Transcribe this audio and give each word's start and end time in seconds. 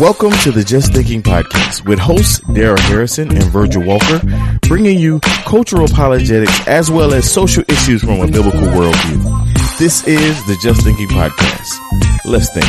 Welcome 0.00 0.32
to 0.42 0.52
the 0.52 0.62
Just 0.62 0.92
Thinking 0.92 1.22
Podcast 1.22 1.86
with 1.88 1.98
hosts 1.98 2.40
Daryl 2.40 2.78
Harrison 2.80 3.30
and 3.30 3.44
Virgil 3.44 3.82
Walker, 3.82 4.20
bringing 4.68 4.98
you 4.98 5.20
cultural 5.20 5.86
apologetics 5.86 6.68
as 6.68 6.90
well 6.90 7.14
as 7.14 7.32
social 7.32 7.64
issues 7.68 8.02
from 8.02 8.20
a 8.20 8.26
biblical 8.26 8.60
worldview. 8.60 9.78
This 9.78 10.06
is 10.06 10.44
the 10.46 10.56
Just 10.60 10.82
Thinking 10.82 11.08
Podcast. 11.08 11.72
Let's 12.26 12.52
think. 12.52 12.66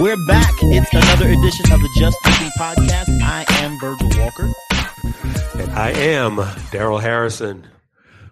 We're 0.00 0.16
back. 0.26 0.54
It's 0.62 0.94
another 0.94 1.28
edition 1.28 1.72
of 1.72 1.80
the 1.80 1.90
Just 1.94 2.16
Thinking 2.24 2.50
Podcast. 2.58 3.20
I 3.20 3.44
am 3.62 3.78
Virgil 3.78 4.08
Walker. 4.18 4.50
I 5.78 5.92
am 5.92 6.38
Daryl 6.72 7.00
Harrison. 7.00 7.64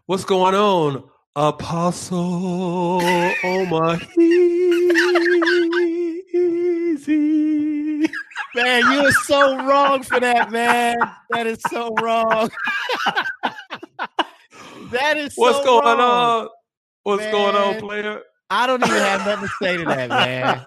What's 0.06 0.24
going 0.24 0.56
on, 0.56 1.04
Apostle 1.36 3.00
Omahizi? 3.00 4.08
Man, 8.56 8.92
you 8.92 8.98
are 8.98 9.12
so 9.12 9.64
wrong 9.64 10.02
for 10.02 10.18
that, 10.18 10.50
man. 10.50 10.96
That 11.30 11.46
is 11.46 11.60
so 11.70 11.94
wrong. 12.02 12.50
that 14.90 15.16
is 15.16 15.36
so 15.36 15.42
What's 15.42 15.64
going 15.64 15.98
wrong. 15.98 16.00
on? 16.00 16.48
What's 17.04 17.26
going 17.26 17.54
on, 17.54 17.78
player? 17.78 18.22
I 18.50 18.66
don't 18.66 18.84
even 18.84 18.98
have 18.98 19.24
nothing 19.24 19.48
to 19.48 19.54
say 19.62 19.76
to 19.76 19.84
that, 19.84 20.08
man. 20.08 20.66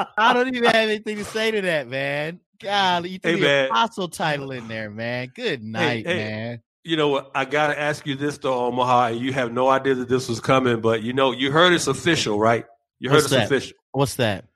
I 0.16 0.32
don't 0.34 0.54
even 0.54 0.62
have 0.62 0.76
anything 0.76 1.16
to 1.16 1.24
say 1.24 1.50
to 1.50 1.62
that, 1.62 1.88
man. 1.88 2.38
God, 2.62 3.06
you 3.06 3.18
threw 3.18 3.32
Hey, 3.32 3.36
the 3.40 3.46
man. 3.46 3.66
apostle 3.66 4.08
title 4.08 4.50
in 4.52 4.68
there, 4.68 4.90
man. 4.90 5.30
Good 5.34 5.62
night, 5.62 6.06
hey. 6.06 6.16
man. 6.16 6.62
You 6.84 6.96
know 6.96 7.08
what? 7.08 7.30
I 7.34 7.44
gotta 7.44 7.78
ask 7.78 8.06
you 8.06 8.16
this 8.16 8.38
though, 8.38 8.66
Omaha. 8.66 9.08
and 9.08 9.20
You 9.20 9.32
have 9.32 9.52
no 9.52 9.68
idea 9.68 9.94
that 9.94 10.08
this 10.08 10.28
was 10.28 10.40
coming, 10.40 10.80
but 10.80 11.02
you 11.02 11.12
know, 11.12 11.30
you 11.32 11.50
heard 11.52 11.72
it's 11.72 11.86
official, 11.86 12.38
right? 12.38 12.64
You 12.98 13.08
heard 13.08 13.16
What's 13.16 13.26
it's 13.26 13.34
that? 13.34 13.44
official 13.46 13.76
What's 13.92 14.14
that? 14.16 14.46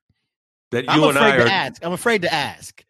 that 0.73 0.89
I'm 0.91 0.99
you 1.01 1.09
and 1.09 1.19
I 1.19 1.29
afraid 1.29 1.41
are. 1.43 1.45
to 1.47 1.53
ask. 1.53 1.85
I'm 1.85 1.93
afraid 1.93 2.23
to 2.23 2.33
ask. 2.35 2.85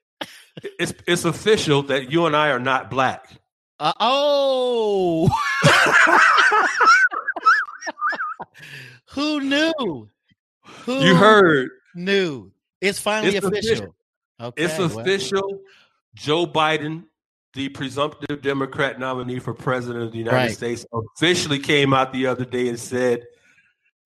It's 0.78 0.94
it's 1.06 1.24
official 1.26 1.82
that 1.84 2.10
you 2.10 2.24
and 2.26 2.34
I 2.34 2.48
are 2.50 2.58
not 2.58 2.88
black. 2.90 3.28
Uh, 3.78 3.92
oh. 4.00 5.28
Who 9.12 9.40
knew? 9.40 10.08
Who 10.84 11.04
You 11.04 11.14
heard 11.14 11.68
knew? 11.94 12.52
It's 12.80 12.98
finally 12.98 13.36
It's 13.36 13.46
official. 13.46 13.72
official. 13.72 13.94
Okay, 14.40 14.64
It's 14.64 14.78
well, 14.78 15.00
official. 15.00 15.60
Joe 16.14 16.46
Biden, 16.46 17.04
the 17.54 17.68
presumptive 17.70 18.42
Democrat 18.42 18.98
nominee 18.98 19.38
for 19.38 19.54
president 19.54 20.04
of 20.04 20.12
the 20.12 20.18
United 20.18 20.36
Right. 20.36 20.54
States, 20.54 20.86
officially 21.16 21.58
came 21.58 21.94
out 21.94 22.12
the 22.12 22.26
other 22.26 22.44
day 22.44 22.68
and 22.68 22.78
said 22.78 23.24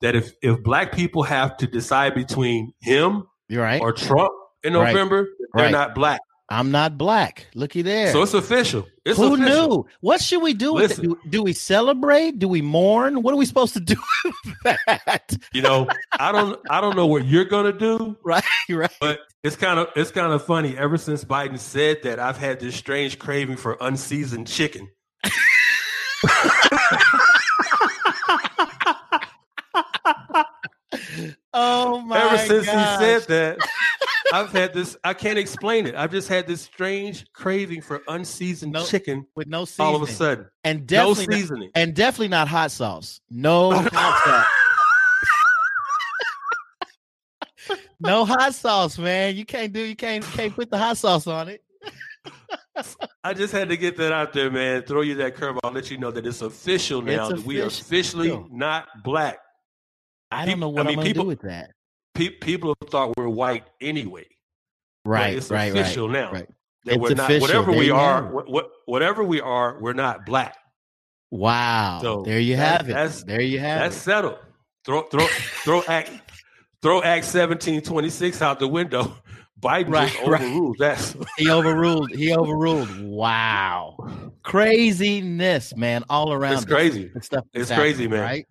that 0.01 0.15
if, 0.15 0.33
if 0.43 0.63
black 0.63 0.93
people 0.93 1.23
have 1.23 1.57
to 1.59 1.67
decide 1.67 2.15
between 2.15 2.73
him 2.81 3.25
right. 3.51 3.81
or 3.81 3.93
Trump 3.93 4.33
in 4.63 4.75
Right. 4.75 4.93
November, 4.93 5.29
they're 5.55 5.65
Right. 5.65 5.73
not 5.73 5.95
black. 5.95 6.21
I'm 6.53 6.73
not 6.73 6.99
black. 6.99 7.47
Looky 7.55 7.83
there. 7.83 8.11
So 8.13 8.23
it's 8.23 8.35
official. 8.35 8.87
It's 9.05 9.17
Who 9.19 9.35
official. 9.35 9.69
knew? 9.69 9.87
What 10.01 10.21
should 10.21 10.43
we 10.43 10.53
do 10.53 10.75
with 10.75 10.85
it? 10.85 10.89
Listen. 10.99 11.05
Do, 11.05 11.19
do 11.29 11.43
we 11.45 11.53
celebrate? 11.53 12.41
Do 12.41 12.49
we 12.49 12.61
mourn? 12.61 13.23
What 13.23 13.33
are 13.33 13.37
we 13.37 13.47
supposed 13.47 13.73
to 13.75 13.81
do 13.81 13.95
with 14.25 14.77
that? 14.87 15.37
You 15.53 15.63
know, 15.63 15.87
I 16.19 16.33
don't 16.33 16.59
I 16.69 16.81
don't 16.81 16.97
know 16.97 17.07
what 17.07 17.25
you're 17.25 17.45
gonna 17.45 17.73
do, 17.73 18.17
Right, 18.25 18.43
right. 18.69 18.91
but 19.01 19.21
it's 19.45 19.55
kind 19.57 19.79
of 19.79 19.89
it's 19.95 20.11
kind 20.11 20.33
of 20.33 20.45
funny. 20.45 20.77
Ever 20.77 20.99
since 20.99 21.25
Biden 21.25 21.59
said 21.59 22.03
that, 22.03 22.19
I've 22.19 22.37
had 22.39 22.59
this 22.61 22.75
strange 22.75 23.19
craving 23.21 23.57
for 23.57 23.77
unseasoned 23.81 24.49
chicken. 24.49 24.89
Oh 31.53 32.01
my 32.03 32.19
Ever 32.21 32.39
since 32.39 32.67
gosh. 32.67 33.01
he 33.01 33.05
said 33.05 33.23
that, 33.29 33.59
I've 34.33 34.53
had 34.53 34.73
this. 34.73 34.97
I 35.03 35.15
can't 35.15 35.39
explain 35.39 35.87
it. 35.87 35.95
I've 35.97 36.13
just 36.13 36.29
had 36.29 36.47
this 36.47 36.61
strange 36.63 37.27
craving 37.33 37.83
for 37.83 38.03
unseasoned 38.07 38.73
No 38.73 38.85
chicken 38.85 39.27
with 39.35 39.49
no 39.49 39.65
seasoning. 39.65 39.89
all 39.89 39.97
of 40.01 40.09
a 40.09 40.13
sudden. 40.13 40.47
and 40.63 40.81
No 40.81 40.85
definitely 40.87 41.27
not- 41.27 41.35
seasoning. 41.41 41.71
and 41.75 41.95
definitely 41.95 42.29
not 42.29 42.47
hot 42.49 42.71
sauce. 42.71 43.21
No 43.31 43.73
hot 43.93 44.25
sauce. 44.25 44.47
No 48.03 48.25
hot 48.25 48.55
sauce, 48.55 48.99
man. 48.99 49.37
You 49.37 49.45
can't 49.45 49.73
do. 49.73 49.81
You 49.81 49.95
can't 49.97 50.25
can't 50.25 50.55
put 50.55 50.71
the 50.71 50.79
hot 50.79 50.97
sauce 50.97 51.27
on 51.27 51.49
it. 51.49 51.63
I 53.25 53.35
just 53.35 53.53
had 53.53 53.69
to 53.69 53.77
get 53.77 53.97
that 53.99 54.13
out 54.13 54.33
there, 54.33 54.51
man. 54.51 54.83
Throw 54.83 55.03
you 55.03 55.15
that 55.17 55.35
curve. 55.35 55.59
I'll 55.63 55.71
let 55.73 55.91
you 55.91 55.99
know 55.99 56.11
that 56.11 56.25
it's 56.27 56.41
official 56.41 57.03
now. 57.03 57.29
It's 57.29 57.41
that 57.41 57.47
we 57.47 57.61
are 57.61 57.67
officially 57.67 58.43
not 58.51 58.89
black. 59.05 59.39
I 60.31 60.47
don't 60.47 60.61
know 60.61 60.69
what 60.69 60.87
I 60.87 60.89
mean, 60.89 60.97
gonna 60.97 61.07
people- 61.09 61.25
do 61.25 61.29
with 61.29 61.41
that. 61.43 61.71
Pe- 62.15 62.31
people 62.31 62.75
thought 62.91 63.17
we're 63.17 63.29
white 63.29 63.65
anyway. 63.81 64.27
But 65.05 65.11
Right, 65.11 65.37
it's 65.37 65.51
right, 65.51 65.73
official 65.73 66.09
right. 66.09 66.13
now. 66.13 66.33
right. 66.33 66.49
That 66.85 66.93
It's 66.95 67.01
we're 67.01 67.09
not 67.15 67.25
official. 67.31 67.41
whatever 67.43 67.71
There 67.73 67.81
we 67.81 67.87
you 67.87 67.95
are. 67.95 68.23
What, 68.33 68.51
what 68.51 68.71
whatever 68.87 69.23
we 69.25 69.41
are, 69.41 69.79
we're 69.81 69.93
not 69.93 70.27
black. 70.27 70.57
Wow. 71.31 72.01
So, 72.03 72.23
there 72.23 72.41
you 72.41 72.57
that- 72.57 72.81
have 72.81 72.91
it. 72.91 72.93
that's- 72.93 73.23
there 73.25 73.41
you 73.41 73.59
have 73.61 73.81
That's 73.81 73.97
it. 73.97 74.01
settled. 74.01 74.39
Throw 74.85 75.03
throw 75.03 75.27
throw 75.65 75.83
act 75.89 76.11
throw 76.83 77.03
Act 77.03 77.25
seventeen 77.27 77.83
twenty 77.83 78.11
six 78.11 78.41
out 78.43 78.59
the 78.59 78.69
window. 78.69 79.15
Biden 79.61 79.91
Right, 79.93 80.11
just 80.11 80.23
right. 80.27 80.41
overruled 80.43 80.79
that. 80.79 81.17
He 81.37 81.51
overruled. 81.51 82.11
He 82.13 82.35
overruled. 82.35 83.03
Wow. 83.03 84.31
Craziness, 84.43 85.77
man, 85.77 86.03
all 86.09 86.33
around. 86.33 86.55
It's 86.55 86.65
crazy. 86.65 87.11
Stuff 87.21 87.45
It's 87.53 87.69
that's 87.69 87.79
crazy, 87.79 88.05
happening, 88.05 88.11
man. 88.11 88.21
Right? 88.23 88.47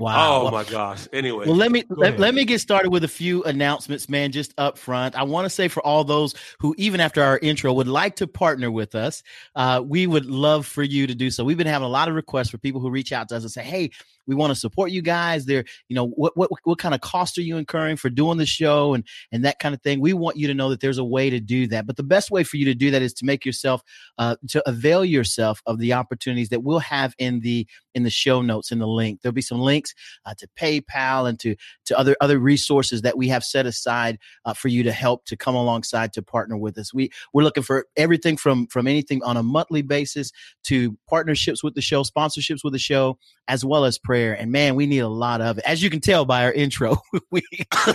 Wow. 0.00 0.40
Oh 0.40 0.42
Well, 0.44 0.52
my 0.52 0.64
gosh. 0.64 1.06
Anyway. 1.12 1.46
Well, 1.46 1.56
let 1.56 1.70
me 1.70 1.84
let, 1.90 2.18
let 2.18 2.34
me 2.34 2.46
get 2.46 2.60
started 2.60 2.90
with 2.90 3.04
a 3.04 3.08
few 3.08 3.44
announcements, 3.44 4.08
man, 4.08 4.32
just 4.32 4.54
up 4.56 4.78
front. 4.78 5.14
I 5.14 5.24
want 5.24 5.44
to 5.44 5.50
say 5.50 5.68
for 5.68 5.84
all 5.84 6.04
those 6.04 6.34
who, 6.58 6.74
even 6.78 7.00
after 7.00 7.22
our 7.22 7.38
intro, 7.38 7.72
would 7.74 7.86
like 7.86 8.16
to 8.16 8.26
partner 8.26 8.70
with 8.70 8.94
us, 8.94 9.22
uh, 9.56 9.82
we 9.84 10.06
would 10.06 10.24
love 10.24 10.66
for 10.66 10.82
you 10.82 11.06
to 11.06 11.14
do 11.14 11.30
so. 11.30 11.44
We've 11.44 11.58
been 11.58 11.66
having 11.66 11.84
a 11.84 11.90
lot 11.90 12.08
of 12.08 12.14
requests 12.14 12.48
for 12.48 12.56
people 12.56 12.80
who 12.80 12.90
reach 12.90 13.12
out 13.12 13.28
to 13.28 13.36
us 13.36 13.42
and 13.42 13.52
say, 13.52 13.62
"Hey, 13.62 13.90
we 14.26 14.34
want 14.34 14.52
to 14.52 14.58
support 14.58 14.90
you 14.90 15.02
guys. 15.02 15.46
There, 15.46 15.64
you 15.88 15.96
know, 15.96 16.08
what 16.08 16.36
what 16.36 16.50
what 16.64 16.78
kind 16.78 16.94
of 16.94 17.00
cost 17.00 17.38
are 17.38 17.42
you 17.42 17.56
incurring 17.56 17.96
for 17.96 18.10
doing 18.10 18.38
the 18.38 18.46
show 18.46 18.94
and 18.94 19.04
and 19.32 19.44
that 19.44 19.58
kind 19.58 19.74
of 19.74 19.82
thing." 19.82 20.00
We 20.00 20.12
want 20.12 20.36
you 20.36 20.46
to 20.48 20.54
know 20.54 20.70
that 20.70 20.80
there's 20.80 20.98
a 20.98 21.04
way 21.04 21.30
to 21.30 21.40
do 21.40 21.66
that, 21.68 21.86
but 21.86 21.96
the 21.96 22.02
best 22.02 22.30
way 22.30 22.44
for 22.44 22.56
you 22.56 22.64
to 22.66 22.74
do 22.74 22.90
that 22.90 23.02
is 23.02 23.14
to 23.14 23.24
make 23.24 23.44
yourself 23.44 23.82
uh, 24.18 24.36
to 24.48 24.68
avail 24.68 25.04
yourself 25.04 25.62
of 25.66 25.78
the 25.78 25.92
opportunities 25.92 26.48
that 26.50 26.62
we'll 26.62 26.78
have 26.78 27.14
in 27.18 27.40
the 27.40 27.66
in 27.94 28.02
the 28.02 28.10
show 28.10 28.42
notes 28.42 28.70
in 28.70 28.78
the 28.78 28.86
link. 28.86 29.20
There'll 29.20 29.34
be 29.34 29.42
some 29.42 29.60
links 29.60 29.94
uh, 30.24 30.34
to 30.38 30.48
PayPal 30.58 31.28
and 31.28 31.38
to 31.40 31.56
to 31.86 31.98
other 31.98 32.16
other 32.20 32.38
resources 32.38 33.02
that 33.02 33.16
we 33.16 33.28
have 33.28 33.44
set 33.44 33.66
aside 33.66 34.18
uh, 34.44 34.54
for 34.54 34.68
you 34.68 34.82
to 34.82 34.92
help 34.92 35.24
to 35.26 35.36
come 35.36 35.54
alongside 35.54 36.12
to 36.14 36.22
partner 36.22 36.56
with 36.56 36.78
us. 36.78 36.94
We 36.94 37.10
we're 37.32 37.42
looking 37.42 37.62
for 37.62 37.86
everything 37.96 38.36
from 38.36 38.66
from 38.66 38.86
anything 38.86 39.22
on 39.22 39.36
a 39.36 39.42
monthly 39.42 39.82
basis 39.82 40.32
to 40.64 40.96
partnerships 41.08 41.62
with 41.62 41.74
the 41.74 41.80
show, 41.80 42.02
sponsorships 42.02 42.62
with 42.62 42.72
the 42.72 42.78
show, 42.78 43.18
as 43.50 43.64
well 43.64 43.84
as 43.84 43.98
prayer. 43.98 44.32
And 44.32 44.52
man, 44.52 44.76
we 44.76 44.86
need 44.86 45.00
a 45.00 45.08
lot 45.08 45.40
of 45.40 45.58
it. 45.58 45.64
As 45.66 45.82
you 45.82 45.90
can 45.90 46.00
tell 46.00 46.24
by 46.24 46.44
our 46.44 46.52
intro, 46.52 46.96
we 47.32 47.42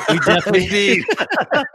we 0.09 0.19
definitely 0.19 0.63
Indeed. 0.65 1.05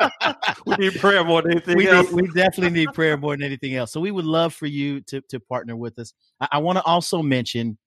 we 0.66 0.76
need 0.76 1.00
prayer 1.00 1.24
more 1.24 1.40
than 1.40 1.52
anything 1.52 1.76
we, 1.78 1.88
else. 1.88 2.12
need, 2.12 2.20
we 2.20 2.28
definitely 2.28 2.78
need 2.78 2.92
prayer 2.92 3.16
more 3.16 3.34
than 3.34 3.42
anything 3.42 3.74
else. 3.74 3.90
So 3.90 3.98
we 3.98 4.10
would 4.10 4.26
love 4.26 4.52
for 4.52 4.66
you 4.66 5.00
to 5.02 5.22
to 5.22 5.40
partner 5.40 5.76
with 5.76 5.98
us. 5.98 6.12
I, 6.40 6.48
I 6.52 6.58
want 6.58 6.76
to 6.76 6.84
also 6.84 7.22
mention 7.22 7.78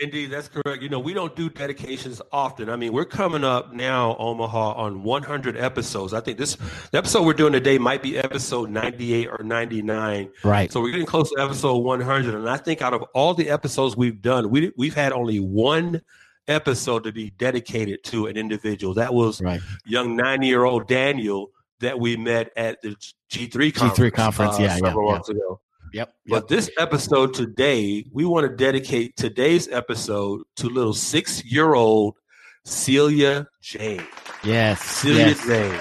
Indeed, 0.01 0.33
that's 0.33 0.49
correct. 0.49 0.83
You 0.83 0.89
know, 0.89 0.99
we 0.99 1.15
don't 1.15 1.37
do 1.37 1.49
dedications 1.49 2.21
often. 2.33 2.69
I 2.69 2.75
mean, 2.75 2.93
we're 2.93 3.05
coming 3.05 3.45
up 3.45 3.73
now, 3.73 4.17
Omaha, 4.19 4.73
on 4.73 5.05
100 5.05 5.57
episodes. 5.57 6.13
I 6.13 6.21
think 6.21 6.37
this 6.37 6.57
the 6.91 6.99
episode 6.99 7.25
we're 7.25 7.33
doing 7.33 7.53
today 7.53 7.79
might 7.79 8.03
be 8.03 8.19
episode 8.19 8.69
98 8.69 9.29
or 9.29 9.45
99. 9.45 10.31
Right. 10.43 10.71
So 10.73 10.81
we're 10.81 10.91
getting 10.91 11.07
close 11.07 11.31
to 11.31 11.41
episode 11.41 11.79
100. 11.79 12.35
And 12.35 12.51
I 12.51 12.57
think 12.57 12.83
out 12.83 12.93
of 12.93 13.05
all 13.15 13.35
the 13.35 13.49
episodes 13.49 13.97
we've 13.97 14.21
done, 14.21 14.51
we, 14.51 14.73
we've 14.77 14.97
had 14.97 15.13
only 15.13 15.39
one 15.39 16.03
episode 16.49 17.05
to 17.05 17.13
be 17.13 17.31
dedicated 17.31 18.05
to 18.05 18.27
an 18.27 18.37
individual. 18.37 18.95
That 18.95 19.15
was 19.15 19.41
Right. 19.41 19.61
young 19.85 20.17
nine 20.17 20.43
year 20.43 20.65
old 20.65 20.87
Daniel 20.87 21.51
that 21.81 21.99
we 22.01 22.17
met 22.17 22.51
at 22.57 22.81
the 22.83 22.97
G3 23.31 23.73
conference. 23.73 23.99
G3 23.99 24.11
conference, 24.15 24.59
uh, 24.59 24.63
yeah, 24.63 24.77
several 24.77 25.07
yeah, 25.09 25.13
months 25.13 25.29
ago. 25.29 25.61
Yep. 25.93 26.13
But 26.27 26.49
this 26.49 26.71
episode 26.79 27.35
today, 27.35 28.05
we 28.13 28.25
want 28.25 28.49
to 28.49 28.55
dedicate 28.55 29.17
today's 29.17 29.69
episode 29.69 30.43
to 30.57 30.69
little 30.69 30.93
six 30.95 31.45
year 31.45 31.75
old 31.75 32.17
Celia 32.65 33.47
Jane. 33.63 34.05
Yes. 34.43 34.83
Celia 34.83 35.29
yes. 35.29 35.47
Jane. 35.47 35.81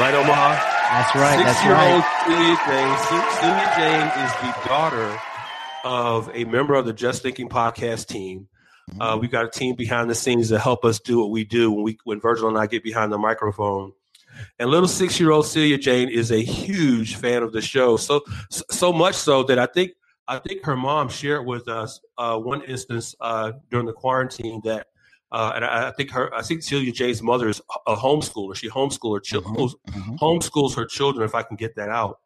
Right, 0.00 0.14
Omaha? 0.14 0.54
That's 0.90 1.14
right. 1.14 1.46
Six 1.46 1.64
year 1.64 1.74
old 1.74 2.02
right. 2.02 2.24
Celia 2.26 2.56
Jane. 2.66 2.96
Celia 3.40 3.72
Jane 3.76 4.24
is 4.24 4.32
the 4.42 4.68
daughter 4.68 5.20
of 5.84 6.30
a 6.34 6.44
member 6.44 6.74
of 6.74 6.86
the 6.86 6.92
Just 6.92 7.22
Thinking 7.22 7.48
podcast 7.48 8.06
team. 8.06 8.48
Mm-hmm. 8.90 9.02
Uh, 9.02 9.16
we've 9.16 9.30
got 9.30 9.44
a 9.44 9.50
team 9.50 9.74
behind 9.74 10.08
the 10.08 10.14
scenes 10.14 10.48
to 10.50 10.58
help 10.58 10.84
us 10.84 11.00
do 11.00 11.18
what 11.18 11.30
we 11.30 11.44
do 11.44 11.70
when 11.72 11.82
we 11.82 11.98
when 12.04 12.20
Virgil 12.20 12.48
and 12.48 12.56
I 12.56 12.66
get 12.66 12.82
behind 12.84 13.12
the 13.12 13.18
microphone. 13.18 13.92
And 14.58 14.70
little 14.70 14.88
six 14.88 15.18
year 15.18 15.30
old 15.32 15.46
Celia 15.46 15.78
Jane 15.78 16.08
is 16.08 16.30
a 16.30 16.38
huge 16.42 17.16
fan 17.16 17.42
of 17.42 17.52
the 17.52 17.60
show. 17.62 17.96
So 17.96 18.22
so 18.50 18.92
much 18.92 19.14
so 19.16 19.42
that 19.44 19.58
I 19.58 19.66
think 19.66 19.92
I 20.28 20.38
think 20.38 20.64
her 20.64 20.76
mom 20.76 21.08
shared 21.08 21.46
with 21.46 21.68
us 21.68 22.00
uh, 22.18 22.38
one 22.38 22.62
instance 22.62 23.14
uh, 23.20 23.52
during 23.70 23.86
the 23.86 23.92
quarantine 23.92 24.60
that. 24.64 24.86
Uh, 25.32 25.52
and 25.56 25.64
I, 25.64 25.88
I 25.88 25.90
think 25.90 26.12
her, 26.12 26.32
I 26.32 26.40
think 26.42 26.62
Celia 26.62 26.92
Jane's 26.92 27.20
mother 27.20 27.48
is 27.48 27.60
a 27.88 27.96
homeschooler. 27.96 28.54
She 28.54 28.68
homeschools 28.70 29.22
Mhm, 29.32 29.74
mhm. 29.88 30.18
homeschools 30.20 30.76
her 30.76 30.86
children. 30.86 31.24
If 31.24 31.34
I 31.34 31.42
can 31.42 31.56
get 31.56 31.74
that 31.74 31.88
out, 31.88 32.20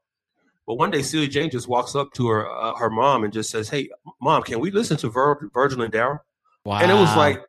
but 0.66 0.74
one 0.74 0.90
day 0.90 1.00
Celia 1.00 1.26
Jane 1.26 1.48
just 1.48 1.66
walks 1.66 1.94
up 1.94 2.12
to 2.12 2.28
her 2.28 2.46
uh, 2.46 2.74
her 2.76 2.90
mom 2.90 3.24
and 3.24 3.32
just 3.32 3.48
says, 3.48 3.70
"Hey, 3.70 3.88
mom, 4.20 4.42
can 4.42 4.60
we 4.60 4.70
listen 4.70 4.98
to 4.98 5.08
Vir- 5.08 5.48
Virgil 5.54 5.80
and 5.80 5.90
Daryl?" 5.92 6.18
Wow. 6.64 6.78
And 6.80 6.90
it 6.90 6.94
was 6.94 7.14
like, 7.16 7.42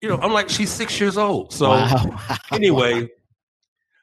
you 0.00 0.08
know, 0.08 0.16
I'm 0.18 0.32
like, 0.32 0.48
she's 0.48 0.70
six 0.70 1.00
years 1.00 1.16
old. 1.16 1.52
So 1.58 1.68
Wow. 1.70 2.18
anyway, 2.52 3.08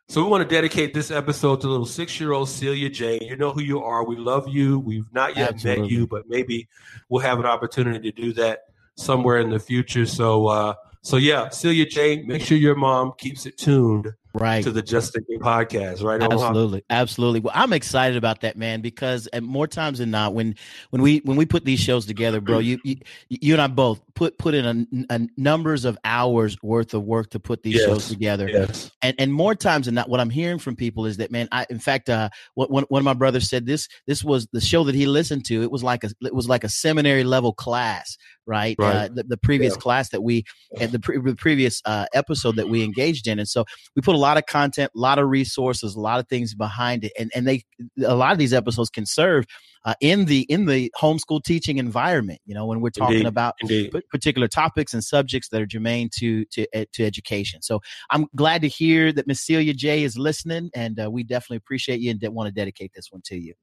so 0.07 0.23
we 0.23 0.29
want 0.29 0.47
to 0.47 0.55
dedicate 0.55 0.93
this 0.93 1.09
episode 1.09 1.61
to 1.61 1.67
little 1.67 1.85
six 1.85 2.19
year 2.19 2.31
old 2.33 2.49
Celia 2.49 2.89
Jane. 2.89 3.21
You 3.23 3.35
know 3.37 3.51
who 3.51 3.61
you 3.61 3.81
are. 3.81 4.05
We 4.05 4.17
love 4.17 4.47
you. 4.47 4.79
We've 4.79 5.11
not 5.13 5.35
yet 5.37 5.63
met 5.63 5.89
you, 5.89 6.05
but 6.05 6.27
maybe 6.27 6.67
we'll 7.09 7.21
have 7.23 7.39
an 7.39 7.45
opportunity 7.45 8.11
to 8.11 8.21
do 8.21 8.33
that 8.33 8.61
somewhere 8.95 9.39
in 9.39 9.49
the 9.49 9.59
future. 9.59 10.05
So, 10.05 10.47
uh, 10.47 10.73
so 11.01 11.17
yeah, 11.17 11.49
Celia 11.49 11.85
Jane, 11.85 12.27
make 12.27 12.41
sure 12.43 12.57
your 12.57 12.75
mom 12.75 13.13
keeps 13.17 13.45
it 13.45 13.57
tuned 13.57 14.13
right. 14.39 14.63
to 14.63 14.71
the 14.71 14.81
Just 14.81 15.13
Thinking 15.13 15.39
podcast, 15.39 16.03
right? 16.03 16.21
Omaha? 16.21 16.47
Absolutely, 16.47 16.83
absolutely. 16.89 17.39
Well, 17.41 17.53
I'm 17.55 17.73
excited 17.73 18.17
about 18.17 18.41
that, 18.41 18.57
man, 18.57 18.81
because 18.81 19.27
at 19.33 19.43
more 19.43 19.67
times 19.67 19.99
than 19.99 20.11
not, 20.11 20.33
when 20.33 20.55
when 20.89 21.01
we 21.01 21.19
when 21.19 21.37
we 21.37 21.45
put 21.45 21.65
these 21.65 21.79
shows 21.79 22.05
together, 22.05 22.41
bro, 22.41 22.59
you 22.59 22.79
you, 22.83 22.97
you 23.29 23.53
and 23.53 23.61
I 23.61 23.67
both 23.67 24.01
put 24.13 24.37
put 24.37 24.53
in 24.53 25.05
a, 25.09 25.15
a 25.15 25.27
numbers 25.37 25.85
of 25.85 25.97
hours 26.03 26.57
worth 26.61 26.93
of 26.93 27.03
work 27.03 27.31
to 27.31 27.39
put 27.39 27.63
these 27.63 27.75
Yes, 27.75 27.85
shows 27.85 28.07
together, 28.07 28.49
Yes. 28.49 28.91
and 29.01 29.15
and 29.19 29.33
more 29.33 29.55
times 29.55 29.85
than 29.85 29.95
not, 29.95 30.09
what 30.09 30.19
I'm 30.19 30.29
hearing 30.29 30.59
from 30.59 30.75
people 30.75 31.05
is 31.05 31.17
that, 31.17 31.31
man, 31.31 31.47
I 31.51 31.65
in 31.69 31.79
fact, 31.79 32.09
uh, 32.09 32.29
what 32.53 32.71
one 32.71 32.85
one 32.89 32.99
of 32.99 33.05
my 33.05 33.13
brothers 33.13 33.49
said 33.49 33.65
this 33.65 33.87
this 34.07 34.23
was 34.23 34.47
the 34.51 34.61
show 34.61 34.83
that 34.85 34.95
he 34.95 35.05
listened 35.05 35.45
to. 35.45 35.61
It 35.63 35.71
was 35.71 35.83
like 35.83 36.03
a 36.03 36.11
it 36.21 36.33
was 36.33 36.47
like 36.47 36.63
a 36.63 36.69
seminary 36.69 37.23
level 37.23 37.53
class, 37.53 38.17
right? 38.47 38.75
Right. 38.79 38.95
Uh, 38.95 39.07
the, 39.13 39.23
the 39.23 39.37
previous 39.37 39.73
Yeah. 39.73 39.79
class 39.81 40.09
that 40.09 40.21
we 40.21 40.43
at 40.79 40.91
the, 40.91 40.99
pre- 40.99 41.19
the 41.19 41.35
previous 41.35 41.81
uh, 41.85 42.05
episode 42.13 42.55
that 42.57 42.69
we 42.69 42.83
engaged 42.83 43.27
in, 43.27 43.39
and 43.39 43.47
so 43.47 43.65
we 43.95 44.01
put 44.01 44.15
a 44.15 44.19
lot 44.19 44.37
of 44.37 44.45
content, 44.45 44.91
a 44.95 44.99
lot 44.99 45.19
of 45.19 45.27
resources, 45.29 45.95
a 45.95 45.99
lot 45.99 46.19
of 46.19 46.27
things 46.27 46.53
behind 46.53 47.03
it, 47.03 47.11
and 47.19 47.31
and 47.35 47.47
they 47.47 47.63
a 48.05 48.15
lot 48.15 48.31
of 48.31 48.37
these 48.37 48.53
episodes 48.53 48.89
can 48.89 49.05
serve 49.05 49.45
uh, 49.85 49.93
in 50.01 50.25
the 50.25 50.41
in 50.43 50.65
the 50.65 50.91
homeschool 50.99 51.43
teaching 51.43 51.77
environment. 51.77 52.39
You 52.45 52.55
know, 52.55 52.65
when 52.65 52.81
we're 52.81 52.89
talking 52.89 53.15
Indeed. 53.17 53.27
about 53.27 53.53
Indeed. 53.61 53.91
p- 53.91 54.01
particular 54.11 54.47
topics 54.47 54.93
and 54.93 55.03
subjects 55.03 55.49
that 55.49 55.61
are 55.61 55.65
germane 55.65 56.09
to 56.19 56.45
to 56.45 56.65
ed- 56.73 56.87
to 56.93 57.05
education. 57.05 57.61
So 57.61 57.81
I'm 58.09 58.25
glad 58.35 58.61
to 58.61 58.67
hear 58.67 59.11
that 59.13 59.27
Miss 59.27 59.41
Celia 59.41 59.73
J 59.73 60.03
is 60.03 60.17
listening, 60.17 60.69
and 60.75 60.99
uh, 60.99 61.09
we 61.11 61.23
definitely 61.23 61.57
appreciate 61.57 61.99
you 61.99 62.11
and 62.11 62.19
de- 62.19 62.31
want 62.31 62.47
to 62.47 62.53
dedicate 62.53 62.91
this 62.95 63.07
one 63.11 63.21
to 63.25 63.37
you. 63.37 63.53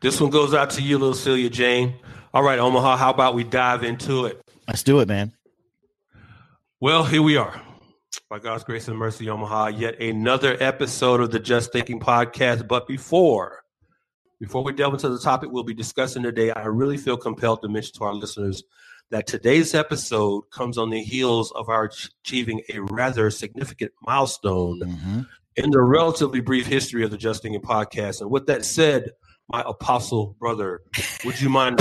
This 0.00 0.20
one 0.20 0.30
goes 0.30 0.54
out 0.54 0.70
to 0.70 0.82
you, 0.82 0.98
little 0.98 1.14
Celia 1.14 1.50
Jane. 1.50 1.94
All 2.34 2.42
right, 2.42 2.58
Omaha, 2.58 2.96
how 2.96 3.10
about 3.10 3.36
we 3.36 3.44
dive 3.44 3.84
into 3.84 4.24
it? 4.24 4.42
Let's 4.66 4.82
do 4.82 4.98
it, 4.98 5.06
man. 5.06 5.32
Well, 6.80 7.04
here 7.04 7.22
we 7.22 7.36
are. 7.36 7.62
By 8.28 8.40
God's 8.40 8.64
grace 8.64 8.88
and 8.88 8.98
mercy, 8.98 9.30
Omaha, 9.30 9.68
yet 9.68 10.00
another 10.00 10.56
episode 10.58 11.20
of 11.20 11.30
the 11.30 11.38
Just 11.38 11.70
Thinking 11.72 12.00
podcast. 12.00 12.66
But 12.66 12.88
before, 12.88 13.62
before 14.40 14.64
we 14.64 14.72
delve 14.72 14.94
into 14.94 15.10
the 15.10 15.20
topic 15.20 15.50
we'll 15.52 15.62
be 15.62 15.74
discussing 15.74 16.24
today, 16.24 16.50
I 16.50 16.64
really 16.64 16.96
feel 16.96 17.16
compelled 17.16 17.62
to 17.62 17.68
mention 17.68 17.94
to 17.98 18.04
our 18.04 18.14
listeners 18.14 18.64
that 19.10 19.28
today's 19.28 19.72
episode 19.72 20.42
comes 20.50 20.76
on 20.76 20.90
the 20.90 21.04
heels 21.04 21.52
of 21.52 21.68
our 21.68 21.88
achieving 22.24 22.62
a 22.72 22.80
rather 22.80 23.30
significant 23.30 23.92
milestone 24.04 24.80
Mm-hmm. 24.80 25.20
in 25.54 25.70
the 25.70 25.80
relatively 25.80 26.40
brief 26.40 26.66
history 26.66 27.04
of 27.04 27.12
the 27.12 27.16
Just 27.16 27.42
Thinking 27.42 27.60
podcast. 27.62 28.20
And 28.22 28.28
with 28.28 28.46
that 28.46 28.64
said, 28.64 29.12
my 29.48 29.62
apostle 29.64 30.34
brother, 30.40 30.80
would 31.24 31.40
you 31.40 31.48
mind 31.48 31.78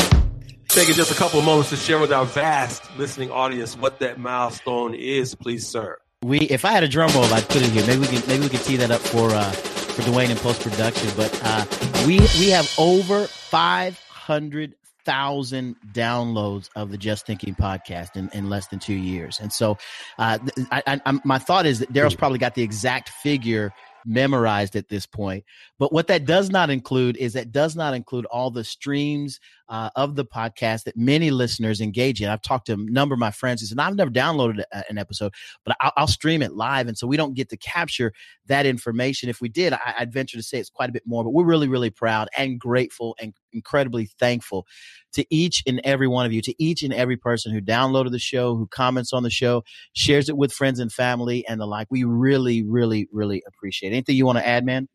taking 0.74 0.96
just 0.96 1.12
a 1.12 1.16
couple 1.16 1.38
of 1.38 1.46
moments 1.46 1.70
to 1.70 1.76
share 1.76 2.00
with 2.00 2.12
our 2.12 2.26
vast 2.26 2.84
listening 2.98 3.30
audience 3.30 3.78
what 3.78 4.00
that 4.00 4.18
milestone 4.18 4.96
is, 4.96 5.36
please, 5.36 5.68
sir? 5.68 6.00
We, 6.24 6.40
if 6.40 6.66
I 6.66 6.72
had 6.72 6.84
a 6.84 6.88
drum 6.88 7.12
roll, 7.14 7.26
I'd 7.26 7.48
put 7.48 7.58
it 7.58 7.70
here. 7.70 7.86
Maybe 7.86 8.02
we 8.02 8.08
can, 8.08 8.28
maybe 8.28 8.44
we 8.44 8.50
can 8.50 8.60
tee 8.60 8.78
that 8.78 8.90
up 8.90 9.02
for 9.02 9.30
uh, 9.30 9.52
for 9.52 10.02
Dwayne 10.02 10.30
in 10.30 10.38
post 10.38 10.62
production. 10.62 11.10
But 11.16 11.40
uh, 11.44 11.66
we 12.08 12.20
we 12.40 12.50
have 12.50 12.74
over 12.80 13.28
five 13.28 14.00
hundred 14.10 14.74
thousand 15.06 15.76
downloads 15.92 16.70
of 16.76 16.90
the 16.90 16.98
Just 16.98 17.28
Thinking 17.28 17.54
podcast 17.54 18.16
in, 18.16 18.30
in 18.30 18.50
less 18.50 18.68
than 18.68 18.80
two 18.80 18.94
years. 18.94 19.40
And 19.40 19.52
so, 19.52 19.78
uh, 20.18 20.40
I, 20.72 21.02
I, 21.06 21.20
my 21.26 21.38
thought 21.38 21.66
is 21.66 21.80
that 21.80 21.92
Daryl's 21.92 22.16
probably 22.16 22.40
got 22.40 22.56
the 22.56 22.64
exact 22.64 23.10
figure 23.10 23.74
memorized 24.06 24.76
at 24.76 24.90
this 24.90 25.06
point. 25.06 25.44
But 25.78 25.94
what 25.94 26.08
that 26.08 26.26
does 26.26 26.50
not 26.50 26.70
include 26.70 27.18
is 27.18 27.34
that 27.34 27.52
does 27.52 27.76
not 27.76 27.94
include 27.94 28.26
all 28.26 28.50
the 28.52 28.64
streams 28.64 29.40
uh, 29.70 29.90
of 29.96 30.16
the 30.16 30.26
podcast 30.26 30.84
that 30.84 30.98
many 30.98 31.32
listeners 31.32 31.82
engage 31.82 32.22
in. 32.22 32.30
I've 32.30 32.42
talked 32.42 32.68
to 32.68 32.74
a 32.74 32.78
number 32.78 33.14
of 33.14 33.20
my 33.20 33.32
friends 33.32 33.62
who 33.62 33.68
said, 33.68 33.80
I've 33.80 33.96
never 33.96 34.12
downloaded 34.12 34.64
a- 34.72 34.84
an 34.90 34.98
episode, 34.98 35.34
but 35.66 35.76
I'll, 35.80 35.92
I'll 35.98 36.08
stream 36.08 36.42
it 36.42 36.54
live. 36.54 36.88
And 36.88 36.98
so 36.98 37.08
we 37.08 37.18
don't 37.18 37.34
get 37.34 37.50
to 37.50 37.58
capture 37.58 38.12
that 38.48 38.66
information. 38.66 39.30
If 39.30 39.42
we 39.42 39.50
did, 39.50 39.74
I, 39.74 39.96
I'd 40.00 40.14
venture 40.14 40.38
to 40.38 40.44
say 40.44 40.60
it's 40.60 40.70
quite 40.70 40.90
a 40.90 40.94
bit 40.94 41.04
more, 41.06 41.24
but 41.24 41.32
we're 41.32 41.46
really, 41.46 41.68
really 41.68 41.90
proud 41.90 42.28
and 42.38 42.60
grateful 42.60 43.16
and 43.20 43.34
incredibly 43.54 44.10
thankful 44.20 44.66
to 45.14 45.26
each 45.30 45.64
and 45.68 45.80
every 45.84 46.08
one 46.08 46.26
of 46.26 46.34
you, 46.34 46.42
to 46.42 46.64
each 46.64 46.84
and 46.84 46.94
every 46.94 47.18
person 47.18 47.54
who 47.54 47.62
downloaded 47.62 48.12
the 48.12 48.20
show, 48.20 48.56
who 48.56 48.68
comments 48.68 49.14
on 49.14 49.24
the 49.24 49.30
show, 49.30 49.64
shares 49.94 50.28
it 50.28 50.38
with 50.38 50.52
friends 50.52 50.80
and 50.80 50.92
family 50.92 51.46
and 51.48 51.62
the 51.62 51.66
like. 51.66 51.88
We 51.90 52.04
really, 52.04 52.64
really, 52.64 53.08
really 53.12 53.44
appreciate 53.48 53.92
it. 53.92 53.96
Anything 53.96 54.16
you 54.16 54.26
want 54.26 54.40
to 54.40 54.48
add, 54.48 54.66
man? 54.66 54.90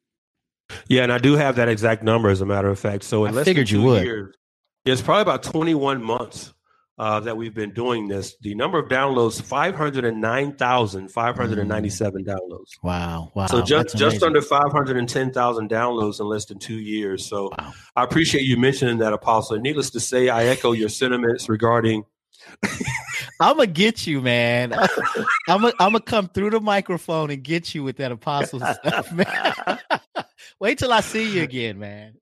Yeah, 0.86 1.02
and 1.02 1.12
I 1.12 1.18
do 1.18 1.34
have 1.34 1.56
that 1.56 1.68
exact 1.68 2.02
number, 2.02 2.28
as 2.28 2.42
a 2.42 2.46
matter 2.46 2.68
of 2.68 2.78
fact. 2.78 3.04
So 3.04 3.24
in 3.24 3.32
I 3.32 3.36
less 3.36 3.44
figured 3.46 3.68
than 3.68 3.76
you 3.76 3.82
would. 3.82 4.04
years, 4.04 4.36
it's 4.84 5.02
probably 5.02 5.22
about 5.22 5.42
21 5.42 6.02
months 6.02 6.52
uh, 6.98 7.20
that 7.20 7.36
we've 7.36 7.54
been 7.54 7.72
doing 7.72 8.08
this. 8.08 8.36
The 8.40 8.54
number 8.56 8.78
of 8.78 8.88
downloads, 8.88 9.40
509,597 9.40 12.24
downloads. 12.24 12.70
Wow. 12.82 13.30
Wow. 13.34 13.46
So 13.46 13.62
just 13.62 13.96
just 13.96 14.22
under 14.22 14.42
510,000 14.42 15.70
downloads 15.70 16.20
in 16.20 16.26
less 16.26 16.44
than 16.46 16.58
two 16.58 16.78
years. 16.78 17.24
So 17.26 17.52
Wow. 17.56 17.72
I 17.94 18.02
appreciate 18.02 18.42
you 18.44 18.56
mentioning 18.56 18.98
that, 18.98 19.12
Apostle. 19.12 19.54
And 19.54 19.62
needless 19.62 19.90
to 19.90 20.00
say, 20.00 20.28
I 20.28 20.46
echo 20.46 20.72
your 20.72 20.88
sentiments 20.88 21.48
regarding 21.48 22.04
I'm 23.40 23.56
gonna 23.56 23.66
get 23.66 24.06
you, 24.06 24.20
man. 24.20 24.72
I'm 24.72 25.60
gonna 25.60 25.72
I'm 25.78 25.92
gonna 25.92 26.00
come 26.00 26.28
through 26.28 26.50
the 26.50 26.60
microphone 26.60 27.30
and 27.30 27.42
get 27.42 27.74
you 27.74 27.82
with 27.84 27.96
that 27.98 28.12
apostle 28.12 28.60
stuff, 28.60 29.12
man. 29.12 29.78
Wait 30.60 30.78
till 30.78 30.92
I 30.92 31.00
see 31.00 31.34
you 31.36 31.42
again, 31.42 31.78
man. 31.78 32.14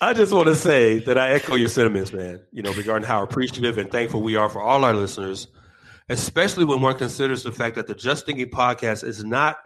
I 0.00 0.14
just 0.14 0.32
want 0.32 0.46
to 0.46 0.54
say 0.54 0.98
that 1.00 1.18
I 1.18 1.30
echo 1.30 1.54
your 1.54 1.68
sentiments, 1.68 2.12
man, 2.12 2.40
you 2.50 2.62
know, 2.62 2.72
regarding 2.72 3.06
how 3.06 3.22
appreciative 3.22 3.78
and 3.78 3.90
thankful 3.90 4.22
we 4.22 4.36
are 4.36 4.48
for 4.48 4.60
all 4.60 4.84
our 4.84 4.94
listeners, 4.94 5.48
especially 6.08 6.64
when 6.64 6.80
one 6.80 6.96
considers 6.96 7.42
the 7.42 7.52
fact 7.52 7.76
that 7.76 7.86
the 7.86 7.94
Just 7.94 8.26
Thinking 8.26 8.48
podcast 8.48 9.04
is 9.04 9.24
not 9.24 9.58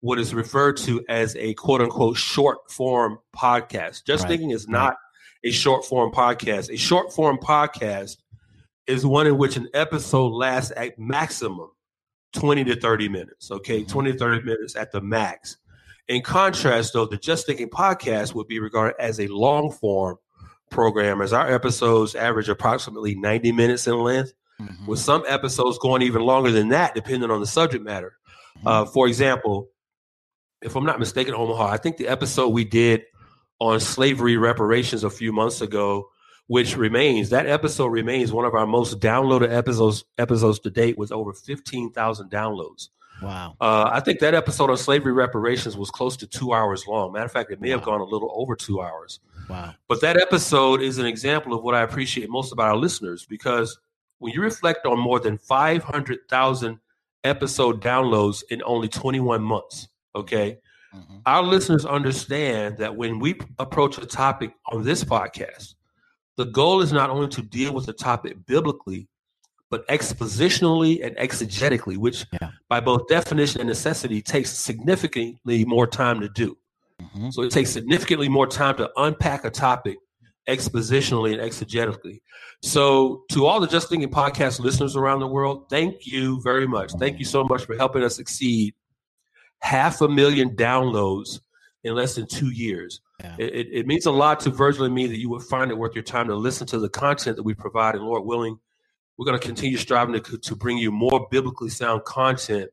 what 0.00 0.18
is 0.18 0.34
referred 0.34 0.76
to 0.78 1.04
as 1.08 1.36
a 1.36 1.54
quote 1.54 1.80
unquote 1.80 2.16
short 2.16 2.70
form 2.70 3.18
podcast. 3.34 4.04
Just 4.04 4.24
Right, 4.24 4.30
Thinking 4.30 4.50
is 4.50 4.68
not 4.68 4.96
a 5.44 5.50
short 5.50 5.84
form 5.84 6.12
podcast. 6.12 6.72
A 6.72 6.76
short 6.76 7.12
form 7.12 7.38
podcast 7.38 8.16
is 8.86 9.06
one 9.06 9.26
in 9.26 9.38
which 9.38 9.56
an 9.56 9.68
episode 9.74 10.32
lasts 10.32 10.72
at 10.76 10.98
maximum 10.98 11.70
20 12.34 12.64
to 12.64 12.76
30 12.80 13.08
minutes. 13.08 13.50
Okay, 13.50 13.80
mm-hmm. 13.80 13.90
20 13.90 14.12
to 14.12 14.18
30 14.18 14.42
minutes 14.44 14.76
at 14.76 14.92
the 14.92 15.00
max. 15.00 15.56
In 16.08 16.22
contrast, 16.22 16.94
though, 16.94 17.06
the 17.06 17.18
Just 17.18 17.46
Thinking 17.46 17.68
podcast 17.68 18.34
would 18.34 18.48
be 18.48 18.58
regarded 18.60 18.96
as 18.98 19.20
a 19.20 19.26
long 19.28 19.70
form 19.70 20.16
program, 20.70 21.20
as 21.20 21.32
our 21.32 21.52
episodes 21.52 22.14
average 22.14 22.48
approximately 22.48 23.14
90 23.14 23.52
minutes 23.52 23.86
in 23.86 23.94
length, 23.94 24.32
with 24.86 24.98
some 24.98 25.22
episodes 25.28 25.78
going 25.78 26.02
even 26.02 26.22
longer 26.22 26.50
than 26.50 26.68
that, 26.70 26.94
depending 26.94 27.30
on 27.30 27.40
the 27.40 27.46
subject 27.46 27.84
matter. 27.84 28.14
Uh, 28.66 28.84
for 28.84 29.06
example, 29.06 29.68
if 30.62 30.74
I'm 30.74 30.84
not 30.84 30.98
mistaken, 30.98 31.34
Omaha, 31.34 31.68
I 31.68 31.76
think 31.76 31.96
the 31.96 32.08
episode 32.08 32.48
we 32.48 32.64
did 32.64 33.02
on 33.60 33.78
slavery 33.78 34.36
reparations 34.36 35.04
a 35.04 35.10
few 35.10 35.32
months 35.32 35.60
ago, 35.60 36.08
which 36.48 36.76
remains 36.76 37.30
that 37.30 37.46
episode 37.46 37.88
remains 37.88 38.32
one 38.32 38.44
of 38.46 38.54
our 38.54 38.66
most 38.66 38.98
downloaded 38.98 39.52
episodes 39.52 40.04
episodes 40.16 40.58
to 40.60 40.70
date, 40.70 40.98
with 40.98 41.12
over 41.12 41.32
15,000 41.32 42.30
downloads. 42.30 42.88
Wow. 43.22 43.56
Uh, 43.60 43.90
I 43.92 44.00
think 44.00 44.20
that 44.20 44.34
episode 44.34 44.70
on 44.70 44.76
slavery 44.76 45.12
reparations 45.12 45.76
was 45.76 45.90
close 45.90 46.16
to 46.18 46.26
two 46.26 46.52
hours 46.52 46.86
long. 46.86 47.12
Matter 47.12 47.24
of 47.24 47.32
fact, 47.32 47.50
it 47.50 47.60
may 47.60 47.70
wow. 47.70 47.76
have 47.76 47.84
gone 47.84 48.00
a 48.00 48.04
little 48.04 48.30
over 48.34 48.54
two 48.54 48.80
hours. 48.80 49.20
Wow. 49.48 49.74
But 49.88 50.00
that 50.02 50.16
episode 50.16 50.82
is 50.82 50.98
an 50.98 51.06
example 51.06 51.54
of 51.54 51.62
what 51.62 51.74
I 51.74 51.82
appreciate 51.82 52.28
most 52.28 52.52
about 52.52 52.68
our 52.68 52.76
listeners 52.76 53.26
because 53.26 53.78
when 54.18 54.32
you 54.32 54.42
reflect 54.42 54.86
on 54.86 54.98
more 54.98 55.20
than 55.20 55.38
500,000 55.38 56.78
episode 57.24 57.82
downloads 57.82 58.42
in 58.50 58.62
only 58.64 58.88
21 58.88 59.42
months, 59.42 59.88
okay, 60.14 60.58
mm-hmm. 60.94 61.18
our 61.26 61.42
listeners 61.42 61.86
understand 61.86 62.78
that 62.78 62.94
when 62.94 63.18
we 63.18 63.38
approach 63.58 63.98
a 63.98 64.06
topic 64.06 64.52
on 64.72 64.84
this 64.84 65.04
podcast, 65.04 65.74
the 66.36 66.46
goal 66.46 66.80
is 66.80 66.92
not 66.92 67.10
only 67.10 67.28
to 67.28 67.42
deal 67.42 67.72
with 67.72 67.86
the 67.86 67.92
topic 67.92 68.36
biblically, 68.46 69.08
but 69.70 69.86
expositionally 69.88 71.04
and 71.04 71.16
exegetically, 71.16 71.96
which 71.96 72.24
yeah. 72.40 72.50
by 72.68 72.80
both 72.80 73.06
definition 73.08 73.60
and 73.60 73.68
necessity 73.68 74.22
takes 74.22 74.50
significantly 74.50 75.64
more 75.64 75.86
time 75.86 76.20
to 76.20 76.28
do. 76.30 76.56
Mm-hmm. 77.00 77.30
So 77.30 77.42
it 77.42 77.50
takes 77.50 77.70
significantly 77.70 78.28
more 78.28 78.46
time 78.46 78.76
to 78.76 78.90
unpack 78.96 79.44
a 79.44 79.50
topic 79.50 79.98
expositionally 80.48 81.32
and 81.32 81.42
exegetically. 81.42 82.20
So, 82.62 83.22
to 83.30 83.46
all 83.46 83.60
the 83.60 83.68
Just 83.68 83.88
Thinking 83.88 84.10
podcast 84.10 84.58
listeners 84.58 84.96
around 84.96 85.20
the 85.20 85.28
world, 85.28 85.68
thank 85.68 86.06
you 86.06 86.40
very 86.42 86.66
much. 86.66 86.92
Thank 86.98 87.18
you 87.18 87.24
so 87.24 87.44
much 87.44 87.64
for 87.64 87.76
helping 87.76 88.02
us 88.02 88.18
exceed 88.18 88.74
half 89.60 90.00
a 90.00 90.08
million 90.08 90.56
downloads 90.56 91.40
in 91.84 91.94
less 91.94 92.16
than 92.16 92.26
two 92.26 92.50
years. 92.50 93.00
Yeah. 93.20 93.36
It, 93.38 93.68
it, 93.72 93.86
means 93.86 94.06
a 94.06 94.12
lot 94.12 94.40
to 94.40 94.50
Virgil 94.50 94.84
and 94.84 94.94
me 94.94 95.06
that 95.06 95.18
you 95.18 95.28
would 95.30 95.42
find 95.42 95.70
it 95.70 95.78
worth 95.78 95.94
your 95.94 96.04
time 96.04 96.28
to 96.28 96.34
listen 96.34 96.66
to 96.68 96.78
the 96.78 96.88
content 96.88 97.36
that 97.36 97.42
we 97.42 97.54
provide. 97.54 97.96
And 97.96 98.04
Lord 98.04 98.24
willing, 98.24 98.58
we're 99.18 99.26
going 99.26 99.38
to 99.38 99.44
continue 99.44 99.76
striving 99.76 100.20
to, 100.20 100.38
to 100.38 100.56
bring 100.56 100.78
you 100.78 100.92
more 100.92 101.26
biblically 101.30 101.68
sound 101.68 102.04
content 102.04 102.70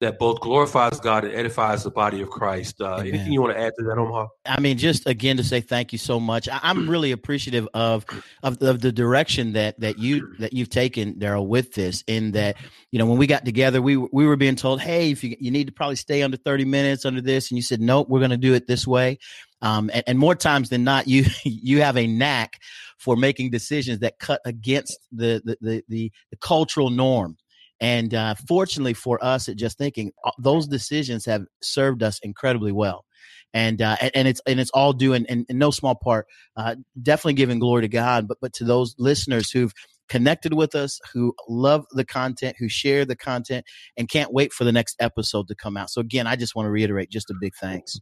that 0.00 0.18
both 0.18 0.40
glorifies 0.40 1.00
God 1.00 1.24
and 1.24 1.32
edifies 1.32 1.82
the 1.82 1.90
body 1.90 2.20
of 2.20 2.28
Christ. 2.28 2.82
Uh, 2.82 2.96
anything 2.96 3.32
you 3.32 3.40
want 3.40 3.54
to 3.54 3.58
add 3.58 3.72
to 3.78 3.84
that, 3.84 3.96
Omaha? 3.96 4.26
I 4.44 4.60
mean, 4.60 4.76
just 4.76 5.06
again 5.06 5.38
to 5.38 5.44
say 5.44 5.62
thank 5.62 5.90
you 5.90 5.98
so 5.98 6.20
much. 6.20 6.48
I, 6.50 6.60
am 6.62 6.88
really 6.88 7.12
appreciative 7.12 7.66
of, 7.72 8.04
of 8.42 8.60
of 8.62 8.80
the 8.82 8.92
direction 8.92 9.54
that 9.54 9.80
that 9.80 9.98
you 9.98 10.34
that 10.38 10.52
you've 10.52 10.68
taken, 10.68 11.14
Daryl, 11.14 11.46
with 11.46 11.72
this. 11.72 12.04
In 12.06 12.32
that, 12.32 12.56
you 12.92 12.98
know, 12.98 13.06
when 13.06 13.16
we 13.16 13.26
got 13.26 13.46
together, 13.46 13.80
we 13.80 13.96
we 13.96 14.26
were 14.26 14.36
being 14.36 14.56
told, 14.56 14.82
hey, 14.82 15.10
if 15.10 15.24
you 15.24 15.34
you 15.40 15.50
need 15.50 15.66
to 15.66 15.72
probably 15.72 15.96
stay 15.96 16.22
under 16.22 16.36
30 16.36 16.66
minutes 16.66 17.06
under 17.06 17.22
this, 17.22 17.50
and 17.50 17.56
you 17.56 17.62
said, 17.62 17.80
nope, 17.80 18.06
we're 18.10 18.20
going 18.20 18.30
to 18.30 18.36
do 18.36 18.52
it 18.52 18.66
this 18.66 18.86
way. 18.86 19.18
Um, 19.62 19.90
and, 19.94 20.04
and 20.06 20.18
more 20.18 20.34
times 20.34 20.68
than 20.68 20.84
not, 20.84 21.08
you 21.08 21.24
you 21.44 21.80
have 21.80 21.96
a 21.96 22.06
knack 22.06 22.60
for 22.98 23.16
making 23.16 23.50
decisions 23.50 24.00
that 24.00 24.18
cut 24.18 24.40
against 24.44 24.98
the 25.12 25.42
the 25.44 25.56
the, 25.60 25.82
the, 25.88 26.12
cultural 26.40 26.90
norm 26.90 27.36
and 27.80 28.14
uh, 28.14 28.34
fortunately 28.48 28.94
for 28.94 29.22
us 29.22 29.48
at 29.48 29.56
Just 29.56 29.78
Thinking, 29.78 30.12
those 30.38 30.66
decisions 30.66 31.26
have 31.26 31.44
served 31.62 32.02
us 32.02 32.18
incredibly 32.22 32.72
well. 32.72 33.04
And, 33.52 33.80
uh, 33.80 33.96
and 34.14 34.28
it's 34.28 34.40
and 34.46 34.60
it's 34.60 34.70
all 34.72 34.92
due 34.92 35.14
in, 35.14 35.24
in, 35.26 35.46
in 35.48 35.56
no 35.56 35.70
small 35.70 35.94
part, 35.94 36.26
uh, 36.56 36.76
definitely 37.00 37.34
giving 37.34 37.58
glory 37.58 37.82
to 37.82 37.88
God, 37.88 38.28
but 38.28 38.38
but 38.40 38.52
to 38.54 38.64
those 38.64 38.94
listeners 38.98 39.50
who've 39.50 39.72
connected 40.08 40.52
with 40.52 40.74
us, 40.74 41.00
who 41.12 41.34
love 41.48 41.86
the 41.92 42.04
content, 42.04 42.56
who 42.58 42.68
share 42.68 43.04
the 43.04 43.16
content, 43.16 43.64
and 43.96 44.10
can't 44.10 44.32
wait 44.32 44.52
for 44.52 44.64
the 44.64 44.72
next 44.72 44.96
episode 45.00 45.48
to 45.48 45.54
come 45.54 45.76
out. 45.76 45.88
So 45.88 46.00
again, 46.02 46.26
I 46.26 46.36
just 46.36 46.54
want 46.54 46.66
to 46.66 46.70
reiterate 46.70 47.10
just 47.10 47.30
a 47.30 47.34
big 47.40 47.54
thanks. 47.58 47.98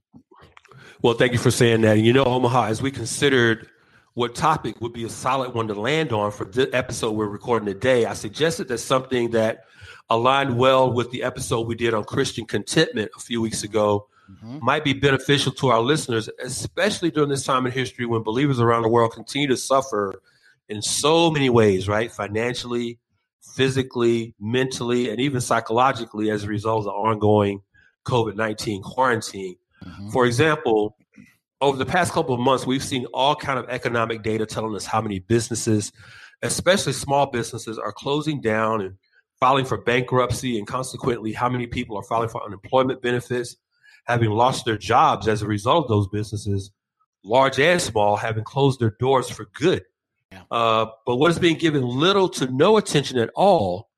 Well, 1.03 1.15
thank 1.15 1.33
you 1.33 1.39
for 1.39 1.53
saying 1.53 1.83
that. 1.83 1.99
And 1.99 2.07
you 2.07 2.13
know, 2.13 2.25
Omaha, 2.25 2.67
as 2.67 2.83
we 2.83 2.91
considered 2.91 3.69
what 4.15 4.35
topic 4.35 4.81
would 4.81 4.93
be 4.93 5.05
a 5.05 5.09
solid 5.09 5.55
one 5.55 5.69
to 5.69 5.75
land 5.75 6.13
on 6.13 6.31
for 6.31 6.45
the 6.45 6.73
episode 6.73 7.13
we're 7.13 7.27
recording 7.27 7.67
today, 7.67 8.07
I 8.07 8.15
suggested 8.15 8.69
that 8.69 8.79
something 8.79 9.33
that 9.33 9.65
aligned 10.09 10.57
well 10.57 10.93
with 10.93 11.11
the 11.11 11.25
episode 11.25 11.67
we 11.67 11.75
did 11.75 11.95
on 11.95 12.05
Christian 12.05 12.47
contentment 12.47 13.11
a 13.17 13.21
few 13.21 13.41
weeks 13.41 13.65
ago 13.65 14.07
mm-hmm. 14.31 14.65
might 14.65 14.85
be 14.85 14.93
beneficial 14.93 15.51
to 15.53 15.69
our 15.69 15.81
listeners, 15.81 16.31
especially 16.43 17.11
during 17.11 17.29
this 17.29 17.45
time 17.45 17.67
in 17.67 17.73
history 17.73 18.07
when 18.07 18.23
believers 18.23 18.61
around 18.61 18.83
the 18.83 18.89
world 18.89 19.13
continue 19.13 19.49
to 19.49 19.57
suffer 19.57 20.15
in 20.69 20.81
so 20.81 21.31
many 21.31 21.51
ways, 21.51 21.89
right? 21.89 22.13
Financially, 22.13 23.01
physically, 23.57 24.35
mentally, 24.39 25.11
and 25.11 25.21
even 25.21 25.41
psychologically 25.41 26.31
as 26.31 26.45
a 26.45 26.49
result 26.49 26.81
of 26.81 26.85
the 26.85 26.91
ongoing 26.91 27.63
COVID 28.05 28.37
19 28.37 28.83
quarantine. 28.83 29.57
Mm-hmm. 29.85 30.11
For 30.11 30.25
example, 30.25 30.97
over 31.65 31.77
the 31.79 31.87
past 31.87 32.13
couple 32.13 32.35
of 32.35 32.41
months, 32.41 32.67
we've 32.67 32.85
seen 32.85 33.07
all 33.07 33.35
kind 33.35 33.59
of 33.59 33.69
economic 33.69 34.23
data 34.23 34.47
telling 34.47 34.75
us 34.77 34.85
how 34.85 35.01
many 35.01 35.19
businesses, 35.19 35.93
especially 36.43 36.93
small 36.93 37.27
businesses, 37.27 37.79
are 37.79 37.93
closing 37.93 38.41
down 38.41 38.81
and 38.81 38.97
filing 39.41 39.65
for 39.65 39.79
bankruptcy, 39.79 40.59
and 40.59 40.67
consequently, 40.67 41.33
how 41.33 41.49
many 41.49 41.67
people 41.67 41.97
are 41.97 42.03
filing 42.03 42.29
for 42.29 42.45
unemployment 42.45 43.03
benefits, 43.03 43.57
having 44.05 44.31
lost 44.31 44.65
their 44.65 44.77
jobs 44.77 45.27
as 45.27 45.43
a 45.43 45.47
result 45.47 45.87
of 45.87 45.89
those 45.89 46.09
businesses, 46.09 46.71
large 47.25 47.59
and 47.59 47.81
small, 47.81 48.17
having 48.17 48.45
closed 48.45 48.79
their 48.81 48.95
doors 49.01 49.29
for 49.29 49.47
good. 49.55 49.83
Yeah. 50.31 50.43
Uh, 50.51 50.87
but 51.07 51.17
what 51.17 51.31
is 51.31 51.39
being 51.39 51.57
given 51.57 51.83
little 51.83 52.29
to 52.31 52.51
no 52.53 52.77
attention 52.77 53.19
at 53.19 53.31
all 53.35 53.89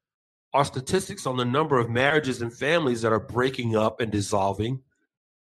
are 0.54 0.64
statistics 0.64 1.26
on 1.26 1.36
the 1.36 1.44
number 1.44 1.78
of 1.78 1.90
marriages 1.90 2.40
and 2.40 2.52
families 2.52 3.02
that 3.02 3.12
are 3.12 3.20
breaking 3.20 3.76
up 3.76 4.00
and 4.00 4.12
dissolving 4.12 4.80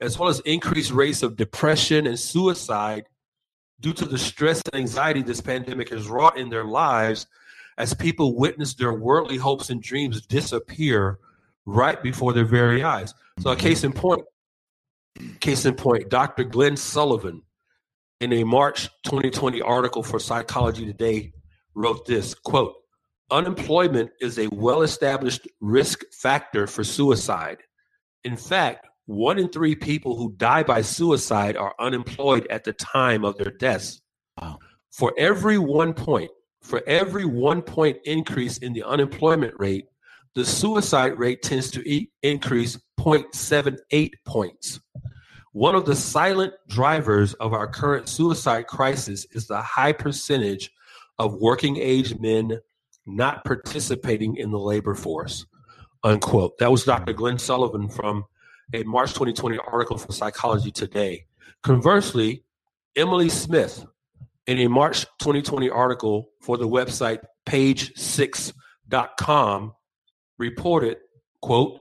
as 0.02 0.18
well 0.18 0.28
as 0.28 0.40
increased 0.40 0.90
rates 0.90 1.22
of 1.22 1.36
depression 1.36 2.08
and 2.08 2.18
suicide 2.18 3.04
due 3.78 3.92
to 3.92 4.04
the 4.04 4.18
stress 4.18 4.60
and 4.72 4.80
anxiety 4.80 5.22
this 5.22 5.40
pandemic 5.40 5.90
has 5.90 6.08
wrought 6.08 6.36
in 6.36 6.50
their 6.50 6.64
lives 6.64 7.26
as 7.78 7.94
people 7.94 8.36
witness 8.36 8.74
their 8.74 8.92
worldly 8.92 9.36
hopes 9.36 9.70
and 9.70 9.80
dreams 9.80 10.26
disappear 10.26 11.18
right 11.66 12.02
before 12.02 12.32
their 12.32 12.44
very 12.44 12.82
eyes. 12.82 13.14
So, 13.38 13.50
a 13.50 13.56
case 13.56 13.84
in 13.84 13.92
point, 13.92 14.24
case 15.38 15.64
in 15.64 15.74
point, 15.74 16.08
Dr. 16.08 16.44
Glenn 16.44 16.76
Sullivan, 16.76 17.42
in 18.20 18.32
a 18.32 18.44
March 18.44 18.88
2020 19.04 19.62
article 19.62 20.02
for 20.02 20.18
Psychology 20.18 20.84
Today, 20.84 21.32
wrote 21.74 22.06
this 22.06 22.34
quote, 22.34 22.74
Unemployment 23.30 24.10
is 24.20 24.38
a 24.38 24.48
well 24.48 24.82
established 24.82 25.46
risk 25.60 26.02
factor 26.12 26.66
for 26.66 26.82
suicide. 26.82 27.58
In 28.24 28.36
fact, 28.36 28.86
one 29.12 29.38
in 29.38 29.48
three 29.48 29.74
people 29.74 30.16
who 30.16 30.34
die 30.36 30.62
by 30.62 30.82
suicide 30.82 31.56
are 31.56 31.74
unemployed 31.78 32.46
at 32.50 32.64
the 32.64 32.72
time 32.72 33.24
of 33.24 33.36
their 33.36 33.52
deaths. 33.52 34.00
Wow. 34.40 34.58
For 34.90 35.12
every 35.18 35.58
one 35.58 35.94
point, 35.94 36.30
for 36.62 36.82
every 36.86 37.24
one 37.24 37.62
point 37.62 37.98
increase 38.04 38.58
in 38.58 38.72
the 38.72 38.82
unemployment 38.82 39.54
rate, 39.58 39.86
the 40.34 40.44
suicide 40.44 41.18
rate 41.18 41.42
tends 41.42 41.70
to 41.72 41.88
e- 41.88 42.10
increase 42.22 42.78
0.78 42.98 44.12
points. 44.24 44.80
One 45.52 45.74
of 45.74 45.84
the 45.84 45.94
silent 45.94 46.54
drivers 46.68 47.34
of 47.34 47.52
our 47.52 47.66
current 47.66 48.08
suicide 48.08 48.66
crisis 48.66 49.26
is 49.32 49.46
the 49.46 49.60
high 49.60 49.92
percentage 49.92 50.70
of 51.18 51.34
working 51.34 51.76
age 51.76 52.18
men 52.18 52.58
not 53.04 53.44
participating 53.44 54.36
in 54.36 54.50
the 54.50 54.58
labor 54.58 54.94
force. 54.94 55.44
Unquote. 56.04 56.56
That 56.58 56.70
was 56.70 56.84
Dr. 56.84 57.12
Glenn 57.12 57.38
Sullivan 57.38 57.88
from 57.88 58.24
a 58.72 58.82
March 58.84 59.10
2020 59.10 59.58
article 59.70 59.98
from 59.98 60.12
Psychology 60.12 60.70
Today. 60.70 61.26
Conversely, 61.62 62.44
Emily 62.96 63.28
Smith, 63.28 63.84
in 64.46 64.58
a 64.58 64.68
March 64.68 65.02
2020 65.20 65.68
article 65.70 66.30
for 66.40 66.56
the 66.56 66.68
website 66.68 67.20
page6.com, 67.46 69.72
reported, 70.38 70.96
quote, 71.40 71.78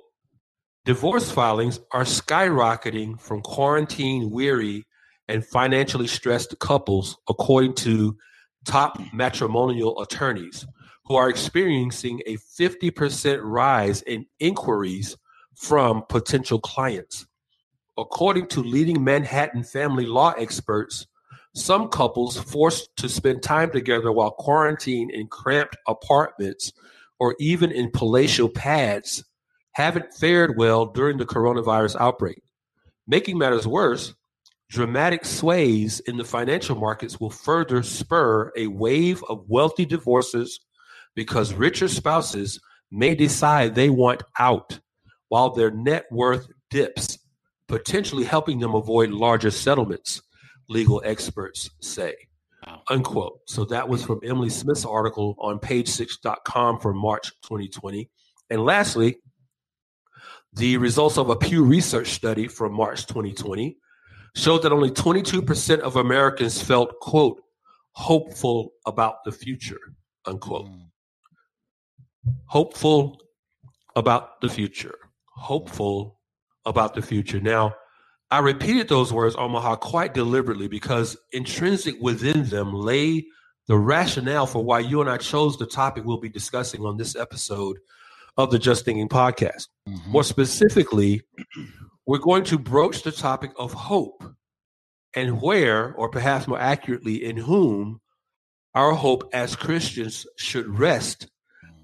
divorce 0.86 1.32
filings 1.32 1.80
are 1.92 2.04
skyrocketing 2.04 3.20
from 3.20 3.42
quarantine 3.42 4.30
weary 4.30 4.86
and 5.28 5.46
financially 5.46 6.08
stressed 6.08 6.58
couples, 6.60 7.18
according 7.30 7.74
to 7.74 8.18
top 8.66 9.00
matrimonial 9.14 10.00
attorneys, 10.02 10.66
who 11.06 11.16
are 11.16 11.30
experiencing 11.30 12.22
a 12.26 12.38
50% 12.38 13.40
rise 13.44 14.02
in 14.02 14.26
inquiries 14.40 15.16
from 15.62 16.04
potential 16.10 16.60
clients. 16.60 17.28
According 17.96 18.48
to 18.48 18.64
leading 18.64 19.04
Manhattan 19.04 19.64
family 19.64 20.08
law 20.08 20.32
experts, 20.32 21.06
some 21.54 21.88
couples 21.90 22.36
forced 22.36 22.90
to 22.98 23.08
spend 23.08 23.44
time 23.44 23.70
together 23.72 24.12
while 24.12 24.32
quarantined 24.32 25.12
in 25.12 25.28
cramped 25.28 25.78
apartments 25.88 26.74
or 27.20 27.36
even 27.40 27.72
in 27.72 27.92
palatial 27.92 28.50
pads 28.50 29.24
haven't 29.74 30.12
fared 30.16 30.58
well 30.58 30.88
during 30.88 31.20
the 31.20 31.26
coronavirus 31.26 31.96
outbreak. 32.00 32.42
Making 33.06 33.38
matters 33.38 33.68
worse, 33.68 34.16
dramatic 34.72 35.26
sways 35.26 36.00
in 36.00 36.18
the 36.18 36.26
financial 36.26 36.76
markets 36.76 37.20
will 37.20 37.30
further 37.30 37.84
spur 37.84 38.52
a 38.58 38.66
wave 38.66 39.24
of 39.30 39.48
wealthy 39.48 39.86
divorces 39.86 40.60
because 41.14 41.54
richer 41.54 41.88
spouses 41.88 42.60
may 42.90 43.14
decide 43.14 43.76
they 43.76 43.92
want 43.92 44.24
out 44.40 44.80
while 45.32 45.50
their 45.50 45.72
net 45.72 46.08
worth 46.12 46.50
dips, 46.70 47.18
potentially 47.70 48.26
helping 48.26 48.60
them 48.60 48.76
avoid 48.76 49.12
larger 49.12 49.50
settlements, 49.50 50.22
legal 50.68 51.02
experts 51.06 51.70
say. 51.80 52.14
Unquote. 52.90 53.40
So 53.48 53.64
that 53.66 53.88
was 53.88 54.04
from 54.04 54.20
Emily 54.26 54.50
Smith's 54.50 54.84
article 54.84 55.38
on 55.40 55.58
page6.com 55.58 56.82
for 56.82 56.94
March 56.94 57.32
2020. 57.44 58.10
And 58.50 58.66
lastly, 58.66 59.20
The 60.54 60.76
results 60.78 61.18
of 61.18 61.30
a 61.30 61.36
Pew 61.36 61.64
Research 61.64 62.10
study 62.10 62.48
from 62.48 62.74
March 62.74 63.06
2020 63.08 63.78
showed 64.36 64.64
that 64.64 64.74
only 64.74 64.92
22% 64.92 65.80
of 65.80 65.96
Americans 65.96 66.62
felt, 66.62 67.00
quote, 67.00 67.42
hopeful 67.94 68.74
about 68.86 69.24
the 69.24 69.32
future, 69.32 69.80
unquote. 70.26 70.66
Mm. 70.68 70.88
Hopeful 72.46 73.22
about 73.96 74.42
the 74.42 74.50
future. 74.50 74.96
Hopeful 75.42 76.20
about 76.66 76.94
the 76.94 77.02
future. 77.02 77.40
Now, 77.40 77.74
I 78.30 78.40
repeated 78.40 78.88
those 78.88 79.12
words, 79.12 79.36
Omaha, 79.36 79.78
quite 79.78 80.14
deliberately 80.14 80.68
because 80.68 81.18
intrinsic 81.32 81.96
within 82.00 82.46
them 82.46 82.74
lay 82.74 83.26
the 83.68 83.78
rationale 83.78 84.46
for 84.46 84.64
why 84.64 84.80
you 84.80 85.02
and 85.02 85.10
I 85.10 85.18
chose 85.18 85.58
the 85.58 85.66
topic 85.66 86.06
we'll 86.06 86.20
be 86.20 86.30
discussing 86.30 86.86
on 86.86 86.98
this 86.98 87.16
episode 87.16 87.80
of 88.38 88.52
the 88.52 88.60
Just 88.60 88.86
Thinking 88.86 89.10
podcast. 89.10 89.68
Mm-hmm. 89.90 90.12
More 90.12 90.24
specifically, 90.24 91.24
we're 92.06 92.20
going 92.20 92.44
to 92.46 92.60
broach 92.60 93.02
the 93.02 93.12
topic 93.12 93.52
of 93.58 93.74
hope 93.74 94.24
and 95.16 95.42
where, 95.42 95.94
or 95.96 96.08
perhaps 96.08 96.48
more 96.48 96.60
accurately, 96.60 97.26
in 97.26 97.36
whom 97.36 98.00
our 98.76 98.94
hope 98.94 99.30
as 99.34 99.56
Christians 99.56 100.28
should 100.38 100.78
rest, 100.78 101.31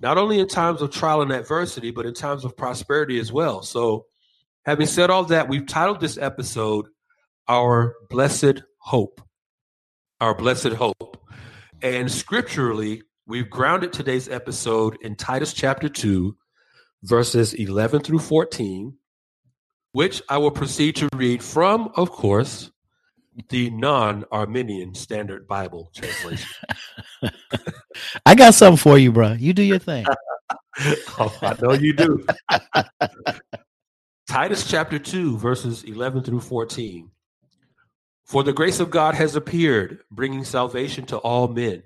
not 0.02 0.18
only 0.18 0.40
in 0.40 0.48
times 0.48 0.82
of 0.82 0.92
trial 0.92 1.22
and 1.22 1.32
adversity, 1.32 1.92
but 1.92 2.06
in 2.06 2.14
times 2.14 2.46
of 2.46 2.56
prosperity 2.56 3.20
as 3.20 3.32
well. 3.32 3.62
So, 3.64 4.06
having 4.66 4.88
said 4.88 5.10
all 5.10 5.24
that, 5.26 5.48
we've 5.50 5.66
titled 5.66 6.00
this 6.00 6.18
episode 6.18 6.88
Our 7.48 7.96
Blessed 8.10 8.62
Hope. 8.80 9.22
Our 10.22 10.36
Blessed 10.36 10.74
Hope. 10.74 11.18
And 11.82 12.12
scripturally, 12.12 13.04
we've 13.26 13.50
grounded 13.50 13.94
today's 13.94 14.30
episode 14.30 14.98
in 15.02 15.16
Titus 15.16 15.54
chapter 15.54 15.90
2, 15.90 16.36
verses 17.04 17.54
11 17.54 18.02
through 18.02 18.20
14, 18.20 18.98
which 19.92 20.22
I 20.30 20.38
will 20.38 20.52
proceed 20.52 20.96
to 20.98 21.10
read 21.16 21.44
from, 21.44 21.92
of 21.96 22.12
course, 22.12 22.72
the 23.50 23.70
non 23.70 24.26
Arminian 24.32 24.96
Standard 24.96 25.48
Bible 25.48 25.92
translation. 25.96 26.50
I 28.26 28.36
got 28.36 28.54
something 28.54 28.78
for 28.78 28.98
you, 28.98 29.12
bro. 29.12 29.34
You 29.34 29.54
do 29.54 29.64
your 29.64 29.80
thing. 29.80 30.06
oh, 31.20 31.38
I 31.42 31.56
know 31.62 31.74
you 31.74 31.94
do. 31.94 32.26
Titus 34.30 34.70
chapter 34.70 35.00
2, 35.00 35.38
verses 35.38 35.84
11 35.84 36.24
through 36.24 36.42
14. 36.42 37.10
For 38.26 38.44
the 38.44 38.54
grace 38.54 38.82
of 38.82 38.90
God 38.90 39.16
has 39.16 39.36
appeared, 39.38 40.00
bringing 40.12 40.44
salvation 40.44 41.06
to 41.06 41.18
all 41.18 41.48
men, 41.48 41.82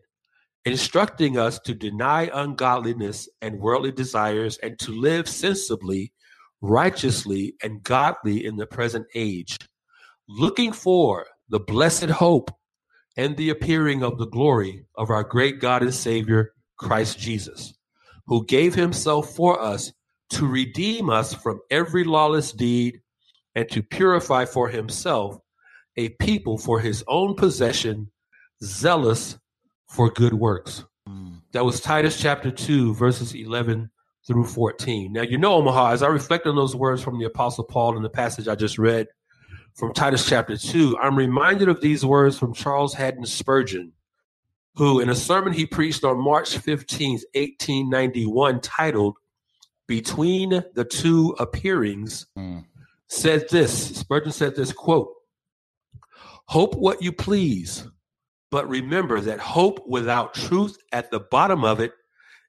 instructing 0.66 1.38
us 1.38 1.60
to 1.60 1.76
deny 1.76 2.32
ungodliness 2.34 3.30
and 3.44 3.60
worldly 3.60 3.92
desires 3.92 4.58
and 4.58 4.78
to 4.80 4.92
live 4.92 5.30
sensibly, 5.30 6.12
righteously, 6.62 7.56
and 7.62 7.84
godly 7.84 8.46
in 8.46 8.56
the 8.56 8.66
present 8.66 9.06
age, 9.14 9.58
looking 10.28 10.72
for 10.72 11.28
the 11.50 11.60
blessed 11.60 12.10
hope 12.10 12.50
and 13.18 13.36
the 13.36 13.50
appearing 13.50 14.04
of 14.04 14.18
the 14.18 14.28
glory 14.28 14.86
of 14.96 15.10
our 15.10 15.24
great 15.24 15.60
God 15.60 15.84
and 15.84 15.94
Savior, 15.94 16.54
Christ 16.78 17.20
Jesus, 17.20 17.74
who 18.28 18.46
gave 18.46 18.74
himself 18.76 19.36
for 19.36 19.62
us 19.62 19.92
to 20.32 20.48
redeem 20.48 21.10
us 21.10 21.34
from 21.34 21.60
every 21.70 22.04
lawless 22.04 22.52
deed 22.52 23.02
and 23.56 23.70
to 23.70 23.84
purify 23.84 24.46
for 24.46 24.70
himself 24.70 25.38
a 25.98 26.10
people 26.10 26.58
for 26.58 26.80
his 26.80 27.04
own 27.08 27.36
possession, 27.36 28.10
zealous 28.64 29.38
for 29.90 30.10
good 30.10 30.34
works. 30.34 30.86
Mm. 31.08 31.42
That 31.52 31.66
was 31.66 31.82
Titus 31.82 32.20
chapter 32.20 32.50
2, 32.50 32.94
verses 32.96 33.36
11 33.36 33.90
through 34.26 34.46
14. 34.46 35.12
Now, 35.12 35.24
you 35.24 35.38
know, 35.38 35.56
Omaha, 35.56 35.92
as 35.92 36.04
I 36.04 36.08
reflect 36.08 36.48
on 36.48 36.56
those 36.56 36.76
words 36.76 37.02
from 37.02 37.20
the 37.20 37.26
Apostle 37.26 37.66
Paul 37.66 37.98
in 37.98 38.04
the 38.04 38.10
passage 38.10 38.48
I 38.48 38.56
just 38.56 38.78
read, 38.78 39.08
from 39.76 39.94
Titus 39.94 40.28
chapter 40.28 40.58
2, 40.58 40.98
I'm 41.02 41.16
reminded 41.16 41.70
of 41.70 41.82
these 41.82 42.06
words 42.06 42.38
from 42.38 42.54
Charles 42.54 42.94
Haddon 42.94 43.26
Spurgeon, 43.26 43.94
who, 44.76 45.00
in 45.00 45.10
a 45.10 45.16
sermon 45.16 45.54
he 45.54 45.66
preached 45.66 46.04
on 46.04 46.20
March 46.20 46.58
15th, 46.58 47.24
1891, 47.34 48.62
titled 48.62 49.18
Between 49.88 50.64
the 50.74 50.86
Two 50.86 51.36
Appearings, 51.40 52.28
mm. 52.38 52.66
said 53.08 53.50
this 53.50 53.98
Spurgeon 53.98 54.32
said 54.32 54.56
this 54.56 54.74
quote, 54.74 55.14
Hope 56.46 56.76
what 56.76 57.02
you 57.02 57.12
please, 57.12 57.88
but 58.50 58.68
remember 58.68 59.22
that 59.22 59.40
hope 59.40 59.88
without 59.88 60.34
truth 60.34 60.78
at 60.92 61.12
the 61.12 61.20
bottom 61.20 61.64
of 61.64 61.80
it 61.80 61.94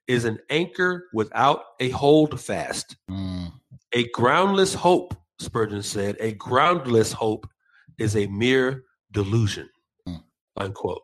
is 0.07 0.25
an 0.25 0.39
anchor 0.49 1.05
without 1.13 1.63
a 1.79 1.89
holdfast. 1.89 2.97
Mm. 3.09 3.53
A 3.93 4.07
groundless 4.09 4.73
hope 4.73 5.15
Spurgeon 5.43 5.83
said, 5.83 6.17
a 6.19 6.33
groundless 6.33 7.11
hope 7.11 7.47
is 7.97 8.15
a 8.15 8.27
mere 8.27 8.83
delusion. 9.11 9.69
Mm. 10.07 10.23
Unquote. 10.57 11.03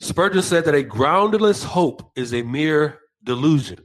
Spurgeon 0.00 0.42
said 0.42 0.64
that 0.64 0.74
a 0.74 0.82
groundless 0.82 1.62
hope 1.62 2.10
is 2.16 2.34
a 2.34 2.42
mere 2.42 2.98
delusion. 3.22 3.78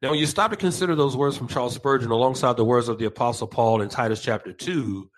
Now, 0.00 0.10
when 0.10 0.18
you 0.18 0.26
stop 0.26 0.50
to 0.50 0.56
consider 0.56 0.96
those 0.96 1.16
words 1.16 1.36
from 1.36 1.46
Charles 1.46 1.74
Spurgeon 1.74 2.10
alongside 2.10 2.56
the 2.56 2.64
words 2.64 2.88
of 2.88 2.98
the 2.98 3.04
Apostle 3.04 3.46
Paul 3.46 3.82
in 3.82 3.88
Titus 3.88 4.20
chapter 4.20 4.52
2, 4.52 5.08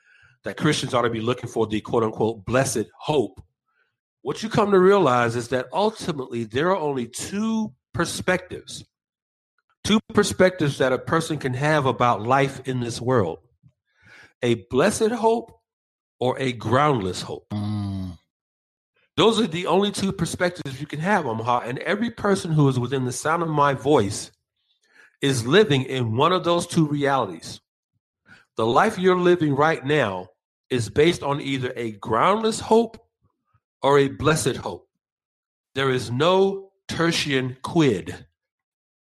that 0.44 0.58
Christians 0.58 0.92
ought 0.92 1.02
to 1.02 1.10
be 1.10 1.22
looking 1.22 1.48
for 1.48 1.66
the 1.66 1.80
quote 1.80 2.02
unquote 2.02 2.44
blessed 2.44 2.84
hope, 2.98 3.42
what 4.20 4.42
you 4.42 4.48
come 4.48 4.70
to 4.70 4.78
realize 4.78 5.36
is 5.36 5.48
that 5.48 5.68
ultimately 5.72 6.44
there 6.44 6.68
are 6.68 6.76
only 6.76 7.06
two 7.06 7.72
perspectives 7.94 8.84
two 9.84 10.00
perspectives 10.12 10.78
that 10.78 10.92
a 10.92 10.98
person 10.98 11.38
can 11.38 11.54
have 11.54 11.86
about 11.86 12.22
life 12.22 12.66
in 12.66 12.80
this 12.80 13.00
world 13.00 13.38
a 14.42 14.54
blessed 14.68 15.10
hope 15.10 15.58
or 16.20 16.38
a 16.38 16.52
groundless 16.52 17.22
hope. 17.22 17.48
Mm. 17.50 18.18
Those 19.16 19.40
are 19.40 19.46
the 19.46 19.66
only 19.66 19.90
two 19.90 20.12
perspectives 20.12 20.80
you 20.80 20.86
can 20.86 20.98
have, 20.98 21.24
Omaha. 21.24 21.60
And 21.60 21.78
every 21.78 22.10
person 22.10 22.52
who 22.52 22.68
is 22.68 22.78
within 22.78 23.04
the 23.04 23.12
sound 23.12 23.42
of 23.42 23.48
my 23.48 23.74
voice 23.74 24.30
is 25.22 25.46
living 25.46 25.84
in 25.84 26.16
one 26.16 26.32
of 26.32 26.44
those 26.44 26.66
two 26.66 26.86
realities. 26.86 27.60
The 28.56 28.66
life 28.66 28.98
you're 28.98 29.16
living 29.16 29.54
right 29.54 29.84
now 29.84 30.28
is 30.68 30.90
based 30.90 31.22
on 31.22 31.40
either 31.40 31.72
a 31.76 31.92
groundless 31.92 32.60
hope 32.60 32.98
or 33.82 33.98
a 33.98 34.08
blessed 34.08 34.56
hope. 34.56 34.88
There 35.74 35.90
is 35.90 36.10
no 36.10 36.70
tertium 36.88 37.60
quid. 37.62 38.26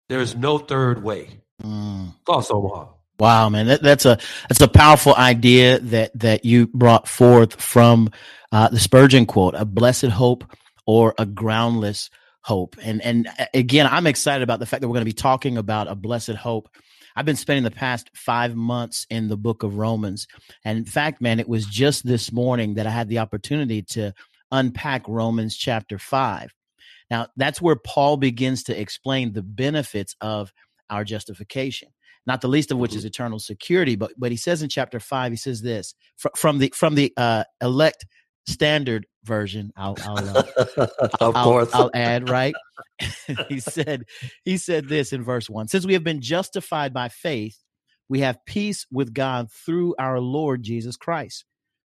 There 0.08 0.20
is 0.20 0.34
no 0.34 0.58
third 0.58 1.02
way. 1.02 1.40
Mm. 1.62 2.14
Thoughts, 2.24 2.50
Omaha? 2.50 2.86
Wow, 3.18 3.48
man, 3.48 3.66
that, 3.66 3.82
that's 3.82 4.06
a 4.06 4.18
that's 4.48 4.60
a 4.60 4.68
powerful 4.68 5.14
idea 5.14 5.80
that 5.80 6.16
that 6.18 6.44
you 6.44 6.68
brought 6.68 7.08
forth 7.08 7.60
from 7.60 8.10
uh, 8.52 8.68
the 8.68 8.78
Spurgeon 8.78 9.26
quote: 9.26 9.54
"A 9.56 9.64
blessed 9.64 10.06
hope 10.06 10.44
or 10.86 11.14
a 11.18 11.26
groundless 11.26 12.10
hope." 12.42 12.76
And 12.80 13.02
and 13.02 13.26
uh, 13.26 13.46
again, 13.52 13.88
I'm 13.90 14.06
excited 14.06 14.44
about 14.44 14.60
the 14.60 14.66
fact 14.66 14.82
that 14.82 14.88
we're 14.88 14.94
going 14.94 15.02
to 15.02 15.04
be 15.06 15.12
talking 15.12 15.58
about 15.58 15.88
a 15.88 15.96
blessed 15.96 16.34
hope. 16.34 16.68
I've 17.16 17.26
been 17.26 17.34
spending 17.34 17.64
the 17.64 17.72
past 17.72 18.08
five 18.14 18.54
months 18.54 19.04
in 19.10 19.26
the 19.26 19.36
book 19.36 19.64
of 19.64 19.78
Romans, 19.78 20.28
and 20.64 20.78
in 20.78 20.84
fact, 20.84 21.20
man, 21.20 21.40
it 21.40 21.48
was 21.48 21.66
just 21.66 22.06
this 22.06 22.30
morning 22.30 22.74
that 22.74 22.86
I 22.86 22.90
had 22.90 23.08
the 23.08 23.18
opportunity 23.18 23.82
to 23.82 24.14
unpack 24.52 25.08
Romans 25.08 25.56
chapter 25.56 25.98
five. 25.98 26.54
Now, 27.10 27.28
that's 27.36 27.60
where 27.60 27.76
Paul 27.76 28.16
begins 28.16 28.64
to 28.64 28.78
explain 28.78 29.32
the 29.32 29.42
benefits 29.42 30.14
of 30.20 30.52
our 30.90 31.04
justification 31.04 31.88
not 32.28 32.42
the 32.42 32.48
least 32.48 32.70
of 32.70 32.76
which 32.78 32.92
is 32.94 32.98
mm-hmm. 32.98 33.08
eternal 33.08 33.38
security. 33.38 33.96
But 33.96 34.12
but 34.18 34.30
he 34.30 34.36
says 34.36 34.62
in 34.62 34.68
chapter 34.68 35.00
five, 35.00 35.32
he 35.32 35.36
says 35.36 35.62
this 35.62 35.94
fr- 36.16 36.28
from 36.36 36.58
the 36.58 36.72
from 36.76 36.94
the 36.94 37.12
uh, 37.16 37.44
elect 37.60 38.04
standard 38.46 39.06
version. 39.24 39.72
I'll, 39.76 39.96
I'll 40.04 40.36
uh, 40.36 40.42
of 41.20 41.36
I'll, 41.36 41.44
course 41.44 41.74
I'll, 41.74 41.84
I'll 41.84 41.90
add 41.94 42.28
right. 42.28 42.54
he 43.48 43.58
said 43.58 44.04
he 44.44 44.58
said 44.58 44.88
this 44.88 45.12
in 45.12 45.24
verse 45.24 45.48
one: 45.48 45.68
Since 45.68 45.86
we 45.86 45.94
have 45.94 46.04
been 46.04 46.20
justified 46.20 46.92
by 46.92 47.08
faith, 47.08 47.58
we 48.08 48.20
have 48.20 48.44
peace 48.44 48.86
with 48.92 49.14
God 49.14 49.50
through 49.50 49.96
our 49.98 50.20
Lord 50.20 50.62
Jesus 50.62 50.96
Christ. 50.96 51.46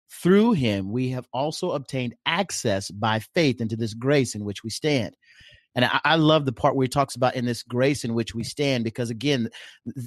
Through 0.09 0.53
him, 0.53 0.91
we 0.91 1.09
have 1.09 1.27
also 1.33 1.71
obtained 1.71 2.15
access 2.25 2.91
by 2.91 3.19
faith 3.19 3.61
into 3.61 3.75
this 3.75 3.93
grace 3.93 4.35
in 4.35 4.45
which 4.45 4.63
we 4.63 4.69
stand. 4.69 5.15
And 5.75 5.85
I, 5.85 5.99
I, 6.05 6.15
love 6.15 6.45
the 6.45 6.53
part 6.53 6.75
where 6.75 6.85
he 6.85 6.89
talks 6.89 7.15
about 7.15 7.35
in 7.35 7.45
this 7.45 7.61
grace 7.61 8.05
in 8.05 8.13
which 8.13 8.33
we 8.33 8.43
stand, 8.43 8.85
because 8.85 9.09
again, 9.09 9.49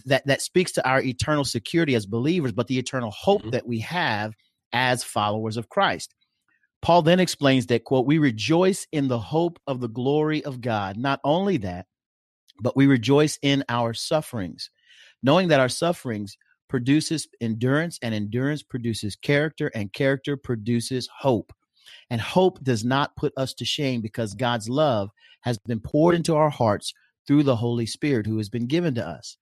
that 0.06 0.26
that 0.26 0.40
speaks 0.40 0.72
to 0.72 0.88
our 0.88 1.02
eternal 1.02 1.44
security 1.44 1.94
as 1.94 2.06
believers, 2.06 2.52
but 2.52 2.68
the 2.68 2.78
eternal 2.78 3.10
hope 3.10 3.42
mm-hmm. 3.42 3.50
that 3.50 3.66
we 3.66 3.80
have 3.80 4.32
as 4.72 5.04
followers 5.04 5.56
of 5.56 5.68
Christ. 5.68 6.14
Paul 6.80 7.02
then 7.02 7.20
explains 7.20 7.66
that 7.66 7.84
quote, 7.84 8.06
we 8.06 8.18
rejoice 8.18 8.86
in 8.92 9.08
the 9.08 9.18
hope 9.18 9.58
of 9.66 9.80
the 9.80 9.88
glory 9.88 10.44
of 10.44 10.60
God. 10.60 10.96
Not 10.96 11.20
only 11.24 11.58
that, 11.58 11.86
but 12.60 12.76
we 12.76 12.86
rejoice 12.86 13.38
in 13.42 13.64
our 13.68 13.92
sufferings, 13.94 14.70
knowing 15.22 15.48
that 15.48 15.60
our 15.60 15.68
sufferings 15.68 16.36
produces 16.68 17.28
endurance 17.40 17.98
and 18.02 18.14
endurance 18.14 18.62
produces 18.62 19.16
character 19.16 19.70
and 19.74 19.92
character 19.92 20.36
produces 20.36 21.08
hope. 21.18 21.52
And 22.10 22.20
hope 22.20 22.62
does 22.62 22.84
not 22.84 23.16
put 23.16 23.32
us 23.36 23.54
to 23.54 23.64
shame 23.64 24.00
because 24.00 24.34
God's 24.34 24.68
love 24.68 25.10
has 25.40 25.58
been 25.58 25.80
poured 25.80 26.14
into 26.14 26.36
our 26.36 26.50
hearts 26.50 26.92
through 27.26 27.42
the 27.42 27.56
Holy 27.56 27.86
Spirit 27.86 28.26
who 28.26 28.38
has 28.38 28.48
been 28.48 28.66
given 28.66 28.94
to 28.96 29.06
us. 29.06 29.36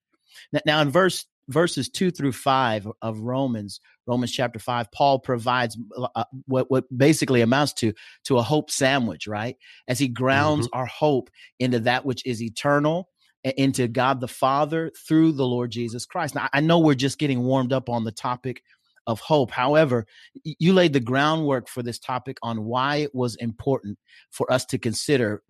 Now, 0.65 0.81
in 0.81 0.91
verse 0.91 1.25
verses 1.49 1.89
two 1.89 2.11
through 2.11 2.33
five 2.33 2.89
of 3.03 3.21
Romans, 3.21 3.81
Romans 4.07 4.33
chapter 4.33 4.59
five, 4.59 4.91
Paul 4.93 5.19
provides 5.19 5.77
uh, 5.97 6.25
what 6.47 6.71
what 6.71 6.85
basically 6.97 7.41
amounts 7.41 7.73
to 7.75 7.93
to 8.25 8.39
a 8.39 8.43
hope 8.43 8.71
sandwich, 8.71 9.27
right? 9.27 9.57
As 9.89 9.99
he 9.99 10.09
grounds 10.09 10.67
mm-hmm. 10.67 10.79
our 10.79 10.87
hope 10.87 11.31
into 11.59 11.81
that 11.81 12.05
which 12.05 12.25
is 12.27 12.43
eternal, 12.43 13.09
into 13.57 13.89
God 13.89 14.21
the 14.21 14.29
Father 14.29 14.91
through 15.07 15.33
the 15.33 15.47
Lord 15.47 15.71
Jesus 15.71 16.07
Christ. 16.07 16.35
Now, 16.35 16.49
I 16.53 16.61
know 16.61 16.79
we're 16.79 16.95
just 16.95 17.19
getting 17.19 17.43
warmed 17.43 17.73
up 17.73 17.89
on 17.89 18.05
the 18.05 18.13
topic 18.13 18.63
of 19.07 19.21
hope. 19.21 19.51
However, 19.51 20.07
you 20.43 20.73
laid 20.73 20.93
the 20.93 21.01
groundwork 21.01 21.69
for 21.69 21.83
this 21.83 21.99
topic 21.99 22.39
on 22.43 22.65
why 22.65 22.97
it 22.97 23.15
was 23.15 23.37
important 23.37 23.99
for 24.31 24.51
us 24.53 24.65
to 24.67 24.79
consider 24.79 25.43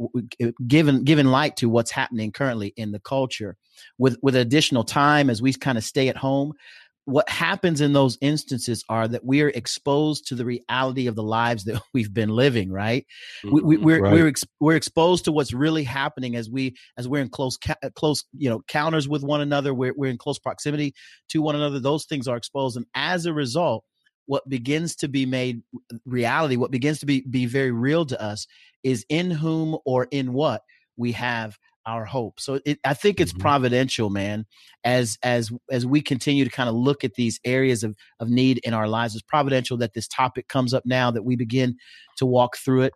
given 0.67 1.05
given 1.05 1.31
light 1.31 1.57
to 1.57 1.69
what's 1.69 1.91
happening 1.91 2.33
currently 2.33 2.75
in 2.77 2.93
the 2.93 3.01
culture 3.01 3.57
with 3.99 4.19
with 4.23 4.37
additional 4.37 4.85
time 4.85 5.31
as 5.31 5.41
we 5.41 5.53
kind 5.55 5.79
of 5.79 5.85
stay 5.85 6.09
at 6.09 6.17
home 6.17 6.53
what 7.07 7.29
happens 7.29 7.81
in 7.81 7.93
those 7.93 8.19
instances 8.21 8.85
are 8.89 9.07
that 9.07 9.25
we 9.25 9.41
are 9.41 9.49
exposed 9.49 10.27
to 10.27 10.35
the 10.35 10.45
reality 10.45 11.07
of 11.07 11.15
the 11.15 11.23
lives 11.23 11.65
that 11.65 11.81
we've 11.95 12.13
been 12.13 12.29
living 12.29 12.71
right 12.71 13.07
we, 13.45 13.63
we, 13.63 13.77
are 13.77 13.79
mm-hmm. 13.79 14.03
right. 14.03 14.13
we're, 14.13 14.29
ex, 14.29 14.45
we're 14.61 14.77
exposed 14.77 15.25
to 15.25 15.33
what's 15.33 15.53
really 15.53 15.85
happening 15.85 16.37
as 16.37 16.51
we 16.51 16.77
as 16.99 17.09
we're 17.09 17.23
in 17.23 17.29
close 17.29 17.57
close 17.95 18.25
you 18.37 18.51
know 18.51 18.61
counters 18.69 19.09
with 19.09 19.23
one 19.23 19.41
another 19.41 19.73
we're, 19.73 19.95
we're 19.97 20.11
in 20.11 20.19
close 20.19 20.39
proximity 20.39 20.95
to 21.29 21.41
one 21.41 21.55
another 21.55 21.81
those 21.81 22.05
things 22.05 22.29
are 22.29 22.37
exposed 22.37 22.77
and 22.77 22.87
as 22.95 23.25
a 23.25 23.33
result 23.33 23.85
what 24.27 24.47
begins 24.49 24.97
to 24.97 25.09
be 25.09 25.25
made 25.25 25.63
reality 26.05 26.57
what 26.57 26.73
begins 26.73 26.99
to 26.99 27.07
be 27.07 27.23
be 27.23 27.47
very 27.47 27.71
real 27.71 28.05
to 28.05 28.21
us 28.21 28.47
is 28.83 29.07
in 29.09 29.31
whom 29.31 29.79
or 29.85 30.09
in 30.11 30.33
what 30.33 30.63
we 30.97 31.13
have 31.13 31.57
our 31.87 32.05
hope. 32.05 32.41
So 32.41 32.61
it, 32.65 32.79
I 32.85 32.95
think 32.95 33.21
it's 33.21 33.33
mm-hmm. 33.33 33.43
providential, 33.43 34.11
man. 34.11 34.45
As 34.85 35.19
as 35.23 35.51
as 35.71 35.87
we 35.87 36.03
continue 36.03 36.45
to 36.45 36.51
kind 36.51 36.69
of 36.69 36.75
look 36.75 37.05
at 37.05 37.15
these 37.15 37.41
areas 37.45 37.85
of 37.85 37.97
of 38.21 38.29
need 38.29 38.59
in 38.65 38.75
our 38.75 38.89
lives, 38.89 39.15
it's 39.15 39.23
providential 39.23 39.77
that 39.79 39.95
this 39.95 40.09
topic 40.09 40.49
comes 40.49 40.75
up 40.75 40.85
now 40.85 41.11
that 41.11 41.25
we 41.25 41.37
begin 41.37 41.77
to 42.19 42.27
walk 42.27 42.57
through 42.57 42.83
it. 42.83 42.93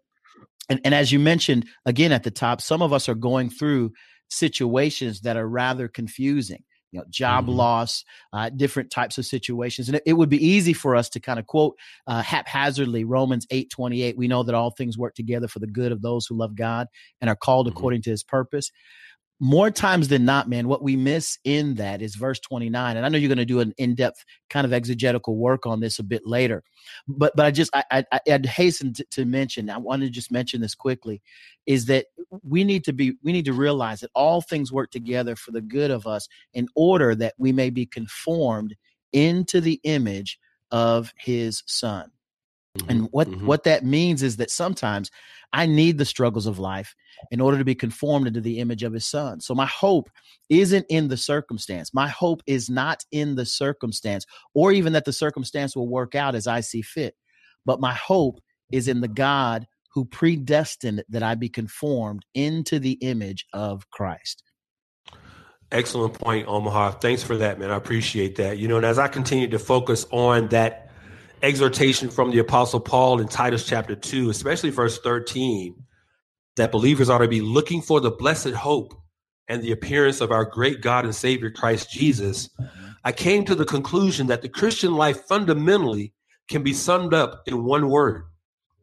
And 0.69 0.81
and 0.85 0.95
as 0.95 1.13
you 1.13 1.19
mentioned 1.19 1.67
again 1.87 2.13
at 2.13 2.25
the 2.25 2.31
top, 2.31 2.61
some 2.61 2.83
of 2.83 2.93
us 2.93 3.09
are 3.09 3.15
going 3.15 3.51
through 3.51 3.93
situations 4.29 5.23
that 5.23 5.37
are 5.37 5.49
rather 5.49 5.89
confusing 5.89 6.63
you 6.93 6.99
know, 6.99 7.05
job 7.09 7.45
mm-hmm. 7.45 7.55
loss, 7.55 8.05
uh, 8.33 8.51
different 8.51 8.91
types 8.91 9.19
of 9.19 9.27
situations. 9.27 9.89
And 9.89 9.97
it, 9.97 10.03
it, 10.07 10.13
would 10.15 10.29
be 10.29 10.45
easy 10.45 10.73
for 10.73 10.97
us 10.97 11.09
to 11.11 11.21
kind 11.21 11.39
of 11.39 11.47
quote 11.47 11.77
uh, 12.07 12.23
haphazardly 12.23 13.05
Romans 13.05 13.47
8 13.51 13.71
28. 13.71 14.17
We 14.17 14.29
know 14.29 14.43
that 14.43 14.55
all 14.55 14.71
things 14.71 14.99
work 14.99 15.15
together 15.15 15.49
for 15.49 15.59
the 15.59 15.67
good 15.67 15.93
of 15.93 16.03
those 16.03 16.27
who 16.27 16.37
love 16.37 16.55
God 16.55 16.89
and 17.21 17.31
are 17.31 17.37
called 17.37 17.67
mm-hmm. 17.67 17.77
according 17.77 18.03
to 18.03 18.11
his 18.11 18.23
purpose 18.23 18.71
more 19.43 19.71
times 19.71 20.09
than 20.09 20.27
not, 20.27 20.51
man, 20.51 20.69
what 20.69 20.83
we 20.83 20.97
miss 20.97 21.39
in 21.45 21.75
that 21.77 22.03
is 22.03 22.15
verse 22.15 22.39
29. 22.41 22.97
And 22.97 23.07
I 23.07 23.09
know 23.09 23.17
you're 23.17 23.29
going 23.29 23.39
to 23.39 23.47
do 23.47 23.61
an 23.61 23.73
in-depth 23.79 24.23
kind 24.51 24.67
of 24.67 24.73
exegetical 24.75 25.37
work 25.37 25.65
on 25.65 25.81
this 25.81 25.99
a 25.99 26.03
bit 26.03 26.27
later. 26.27 26.63
But 27.09 27.33
but 27.35 27.47
I 27.47 27.51
just 27.51 27.71
I, 27.75 28.05
I 28.13 28.21
would 28.29 28.45
hasten 28.45 28.93
to, 28.95 29.05
to 29.13 29.25
mention, 29.25 29.71
I 29.71 29.79
want 29.79 30.03
to 30.03 30.11
just 30.11 30.31
mention 30.31 30.61
this 30.61 30.75
quickly, 30.75 31.23
is 31.65 31.87
that 31.87 32.07
we 32.43 32.65
need 32.65 32.85
to 32.85 32.93
be 32.93 33.15
we 33.23 33.33
need 33.33 33.47
to 33.47 33.55
realize 33.55 34.01
that 34.01 34.11
all 34.15 34.43
things 34.43 34.73
work 34.73 34.91
together 34.91 35.35
for 35.37 35.53
the 35.53 35.63
good 35.63 35.91
of 35.91 36.07
us 36.07 36.29
in 36.53 36.69
order 36.77 37.15
that 37.15 37.35
we 37.39 37.51
may 37.51 37.71
be 37.71 37.87
conformed 37.87 38.77
into 39.13 39.61
the 39.63 39.81
image 39.85 40.39
of 40.71 41.13
his 41.17 41.63
son. 41.67 42.11
Mm-hmm, 42.79 42.91
and 42.91 43.09
what 43.11 43.29
mm-hmm. 43.29 43.47
what 43.47 43.65
that 43.65 43.85
means 43.85 44.23
is 44.23 44.37
that 44.37 44.51
sometimes 44.51 45.11
I 45.53 45.67
need 45.67 45.99
the 45.99 46.05
struggles 46.05 46.47
of 46.47 46.61
life 46.61 46.95
in 47.33 47.41
order 47.41 47.59
to 47.59 47.65
be 47.65 47.75
conformed 47.75 48.29
into 48.29 48.41
the 48.41 48.61
image 48.61 48.85
of 48.85 48.93
his 48.93 49.07
son. 49.07 49.41
So 49.41 49.55
my 49.55 49.67
hope 49.67 50.09
isn't 50.49 50.87
in 50.89 51.09
the 51.09 51.17
circumstance. 51.17 51.93
My 51.93 52.07
hope 52.07 52.43
is 52.47 52.71
not 52.71 53.05
in 53.11 53.35
the 53.35 53.45
circumstance 53.45 54.25
or 54.55 54.71
even 54.71 54.93
that 54.93 55.05
the 55.05 55.13
circumstance 55.13 55.75
will 55.75 55.89
work 55.89 56.15
out 56.15 56.37
as 56.37 56.47
I 56.47 56.61
see 56.61 56.83
fit. 56.83 57.17
But 57.67 57.81
my 57.81 57.93
hope 57.93 58.41
is 58.71 58.87
in 58.87 59.01
the 59.01 59.09
God 59.09 59.67
who 59.93 60.05
predestined 60.05 61.03
that 61.09 61.25
I 61.25 61.35
be 61.35 61.49
conformed 61.49 62.25
into 62.35 62.79
the 62.79 62.93
image 63.01 63.47
of 63.53 63.91
Christ. 63.91 64.45
Excellent 65.73 66.15
point, 66.15 66.47
Omaha. 66.49 66.93
Thanks 66.93 67.23
for 67.25 67.37
that, 67.39 67.59
man. 67.59 67.71
I 67.71 67.77
appreciate 67.77 68.37
that. 68.37 68.59
You 68.59 68.69
know, 68.69 68.77
and 68.77 68.87
as 68.87 68.99
I 68.99 69.09
continue 69.09 69.49
to 69.49 69.59
focus 69.59 70.07
on 70.11 70.49
that 70.49 70.90
exhortation 71.43 72.11
from 72.11 72.31
the 72.31 72.39
Apostle 72.39 72.81
Paul 72.81 73.21
in 73.21 73.29
Titus 73.29 73.67
chapter 73.67 73.95
2, 73.95 74.31
especially 74.31 74.71
verse 74.71 74.99
13, 74.99 75.75
that 76.57 76.73
believers 76.73 77.09
ought 77.09 77.19
to 77.19 77.29
be 77.29 77.41
looking 77.41 77.81
for 77.81 78.01
the 78.01 78.11
blessed 78.11 78.51
hope 78.51 78.95
and 79.49 79.63
the 79.63 79.73
appearance 79.73 80.21
of 80.21 80.31
our 80.31 80.45
great 80.45 80.81
God 80.81 81.05
and 81.05 81.15
Savior 81.15 81.51
Christ 81.51 81.91
Jesus. 81.91 82.49
Mm-hmm. 82.61 82.87
I 83.05 83.13
came 83.13 83.45
to 83.47 83.55
the 83.55 83.65
conclusion 83.65 84.27
that 84.27 84.43
the 84.43 84.49
Christian 84.49 84.95
life 84.95 85.25
fundamentally 85.27 86.13
can 86.49 86.63
be 86.63 86.73
summed 86.73 87.15
up 87.15 87.43
in 87.47 87.65
one 87.65 87.89
word, 87.89 88.25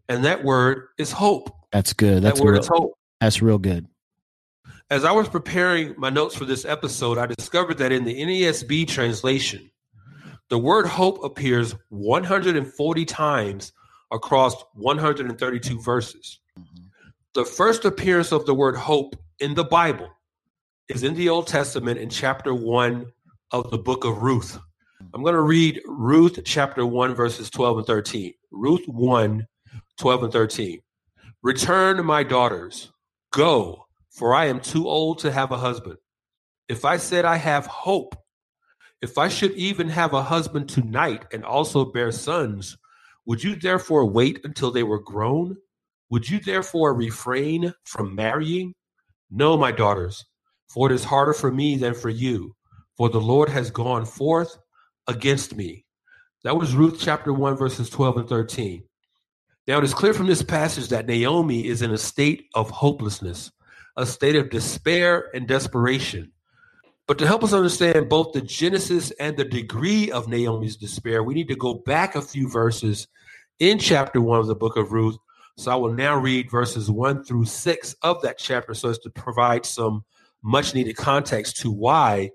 and 0.10 0.26
that 0.26 0.44
word 0.44 0.88
is 0.98 1.12
hope. 1.12 1.50
That's 1.72 1.94
good. 1.94 2.24
That's 2.24 2.40
that 2.40 2.46
word 2.46 2.54
real, 2.54 2.62
is 2.62 2.68
hope. 2.68 2.98
That's 3.22 3.42
real 3.42 3.58
good. 3.58 3.88
As 4.90 5.04
I 5.04 5.12
was 5.12 5.28
preparing 5.28 5.94
my 5.98 6.10
notes 6.10 6.36
for 6.36 6.46
this 6.46 6.66
episode, 6.66 7.18
I 7.18 7.26
discovered 7.26 7.78
that 7.80 7.92
in 7.92 8.06
the 8.06 8.16
NASB 8.16 8.88
translation, 8.88 9.70
the 10.50 10.58
word 10.58 10.86
hope 10.86 11.24
appears 11.24 11.76
140 11.90 13.06
times 13.06 13.74
across 14.12 14.56
132 14.74 15.82
verses. 15.82 16.40
The 17.34 17.46
first 17.46 17.86
appearance 17.86 18.32
of 18.32 18.46
the 18.46 18.54
word 18.54 18.76
hope 18.76 19.16
in 19.40 19.54
the 19.54 19.66
Bible 19.66 20.10
is 20.90 21.04
in 21.04 21.16
the 21.16 21.30
Old 21.30 21.48
Testament 21.48 22.00
in 22.00 22.10
chapter 22.10 22.54
1 22.54 23.06
of 23.52 23.70
the 23.72 23.78
book 23.78 24.06
of 24.06 24.22
Ruth. 24.22 24.58
I'm 25.14 25.22
going 25.22 25.36
to 25.36 25.42
read 25.42 25.82
Ruth 25.86 26.40
chapter 26.46 26.86
1, 26.86 27.14
verses 27.14 27.50
12 27.50 27.80
and 27.80 27.88
13. 27.88 28.34
Ruth 28.52 28.88
1, 28.88 29.46
12 29.98 30.24
and 30.24 30.34
13. 30.34 30.80
Return, 31.44 32.06
my 32.06 32.24
daughters, 32.24 32.92
go, 33.32 33.86
for 34.10 34.34
I 34.34 34.46
am 34.46 34.60
too 34.60 34.88
old 34.88 35.20
to 35.20 35.32
have 35.32 35.52
a 35.52 35.58
husband. 35.58 35.98
If 36.68 36.86
I 36.86 36.98
said 36.98 37.26
I 37.26 37.36
have 37.36 37.66
hope, 37.68 38.16
if 39.02 39.18
I 39.18 39.28
should 39.28 39.52
even 39.54 39.90
have 39.90 40.14
a 40.14 40.24
husband 40.24 40.70
tonight 40.70 41.26
and 41.32 41.46
also 41.46 41.86
bear 41.86 42.12
sons, 42.12 42.78
would 43.26 43.44
you 43.44 43.56
therefore 43.56 44.06
wait 44.06 44.40
until 44.44 44.72
they 44.72 44.84
were 44.84 45.00
grown? 45.00 45.58
Would 46.10 46.30
you 46.30 46.40
therefore 46.40 46.94
refrain 46.94 47.74
from 47.84 48.16
marrying? 48.16 48.74
No, 49.30 49.58
my 49.58 49.72
daughters, 49.72 50.26
for 50.70 50.90
it 50.90 50.96
is 50.96 51.04
harder 51.04 51.34
for 51.34 51.52
me 51.52 51.76
than 51.76 51.94
for 51.94 52.10
you, 52.10 52.56
for 52.96 53.10
the 53.10 53.22
Lord 53.22 53.50
has 53.50 53.70
gone 53.70 54.06
forth 54.06 54.58
against 55.08 55.56
me. 55.56 55.86
That 56.44 56.58
was 56.58 56.76
Ruth 56.76 56.98
chapter 57.00 57.34
1, 57.34 57.58
verses 57.58 57.90
12 57.90 58.18
and 58.18 58.30
13. 58.30 58.84
Now, 59.68 59.80
it 59.80 59.84
is 59.84 59.94
clear 59.94 60.14
from 60.14 60.28
this 60.28 60.44
passage 60.44 60.88
that 60.90 61.08
Naomi 61.08 61.68
is 61.68 61.82
in 61.82 61.92
a 61.92 61.98
state 61.98 62.46
of 62.56 62.70
hopelessness, 62.70 63.52
a 63.98 64.06
state 64.06 64.38
of 64.38 64.50
despair 64.50 65.30
and 65.34 65.46
desperation. 65.46 66.32
But 67.08 67.18
to 67.20 67.28
help 67.28 67.42
us 67.42 67.54
understand 67.54 68.10
both 68.10 68.34
the 68.34 68.42
genesis 68.42 69.12
and 69.12 69.38
the 69.38 69.46
degree 69.46 70.12
of 70.12 70.28
Naomi's 70.28 70.76
despair, 70.76 71.24
we 71.24 71.34
need 71.34 71.48
to 71.48 71.56
go 71.56 71.76
back 71.76 72.16
a 72.16 72.22
few 72.22 72.50
verses 72.50 73.08
in 73.60 73.80
chapter 73.80 74.20
one 74.20 74.40
of 74.40 74.48
the 74.48 74.56
book 74.56 74.76
of 74.76 74.92
Ruth. 74.92 75.18
So 75.56 75.72
I 75.72 75.76
will 75.76 75.94
now 75.94 76.18
read 76.18 76.52
verses 76.52 76.92
one 76.92 77.24
through 77.24 77.46
six 77.46 77.96
of 78.02 78.22
that 78.24 78.38
chapter 78.38 78.74
so 78.74 78.90
as 78.90 79.00
to 79.00 79.10
provide 79.10 79.66
some 79.66 80.04
much 80.44 80.76
needed 80.76 80.98
context 80.98 81.58
to 81.58 81.72
why 81.72 82.32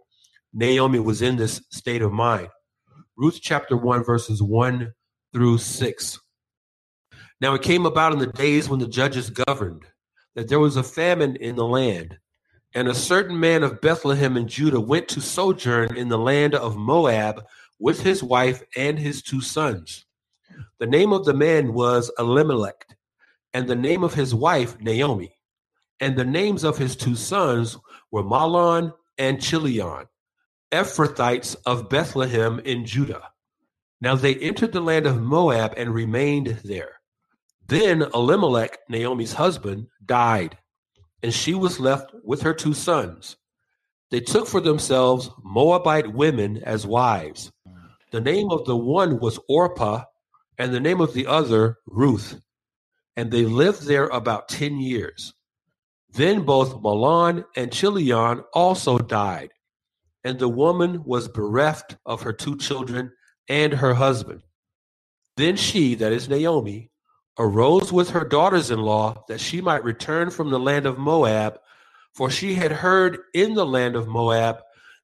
Naomi 0.54 0.98
was 0.98 1.20
in 1.20 1.36
this 1.36 1.60
state 1.70 2.00
of 2.00 2.12
mind. 2.12 2.48
Ruth 3.16 3.40
chapter 3.42 3.76
1, 3.76 4.04
verses 4.04 4.42
1 4.42 4.90
through 5.34 5.58
6. 5.58 6.20
Now 7.42 7.54
it 7.54 7.62
came 7.62 7.84
about 7.84 8.12
in 8.14 8.18
the 8.18 8.26
days 8.26 8.70
when 8.70 8.80
the 8.80 8.88
judges 8.88 9.28
governed 9.28 9.84
that 10.34 10.48
there 10.48 10.58
was 10.58 10.76
a 10.76 10.82
famine 10.82 11.36
in 11.36 11.56
the 11.56 11.66
land 11.66 12.18
and 12.74 12.88
a 12.88 12.94
certain 12.94 13.38
man 13.38 13.62
of 13.62 13.80
Bethlehem 13.80 14.36
in 14.36 14.48
Judah 14.48 14.80
went 14.80 15.08
to 15.08 15.20
sojourn 15.20 15.96
in 15.96 16.08
the 16.08 16.18
land 16.18 16.54
of 16.54 16.76
Moab 16.76 17.44
with 17.78 18.02
his 18.02 18.22
wife 18.22 18.62
and 18.76 18.98
his 18.98 19.22
two 19.22 19.40
sons. 19.40 20.06
The 20.78 20.86
name 20.86 21.12
of 21.12 21.24
the 21.24 21.34
man 21.34 21.74
was 21.74 22.10
Elimelech, 22.18 22.86
and 23.52 23.68
the 23.68 23.76
name 23.76 24.02
of 24.02 24.14
his 24.14 24.34
wife 24.34 24.80
Naomi. 24.80 25.36
And 26.00 26.16
the 26.16 26.24
names 26.24 26.64
of 26.64 26.78
his 26.78 26.96
two 26.96 27.14
sons 27.14 27.76
were 28.10 28.24
Mahlon 28.24 28.92
and 29.18 29.40
Chilion, 29.40 30.06
Ephrathites 30.72 31.56
of 31.66 31.88
Bethlehem 31.88 32.58
in 32.60 32.86
Judah. 32.86 33.22
Now 34.00 34.16
they 34.16 34.34
entered 34.34 34.72
the 34.72 34.80
land 34.80 35.06
of 35.06 35.20
Moab 35.20 35.74
and 35.76 35.94
remained 35.94 36.58
there. 36.64 37.00
Then 37.68 38.02
Elimelech, 38.14 38.78
Naomi's 38.88 39.34
husband, 39.34 39.88
died 40.04 40.58
and 41.22 41.32
she 41.32 41.54
was 41.54 41.80
left 41.80 42.12
with 42.24 42.42
her 42.42 42.54
two 42.54 42.74
sons. 42.74 43.36
They 44.10 44.20
took 44.20 44.46
for 44.46 44.60
themselves 44.60 45.30
Moabite 45.42 46.12
women 46.12 46.62
as 46.64 46.86
wives. 46.86 47.50
The 48.10 48.20
name 48.20 48.50
of 48.50 48.64
the 48.66 48.76
one 48.76 49.18
was 49.20 49.38
Orpah, 49.48 50.04
and 50.58 50.72
the 50.74 50.80
name 50.80 51.00
of 51.00 51.14
the 51.14 51.26
other 51.26 51.78
Ruth. 51.86 52.40
And 53.16 53.30
they 53.30 53.44
lived 53.46 53.86
there 53.86 54.06
about 54.06 54.48
10 54.48 54.80
years. 54.80 55.34
Then 56.12 56.42
both 56.42 56.74
Mahlon 56.82 57.44
and 57.56 57.72
Chilion 57.72 58.44
also 58.52 58.98
died. 58.98 59.50
and 60.24 60.38
the 60.38 60.48
woman 60.48 61.02
was 61.04 61.28
bereft 61.28 61.96
of 62.06 62.22
her 62.22 62.32
two 62.32 62.56
children 62.56 63.12
and 63.48 63.72
her 63.72 63.94
husband. 63.94 64.42
Then 65.36 65.56
she, 65.56 65.96
that 65.96 66.12
is 66.12 66.28
Naomi, 66.28 66.91
arose 67.38 67.92
with 67.92 68.10
her 68.10 68.24
daughters 68.24 68.70
in 68.70 68.80
law 68.80 69.24
that 69.28 69.40
she 69.40 69.60
might 69.60 69.84
return 69.84 70.30
from 70.30 70.50
the 70.50 70.60
land 70.60 70.86
of 70.86 70.98
Moab, 70.98 71.58
for 72.14 72.30
she 72.30 72.54
had 72.54 72.72
heard 72.72 73.18
in 73.34 73.54
the 73.54 73.66
land 73.66 73.96
of 73.96 74.08
Moab 74.08 74.58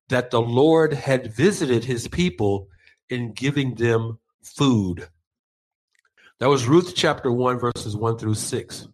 that 0.09 0.31
the 0.31 0.41
Lord 0.41 0.93
had 0.93 1.35
visited 1.35 1.85
his 1.85 2.09
people 2.09 2.69
in 3.09 3.33
giving 3.33 3.75
them 3.75 4.19
food. 4.43 5.09
That 6.41 6.49
was 6.49 6.67
Ruth 6.67 6.95
chapter 6.95 7.33
1, 7.33 7.59
verses 7.59 7.97
1 7.97 8.19
through 8.19 8.35
6. 8.35 8.88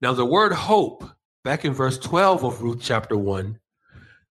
Now, 0.00 0.12
the 0.12 0.24
word 0.24 0.52
hope, 0.52 1.04
back 1.44 1.64
in 1.64 1.74
verse 1.74 1.98
12 1.98 2.44
of 2.44 2.62
Ruth 2.62 2.80
chapter 2.80 3.16
1, 3.16 3.58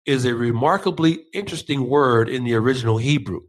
is 0.05 0.25
a 0.25 0.35
remarkably 0.35 1.25
interesting 1.33 1.89
word 1.89 2.29
in 2.29 2.43
the 2.43 2.53
original 2.53 2.97
Hebrew. 2.97 3.41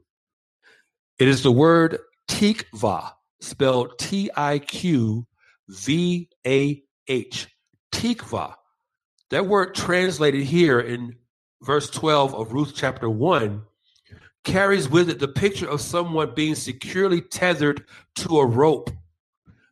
It 1.18 1.28
is 1.28 1.42
the 1.42 1.52
word 1.52 1.98
tikva, 2.28 3.12
spelled 3.46 3.98
T 3.98 4.30
I 4.36 4.58
Q 4.58 5.26
V 5.68 6.28
A 6.46 6.82
H. 7.08 7.48
Tikva. 7.92 8.54
That 9.30 9.46
word 9.46 9.74
translated 9.74 10.42
here 10.42 10.80
in 10.80 11.16
verse 11.62 11.88
12 11.90 12.34
of 12.34 12.52
Ruth 12.52 12.72
chapter 12.74 13.08
1 13.08 13.62
carries 14.44 14.88
with 14.88 15.10
it 15.10 15.18
the 15.18 15.28
picture 15.28 15.68
of 15.68 15.80
someone 15.80 16.32
being 16.34 16.54
securely 16.54 17.20
tethered 17.20 17.84
to 18.14 18.38
a 18.38 18.46
rope 18.46 18.90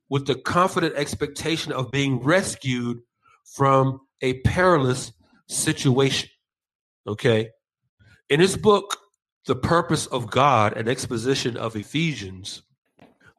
with 0.08 0.26
the 0.26 0.34
confident 0.34 0.94
expectation 0.96 1.72
of 1.72 1.92
being 1.92 2.18
rescued 2.20 3.00
from 3.44 4.00
a 4.20 4.40
perilous 4.40 5.12
situation. 5.48 6.28
Okay. 7.06 7.50
In 8.28 8.40
his 8.40 8.56
book, 8.56 8.98
The 9.46 9.54
Purpose 9.54 10.06
of 10.06 10.30
God, 10.30 10.76
an 10.76 10.88
exposition 10.88 11.56
of 11.56 11.76
Ephesians, 11.76 12.62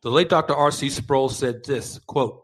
the 0.05 0.11
late 0.11 0.29
Dr. 0.29 0.53
R.C. 0.53 0.91
Sproul 0.91 1.29
said 1.29 1.65
this 1.65 1.97
quote, 2.05 2.43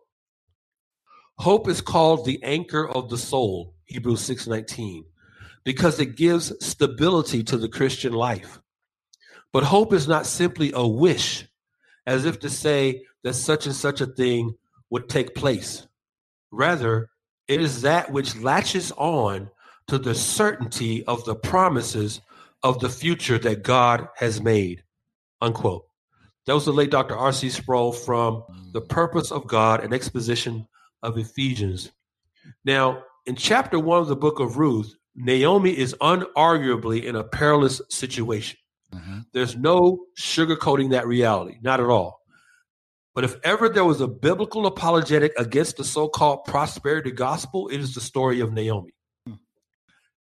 Hope 1.38 1.68
is 1.68 1.80
called 1.80 2.26
the 2.26 2.42
anchor 2.42 2.90
of 2.90 3.08
the 3.12 3.20
soul, 3.20 3.76
Hebrews 3.86 4.22
6:19, 4.22 5.04
because 5.64 6.00
it 6.00 6.16
gives 6.16 6.52
stability 6.66 7.44
to 7.44 7.60
the 7.60 7.70
Christian 7.70 8.14
life. 8.14 8.60
But 9.54 9.64
hope 9.64 9.94
is 9.94 10.08
not 10.08 10.26
simply 10.26 10.72
a 10.74 10.88
wish, 10.88 11.48
as 12.08 12.26
if 12.26 12.40
to 12.40 12.50
say 12.50 13.04
that 13.22 13.36
such 13.36 13.68
and 13.68 13.76
such 13.76 14.02
a 14.02 14.08
thing 14.08 14.56
would 14.90 15.08
take 15.08 15.36
place. 15.36 15.86
Rather, 16.50 17.12
it 17.48 17.62
is 17.62 17.84
that 17.84 18.12
which 18.12 18.36
latches 18.38 18.92
on 18.94 19.52
to 19.86 20.00
the 20.00 20.16
certainty 20.16 21.06
of 21.06 21.26
the 21.26 21.36
promises 21.36 22.22
of 22.64 22.80
the 22.80 22.90
future 22.90 23.38
that 23.38 23.62
God 23.62 24.08
has 24.16 24.42
made. 24.42 24.84
Unquote. 25.42 25.86
That 26.46 26.54
was 26.56 26.66
the 26.66 26.74
late 26.74 26.90
Dr. 26.90 27.16
R.C. 27.16 27.50
Sproul 27.50 27.92
from 27.92 28.44
The 28.74 28.82
Purpose 28.82 29.32
of 29.32 29.48
God, 29.48 29.84
an 29.84 29.94
exposition 29.94 30.68
of 31.04 31.18
Ephesians. 31.18 31.92
Now, 32.66 33.04
in 33.26 33.36
chapter 33.36 33.80
one 33.80 34.00
of 34.00 34.08
the 34.08 34.16
book 34.16 34.40
of 34.40 34.58
Ruth, 34.58 34.96
Naomi 35.16 35.78
is 35.78 35.96
unarguably 36.02 37.04
in 37.04 37.16
a 37.16 37.24
perilous 37.24 37.82
situation. 37.90 38.58
Mm-hmm. 38.94 39.20
There's 39.34 39.56
no 39.56 40.06
sugarcoating 40.20 40.92
that 40.92 41.08
reality, 41.08 41.58
not 41.62 41.80
at 41.80 41.88
all. 41.88 42.22
But 43.14 43.26
if 43.26 43.36
ever 43.44 43.68
there 43.70 43.86
was 43.86 44.02
a 44.02 44.08
biblical 44.08 44.66
apologetic 44.66 45.34
against 45.38 45.78
the 45.78 45.84
so 45.84 46.08
called 46.08 46.46
prosperity 46.46 47.12
gospel, 47.12 47.68
it 47.68 47.80
is 47.80 47.94
the 47.94 48.02
story 48.02 48.40
of 48.40 48.54
Naomi. 48.54 48.94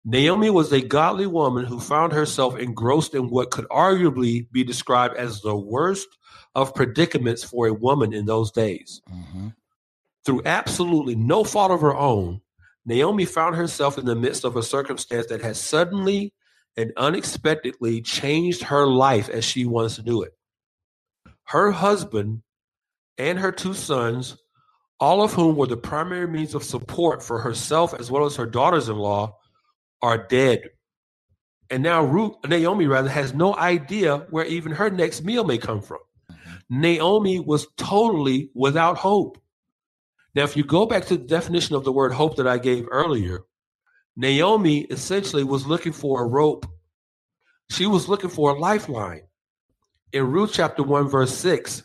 Naomi 0.05 0.51
was 0.51 0.73
a 0.73 0.81
godly 0.81 1.27
woman 1.27 1.65
who 1.65 1.79
found 1.79 2.13
herself 2.13 2.59
engrossed 2.59 3.15
in 3.15 3.31
what 3.31 3.51
could 3.51 3.69
arguably 3.69 4.51
be 4.51 4.65
described 4.65 5.17
as 5.17 5.41
the 5.41 5.57
worst 5.57 6.09
of 6.55 6.75
predicaments 6.75 7.45
for 7.45 7.67
a 7.67 7.75
woman 7.75 8.13
in 8.13 8.27
those 8.27 8.51
days. 8.51 9.01
Mm-hmm. 9.11 9.49
Through 10.25 10.43
absolutely 10.45 11.15
no 11.15 11.45
fault 11.45 11.71
of 11.71 11.81
her 11.81 11.97
own, 11.97 12.41
Naomi 12.85 13.25
found 13.25 13.55
herself 13.55 13.97
in 13.97 14.05
the 14.05 14.17
midst 14.17 14.45
of 14.45 14.57
a 14.57 14.63
circumstance 14.63 15.27
that 15.29 15.41
had 15.41 15.57
suddenly 15.57 16.33
and 16.77 16.93
unexpectedly 16.97 18.01
changed 18.01 18.65
her 18.65 18.87
life 18.87 19.29
as 19.29 19.45
she 19.45 19.67
once 19.67 20.03
knew 20.03 20.23
it. 20.23 20.33
Her 21.45 21.71
husband 21.71 22.43
and 23.19 23.39
her 23.39 23.53
two 23.53 23.75
sons, 23.75 24.37
all 24.99 25.23
of 25.23 25.33
whom 25.33 25.57
were 25.57 25.67
the 25.67 25.77
primary 25.77 26.27
means 26.27 26.55
of 26.55 26.65
support 26.65 27.23
for 27.23 27.39
herself 27.39 27.95
as 27.95 28.11
well 28.11 28.25
as 28.25 28.37
her 28.37 28.47
daughters 28.47 28.89
in 28.89 28.97
law, 28.97 29.37
are 30.03 30.27
dead. 30.27 30.71
And 31.71 31.83
now 31.83 32.05
Ruth, 32.05 32.35
Naomi 32.47 32.87
rather 32.87 33.09
has 33.09 33.33
no 33.33 33.57
idea 33.57 34.27
where 34.31 34.45
even 34.45 34.73
her 34.73 34.91
next 34.91 35.25
meal 35.25 35.45
may 35.45 35.59
come 35.59 35.81
from. 35.81 36.01
Mm-hmm. 36.31 36.81
Naomi 36.81 37.41
was 37.41 37.67
totally 37.77 38.51
without 38.55 38.99
hope. 38.99 39.39
Now, 40.35 40.45
if 40.45 40.57
you 40.57 40.65
go 40.65 40.87
back 40.87 41.07
to 41.07 41.17
the 41.17 41.25
definition 41.25 41.77
of 41.77 41.85
the 41.85 41.93
word 41.93 42.13
hope 42.13 42.37
that 42.37 42.47
I 42.47 42.59
gave 42.59 42.87
earlier, 42.91 43.41
Naomi 44.17 44.81
essentially 44.81 45.45
was 45.45 45.67
looking 45.67 45.93
for 45.93 46.23
a 46.23 46.27
rope. 46.27 46.67
She 47.71 47.87
was 47.87 48.09
looking 48.09 48.31
for 48.31 48.51
a 48.51 48.59
lifeline. 48.59 49.23
In 50.13 50.31
Ruth 50.31 50.51
chapter 50.53 50.83
1, 50.83 51.09
verse 51.09 51.35
6, 51.39 51.85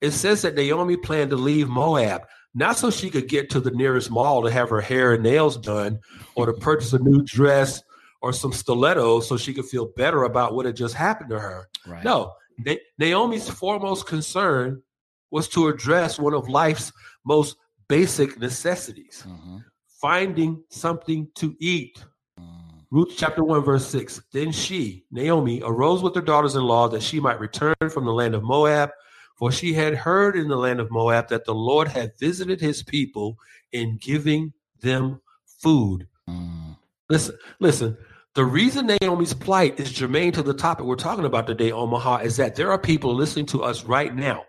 it 0.00 0.10
says 0.12 0.42
that 0.42 0.54
Naomi 0.54 0.96
planned 0.96 1.30
to 1.30 1.36
leave 1.36 1.68
Moab, 1.68 2.22
not 2.56 2.78
so 2.78 2.90
she 2.90 3.10
could 3.10 3.28
get 3.28 3.50
to 3.50 3.60
the 3.60 3.70
nearest 3.70 4.10
mall 4.10 4.42
to 4.42 4.50
have 4.50 4.70
her 4.70 4.80
hair 4.80 5.12
and 5.12 5.22
nails 5.22 5.58
done 5.58 6.00
or 6.34 6.46
to 6.46 6.54
purchase 6.54 6.94
a 6.94 6.98
new 6.98 7.22
dress 7.22 7.82
or 8.22 8.32
some 8.32 8.52
stilettos 8.52 9.28
so 9.28 9.36
she 9.36 9.52
could 9.52 9.66
feel 9.66 9.92
better 9.94 10.22
about 10.22 10.54
what 10.54 10.64
had 10.64 10.74
just 10.74 10.94
happened 10.94 11.28
to 11.28 11.38
her. 11.38 11.68
Right. 11.86 12.02
No, 12.02 12.32
Na- 12.58 12.74
Naomi's 12.98 13.48
foremost 13.48 14.06
concern 14.06 14.82
was 15.30 15.48
to 15.50 15.68
address 15.68 16.18
one 16.18 16.32
of 16.32 16.48
life's 16.48 16.92
most 17.26 17.56
basic 17.88 18.40
necessities 18.40 19.22
mm-hmm. 19.28 19.58
finding 20.00 20.64
something 20.70 21.28
to 21.34 21.54
eat. 21.60 22.02
Mm. 22.40 22.84
Ruth 22.90 23.12
chapter 23.18 23.44
1, 23.44 23.64
verse 23.64 23.86
6. 23.88 24.22
Then 24.32 24.50
she, 24.50 25.04
Naomi, 25.10 25.60
arose 25.62 26.02
with 26.02 26.14
her 26.14 26.22
daughters 26.22 26.54
in 26.54 26.62
law 26.62 26.88
that 26.88 27.02
she 27.02 27.20
might 27.20 27.38
return 27.38 27.74
from 27.90 28.06
the 28.06 28.14
land 28.14 28.34
of 28.34 28.42
Moab 28.42 28.90
for 29.36 29.52
she 29.52 29.72
had 29.74 29.94
heard 29.94 30.36
in 30.36 30.48
the 30.48 30.56
land 30.56 30.80
of 30.80 30.90
Moab 30.90 31.28
that 31.28 31.44
the 31.44 31.54
Lord 31.54 31.88
had 31.88 32.18
visited 32.18 32.60
his 32.60 32.82
people 32.82 33.38
in 33.72 33.98
giving 34.00 34.52
them 34.80 35.20
food. 35.44 36.08
Mm. 36.28 36.76
Listen, 37.08 37.36
listen. 37.60 37.96
The 38.34 38.44
reason 38.44 38.90
Naomi's 39.00 39.32
plight 39.32 39.80
is 39.80 39.90
germane 39.92 40.32
to 40.32 40.42
the 40.42 40.52
topic 40.52 40.84
we're 40.84 40.96
talking 40.96 41.24
about 41.24 41.46
today, 41.46 41.72
Omaha, 41.72 42.18
is 42.18 42.36
that 42.36 42.54
there 42.54 42.70
are 42.70 42.78
people 42.78 43.14
listening 43.14 43.46
to 43.46 43.62
us 43.62 43.84
right 43.84 44.14
now 44.14 44.44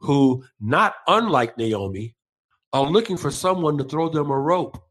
who, 0.00 0.44
not 0.60 0.96
unlike 1.06 1.56
Naomi, 1.56 2.14
are 2.72 2.84
looking 2.84 3.16
for 3.16 3.30
someone 3.30 3.78
to 3.78 3.84
throw 3.84 4.08
them 4.08 4.30
a 4.30 4.38
rope, 4.38 4.82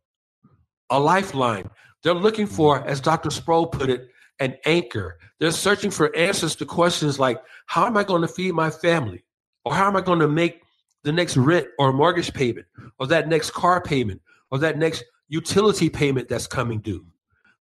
a 0.89 0.99
lifeline. 0.99 1.69
They're 2.01 2.13
looking 2.13 2.47
for, 2.47 2.83
as 2.87 2.99
Dr. 2.99 3.29
Sproul 3.29 3.67
put 3.67 3.89
it, 3.89 4.07
an 4.39 4.55
anchor. 4.65 5.19
They're 5.39 5.51
searching 5.51 5.91
for 5.91 6.15
answers 6.15 6.55
to 6.57 6.65
questions 6.65 7.19
like 7.19 7.41
how 7.65 7.85
am 7.85 7.97
I 7.97 8.03
going 8.03 8.21
to 8.21 8.27
feed 8.27 8.53
my 8.53 8.69
family? 8.69 9.23
Or 9.65 9.73
how 9.73 9.87
am 9.87 9.95
I 9.95 10.01
going 10.01 10.19
to 10.19 10.27
make 10.27 10.61
the 11.03 11.11
next 11.11 11.37
rent 11.37 11.67
or 11.77 11.93
mortgage 11.93 12.33
payment 12.33 12.67
or 12.99 13.07
that 13.07 13.27
next 13.27 13.51
car 13.51 13.81
payment 13.81 14.21
or 14.49 14.59
that 14.59 14.77
next 14.77 15.03
utility 15.27 15.89
payment 15.89 16.29
that's 16.29 16.47
coming 16.47 16.79
due? 16.79 17.05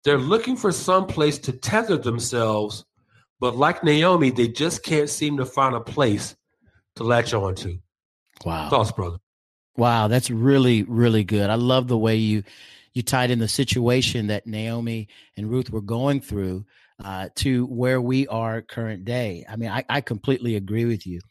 They're 0.03 0.17
looking 0.17 0.57
for 0.57 0.71
some 0.71 1.07
place 1.07 1.39
to 1.39 1.53
tether 1.53 1.97
themselves, 1.97 2.86
but 3.39 3.55
like 3.55 3.83
Naomi, 3.83 4.31
they 4.31 4.49
just 4.49 4.83
can't 4.83 5.09
seem 5.09 5.38
to 5.38 5.45
find 5.45 5.75
a 5.75 5.79
place 5.79 6.36
to 6.97 7.03
latch 7.03 7.33
on 7.33 7.55
to. 7.55 7.79
Wow. 8.45 8.69
Thoughts, 8.69 8.91
brother. 8.91 9.17
Wow, 9.77 10.07
that's 10.07 10.29
really, 10.29 10.83
really 10.83 11.23
good. 11.23 11.49
I 11.49 11.55
love 11.55 11.88
the 11.88 11.97
way 11.97 12.15
you 12.15 12.43
you 12.93 13.01
tied 13.01 13.31
in 13.31 13.39
the 13.39 13.47
situation 13.47 14.27
that 14.27 14.45
Naomi 14.45 15.07
and 15.36 15.49
Ruth 15.49 15.71
were 15.71 15.81
going 15.81 16.21
through 16.21 16.65
uh, 17.03 17.29
to 17.36 17.65
where 17.67 18.01
we 18.01 18.27
are 18.27 18.62
current 18.62 19.06
day. 19.06 19.45
I 19.49 19.56
mean, 19.56 19.69
I, 19.69 19.84
I 19.89 20.01
completely 20.01 20.56
agree 20.56 20.86
with 20.86 21.08
you. 21.08 21.21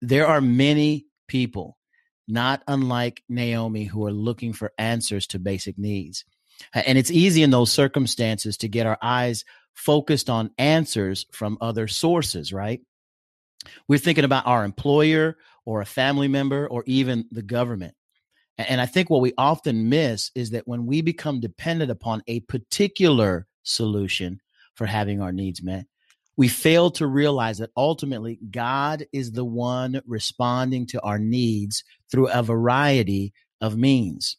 There 0.00 0.26
are 0.26 0.40
many 0.40 1.06
people, 1.26 1.78
not 2.26 2.62
unlike 2.68 3.22
Naomi, 3.28 3.84
who 3.84 4.06
are 4.06 4.12
looking 4.12 4.52
for 4.52 4.72
answers 4.78 5.26
to 5.28 5.38
basic 5.38 5.78
needs. 5.78 6.24
And 6.72 6.98
it's 6.98 7.10
easy 7.10 7.42
in 7.42 7.50
those 7.50 7.72
circumstances 7.72 8.56
to 8.58 8.68
get 8.68 8.86
our 8.86 8.98
eyes 9.00 9.44
focused 9.74 10.28
on 10.28 10.50
answers 10.58 11.26
from 11.30 11.58
other 11.60 11.86
sources, 11.86 12.52
right? 12.52 12.80
We're 13.86 13.98
thinking 13.98 14.24
about 14.24 14.46
our 14.46 14.64
employer 14.64 15.36
or 15.64 15.80
a 15.80 15.86
family 15.86 16.28
member 16.28 16.66
or 16.66 16.82
even 16.86 17.26
the 17.30 17.42
government. 17.42 17.94
And 18.56 18.80
I 18.80 18.86
think 18.86 19.08
what 19.08 19.20
we 19.20 19.32
often 19.38 19.88
miss 19.88 20.32
is 20.34 20.50
that 20.50 20.66
when 20.66 20.86
we 20.86 21.00
become 21.00 21.38
dependent 21.38 21.92
upon 21.92 22.24
a 22.26 22.40
particular 22.40 23.46
solution 23.62 24.40
for 24.78 24.86
having 24.86 25.20
our 25.20 25.32
needs 25.32 25.60
met, 25.60 25.86
we 26.36 26.46
fail 26.46 26.92
to 26.92 27.06
realize 27.06 27.58
that 27.58 27.70
ultimately 27.76 28.38
God 28.48 29.04
is 29.12 29.32
the 29.32 29.44
one 29.44 30.00
responding 30.06 30.86
to 30.86 31.02
our 31.02 31.18
needs 31.18 31.82
through 32.10 32.28
a 32.28 32.44
variety 32.44 33.34
of 33.60 33.76
means. 33.76 34.36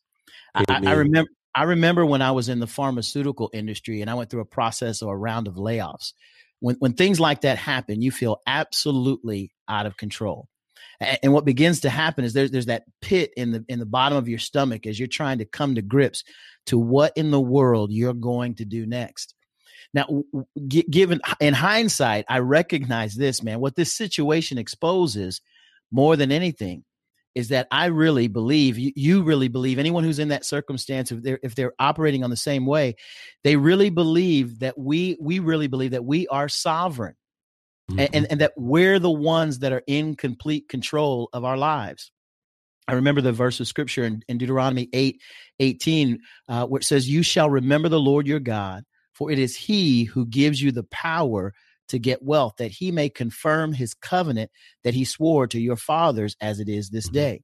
I, 0.56 0.64
I, 0.70 0.94
remember 0.94 1.30
I 1.54 1.64
remember 1.64 2.06
when 2.06 2.22
I 2.22 2.32
was 2.32 2.48
in 2.48 2.60
the 2.60 2.68
pharmaceutical 2.68 3.52
industry 3.54 4.02
and 4.02 4.10
I 4.10 4.14
went 4.14 4.30
through 4.30 4.42
a 4.42 4.46
process 4.46 5.02
or 5.02 5.14
a 5.14 5.18
round 5.18 5.48
of 5.48 5.56
layoffs. 5.56 6.14
When 6.62 6.78
when 6.80 6.94
things 6.94 7.20
like 7.20 7.42
that 7.42 7.58
happen, 7.58 8.02
you 8.02 8.12
feel 8.12 8.42
absolutely 8.48 9.52
out 9.68 9.86
of 9.86 9.98
control. 9.98 10.48
And, 11.02 11.20
and 11.22 11.34
what 11.34 11.46
begins 11.46 11.82
to 11.82 11.90
happen 11.90 12.24
is 12.24 12.32
there's 12.32 12.52
there's 12.52 12.68
that 12.68 12.84
pit 13.02 13.32
in 13.36 13.52
the 13.52 13.66
in 13.68 13.78
the 13.78 13.86
bottom 13.86 14.18
of 14.18 14.30
your 14.30 14.40
stomach 14.40 14.88
as 14.88 14.98
you're 14.98 15.08
trying 15.10 15.40
to 15.40 15.46
come 15.46 15.76
to 15.76 15.82
grips 15.82 16.24
to 16.68 16.78
what 16.78 17.12
in 17.18 17.30
the 17.30 17.42
world 17.42 17.92
you're 17.92 18.14
going 18.14 18.56
to 18.56 18.66
do 18.66 18.86
next. 18.86 19.36
Now, 19.94 20.24
given 20.68 21.20
in 21.40 21.54
hindsight, 21.54 22.26
I 22.30 22.40
recognize 22.40 23.16
this, 23.16 23.42
man. 23.42 23.60
What 23.60 23.76
this 23.76 23.94
situation 23.94 24.58
exposes 24.58 25.42
more 25.92 26.16
than 26.16 26.32
anything 26.32 26.84
is 27.36 27.50
that 27.50 27.68
I 27.72 27.86
really 27.86 28.28
believe 28.28 28.78
you, 28.78 28.92
you, 28.96 29.24
really 29.24 29.48
believe 29.48 29.80
anyone 29.80 30.04
who's 30.04 30.20
in 30.20 30.30
that 30.30 30.46
circumstance 30.46 31.12
if 31.12 31.24
they're 31.24 31.40
if 31.42 31.56
they're 31.56 31.74
operating 31.80 32.24
on 32.24 32.30
the 32.30 32.38
same 32.38 32.66
way, 32.66 32.96
they 33.44 33.56
really 33.56 33.90
believe 33.90 34.60
that 34.60 34.78
we 34.78 35.18
we 35.20 35.40
really 35.40 35.68
believe 35.68 35.92
that 35.92 36.06
we 36.06 36.28
are 36.28 36.50
sovereign. 36.50 37.16
Mm-hmm. 37.90 38.00
And, 38.00 38.10
and, 38.14 38.28
and 38.30 38.42
that 38.42 38.54
we're 38.56 39.00
the 39.00 39.10
ones 39.10 39.60
that 39.60 39.72
are 39.72 39.82
in 39.88 40.16
complete 40.16 40.70
control 40.70 41.28
of 41.34 41.44
our 41.44 41.58
lives. 41.58 42.12
I 42.88 42.94
remember 42.94 43.22
the 43.22 43.32
verse 43.32 43.60
of 43.60 43.68
scripture 43.68 44.04
in, 44.04 44.24
in 44.28 44.38
Deuteronomy 44.38 44.90
8 44.94 45.20
18, 45.60 46.20
uh, 46.48 46.66
where 46.66 46.80
it 46.80 46.84
says, 46.84 47.10
You 47.10 47.24
shall 47.24 47.50
remember 47.50 47.90
the 47.90 48.00
Lord 48.00 48.28
your 48.28 48.40
God, 48.40 48.84
for 49.20 49.30
it 49.30 49.38
is 49.38 49.56
he 49.56 50.06
who 50.06 50.26
gives 50.26 50.62
you 50.62 50.72
the 50.72 50.86
power 50.86 51.54
to 51.90 52.00
get 52.00 52.24
wealth, 52.24 52.54
that 52.58 52.72
he 52.72 52.90
may 52.90 53.10
confirm 53.10 53.74
his 53.74 53.94
covenant 53.94 54.50
that 54.86 54.94
he 54.94 55.04
swore 55.04 55.46
to 55.48 55.60
your 55.60 55.76
fathers 55.76 56.38
as 56.40 56.62
it 56.62 56.70
is 56.70 56.90
this 56.90 57.08
mm-hmm. 57.08 57.16
day. 57.16 57.42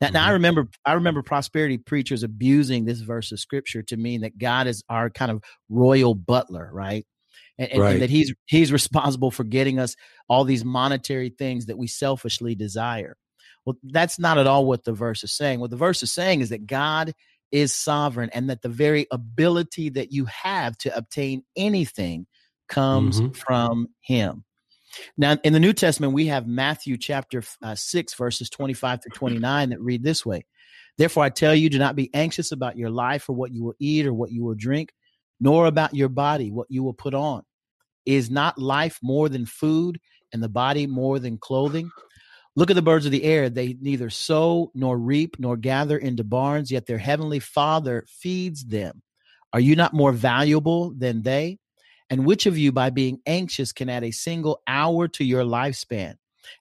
Now, 0.00 0.10
now 0.10 0.20
I 0.20 0.24
mm-hmm. 0.26 0.32
remember 0.34 0.68
I 0.84 0.92
remember 0.92 1.22
prosperity 1.22 1.78
preachers 1.78 2.22
abusing 2.22 2.84
this 2.84 3.00
verse 3.00 3.32
of 3.32 3.40
scripture 3.40 3.82
to 3.84 3.96
mean 3.96 4.20
that 4.20 4.36
God 4.36 4.66
is 4.66 4.84
our 4.90 5.08
kind 5.08 5.30
of 5.30 5.42
royal 5.70 6.14
butler, 6.14 6.68
right? 6.70 7.06
And, 7.58 7.72
and, 7.72 7.80
right. 7.80 7.92
and 7.94 8.02
that 8.02 8.10
he's 8.10 8.34
he's 8.44 8.70
responsible 8.70 9.30
for 9.30 9.44
getting 9.44 9.78
us 9.78 9.96
all 10.28 10.44
these 10.44 10.64
monetary 10.64 11.30
things 11.30 11.66
that 11.66 11.78
we 11.78 11.86
selfishly 11.86 12.54
desire. 12.54 13.16
Well, 13.64 13.76
that's 13.82 14.18
not 14.18 14.36
at 14.38 14.46
all 14.46 14.66
what 14.66 14.84
the 14.84 14.92
verse 14.92 15.24
is 15.24 15.32
saying. 15.32 15.60
What 15.60 15.70
the 15.70 15.76
verse 15.76 16.02
is 16.02 16.12
saying 16.12 16.40
is 16.40 16.50
that 16.50 16.66
God 16.66 17.14
is 17.56 17.74
sovereign 17.74 18.28
and 18.34 18.50
that 18.50 18.60
the 18.60 18.68
very 18.68 19.06
ability 19.10 19.88
that 19.88 20.12
you 20.12 20.26
have 20.26 20.76
to 20.76 20.94
obtain 20.94 21.42
anything 21.56 22.26
comes 22.68 23.18
mm-hmm. 23.18 23.32
from 23.32 23.88
him. 24.02 24.44
Now, 25.16 25.38
in 25.42 25.54
the 25.54 25.60
New 25.60 25.72
Testament, 25.72 26.12
we 26.12 26.26
have 26.26 26.46
Matthew 26.46 26.98
chapter 26.98 27.42
uh, 27.62 27.74
6, 27.74 28.12
verses 28.12 28.50
25 28.50 29.02
through 29.02 29.14
29 29.14 29.70
that 29.70 29.80
read 29.80 30.02
this 30.02 30.26
way 30.26 30.44
Therefore, 30.98 31.24
I 31.24 31.30
tell 31.30 31.54
you, 31.54 31.70
do 31.70 31.78
not 31.78 31.96
be 31.96 32.10
anxious 32.12 32.52
about 32.52 32.76
your 32.76 32.90
life 32.90 33.26
or 33.26 33.32
what 33.32 33.52
you 33.52 33.64
will 33.64 33.74
eat 33.78 34.04
or 34.04 34.12
what 34.12 34.32
you 34.32 34.44
will 34.44 34.54
drink, 34.54 34.92
nor 35.40 35.64
about 35.64 35.94
your 35.94 36.10
body, 36.10 36.50
what 36.50 36.66
you 36.68 36.82
will 36.82 36.94
put 36.94 37.14
on. 37.14 37.42
Is 38.04 38.30
not 38.30 38.58
life 38.58 38.98
more 39.02 39.30
than 39.30 39.46
food 39.46 39.98
and 40.30 40.42
the 40.42 40.48
body 40.50 40.86
more 40.86 41.18
than 41.18 41.38
clothing? 41.38 41.90
Look 42.56 42.70
at 42.70 42.74
the 42.74 42.82
birds 42.82 43.04
of 43.04 43.12
the 43.12 43.24
air. 43.24 43.50
They 43.50 43.76
neither 43.80 44.08
sow 44.08 44.72
nor 44.74 44.98
reap 44.98 45.36
nor 45.38 45.58
gather 45.58 45.98
into 45.98 46.24
barns, 46.24 46.70
yet 46.70 46.86
their 46.86 46.98
heavenly 46.98 47.38
Father 47.38 48.06
feeds 48.08 48.64
them. 48.64 49.02
Are 49.52 49.60
you 49.60 49.76
not 49.76 49.92
more 49.92 50.12
valuable 50.12 50.92
than 50.96 51.22
they? 51.22 51.58
And 52.08 52.24
which 52.24 52.46
of 52.46 52.56
you, 52.56 52.72
by 52.72 52.90
being 52.90 53.20
anxious, 53.26 53.72
can 53.72 53.90
add 53.90 54.04
a 54.04 54.10
single 54.10 54.62
hour 54.66 55.06
to 55.08 55.24
your 55.24 55.42
lifespan? 55.42 56.14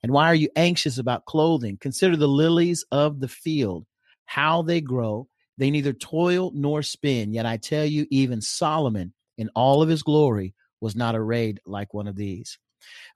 And 0.04 0.12
why 0.12 0.28
are 0.28 0.36
you 0.36 0.50
anxious 0.56 0.98
about 0.98 1.26
clothing? 1.26 1.78
Consider 1.80 2.18
the 2.18 2.28
lilies 2.28 2.84
of 2.92 3.20
the 3.20 3.28
field, 3.28 3.86
how 4.26 4.64
they 4.64 4.82
grow. 4.82 5.30
They 5.58 5.72
neither 5.72 5.94
toil 5.94 6.52
nor 6.54 6.84
spin. 6.84 7.34
Yet 7.34 7.46
I 7.46 7.58
tell 7.58 7.86
you, 7.86 8.06
even 8.10 8.42
Solomon 8.42 9.14
in 9.38 9.50
all 9.56 9.82
of 9.82 9.88
his 9.88 10.04
glory 10.04 10.54
was 10.82 10.96
not 10.96 11.16
arrayed 11.16 11.62
like 11.66 11.94
one 11.94 12.08
of 12.08 12.16
these. 12.18 12.58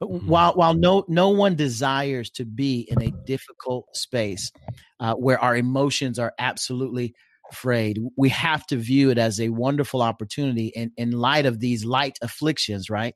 Mm-hmm. 0.02 0.28
While 0.28 0.54
while 0.54 0.74
no 0.74 1.06
no 1.08 1.30
one 1.30 1.56
desires 1.56 2.30
to 2.32 2.46
be 2.46 2.88
in 2.90 3.02
a 3.02 3.12
difficult 3.26 3.96
space 3.96 4.52
uh, 5.00 5.16
where 5.16 5.40
our 5.40 5.56
emotions 5.56 6.20
are 6.20 6.34
absolutely 6.40 7.14
afraid. 7.52 8.00
We 8.16 8.30
have 8.30 8.66
to 8.68 8.78
view 8.78 9.10
it 9.10 9.18
as 9.18 9.40
a 9.40 9.50
wonderful 9.50 10.02
opportunity 10.02 10.68
in, 10.68 10.92
in 10.98 11.12
light 11.12 11.46
of 11.46 11.60
these 11.60 11.84
light 11.84 12.18
afflictions, 12.22 12.90
right? 12.90 13.16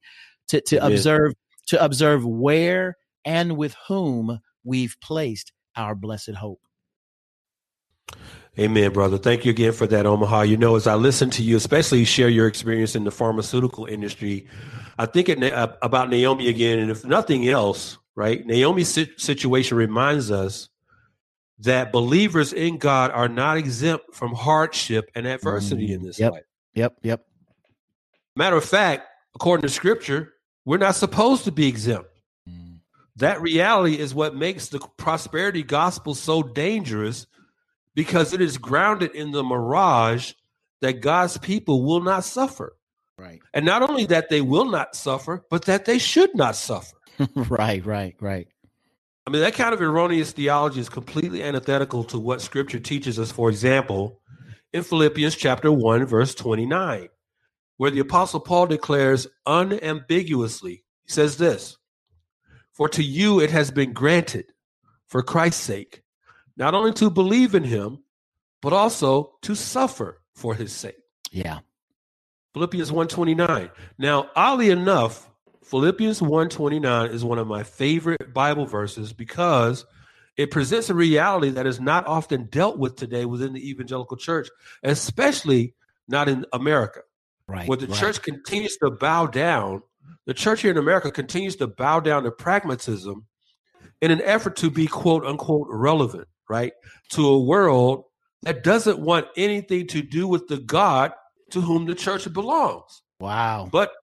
To 0.50 0.62
to 0.62 0.76
yeah. 0.78 0.88
observe 0.88 1.34
to 1.68 1.84
observe 1.84 2.26
where 2.26 2.98
and 3.26 3.58
with 3.58 3.76
whom 3.88 4.39
we've 4.63 4.98
placed 5.02 5.52
our 5.76 5.96
blessed 5.96 6.36
hope. 6.36 6.60
Amen, 8.60 8.92
brother. 8.92 9.18
Thank 9.18 9.46
you 9.46 9.52
again 9.52 9.72
for 9.72 9.88
that, 9.88 10.06
Omaha. 10.06 10.44
You 10.44 10.58
know, 10.58 10.76
as 10.76 10.86
I 10.86 10.94
listen 10.94 11.32
to 11.32 11.44
you, 11.44 11.58
especially 11.58 12.06
share 12.06 12.30
your 12.30 12.48
experience 12.48 12.96
in 12.96 13.04
the 13.04 13.12
pharmaceutical 13.12 13.86
industry, 13.86 14.46
I 14.97 15.06
think 15.06 15.29
it, 15.29 15.41
uh, 15.43 15.73
about 15.82 16.10
Naomi 16.10 16.47
again, 16.49 16.79
and 16.79 16.91
if 16.91 17.06
nothing 17.06 17.47
else, 17.47 17.97
right? 18.15 18.45
Naomi's 18.45 18.89
situation 19.17 19.77
reminds 19.77 20.32
us 20.32 20.69
that 21.60 21.91
believers 21.91 22.53
in 22.53 22.77
God 22.77 23.12
are 23.12 23.29
not 23.29 23.58
exempt 23.58 24.13
from 24.13 24.34
hardship 24.34 25.10
and 25.15 25.25
adversity 25.25 25.89
mm, 25.89 25.95
in 25.95 26.03
this 26.03 26.19
yep, 26.19 26.34
life. 26.34 26.43
Yep, 26.73 26.97
yep. 27.03 27.25
Matter 28.36 28.58
of 28.58 28.65
fact, 28.65 29.08
according 29.36 29.63
to 29.63 29.69
scripture, 29.69 30.34
we're 30.65 30.77
not 30.77 30.95
supposed 30.95 31.45
to 31.45 31.51
be 31.51 31.67
exempt. 31.67 32.10
Mm. 32.49 32.79
That 33.15 33.41
reality 33.41 33.97
is 33.97 34.13
what 34.13 34.36
makes 34.36 34.69
the 34.69 34.79
prosperity 34.97 35.63
gospel 35.63 36.15
so 36.15 36.43
dangerous 36.43 37.27
because 37.95 38.34
it 38.34 38.41
is 38.41 38.58
grounded 38.58 39.15
in 39.15 39.32
the 39.32 39.43
mirage 39.43 40.34
that 40.82 41.01
God's 41.01 41.38
people 41.38 41.84
will 41.84 42.01
not 42.01 42.23
suffer. 42.23 42.75
Right. 43.17 43.41
And 43.54 43.65
not 43.65 43.82
only 43.82 44.06
that 44.08 44.30
they 44.30 44.41
will 44.41 44.65
not 44.65 44.95
suffer, 44.95 45.45
but 45.49 45.65
that 45.65 45.86
they 45.86 45.99
should 45.99 46.36
not 46.36 46.56
suffer. 46.56 46.97
right, 47.36 47.86
right, 47.86 48.15
right. 48.19 48.47
I 49.26 49.30
mean, 49.30 49.41
that 49.41 49.54
kind 49.54 49.73
of 49.73 49.82
erroneous 49.82 50.32
theology 50.32 50.82
is 50.82 50.89
completely 50.89 51.43
antithetical 51.43 52.04
to 52.06 52.19
what 52.19 52.41
scripture 52.41 52.80
teaches 52.80 53.17
us. 53.19 53.32
For 53.32 53.49
example, 53.49 54.19
in 54.73 54.84
Philippians 54.84 55.36
chapter 55.36 55.71
1, 55.71 56.06
verse 56.06 56.36
29, 56.36 57.08
where 57.78 57.91
the 57.91 57.99
apostle 57.99 58.41
Paul 58.41 58.67
declares 58.67 59.28
unambiguously, 59.45 60.84
he 61.04 61.12
says 61.12 61.38
this 61.38 61.78
For 62.73 62.89
to 62.89 63.04
you 63.04 63.39
it 63.39 63.52
has 63.52 63.71
been 63.71 63.93
granted, 63.93 64.52
for 65.08 65.21
Christ's 65.21 65.62
sake, 65.62 66.02
not 66.58 66.73
only 66.73 66.91
to 66.93 67.10
believe 67.10 67.56
in 67.56 67.63
him, 67.63 67.99
but 68.62 68.73
also 68.73 69.36
to 69.43 69.56
suffer 69.56 70.21
for 70.34 70.56
his 70.56 70.73
sake. 70.73 70.95
Yeah. 71.32 71.60
Philippians 72.54 72.92
129. 72.92 73.72
Now, 73.98 74.30
oddly 74.36 74.70
enough, 74.70 75.30
Philippians 75.63 76.22
129 76.22 77.10
is 77.10 77.24
one 77.24 77.39
of 77.39 77.48
my 77.48 77.63
favorite 77.63 78.34
Bible 78.34 78.66
verses 78.66 79.12
because 79.12 79.86
it 80.38 80.52
presents 80.52 80.89
a 80.89 80.94
reality 80.94 81.50
that 81.50 81.66
is 81.66 81.80
not 81.80 82.06
often 82.06 82.46
dealt 82.46 82.78
with 82.78 82.96
today 82.96 83.26
within 83.26 83.54
the 83.54 83.70
evangelical 83.70 84.18
church, 84.18 84.50
especially 84.84 85.74
not 86.08 86.30
in 86.30 86.46
America. 86.54 87.02
Right. 87.48 87.68
Where 87.68 87.78
the 87.78 87.88
right. 87.88 88.00
church 88.00 88.22
continues 88.22 88.78
to 88.78 88.92
bow 88.92 89.28
down, 89.28 89.82
the 90.26 90.34
church 90.34 90.62
here 90.62 90.72
in 90.72 90.78
America 90.78 91.12
continues 91.12 91.56
to 91.58 91.68
bow 91.68 92.00
down 92.00 92.24
to 92.24 92.32
pragmatism 92.32 93.26
in 94.02 94.12
an 94.12 94.22
effort 94.22 94.56
to 94.58 94.70
be 94.70 94.86
quote 94.86 95.26
unquote 95.26 95.68
relevant, 95.70 96.28
right? 96.50 96.74
To 97.10 97.28
a 97.28 97.39
world 97.39 98.06
that 98.44 98.63
doesn't 98.63 99.00
want 99.00 99.28
anything 99.36 99.88
to 99.88 100.02
do 100.02 100.28
with 100.28 100.48
the 100.48 100.58
God 100.58 101.13
to 101.54 101.62
whom 101.62 101.86
the 101.86 101.96
church 101.96 102.32
belongs. 102.32 103.02
Wow. 103.20 103.70
But 103.72 103.94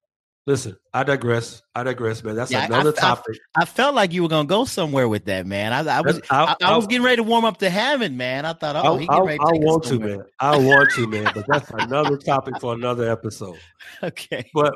Listen, 0.46 0.76
I 0.94 1.04
digress. 1.04 1.62
I 1.74 1.82
digress, 1.82 2.24
man. 2.24 2.34
That's 2.34 2.50
yeah, 2.50 2.64
another 2.64 2.94
I, 2.96 3.00
topic. 3.00 3.38
I, 3.54 3.62
I, 3.62 3.64
felt 3.66 3.94
like 3.94 4.12
you 4.12 4.22
were 4.22 4.28
gonna 4.28 4.48
go 4.48 4.64
somewhere 4.64 5.06
with 5.06 5.26
that, 5.26 5.46
man. 5.46 5.72
I, 5.72 5.98
I 5.98 6.00
was 6.00 6.20
I, 6.30 6.56
I, 6.62 6.76
was 6.76 6.86
getting 6.86 7.04
ready 7.04 7.16
to 7.16 7.22
warm 7.22 7.44
up 7.44 7.58
to 7.58 7.68
heaven, 7.68 8.16
man. 8.16 8.46
I 8.46 8.54
thought, 8.54 8.74
oh, 8.74 8.96
he 8.96 9.06
getting 9.06 9.26
ready 9.26 9.38
to 9.38 9.44
I 9.44 9.52
want 9.52 9.84
to, 9.84 9.98
man. 10.00 10.24
I 10.40 10.56
want 10.56 10.90
to, 10.96 11.06
man. 11.06 11.30
But 11.34 11.44
that's 11.46 11.70
another 11.70 12.16
topic 12.16 12.58
for 12.60 12.74
another 12.74 13.10
episode. 13.10 13.58
Okay. 14.02 14.48
But 14.54 14.74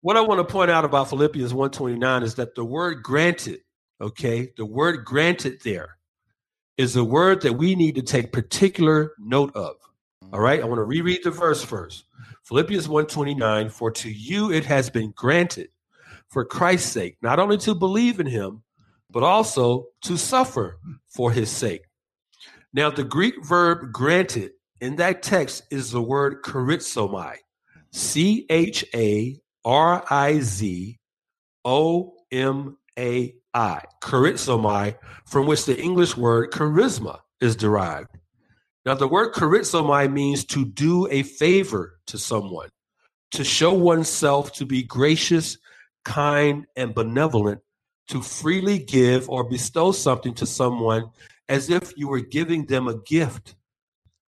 what 0.00 0.16
I 0.16 0.20
want 0.20 0.38
to 0.38 0.50
point 0.50 0.70
out 0.70 0.84
about 0.84 1.08
Philippians 1.10 1.52
129 1.52 2.22
is 2.22 2.34
that 2.36 2.54
the 2.54 2.64
word 2.64 3.02
granted, 3.02 3.60
okay, 4.00 4.52
the 4.56 4.64
word 4.64 5.04
granted 5.04 5.60
there 5.64 5.96
is 6.76 6.96
a 6.96 7.04
word 7.04 7.42
that 7.42 7.54
we 7.54 7.74
need 7.74 7.94
to 7.96 8.02
take 8.02 8.32
particular 8.32 9.12
note 9.18 9.54
of. 9.54 9.76
All 10.32 10.40
right. 10.40 10.60
I 10.60 10.64
want 10.64 10.78
to 10.78 10.84
reread 10.84 11.24
the 11.24 11.30
verse 11.30 11.62
first. 11.62 12.04
Philippians 12.44 12.88
1:29 12.88 13.70
for 13.70 13.90
to 13.90 14.10
you 14.10 14.52
it 14.52 14.66
has 14.66 14.90
been 14.90 15.12
granted 15.12 15.68
for 16.28 16.44
Christ's 16.44 16.92
sake 16.92 17.16
not 17.22 17.38
only 17.38 17.56
to 17.58 17.74
believe 17.74 18.20
in 18.20 18.26
him 18.26 18.62
but 19.10 19.22
also 19.22 19.86
to 20.02 20.16
suffer 20.16 20.78
for 21.08 21.30
his 21.30 21.50
sake. 21.50 21.82
Now 22.72 22.90
the 22.90 23.04
Greek 23.04 23.42
verb 23.44 23.92
granted 23.92 24.52
in 24.80 24.96
that 24.96 25.22
text 25.22 25.62
is 25.70 25.90
the 25.90 26.02
word 26.02 26.42
charizomai. 26.42 27.36
C 27.92 28.44
H 28.50 28.84
A 28.94 29.40
R 29.64 30.04
I 30.10 30.40
Z 30.40 30.98
O 31.64 32.14
M 32.30 32.76
A 32.98 33.34
I. 33.54 33.80
Charizomai 34.02 34.96
from 35.24 35.46
which 35.46 35.64
the 35.64 35.80
English 35.80 36.16
word 36.16 36.50
charisma 36.50 37.20
is 37.40 37.56
derived. 37.56 38.08
Now, 38.84 38.94
the 38.94 39.08
word 39.08 39.32
charizomai 39.32 40.12
means 40.12 40.44
to 40.46 40.64
do 40.64 41.08
a 41.10 41.22
favor 41.22 41.98
to 42.06 42.18
someone, 42.18 42.68
to 43.32 43.42
show 43.42 43.72
oneself 43.72 44.52
to 44.54 44.66
be 44.66 44.82
gracious, 44.82 45.56
kind, 46.04 46.66
and 46.76 46.94
benevolent, 46.94 47.60
to 48.08 48.20
freely 48.20 48.78
give 48.78 49.30
or 49.30 49.48
bestow 49.48 49.92
something 49.92 50.34
to 50.34 50.46
someone 50.46 51.10
as 51.48 51.70
if 51.70 51.96
you 51.96 52.08
were 52.08 52.20
giving 52.20 52.66
them 52.66 52.88
a 52.88 52.98
gift. 53.02 53.54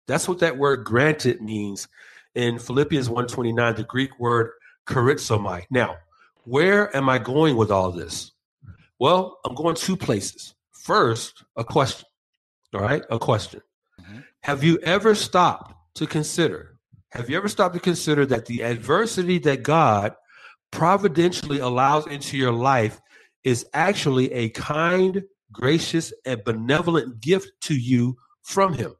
That's 0.07 0.27
what 0.27 0.39
that 0.39 0.57
word 0.57 0.85
granted 0.85 1.41
means 1.41 1.87
in 2.33 2.59
Philippians 2.59 3.09
1:29, 3.09 3.75
the 3.75 3.83
Greek 3.83 4.17
word 4.19 4.51
charizomai. 4.87 5.65
Now, 5.69 5.97
where 6.43 6.95
am 6.95 7.09
I 7.09 7.17
going 7.17 7.57
with 7.57 7.71
all 7.71 7.91
this? 7.91 8.31
Well, 8.99 9.39
I'm 9.43 9.55
going 9.55 9.75
two 9.75 9.97
places. 9.97 10.55
First, 10.71 11.43
a 11.55 11.63
question. 11.63 12.07
All 12.73 12.81
right, 12.81 13.03
a 13.09 13.17
question. 13.17 13.61
Have 14.45 14.63
you 14.63 14.77
ever 14.83 15.15
stopped 15.15 15.73
to 15.95 16.05
consider? 16.05 16.77
Have 17.13 17.31
you 17.31 17.35
ever 17.35 17.47
stopped 17.47 17.73
to 17.73 17.79
consider 17.79 18.27
that 18.27 18.45
the 18.45 18.61
adversity 18.61 19.39
that 19.39 19.63
God 19.63 20.13
providentially 20.71 21.57
allows 21.57 22.05
into 22.05 22.37
your 22.37 22.51
life 22.51 23.01
is 23.43 23.65
actually 23.73 24.31
a 24.31 24.49
kind, 24.49 25.23
gracious, 25.51 26.13
and 26.25 26.43
benevolent 26.43 27.21
gift 27.21 27.49
to 27.61 27.73
you 27.73 28.17
from 28.43 28.73
Him? 28.73 28.93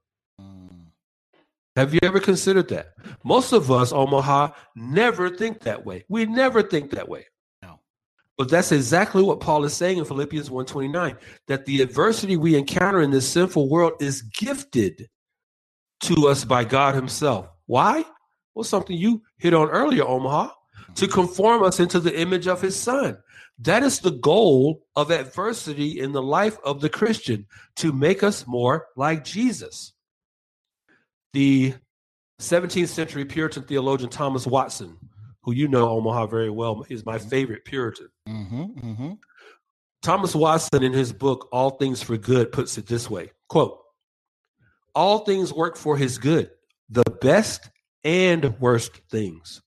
Have 1.76 1.94
you 1.94 2.00
ever 2.02 2.20
considered 2.20 2.70
that? 2.70 2.96
Most 3.24 3.54
of 3.54 3.70
us, 3.70 3.94
Omaha, 3.94 4.50
never 4.76 5.30
think 5.30 5.60
that 5.60 5.86
way. 5.86 6.06
We 6.10 6.26
never 6.26 6.64
think 6.64 6.90
that 6.90 7.08
way. 7.08 7.28
No. 7.62 7.82
But 8.36 8.50
that's 8.50 8.72
exactly 8.72 9.22
what 9.22 9.42
Paul 9.42 9.64
is 9.64 9.76
saying 9.76 10.00
in 10.00 10.06
Philippians 10.06 10.50
1:29 10.50 11.18
that 11.46 11.68
the 11.68 11.84
adversity 11.84 12.36
we 12.36 12.56
encounter 12.56 13.04
in 13.04 13.12
this 13.12 13.30
sinful 13.30 13.70
world 13.70 13.94
is 14.00 14.24
gifted 14.24 15.08
to 16.02 16.28
us 16.28 16.46
by 16.46 16.64
God 16.64 16.96
himself. 16.96 17.48
Why? 17.66 18.04
Well, 18.54 18.64
something 18.64 18.96
you 18.96 19.22
hit 19.38 19.54
on 19.54 19.70
earlier, 19.70 20.06
Omaha, 20.06 20.52
to 20.96 21.08
conform 21.08 21.64
us 21.64 21.80
into 21.80 22.00
the 22.00 22.18
image 22.20 22.48
of 22.48 22.62
his 22.62 22.76
son. 22.76 23.18
That 23.60 23.84
is 23.84 24.00
the 24.00 24.12
goal 24.12 24.84
of 24.96 25.12
adversity 25.12 26.00
in 26.00 26.12
the 26.12 26.22
life 26.22 26.58
of 26.64 26.82
the 26.82 26.90
Christian 26.90 27.48
to 27.78 27.92
make 27.92 28.24
us 28.24 28.46
more 28.46 28.88
like 28.96 29.24
Jesus. 29.24 29.94
The 31.34 31.74
17th 32.42 32.90
century 32.90 33.26
Puritan 33.26 33.64
theologian 33.64 34.10
Thomas 34.10 34.46
Watson 34.46 34.98
who 35.46 35.52
you 35.52 35.68
know 35.68 35.88
Omaha 35.90 36.26
very 36.26 36.50
well, 36.50 36.84
is 36.90 37.06
my 37.06 37.18
mm-hmm. 37.18 37.30
favorite 37.30 37.66
Puritan. 37.66 38.10
Mm-hmm, 38.28 38.64
mm-hmm. 38.64 39.12
Thomas 40.02 40.36
Watson, 40.36 40.84
in 40.84 40.92
his 40.92 41.14
book 41.14 41.48
All 41.52 41.72
Things 41.72 42.02
for 42.02 42.18
Good, 42.18 42.52
puts 42.52 42.78
it 42.78 42.88
this 42.88 43.10
way: 43.10 43.32
"Quote: 43.48 43.80
All 44.96 45.20
things 45.20 45.54
work 45.54 45.78
for 45.78 45.98
His 45.98 46.18
good, 46.18 46.50
the 46.90 47.04
best 47.22 47.70
and 48.04 48.60
worst 48.60 49.02
things. 49.10 49.62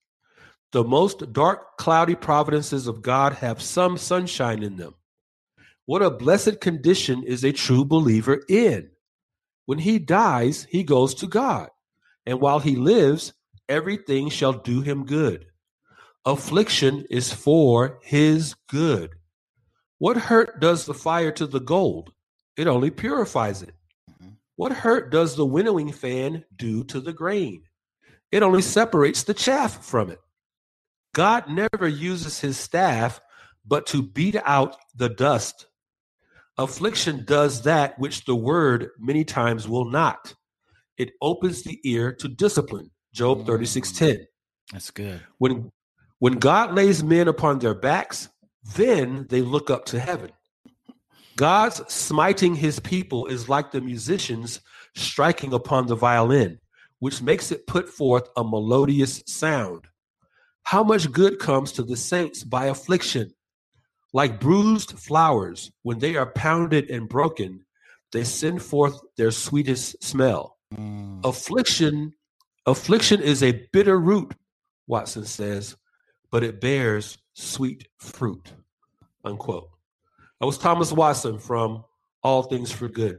The 0.73 0.85
most 0.85 1.33
dark, 1.33 1.77
cloudy 1.77 2.15
providences 2.15 2.87
of 2.87 3.03
God 3.03 3.35
have 3.35 3.63
some 3.63 3.97
sunshine 3.97 4.63
in 4.63 4.77
them. 4.77 4.95
What 5.87 6.03
a 6.03 6.11
blessed 6.11 6.61
condition 6.61 7.23
is 7.23 7.45
a 7.45 7.53
true 7.53 7.85
believer 7.85 8.43
in! 8.49 8.91
When 9.67 9.79
he 9.79 9.99
dies, 9.99 10.67
he 10.71 10.83
goes 10.83 11.15
to 11.17 11.27
God, 11.27 11.71
and 12.27 12.41
while 12.41 12.59
he 12.59 12.77
lives, 12.77 13.33
everything 13.69 14.31
shall 14.31 14.53
do 14.53 14.81
him 14.81 15.05
good." 15.05 15.47
affliction 16.29 17.07
is 17.09 17.33
for 17.33 17.99
his 18.03 18.55
good. 18.69 19.15
What 19.99 20.17
hurt 20.17 20.61
does 20.61 20.85
the 20.85 20.95
fire 20.95 21.33
to 21.33 21.47
the 21.47 21.61
gold? 21.61 22.13
It 22.57 22.67
only 22.67 22.91
purifies 22.91 23.63
it. 23.63 23.75
What 24.59 24.73
hurt 24.73 25.13
does 25.13 25.37
the 25.37 25.47
winnowing 25.47 25.93
fan 25.93 26.45
do 26.57 26.83
to 26.87 26.99
the 27.01 27.13
grain? 27.13 27.63
It 28.33 28.43
only 28.43 28.61
separates 28.61 29.23
the 29.23 29.33
chaff 29.33 29.85
from 29.87 30.11
it. 30.11 30.19
God 31.15 31.49
never 31.49 31.87
uses 31.87 32.41
his 32.41 32.57
staff 32.57 33.21
but 33.65 33.87
to 33.87 34.03
beat 34.03 34.35
out 34.45 34.75
the 34.97 35.11
dust. 35.11 35.69
Affliction 36.57 37.25
does 37.25 37.63
that 37.63 38.01
which 38.01 38.25
the 38.25 38.35
word 38.35 38.89
many 38.99 39.25
times 39.25 39.69
will 39.69 39.85
not. 39.85 40.35
It 40.97 41.13
opens 41.23 41.63
the 41.63 41.79
ear 41.85 42.13
to 42.15 42.27
discipline. 42.27 42.91
Job 43.15 43.47
36:10. 43.47 44.17
Mm. 44.17 44.25
That's 44.73 44.91
good. 44.91 45.21
When 45.39 45.71
when 46.19 46.33
God 46.33 46.75
lays 46.75 47.05
men 47.05 47.29
upon 47.29 47.61
their 47.61 47.77
backs, 47.77 48.29
then 48.75 49.29
they 49.31 49.41
look 49.41 49.71
up 49.71 49.85
to 49.85 50.01
heaven. 50.01 50.33
God's 51.39 51.81
smiting 51.87 52.57
his 52.57 52.81
people 52.81 53.27
is 53.27 53.49
like 53.49 53.71
the 53.71 53.81
musicians 53.81 54.61
striking 54.97 55.53
upon 55.53 55.87
the 55.87 55.95
violin, 55.95 56.59
which 56.99 57.23
makes 57.23 57.53
it 57.53 57.69
put 57.69 57.89
forth 57.89 58.29
a 58.37 58.43
melodious 58.43 59.23
sound. 59.25 59.85
How 60.65 60.83
much 60.83 61.13
good 61.13 61.39
comes 61.39 61.71
to 61.73 61.85
the 61.85 61.97
saints 61.97 62.43
by 62.43 62.67
affliction? 62.67 63.31
Like 64.13 64.41
bruised 64.41 64.99
flowers, 64.99 65.71
when 65.83 66.01
they 66.01 66.17
are 66.17 66.27
pounded 66.33 66.91
and 66.91 67.09
broken, 67.09 67.65
they 68.11 68.25
send 68.25 68.61
forth 68.61 68.99
their 69.17 69.31
sweetest 69.31 70.03
smell. 70.03 70.59
Mm. 70.75 71.25
Affliction, 71.25 72.15
affliction 72.67 73.23
is 73.23 73.45
a 73.45 73.65
bitter 73.73 74.01
root, 74.01 74.35
Watson 74.89 75.25
says, 75.25 75.77
but 76.33 76.43
it 76.43 76.61
bears 76.61 77.17
sweet 77.35 77.87
fruit. 77.97 78.51
Unquote. 79.25 79.71
That 80.41 80.47
was 80.47 80.59
Thomas 80.59 80.93
Watson 80.93 81.39
from 81.39 81.85
All 82.23 82.45
Things 82.45 82.71
for 82.71 82.89
Good. 82.89 83.19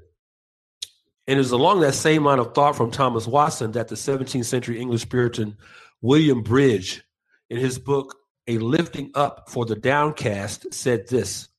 And 1.28 1.36
it 1.36 1.38
was 1.38 1.52
along 1.52 1.82
that 1.82 1.94
same 1.94 2.24
line 2.24 2.40
of 2.40 2.56
thought 2.56 2.76
from 2.76 2.92
Thomas 2.92 3.28
Watson 3.28 3.74
that 3.74 3.88
the 3.88 3.96
17th 3.96 4.46
century 4.46 4.80
English 4.80 5.10
Puritan 5.10 5.58
William 6.02 6.42
Bridge, 6.42 7.04
in 7.50 7.58
his 7.58 7.78
book, 7.78 8.16
A 8.48 8.58
Lifting 8.58 9.12
Up 9.16 9.50
for 9.50 9.66
the 9.66 9.76
Downcast, 9.76 10.74
said 10.74 11.08
this. 11.08 11.50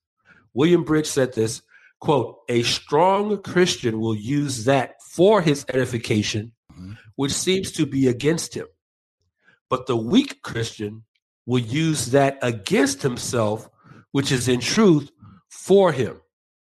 William 0.55 0.83
Bridge 0.83 1.07
said 1.07 1.35
this 1.35 1.63
quote, 2.01 2.39
a 2.49 2.63
strong 2.63 3.41
Christian 3.43 4.01
will 4.01 4.17
use 4.17 4.65
that 4.65 5.01
for 5.03 5.43
his 5.43 5.65
edification, 5.69 6.53
mm-hmm. 6.73 6.93
which 7.17 7.33
seems 7.33 7.71
to 7.73 7.87
be 7.87 8.09
against 8.09 8.55
him. 8.55 8.67
But 9.69 9.87
the 9.87 9.97
weak 9.97 10.43
Christian 10.43 11.05
will 11.47 11.61
use 11.61 12.07
that 12.07 12.39
against 12.43 13.03
himself, 13.03 13.69
which 14.13 14.33
is 14.33 14.49
in 14.49 14.61
truth 14.61 15.11
for 15.51 15.93
him. 15.93 16.21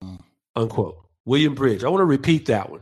Mm. 0.03 0.21
Unquote. 0.57 0.97
William 1.25 1.55
Bridge. 1.55 1.85
I 1.85 1.89
want 1.89 2.01
to 2.01 2.07
repeat 2.07 2.47
that 2.47 2.71
one. 2.71 2.81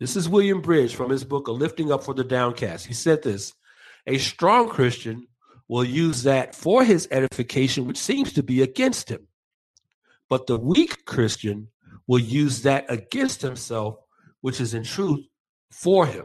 This 0.00 0.16
is 0.16 0.28
William 0.28 0.60
Bridge 0.60 0.94
from 0.94 1.10
his 1.10 1.22
book, 1.22 1.46
A 1.46 1.52
Lifting 1.52 1.92
Up 1.92 2.02
for 2.02 2.14
the 2.14 2.24
Downcast. 2.24 2.86
He 2.86 2.94
said 2.94 3.22
this 3.22 3.52
A 4.06 4.18
strong 4.18 4.68
Christian 4.68 5.26
will 5.68 5.84
use 5.84 6.24
that 6.24 6.54
for 6.54 6.82
his 6.82 7.06
edification, 7.10 7.86
which 7.86 7.98
seems 7.98 8.32
to 8.32 8.42
be 8.42 8.62
against 8.62 9.08
him. 9.08 9.28
But 10.28 10.46
the 10.46 10.58
weak 10.58 11.04
Christian 11.04 11.68
will 12.06 12.18
use 12.18 12.62
that 12.62 12.86
against 12.88 13.42
himself, 13.42 13.96
which 14.40 14.60
is 14.60 14.74
in 14.74 14.82
truth 14.82 15.26
for 15.70 16.06
him. 16.06 16.24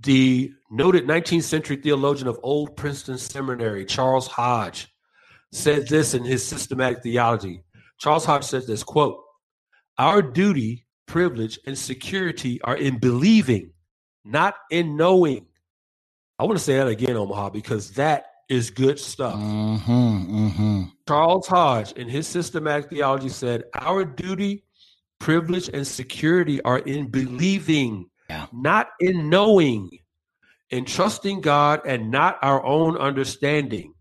The 0.00 0.52
noted 0.70 1.06
19th 1.06 1.44
century 1.44 1.76
theologian 1.76 2.28
of 2.28 2.38
Old 2.42 2.76
Princeton 2.76 3.18
Seminary, 3.18 3.84
Charles 3.84 4.26
Hodge, 4.26 4.91
said 5.52 5.86
this 5.86 6.14
in 6.14 6.24
his 6.24 6.44
systematic 6.44 7.02
theology. 7.02 7.62
Charles 7.98 8.24
Hodge 8.24 8.44
said 8.44 8.66
this 8.66 8.82
quote, 8.82 9.22
Our 9.98 10.22
duty, 10.22 10.86
privilege, 11.06 11.58
and 11.66 11.78
security 11.78 12.60
are 12.62 12.76
in 12.76 12.98
believing, 12.98 13.72
not 14.24 14.54
in 14.70 14.96
knowing. 14.96 15.46
I 16.38 16.44
want 16.44 16.58
to 16.58 16.64
say 16.64 16.76
that 16.76 16.88
again, 16.88 17.16
Omaha, 17.16 17.50
because 17.50 17.92
that 17.92 18.26
is 18.48 18.70
good 18.70 18.98
stuff. 18.98 19.34
Mm-hmm, 19.34 20.46
mm-hmm. 20.46 20.82
Charles 21.06 21.46
Hodge, 21.46 21.92
in 21.92 22.08
his 22.08 22.26
systematic 22.26 22.90
theology, 22.90 23.28
said, 23.28 23.64
Our 23.74 24.04
duty, 24.04 24.64
privilege, 25.20 25.68
and 25.72 25.86
security 25.86 26.60
are 26.62 26.80
in 26.80 27.08
believing, 27.08 28.10
yeah. 28.28 28.46
not 28.52 28.88
in 28.98 29.30
knowing, 29.30 29.90
in 30.70 30.84
trusting 30.84 31.42
God 31.42 31.82
and 31.86 32.10
not 32.10 32.38
our 32.42 32.64
own 32.64 32.96
understanding. 32.96 33.91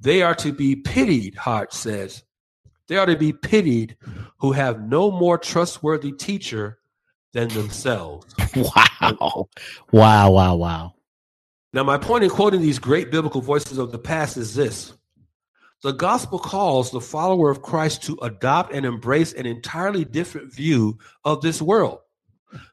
They 0.00 0.22
are 0.22 0.34
to 0.36 0.52
be 0.52 0.76
pitied, 0.76 1.34
Hart 1.34 1.72
says. 1.72 2.22
They 2.88 2.96
are 2.96 3.06
to 3.06 3.16
be 3.16 3.32
pitied 3.32 3.96
who 4.38 4.52
have 4.52 4.80
no 4.80 5.10
more 5.10 5.38
trustworthy 5.38 6.12
teacher 6.12 6.78
than 7.32 7.48
themselves. 7.48 8.34
Wow. 8.56 9.48
Wow, 9.92 10.30
wow, 10.30 10.54
wow. 10.54 10.94
Now, 11.74 11.84
my 11.84 11.98
point 11.98 12.24
in 12.24 12.30
quoting 12.30 12.62
these 12.62 12.78
great 12.78 13.10
biblical 13.10 13.42
voices 13.42 13.76
of 13.76 13.92
the 13.92 13.98
past 13.98 14.38
is 14.38 14.54
this 14.54 14.94
the 15.82 15.92
gospel 15.92 16.38
calls 16.38 16.90
the 16.90 17.02
follower 17.02 17.50
of 17.50 17.60
Christ 17.60 18.02
to 18.04 18.18
adopt 18.22 18.72
and 18.72 18.86
embrace 18.86 19.34
an 19.34 19.44
entirely 19.44 20.04
different 20.04 20.52
view 20.52 20.98
of 21.24 21.42
this 21.42 21.60
world. 21.60 21.98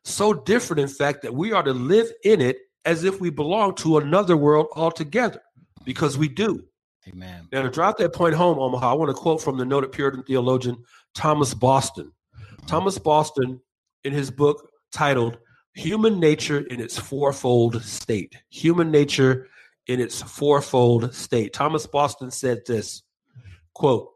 So 0.03 0.33
different, 0.33 0.79
in 0.79 0.87
fact, 0.87 1.21
that 1.23 1.33
we 1.33 1.51
are 1.51 1.63
to 1.63 1.73
live 1.73 2.09
in 2.23 2.39
it 2.39 2.57
as 2.85 3.03
if 3.03 3.19
we 3.19 3.29
belong 3.29 3.75
to 3.75 3.97
another 3.97 4.37
world 4.37 4.67
altogether, 4.75 5.41
because 5.83 6.17
we 6.17 6.29
do. 6.29 6.63
Amen. 7.07 7.47
Now, 7.51 7.63
to 7.63 7.69
drive 7.69 7.97
that 7.97 8.13
point 8.13 8.35
home, 8.35 8.59
Omaha, 8.59 8.91
I 8.91 8.93
want 8.93 9.09
to 9.09 9.13
quote 9.13 9.41
from 9.41 9.57
the 9.57 9.65
noted 9.65 9.91
Puritan 9.91 10.23
theologian 10.23 10.77
Thomas 11.13 11.53
Boston. 11.53 12.11
Mm-hmm. 12.35 12.65
Thomas 12.65 12.97
Boston, 12.97 13.59
in 14.03 14.13
his 14.13 14.31
book 14.31 14.69
titled 14.91 15.37
human 15.73 16.19
nature 16.19 16.59
in 16.59 16.79
its 16.79 16.97
fourfold 16.97 17.83
state. 17.83 18.37
Human 18.49 18.91
nature 18.91 19.47
in 19.87 19.99
its 19.99 20.21
fourfold 20.21 21.13
state. 21.13 21.53
Thomas 21.53 21.85
Boston 21.85 22.31
said 22.31 22.61
this 22.65 23.03
quote, 23.73 24.09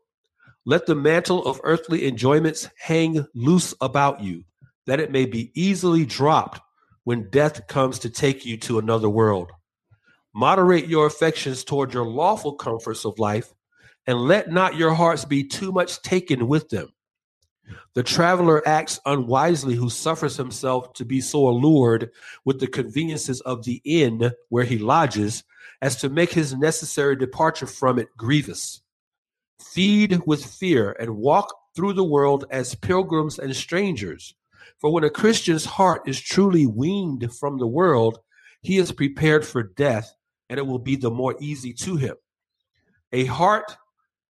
Let 0.65 0.85
the 0.85 0.95
mantle 0.95 1.45
of 1.45 1.59
earthly 1.63 2.07
enjoyments 2.07 2.69
hang 2.79 3.25
loose 3.33 3.73
about 3.81 4.21
you, 4.21 4.43
that 4.85 4.99
it 4.99 5.11
may 5.11 5.25
be 5.25 5.51
easily 5.59 6.05
dropped 6.05 6.61
when 7.03 7.29
death 7.29 7.67
comes 7.67 7.99
to 7.99 8.09
take 8.09 8.45
you 8.45 8.57
to 8.57 8.79
another 8.79 9.09
world. 9.09 9.51
Moderate 10.37 10.87
your 10.87 11.07
affections 11.07 11.63
toward 11.63 11.91
your 11.91 12.05
lawful 12.05 12.53
comforts 12.53 13.05
of 13.05 13.17
life, 13.17 13.55
and 14.05 14.19
let 14.19 14.51
not 14.51 14.75
your 14.75 14.93
hearts 14.93 15.25
be 15.25 15.43
too 15.43 15.71
much 15.71 15.99
taken 16.03 16.47
with 16.47 16.69
them. 16.69 16.89
The 17.95 18.03
traveler 18.03 18.61
acts 18.67 18.99
unwisely 19.07 19.73
who 19.73 19.89
suffers 19.89 20.37
himself 20.37 20.93
to 20.93 21.05
be 21.05 21.21
so 21.21 21.47
allured 21.47 22.11
with 22.45 22.59
the 22.59 22.67
conveniences 22.67 23.41
of 23.41 23.63
the 23.63 23.81
inn 23.83 24.31
where 24.49 24.63
he 24.63 24.77
lodges 24.77 25.43
as 25.81 25.95
to 26.01 26.07
make 26.07 26.33
his 26.33 26.53
necessary 26.53 27.15
departure 27.15 27.65
from 27.65 27.97
it 27.97 28.09
grievous. 28.15 28.83
Feed 29.59 30.21
with 30.27 30.45
fear 30.45 30.95
and 30.99 31.17
walk 31.17 31.51
through 31.75 31.93
the 31.93 32.03
world 32.03 32.45
as 32.51 32.75
pilgrims 32.75 33.39
and 33.39 33.55
strangers. 33.55 34.35
For 34.77 34.93
when 34.93 35.03
a 35.03 35.09
Christian's 35.09 35.65
heart 35.65 36.07
is 36.07 36.21
truly 36.21 36.67
weaned 36.67 37.27
from 37.33 37.57
the 37.57 37.65
world, 37.65 38.19
he 38.61 38.77
is 38.77 38.91
prepared 38.91 39.43
for 39.43 39.63
death, 39.63 40.13
and 40.49 40.57
it 40.57 40.65
will 40.65 40.79
be 40.79 40.95
the 40.95 41.11
more 41.11 41.35
easy 41.39 41.73
to 41.73 41.95
him. 41.95 42.15
A 43.13 43.25
heart 43.25 43.75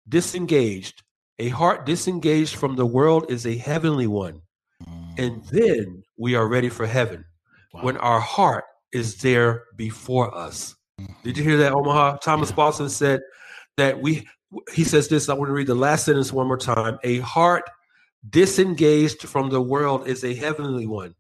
disengaged, 0.08 1.04
a 1.40 1.50
heart 1.50 1.86
disengaged 1.86 2.56
from 2.56 2.76
the 2.76 2.86
world 2.86 3.26
is 3.30 3.46
a 3.46 3.58
heavenly 3.58 4.08
one. 4.08 4.42
Mm. 4.88 5.20
And 5.20 5.46
then 5.46 6.04
we 6.18 6.36
are 6.36 6.48
ready 6.48 6.70
for 6.70 6.86
heaven 6.86 7.26
wow. 7.74 7.84
when 7.84 7.98
our 7.98 8.20
heart 8.20 8.66
is 8.92 9.18
there 9.22 9.66
before 9.78 10.36
us. 10.36 10.76
Mm-hmm. 11.00 11.14
Did 11.24 11.38
you 11.38 11.44
hear 11.44 11.58
that, 11.58 11.74
Omaha? 11.74 12.18
Thomas 12.18 12.50
yeah. 12.50 12.56
Boston 12.56 12.90
said 12.90 13.22
that 13.78 14.02
we, 14.02 14.28
he 14.72 14.84
says 14.84 15.08
this, 15.08 15.30
I 15.30 15.34
want 15.34 15.50
to 15.50 15.54
read 15.54 15.68
the 15.68 15.76
last 15.76 16.06
sentence 16.06 16.32
one 16.32 16.48
more 16.48 16.58
time. 16.58 17.00
A 17.04 17.20
heart 17.20 17.64
disengaged 18.30 19.24
from 19.24 19.50
the 19.50 19.62
world 19.62 20.08
is 20.08 20.24
a 20.24 20.34
heavenly 20.34 20.88
one. 20.88 21.16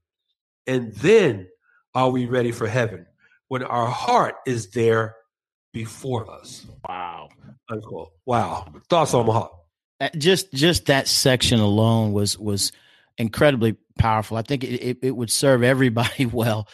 And 0.67 0.93
then 0.95 1.47
are 1.95 2.09
we 2.09 2.25
ready 2.25 2.51
for 2.51 2.67
heaven 2.67 3.05
when 3.53 3.61
our 3.61 3.85
heart 3.85 4.33
is 4.47 4.71
there 4.71 5.15
before 5.73 6.27
us? 6.27 6.65
Wow. 6.89 7.29
Unquote. 7.69 8.09
Wow. 8.25 8.65
Thoughts, 8.89 9.13
Omaha? 9.13 9.49
Uh, 10.01 10.09
just 10.17 10.51
just 10.53 10.87
that 10.87 11.07
section 11.07 11.59
alone 11.59 12.13
was 12.13 12.35
was 12.39 12.71
incredibly 13.19 13.75
powerful. 13.99 14.37
I 14.37 14.41
think 14.41 14.63
it, 14.63 14.81
it, 14.81 14.97
it 15.03 15.11
would 15.15 15.29
serve 15.29 15.61
everybody 15.61 16.25
well 16.31 16.67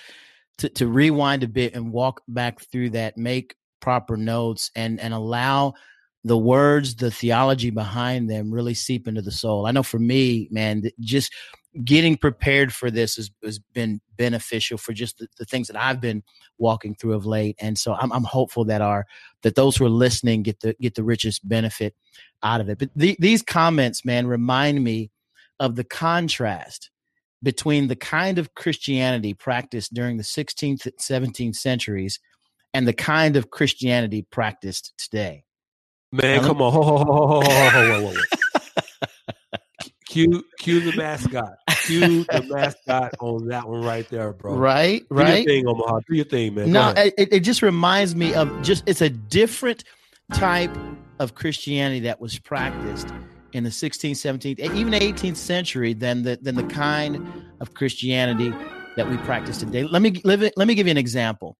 to, 0.60 0.70
to 0.70 0.88
rewind 0.88 1.44
a 1.44 1.50
bit 1.50 1.74
and 1.76 1.92
walk 1.92 2.22
back 2.30 2.62
through 2.62 2.92
that, 2.92 3.18
make 3.18 3.56
proper 3.82 4.16
notes, 4.16 4.72
and 4.74 5.02
and 5.02 5.14
allow 5.14 5.74
the 6.24 6.38
words, 6.38 6.96
the 6.96 7.12
theology 7.12 7.72
behind 7.72 8.30
them 8.30 8.54
really 8.54 8.74
seep 8.74 9.06
into 9.06 9.22
the 9.22 9.32
soul. 9.32 9.66
I 9.66 9.72
know 9.72 9.84
for 9.84 10.00
me, 10.00 10.48
man, 10.50 10.84
just 11.02 11.34
getting 11.84 12.18
prepared 12.18 12.74
for 12.74 12.90
this 12.90 13.16
has, 13.16 13.30
has 13.44 13.60
been 13.60 14.02
beneficial 14.18 14.78
for 14.78 14.92
just 14.92 15.20
the, 15.20 15.28
the, 15.38 15.46
things 15.46 15.68
that 15.68 15.78
I've 15.78 16.02
been 16.02 16.24
walking 16.58 16.96
through 16.96 17.14
of 17.14 17.26
late. 17.26 17.56
And 17.60 17.78
so 17.78 17.94
I'm, 17.94 18.12
I'm 18.12 18.24
hopeful 18.24 18.66
that 18.66 18.82
our 18.82 19.06
that 19.44 19.56
those 19.56 19.78
who 19.78 19.86
are 19.86 19.90
listening 19.90 20.44
get 20.44 20.60
the 20.62 20.76
get 20.82 20.96
the 20.96 21.04
richest 21.04 21.48
benefit 21.48 21.96
out 22.42 22.62
of 22.62 22.70
it. 22.70 22.80
But 22.80 22.90
the, 22.96 23.16
these 23.20 23.44
comments, 23.44 24.04
man, 24.04 24.28
remind 24.28 24.84
me 24.84 25.12
of 25.60 25.76
the 25.76 25.84
contrast 25.84 26.90
between 27.42 27.88
the 27.88 27.96
kind 27.96 28.38
of 28.38 28.54
Christianity 28.56 29.34
practiced 29.34 29.94
during 29.94 30.18
the 30.18 30.24
16th, 30.24 30.90
17th 31.00 31.56
centuries 31.56 32.20
and 32.74 32.88
the 32.88 32.94
kind 32.94 33.38
of 33.38 33.50
Christianity 33.50 34.26
practiced 34.30 34.94
today. 34.98 35.44
Man, 36.12 36.42
now, 36.42 36.48
come 36.48 36.62
on. 36.62 36.74
Ho, 36.74 36.82
ho, 36.84 37.42
ho, 37.44 38.39
cue, 40.10 40.44
cue 40.60 40.80
the 40.80 40.98
mascot. 40.98 41.54
Cue 41.86 42.26
the 42.26 42.44
mascot 42.50 43.14
on 43.20 43.48
that 43.48 43.68
one 43.68 43.84
right 43.84 44.08
there, 44.10 44.34
bro. 44.34 44.56
Right, 44.56 45.08
Do 45.10 45.16
right. 45.16 45.46
Do 45.46 45.52
your 45.52 45.62
thing, 45.62 45.68
Omaha. 45.68 46.00
Do 46.10 46.16
your 46.16 46.26
thing, 46.26 46.56
man. 46.56 46.72
No, 46.72 46.94
it, 46.98 47.14
it 47.18 47.40
just 47.42 47.62
reminds 47.62 48.16
me 48.16 48.34
of 48.34 48.62
just, 48.62 48.84
it's 48.88 49.02
a 49.02 49.10
different 49.10 49.84
type 50.34 50.76
of 51.20 51.36
Christianity 51.36 52.02
that 52.02 52.20
was 52.20 52.38
practiced 52.40 53.10
in 53.54 53.64
the 53.64 53.70
16th, 53.70 54.12
17th, 54.12 54.60
even 54.60 54.94
18th 54.94 55.36
century 55.36 55.94
than 55.94 56.24
the 56.24 56.38
than 56.42 56.56
the 56.56 56.64
kind 56.64 57.26
of 57.62 57.74
Christianity 57.74 58.54
that 58.96 59.10
we 59.10 59.18
practice 59.18 59.58
today. 59.58 59.84
Let 59.84 60.02
me 60.02 60.22
let 60.24 60.40
me, 60.40 60.52
let 60.56 60.68
me 60.68 60.76
give 60.76 60.88
you 60.88 60.92
an 60.92 60.98
example. 60.98 61.58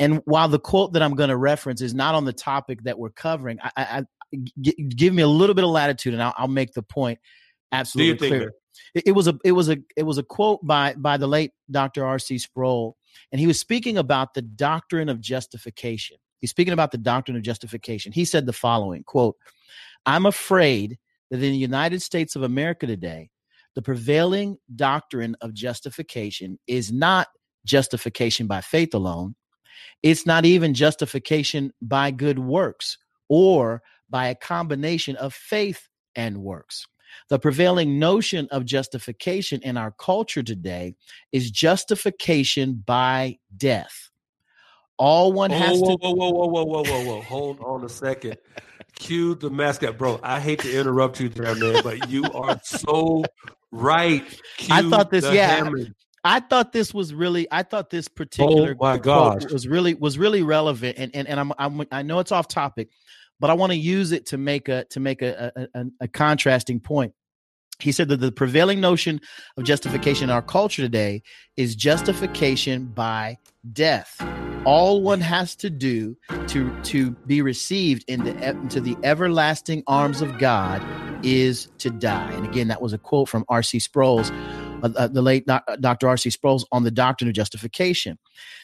And 0.00 0.22
while 0.24 0.48
the 0.48 0.58
quote 0.58 0.94
that 0.94 1.02
I'm 1.02 1.14
going 1.14 1.28
to 1.28 1.36
reference 1.36 1.80
is 1.80 1.94
not 1.94 2.14
on 2.14 2.24
the 2.24 2.32
topic 2.32 2.82
that 2.84 2.98
we're 2.98 3.10
covering, 3.10 3.58
I, 3.62 3.70
I, 3.76 3.82
I 3.98 4.04
g- 4.60 4.88
give 4.88 5.14
me 5.14 5.22
a 5.22 5.28
little 5.28 5.54
bit 5.54 5.62
of 5.62 5.70
latitude, 5.70 6.14
and 6.14 6.22
I'll, 6.22 6.34
I'll 6.36 6.48
make 6.48 6.72
the 6.72 6.82
point 6.82 7.20
absolutely 7.76 8.28
clear. 8.28 8.52
It, 8.94 9.08
it, 9.08 9.12
was 9.12 9.28
a 9.28 9.38
it 9.44 9.52
was 9.52 9.68
a 9.68 9.78
it 9.96 10.02
was 10.02 10.18
a 10.18 10.22
quote 10.22 10.66
by 10.66 10.94
by 10.94 11.16
the 11.16 11.26
late 11.26 11.52
Dr. 11.70 12.04
R.C. 12.04 12.38
Sproul, 12.38 12.96
and 13.32 13.40
he 13.40 13.46
was 13.46 13.60
speaking 13.60 13.98
about 13.98 14.34
the 14.34 14.42
doctrine 14.42 15.08
of 15.08 15.20
justification. 15.20 16.16
He's 16.38 16.50
speaking 16.50 16.72
about 16.72 16.92
the 16.92 16.98
doctrine 16.98 17.36
of 17.36 17.42
justification. 17.42 18.12
He 18.12 18.24
said 18.24 18.46
the 18.46 18.52
following 18.52 19.02
quote, 19.04 19.36
I'm 20.04 20.26
afraid 20.26 20.98
that 21.30 21.36
in 21.36 21.52
the 21.52 21.56
United 21.56 22.02
States 22.02 22.36
of 22.36 22.42
America 22.42 22.86
today, 22.86 23.30
the 23.74 23.82
prevailing 23.82 24.58
doctrine 24.74 25.36
of 25.40 25.54
justification 25.54 26.58
is 26.66 26.92
not 26.92 27.28
justification 27.64 28.46
by 28.46 28.60
faith 28.60 28.94
alone. 28.94 29.34
It's 30.02 30.26
not 30.26 30.44
even 30.44 30.74
justification 30.74 31.72
by 31.82 32.10
good 32.10 32.38
works 32.38 32.98
or 33.28 33.82
by 34.08 34.28
a 34.28 34.34
combination 34.34 35.16
of 35.16 35.34
faith 35.34 35.88
and 36.14 36.38
works. 36.38 36.86
The 37.28 37.38
prevailing 37.38 37.98
notion 37.98 38.48
of 38.50 38.64
justification 38.64 39.60
in 39.62 39.76
our 39.76 39.90
culture 39.90 40.42
today 40.42 40.94
is 41.32 41.50
justification 41.50 42.82
by 42.86 43.38
death. 43.56 44.10
All 44.98 45.32
one 45.32 45.50
has 45.50 45.78
whoa, 45.78 45.96
to. 45.96 46.02
Whoa, 46.02 46.12
whoa, 46.14 46.30
whoa, 46.30 46.46
whoa, 46.46 46.64
whoa, 46.64 46.82
whoa, 46.82 47.04
whoa! 47.04 47.20
Hold 47.22 47.60
on 47.60 47.84
a 47.84 47.88
second. 47.88 48.38
Cue 48.98 49.34
the 49.34 49.50
mascot, 49.50 49.98
bro. 49.98 50.18
I 50.22 50.40
hate 50.40 50.60
to 50.60 50.78
interrupt 50.78 51.20
you 51.20 51.28
there, 51.28 51.54
man, 51.54 51.82
but 51.82 52.08
you 52.08 52.24
are 52.32 52.58
so 52.62 53.24
right. 53.70 54.24
Cue 54.56 54.74
I 54.74 54.88
thought 54.88 55.10
this, 55.10 55.30
yeah. 55.30 55.48
Hammond. 55.48 55.94
I 56.24 56.40
thought 56.40 56.72
this 56.72 56.94
was 56.94 57.12
really. 57.12 57.46
I 57.52 57.62
thought 57.62 57.90
this 57.90 58.08
oh 58.08 58.14
particular 58.16 58.74
oh 58.78 58.84
my 58.84 58.96
gosh. 58.98 59.44
was 59.52 59.68
really 59.68 59.94
was 59.94 60.18
really 60.18 60.42
relevant, 60.42 60.96
and 60.98 61.14
and 61.14 61.28
and 61.28 61.38
I'm, 61.38 61.52
I'm 61.58 61.86
I 61.92 62.02
know 62.02 62.18
it's 62.18 62.32
off 62.32 62.48
topic, 62.48 62.88
but 63.40 63.50
I 63.50 63.54
want 63.54 63.72
to 63.72 63.78
use 63.78 64.12
it 64.12 64.26
to 64.26 64.38
make 64.38 64.68
a 64.68 64.84
to 64.86 65.00
make 65.00 65.22
a, 65.22 65.52
a, 65.74 65.84
a, 66.00 66.08
contrasting 66.08 66.80
point. 66.80 67.12
He 67.78 67.92
said 67.92 68.08
that 68.08 68.20
the 68.20 68.32
prevailing 68.32 68.80
notion 68.80 69.20
of 69.56 69.64
justification 69.64 70.24
in 70.24 70.30
our 70.30 70.42
culture 70.42 70.82
today 70.82 71.22
is 71.56 71.76
justification 71.76 72.86
by 72.86 73.36
death. 73.72 74.16
All 74.64 75.02
one 75.02 75.20
has 75.20 75.54
to 75.56 75.70
do 75.70 76.16
to 76.48 76.74
to 76.84 77.10
be 77.10 77.42
received 77.42 78.04
into, 78.08 78.32
into 78.48 78.80
the 78.80 78.96
everlasting 79.04 79.82
arms 79.86 80.22
of 80.22 80.38
God 80.38 80.82
is 81.24 81.68
to 81.78 81.90
die. 81.90 82.30
And 82.32 82.46
again, 82.46 82.68
that 82.68 82.80
was 82.80 82.92
a 82.92 82.98
quote 82.98 83.28
from 83.28 83.44
R.C. 83.48 83.78
Sproul's, 83.80 84.30
uh, 84.82 84.90
uh, 84.96 85.08
the 85.08 85.22
late 85.22 85.46
Dr. 85.80 86.08
R.C. 86.08 86.30
Sproul's 86.30 86.66
on 86.72 86.84
the 86.84 86.90
doctrine 86.90 87.28
of 87.28 87.34
justification. 87.34 88.18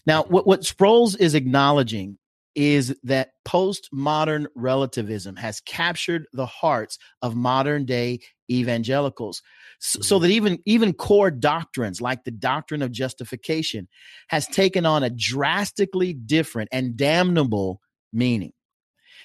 Now, 0.07 0.25
what, 0.25 0.47
what 0.47 0.65
Sproul's 0.65 1.17
is 1.17 1.35
acknowledging 1.35 2.19
is 2.55 2.95
that 3.03 3.31
postmodern 3.47 4.47
relativism 4.55 5.37
has 5.37 5.61
captured 5.61 6.27
the 6.33 6.47
hearts 6.47 6.99
of 7.23 7.35
modern 7.35 7.85
day 7.85 8.21
evangelicals 8.51 9.43
so, 9.79 10.01
so, 10.01 10.17
mm-hmm. 10.17 10.23
that 10.23 10.31
even 10.31 10.59
even 10.67 10.93
core 10.93 11.31
doctrines 11.31 12.01
like 12.01 12.25
the 12.25 12.31
doctrine 12.31 12.83
of 12.83 12.93
justification 12.93 13.89
has 14.29 14.47
taken 14.47 14.85
on 14.85 15.03
a 15.03 15.11
drastically 15.11 16.13
different 16.13 16.69
and 16.73 16.97
damnable 16.97 17.81
meaning 18.13 18.53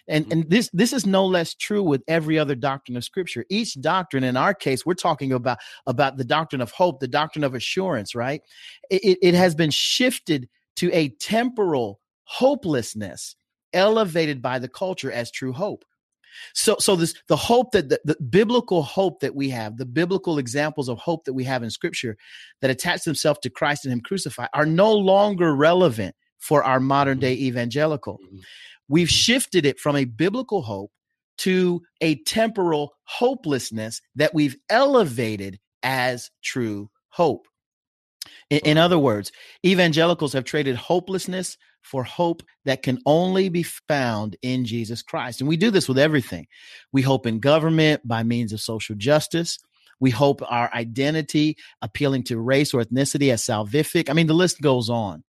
and 0.08 0.26
mm-hmm. 0.26 0.32
and 0.32 0.50
this 0.50 0.70
this 0.72 0.94
is 0.94 1.06
no 1.06 1.26
less 1.26 1.54
true 1.54 1.84
with 1.84 2.04
every 2.08 2.40
other 2.40 2.56
doctrine 2.56 2.96
of 2.96 3.04
scripture 3.04 3.46
each 3.50 3.80
doctrine 3.82 4.24
in 4.24 4.38
our 4.38 4.54
case 4.54 4.86
we're 4.86 4.94
talking 4.94 5.34
about 5.34 5.58
about 5.86 6.18
the 6.18 6.26
doctrine 6.26 6.62
of 6.62 6.72
hope 6.72 7.00
the 7.00 7.08
doctrine 7.08 7.44
of 7.44 7.54
assurance 7.54 8.16
right 8.16 8.42
it, 8.90 9.18
it 9.22 9.34
has 9.34 9.56
been 9.56 9.72
shifted 9.72 10.48
to 10.78 10.92
a 10.94 11.10
temporal 11.10 12.00
hopelessness 12.28 13.36
elevated 13.74 14.42
by 14.42 14.60
the 14.60 14.68
culture 14.68 15.12
as 15.12 15.32
true 15.32 15.54
hope. 15.54 15.86
So, 16.54 16.76
so 16.80 16.96
this 16.96 17.16
the 17.28 17.36
hope 17.36 17.72
that 17.72 17.90
the, 17.90 18.00
the, 18.04 18.16
biblical 18.22 18.84
hope 18.84 19.22
that 19.22 19.34
we 19.34 19.50
have, 19.50 19.78
the 19.78 19.86
biblical 19.86 20.38
examples 20.38 20.88
of 20.88 21.00
hope 21.00 21.26
that 21.26 21.34
we 21.34 21.44
have 21.46 21.64
in 21.64 21.72
Scripture 21.72 22.16
that 22.62 22.70
attach 22.70 23.04
themselves 23.06 23.40
to 23.40 23.50
Christ 23.50 23.86
and 23.86 23.94
Him 23.94 24.02
crucified, 24.02 24.50
are 24.54 24.66
no 24.66 24.94
longer 24.94 25.56
relevant 25.56 26.16
for 26.38 26.64
our 26.64 26.80
modern 26.80 27.20
day 27.20 27.34
evangelical. 27.34 28.20
Mm-hmm. 28.24 28.40
We've 28.88 29.10
shifted 29.10 29.66
it 29.66 29.80
from 29.80 29.96
a 29.96 30.06
biblical 30.06 30.62
hope 30.62 30.92
to 31.40 31.82
a 32.02 32.16
temporal 32.24 32.94
hopelessness 33.04 34.02
that 34.16 34.34
we've 34.34 34.58
elevated 34.70 35.60
as 35.82 36.30
true 36.44 36.90
hope. 37.10 37.48
In, 38.50 38.60
in 38.60 38.78
other 38.78 39.00
words, 39.00 39.32
evangelicals 39.66 40.34
have 40.34 40.44
traded 40.44 40.76
hopelessness 40.76 41.58
for 41.88 42.04
hope 42.04 42.44
that 42.66 42.84
can 42.84 43.00
only 43.06 43.50
be 43.50 43.64
found 43.64 44.36
in 44.42 44.66
Jesus 44.66 45.02
Christ. 45.02 45.40
And 45.40 45.48
we 45.48 45.58
do 45.58 45.72
this 45.72 45.88
with 45.88 45.98
everything. 45.98 46.48
We 46.92 47.02
hope 47.02 47.26
in 47.26 47.40
government 47.40 48.06
by 48.06 48.24
means 48.24 48.52
of 48.54 48.60
social 48.60 48.96
justice. 48.96 49.58
We 50.00 50.12
hope 50.12 50.42
our 50.48 50.70
identity 50.74 51.58
appealing 51.82 52.24
to 52.26 52.40
race 52.40 52.74
or 52.74 52.84
ethnicity 52.84 53.32
as 53.32 53.42
salvific. 53.42 54.10
I 54.10 54.14
mean, 54.14 54.28
the 54.28 54.34
list 54.34 54.62
goes 54.62 54.90
on. 54.90 55.24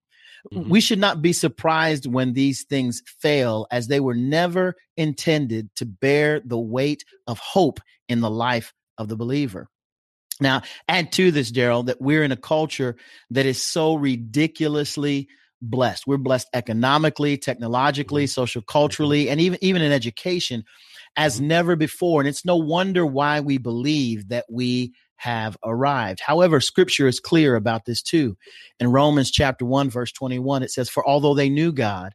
Mm-hmm. 0.52 0.68
We 0.68 0.80
should 0.80 0.98
not 0.98 1.22
be 1.22 1.32
surprised 1.32 2.06
when 2.06 2.32
these 2.32 2.64
things 2.64 3.02
fail, 3.20 3.66
as 3.70 3.86
they 3.86 4.00
were 4.00 4.14
never 4.14 4.74
intended 4.96 5.74
to 5.76 5.86
bear 5.86 6.40
the 6.44 6.58
weight 6.58 7.04
of 7.26 7.38
hope 7.38 7.80
in 8.08 8.20
the 8.20 8.30
life 8.30 8.72
of 8.98 9.08
the 9.08 9.16
believer. 9.16 9.68
Now, 10.40 10.62
add 10.86 11.12
to 11.12 11.30
this, 11.30 11.50
Daryl, 11.50 11.86
that 11.86 12.00
we're 12.00 12.22
in 12.22 12.32
a 12.32 12.36
culture 12.36 12.96
that 13.30 13.46
is 13.46 13.60
so 13.60 13.94
ridiculously 13.94 15.28
blessed. 15.60 16.06
We're 16.06 16.18
blessed 16.18 16.48
economically, 16.54 17.36
technologically, 17.36 18.24
mm-hmm. 18.24 18.40
social 18.40 18.62
culturally, 18.62 19.28
and 19.28 19.40
even 19.40 19.58
even 19.62 19.82
in 19.82 19.92
education 19.92 20.64
as 21.16 21.36
mm-hmm. 21.36 21.48
never 21.48 21.76
before. 21.76 22.20
And 22.20 22.28
it's 22.28 22.44
no 22.44 22.56
wonder 22.56 23.04
why 23.04 23.40
we 23.40 23.58
believe 23.58 24.28
that 24.28 24.46
we 24.50 24.92
have 25.16 25.56
arrived. 25.64 26.20
However, 26.20 26.60
scripture 26.60 27.08
is 27.08 27.20
clear 27.20 27.56
about 27.56 27.84
this 27.84 28.02
too. 28.02 28.36
In 28.78 28.92
Romans 28.92 29.30
chapter 29.30 29.64
1 29.64 29.90
verse 29.90 30.12
21 30.12 30.62
it 30.62 30.70
says 30.70 30.88
for 30.88 31.06
although 31.06 31.34
they 31.34 31.50
knew 31.50 31.72
God, 31.72 32.14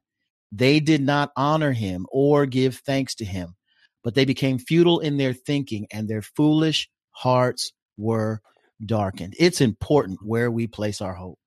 they 0.51 0.79
did 0.79 1.01
not 1.01 1.31
honor 1.35 1.73
him 1.73 2.05
or 2.11 2.45
give 2.45 2.77
thanks 2.77 3.15
to 3.15 3.25
him, 3.25 3.55
but 4.03 4.15
they 4.15 4.25
became 4.25 4.57
futile 4.57 4.99
in 4.99 5.17
their 5.17 5.33
thinking 5.33 5.87
and 5.91 6.07
their 6.07 6.21
foolish 6.21 6.89
hearts 7.11 7.73
were 7.97 8.41
darkened. 8.85 9.35
It's 9.37 9.61
important 9.61 10.19
where 10.23 10.49
we 10.49 10.67
place 10.67 11.01
our 11.01 11.13
hope. 11.13 11.39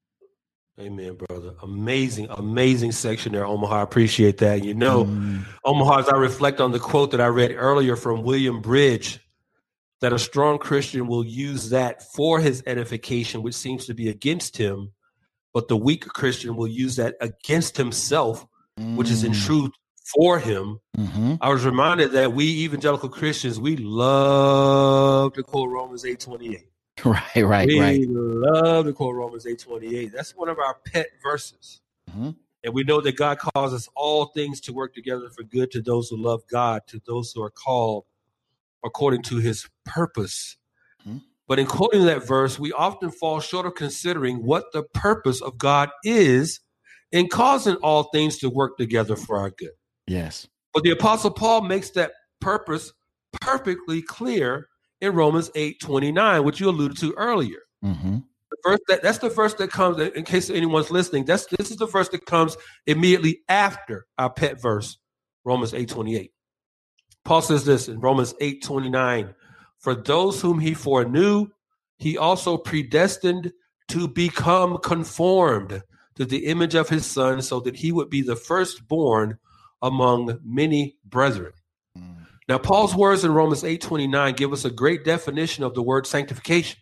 Amen, 0.79 1.15
brother. 1.15 1.55
Amazing, 1.63 2.27
amazing 2.31 2.93
section 2.93 3.33
there, 3.33 3.47
Omaha. 3.47 3.77
I 3.79 3.83
appreciate 3.83 4.39
that. 4.39 4.63
You 4.63 4.75
know, 4.75 5.07
mm. 5.07 5.43
Omaha, 5.65 6.01
as 6.01 6.09
I 6.11 6.17
reflect 6.17 6.61
on 6.61 6.73
the 6.73 6.79
quote 6.79 7.13
that 7.13 7.21
I 7.21 7.29
read 7.29 7.55
earlier 7.57 7.97
from 7.97 8.23
William 8.23 8.61
Bridge, 8.61 9.19
that 10.03 10.13
a 10.13 10.19
strong 10.19 10.59
Christian 10.59 11.07
will 11.07 11.25
use 11.25 11.71
that 11.71 12.03
for 12.13 12.41
his 12.41 12.63
edification, 12.67 13.43
which 13.43 13.55
seems 13.55 13.87
to 13.87 13.95
be 13.95 14.11
against 14.11 14.59
him, 14.59 14.93
but 15.55 15.69
the 15.69 15.77
weak 15.79 16.07
Christian 16.09 16.57
will 16.57 16.69
use 16.69 16.97
that 16.97 17.15
against 17.23 17.79
himself, 17.79 18.47
mm. 18.79 18.97
which 18.97 19.11
is 19.11 19.25
in 19.25 19.33
mm. 19.33 19.47
truth 19.47 19.73
for 20.15 20.39
him. 20.39 20.79
Mm-hmm. 20.99 21.35
I 21.41 21.49
was 21.49 21.65
reminded 21.65 22.13
that 22.13 22.35
we 22.35 22.45
evangelical 22.65 23.09
Christians, 23.09 23.59
we 23.59 23.77
love 23.79 25.33
to 25.33 25.43
quote 25.43 25.71
Romans 25.71 26.05
8 26.05 26.21
28. 26.21 26.61
Right, 27.07 27.23
right, 27.37 27.45
right. 27.45 27.69
we 27.69 27.81
right. 27.81 28.07
love 28.09 28.87
to 28.87 28.93
quote 28.93 29.15
Romans 29.15 29.47
8 29.47 29.59
28. 29.59 30.13
That's 30.13 30.37
one 30.37 30.49
of 30.49 30.59
our 30.59 30.77
pet 30.85 31.09
verses. 31.23 31.81
Mm-hmm. 32.11 32.31
And 32.65 32.75
we 32.75 32.83
know 32.83 33.01
that 33.01 33.17
God 33.17 33.39
causes 33.39 33.89
all 33.95 34.27
things 34.27 34.61
to 34.63 34.73
work 34.73 34.93
together 34.93 35.31
for 35.31 35.45
good 35.45 35.71
to 35.71 35.81
those 35.81 36.09
who 36.09 36.17
love 36.17 36.43
God, 36.51 36.83
to 36.89 37.01
those 37.07 37.33
who 37.33 37.43
are 37.43 37.51
called 37.51 38.05
according 38.85 39.23
to 39.23 39.37
his 39.37 39.69
purpose. 39.85 40.57
Mm-hmm. 41.07 41.19
But 41.47 41.61
in 41.61 41.67
quoting 41.67 42.07
that 42.07 42.27
verse, 42.27 42.59
we 42.59 42.73
often 42.73 43.11
fall 43.11 43.39
short 43.39 43.67
of 43.67 43.77
considering 43.77 44.45
what 44.45 44.73
the 44.73 44.83
purpose 44.83 45.41
of 45.41 45.59
God 45.59 45.91
is 46.03 46.61
in 47.13 47.29
causing 47.29 47.77
all 47.77 48.05
things 48.05 48.39
to 48.39 48.51
work 48.51 48.77
together 48.77 49.15
for 49.15 49.39
our 49.39 49.51
good. 49.51 49.71
Yes. 50.09 50.49
But 50.75 50.83
the 50.83 50.91
Apostle 50.91 51.31
Paul 51.31 51.63
makes 51.63 51.91
that 51.91 52.13
purpose 52.41 52.93
perfectly 53.41 54.03
clear 54.03 54.69
in 55.01 55.13
Romans 55.13 55.51
8 55.55 55.81
29, 55.81 56.45
which 56.45 56.61
you 56.61 56.69
alluded 56.69 56.99
to 56.99 57.13
earlier. 57.15 57.61
Mm-hmm. 57.85 58.19
The 58.51 58.57
first 58.63 58.83
that, 58.89 59.03
that's 59.03 59.19
the 59.19 59.31
first 59.31 59.59
that 59.59 59.71
comes, 59.71 59.99
in 59.99 60.25
case 60.25 60.51
anyone's 60.51 60.91
listening, 60.91 61.25
that's 61.25 61.47
this 61.47 61.71
is 61.71 61.77
the 61.77 61.87
first 61.87 62.13
that 62.13 62.27
comes 62.27 62.57
immediately 62.87 63.41
after 63.49 64.07
our 64.19 64.31
pet 64.31 64.61
verse, 64.61 64.99
Romans 65.45 65.75
8 65.75 65.89
28. 65.89 66.33
Paul 67.25 67.43
says 67.43 67.65
this 67.65 67.89
in 67.89 68.01
Romans 68.01 68.35
8 68.41 68.63
29 68.63 69.35
For 69.79 69.95
those 69.95 70.41
whom 70.41 70.61
he 70.61 70.75
foreknew, 70.75 71.49
he 71.99 72.17
also 72.17 72.57
predestined 72.57 73.53
to 73.89 74.09
become 74.09 74.79
conformed 74.79 75.83
to 76.17 76.25
the 76.25 76.47
image 76.47 76.75
of 76.75 76.89
his 76.89 77.05
son, 77.05 77.43
so 77.43 77.61
that 77.61 77.77
he 77.77 77.93
would 77.93 78.09
be 78.09 78.23
the 78.23 78.37
firstborn 78.37 79.39
among 79.83 80.39
many 80.45 80.97
brethren. 81.05 81.53
Now, 82.49 82.59
Paul's 82.59 82.95
words 82.95 83.25
in 83.25 83.33
Romans 83.33 83.65
8:29 83.65 84.37
give 84.37 84.53
us 84.53 84.65
a 84.65 84.71
great 84.71 85.05
definition 85.05 85.65
of 85.65 85.75
the 85.75 85.83
word 85.83 86.07
sanctification. 86.07 86.79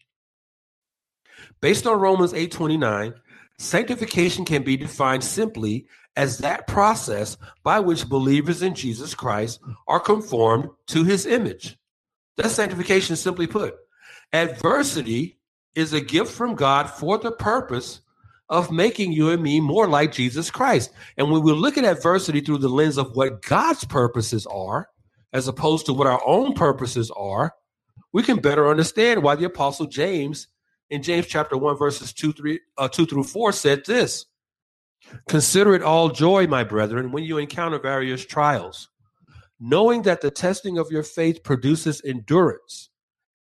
Based 1.60 1.86
on 1.86 1.98
Romans 1.98 2.34
8:29, 2.34 3.14
sanctification 3.58 4.44
can 4.44 4.62
be 4.62 4.76
defined 4.76 5.24
simply 5.24 5.86
as 6.16 6.38
that 6.38 6.66
process 6.66 7.36
by 7.62 7.80
which 7.80 8.08
believers 8.08 8.62
in 8.62 8.74
Jesus 8.74 9.14
Christ 9.14 9.60
are 9.88 10.00
conformed 10.00 10.68
to 10.88 11.04
his 11.04 11.26
image. 11.26 11.76
That's 12.36 12.54
sanctification 12.54 13.16
simply 13.16 13.46
put. 13.46 13.74
Adversity 14.32 15.38
is 15.74 15.92
a 15.92 16.00
gift 16.00 16.32
from 16.32 16.54
God 16.54 16.90
for 16.90 17.18
the 17.18 17.32
purpose 17.32 18.00
of 18.48 18.70
making 18.70 19.12
you 19.12 19.30
and 19.30 19.42
me 19.42 19.60
more 19.60 19.88
like 19.88 20.12
Jesus 20.12 20.50
Christ. 20.50 20.90
And 21.16 21.30
when 21.30 21.42
we 21.42 21.52
look 21.52 21.78
at 21.78 21.84
adversity 21.84 22.40
through 22.40 22.58
the 22.58 22.68
lens 22.68 22.98
of 22.98 23.16
what 23.16 23.42
God's 23.42 23.84
purposes 23.84 24.46
are, 24.46 24.88
as 25.34 25.48
opposed 25.48 25.84
to 25.86 25.92
what 25.92 26.06
our 26.06 26.22
own 26.24 26.54
purposes 26.54 27.10
are, 27.14 27.52
we 28.12 28.22
can 28.22 28.38
better 28.38 28.68
understand 28.68 29.22
why 29.22 29.34
the 29.34 29.44
apostle 29.44 29.86
James 29.86 30.46
in 30.88 31.02
James 31.02 31.26
chapter 31.26 31.56
1 31.56 31.76
verses 31.76 32.12
2 32.12 32.32
3 32.32 32.60
uh, 32.78 32.88
2 32.88 33.04
through 33.04 33.24
4 33.24 33.52
said 33.52 33.84
this. 33.84 34.26
Consider 35.28 35.74
it 35.74 35.82
all 35.82 36.08
joy, 36.08 36.46
my 36.46 36.64
brethren, 36.64 37.12
when 37.12 37.24
you 37.24 37.36
encounter 37.36 37.78
various 37.78 38.24
trials, 38.24 38.88
knowing 39.60 40.02
that 40.02 40.20
the 40.20 40.30
testing 40.30 40.78
of 40.78 40.90
your 40.90 41.02
faith 41.02 41.42
produces 41.42 42.00
endurance. 42.04 42.88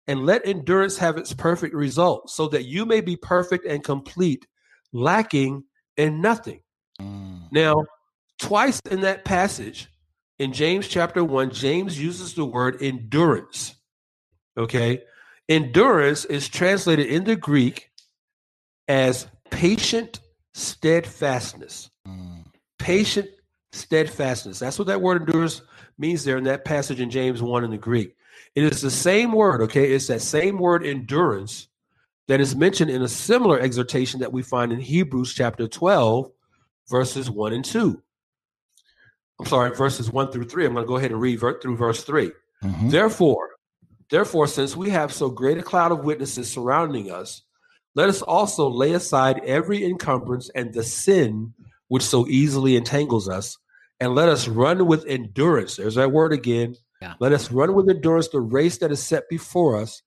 And 0.08 0.26
let 0.26 0.44
endurance 0.44 0.98
have 0.98 1.16
its 1.16 1.32
perfect 1.32 1.76
result, 1.76 2.28
so 2.28 2.48
that 2.48 2.64
you 2.64 2.84
may 2.84 3.00
be 3.00 3.14
perfect 3.14 3.64
and 3.64 3.84
complete, 3.84 4.48
lacking 4.92 5.62
in 5.96 6.20
nothing. 6.20 6.60
Mm. 7.00 7.52
Now, 7.52 7.84
twice 8.40 8.80
in 8.90 9.02
that 9.02 9.24
passage, 9.24 9.91
in 10.42 10.52
James 10.52 10.88
chapter 10.88 11.22
1, 11.22 11.52
James 11.52 12.00
uses 12.00 12.34
the 12.34 12.44
word 12.44 12.82
endurance. 12.82 13.76
Okay? 14.56 15.04
Endurance 15.48 16.24
is 16.24 16.48
translated 16.48 17.06
in 17.06 17.22
the 17.22 17.36
Greek 17.36 17.90
as 18.88 19.28
patient 19.50 20.18
steadfastness. 20.52 21.90
Patient 22.78 23.28
steadfastness. 23.70 24.58
That's 24.58 24.80
what 24.80 24.88
that 24.88 25.00
word 25.00 25.22
endurance 25.22 25.62
means 25.96 26.24
there 26.24 26.38
in 26.38 26.44
that 26.44 26.64
passage 26.64 27.00
in 27.00 27.10
James 27.10 27.40
1 27.40 27.62
in 27.62 27.70
the 27.70 27.78
Greek. 27.78 28.16
It 28.56 28.64
is 28.64 28.80
the 28.80 28.90
same 28.90 29.30
word, 29.30 29.62
okay? 29.62 29.92
It's 29.92 30.08
that 30.08 30.22
same 30.22 30.58
word 30.58 30.84
endurance 30.84 31.68
that 32.26 32.40
is 32.40 32.56
mentioned 32.56 32.90
in 32.90 33.02
a 33.02 33.08
similar 33.08 33.60
exhortation 33.60 34.20
that 34.20 34.32
we 34.32 34.42
find 34.42 34.72
in 34.72 34.80
Hebrews 34.80 35.34
chapter 35.34 35.68
12, 35.68 36.32
verses 36.90 37.30
1 37.30 37.52
and 37.52 37.64
2. 37.64 38.02
I'm 39.42 39.48
sorry, 39.48 39.74
verses 39.74 40.08
one 40.08 40.30
through 40.30 40.44
three. 40.44 40.64
I'm 40.64 40.74
going 40.74 40.84
to 40.84 40.88
go 40.88 40.96
ahead 40.96 41.10
and 41.10 41.20
read 41.20 41.40
through 41.40 41.76
verse 41.76 42.04
3 42.04 42.30
mm-hmm. 42.62 42.90
Therefore, 42.90 43.50
therefore, 44.08 44.46
since 44.46 44.76
we 44.76 44.90
have 44.90 45.12
so 45.12 45.30
great 45.30 45.58
a 45.58 45.62
cloud 45.62 45.90
of 45.90 46.04
witnesses 46.04 46.48
surrounding 46.48 47.10
us, 47.10 47.42
let 47.96 48.08
us 48.08 48.22
also 48.22 48.68
lay 48.68 48.92
aside 48.92 49.40
every 49.44 49.84
encumbrance 49.84 50.48
and 50.54 50.72
the 50.72 50.84
sin 50.84 51.54
which 51.88 52.04
so 52.04 52.26
easily 52.28 52.76
entangles 52.76 53.28
us, 53.28 53.58
and 53.98 54.14
let 54.14 54.28
us 54.28 54.46
run 54.46 54.86
with 54.86 55.04
endurance. 55.06 55.74
There's 55.74 55.96
that 55.96 56.12
word 56.12 56.32
again. 56.32 56.76
Yeah. 57.00 57.14
Let 57.18 57.32
us 57.32 57.50
run 57.50 57.74
with 57.74 57.90
endurance 57.90 58.28
the 58.28 58.40
race 58.40 58.78
that 58.78 58.92
is 58.92 59.02
set 59.02 59.28
before 59.28 59.76
us, 59.76 60.02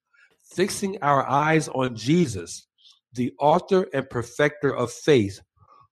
fixing 0.45 0.97
our 1.01 1.29
eyes 1.29 1.67
on 1.67 1.97
Jesus, 1.97 2.67
the 3.11 3.33
author 3.37 3.85
and 3.93 4.09
perfecter 4.09 4.73
of 4.73 4.93
faith, 4.93 5.41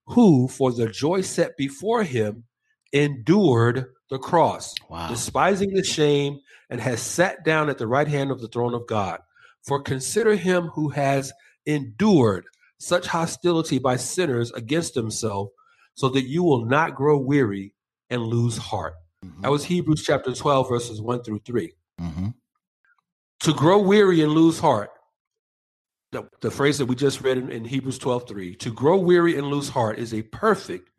who, 0.06 0.48
for 0.48 0.72
the 0.72 0.88
joy 0.88 1.22
set 1.22 1.58
before 1.58 2.04
him, 2.04 2.46
endured 2.94 3.88
the 4.10 4.20
cross, 4.20 4.74
wow. 4.90 5.10
despising 5.10 5.74
the 5.74 5.84
shame, 5.84 6.40
and 6.70 6.80
has 6.80 7.02
sat 7.02 7.44
down 7.44 7.70
at 7.70 7.78
the 7.78 7.88
right 7.88 8.08
hand 8.08 8.32
of 8.32 8.40
the 8.40 8.48
throne 8.48 8.74
of 8.74 8.88
God. 8.88 9.20
For 9.64 9.82
consider 9.82 10.36
him 10.36 10.68
who 10.68 10.90
has 10.90 11.34
endured 11.66 12.46
such 12.78 13.08
hostility 13.08 13.80
by 13.80 13.96
sinners 13.96 14.52
against 14.52 14.94
himself, 14.94 15.50
so 15.96 16.10
that 16.10 16.28
you 16.28 16.44
will 16.44 16.66
not 16.66 16.96
grow 16.96 17.18
weary 17.18 17.74
and 18.10 18.22
lose 18.22 18.58
heart. 18.58 18.96
Mm-hmm. 19.24 19.42
That 19.42 19.52
was 19.52 19.64
Hebrews 19.64 20.04
chapter 20.04 20.34
12, 20.34 20.70
verses 20.70 21.02
1 21.02 21.24
through 21.24 21.40
3. 21.46 21.74
Mm-hmm. 22.02 22.28
To 23.42 23.54
grow 23.54 23.80
weary 23.80 24.22
and 24.22 24.32
lose 24.32 24.60
heart, 24.60 24.90
the, 26.12 26.28
the 26.42 26.52
phrase 26.52 26.78
that 26.78 26.86
we 26.86 26.96
just 26.96 27.22
read 27.22 27.38
in, 27.38 27.52
in 27.52 27.66
Hebrews 27.66 28.00
12, 28.00 28.28
3, 28.28 28.56
to 28.56 28.72
grow 28.72 28.98
weary 28.98 29.38
and 29.38 29.48
lose 29.48 29.70
heart 29.70 29.98
is 29.98 30.14
a 30.14 30.22
perfect 30.24 30.90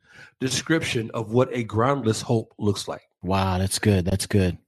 description 0.41 1.11
of 1.15 1.33
what 1.33 1.49
a 1.53 1.65
groundless 1.65 2.23
hope 2.23 2.53
looks 2.59 2.89
like. 2.89 3.03
Wow, 3.23 3.59
that's 3.59 3.79
good. 3.79 4.05
That's 4.05 4.27
good. 4.27 4.59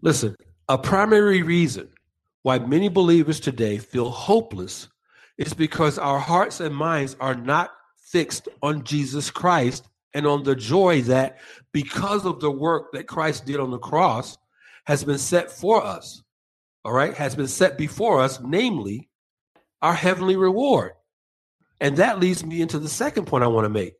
Listen, 0.00 0.36
a 0.68 0.78
primary 0.78 1.42
reason 1.42 1.88
why 2.42 2.58
many 2.58 2.88
believers 2.88 3.40
today 3.40 3.78
feel 3.78 4.10
hopeless 4.10 4.88
is 5.36 5.54
because 5.54 5.98
our 5.98 6.18
hearts 6.18 6.60
and 6.60 6.74
minds 6.74 7.16
are 7.20 7.34
not 7.34 7.70
fixed 7.96 8.48
on 8.62 8.84
Jesus 8.84 9.30
Christ 9.30 9.88
and 10.14 10.26
on 10.26 10.42
the 10.42 10.56
joy 10.56 11.02
that, 11.02 11.38
because 11.72 12.24
of 12.24 12.40
the 12.40 12.50
work 12.50 12.92
that 12.92 13.06
Christ 13.06 13.44
did 13.44 13.60
on 13.60 13.70
the 13.70 13.78
cross, 13.78 14.38
has 14.86 15.04
been 15.04 15.18
set 15.18 15.50
for 15.50 15.84
us. 15.84 16.22
All 16.84 16.92
right, 16.92 17.14
has 17.14 17.36
been 17.36 17.48
set 17.48 17.76
before 17.76 18.20
us, 18.20 18.40
namely 18.40 19.10
our 19.82 19.92
heavenly 19.92 20.36
reward. 20.36 20.92
And 21.80 21.98
that 21.98 22.18
leads 22.18 22.44
me 22.44 22.62
into 22.62 22.78
the 22.78 22.88
second 22.88 23.26
point 23.26 23.44
I 23.44 23.48
want 23.48 23.66
to 23.66 23.68
make, 23.68 23.94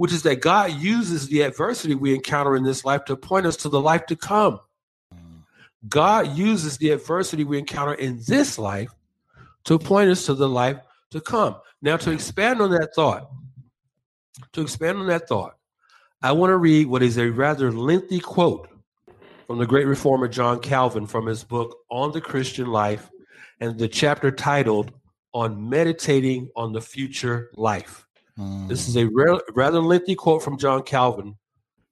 which 0.00 0.14
is 0.14 0.22
that 0.22 0.40
God 0.40 0.72
uses 0.80 1.28
the 1.28 1.42
adversity 1.42 1.94
we 1.94 2.14
encounter 2.14 2.56
in 2.56 2.64
this 2.64 2.86
life 2.86 3.04
to 3.04 3.14
point 3.14 3.44
us 3.44 3.54
to 3.58 3.68
the 3.68 3.82
life 3.82 4.06
to 4.06 4.16
come. 4.16 4.58
God 5.86 6.38
uses 6.38 6.78
the 6.78 6.88
adversity 6.88 7.44
we 7.44 7.58
encounter 7.58 7.92
in 7.92 8.18
this 8.26 8.58
life 8.58 8.88
to 9.64 9.78
point 9.78 10.08
us 10.08 10.24
to 10.24 10.32
the 10.32 10.48
life 10.48 10.78
to 11.10 11.20
come. 11.20 11.56
Now, 11.82 11.98
to 11.98 12.12
expand 12.12 12.62
on 12.62 12.70
that 12.70 12.94
thought, 12.94 13.30
to 14.54 14.62
expand 14.62 14.96
on 14.96 15.06
that 15.08 15.28
thought, 15.28 15.58
I 16.22 16.32
want 16.32 16.48
to 16.48 16.56
read 16.56 16.86
what 16.86 17.02
is 17.02 17.18
a 17.18 17.28
rather 17.28 17.70
lengthy 17.70 18.20
quote 18.20 18.70
from 19.46 19.58
the 19.58 19.66
great 19.66 19.86
reformer 19.86 20.28
John 20.28 20.60
Calvin 20.60 21.06
from 21.06 21.26
his 21.26 21.44
book 21.44 21.76
On 21.90 22.10
the 22.10 22.22
Christian 22.22 22.68
Life 22.68 23.10
and 23.60 23.78
the 23.78 23.86
chapter 23.86 24.30
titled 24.30 24.92
On 25.34 25.68
Meditating 25.68 26.48
on 26.56 26.72
the 26.72 26.80
Future 26.80 27.50
Life. 27.54 28.06
Mm. 28.40 28.68
This 28.68 28.88
is 28.88 28.96
a 28.96 29.06
re- 29.06 29.40
rather 29.54 29.80
lengthy 29.80 30.14
quote 30.14 30.42
from 30.42 30.56
John 30.56 30.82
Calvin 30.82 31.36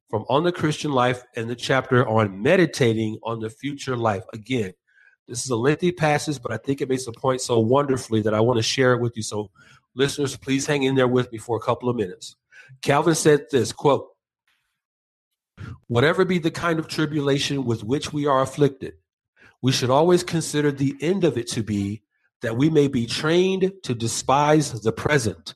from 0.08 0.24
On 0.30 0.42
the 0.42 0.52
Christian 0.52 0.92
Life 0.92 1.22
and 1.36 1.50
the 1.50 1.54
chapter 1.54 2.08
on 2.08 2.42
meditating 2.42 3.18
on 3.22 3.40
the 3.40 3.50
future 3.50 3.96
life. 3.96 4.24
Again, 4.32 4.72
this 5.26 5.44
is 5.44 5.50
a 5.50 5.56
lengthy 5.56 5.92
passage, 5.92 6.40
but 6.42 6.50
I 6.50 6.56
think 6.56 6.80
it 6.80 6.88
makes 6.88 7.06
a 7.06 7.12
point 7.12 7.42
so 7.42 7.58
wonderfully 7.58 8.22
that 8.22 8.32
I 8.32 8.40
want 8.40 8.56
to 8.56 8.62
share 8.62 8.94
it 8.94 9.02
with 9.02 9.14
you. 9.16 9.22
So, 9.22 9.50
listeners, 9.94 10.36
please 10.36 10.66
hang 10.66 10.84
in 10.84 10.94
there 10.94 11.08
with 11.08 11.30
me 11.30 11.36
for 11.36 11.58
a 11.58 11.60
couple 11.60 11.90
of 11.90 11.96
minutes. 11.96 12.36
Calvin 12.80 13.14
said 13.14 13.44
this 13.50 13.72
quote, 13.72 14.08
Whatever 15.88 16.24
be 16.24 16.38
the 16.38 16.50
kind 16.50 16.78
of 16.78 16.88
tribulation 16.88 17.66
with 17.66 17.84
which 17.84 18.10
we 18.10 18.26
are 18.26 18.40
afflicted, 18.40 18.94
we 19.60 19.72
should 19.72 19.90
always 19.90 20.22
consider 20.22 20.72
the 20.72 20.96
end 21.02 21.24
of 21.24 21.36
it 21.36 21.48
to 21.48 21.62
be 21.62 22.02
that 22.40 22.56
we 22.56 22.70
may 22.70 22.88
be 22.88 23.04
trained 23.04 23.72
to 23.82 23.94
despise 23.94 24.80
the 24.80 24.92
present 24.92 25.54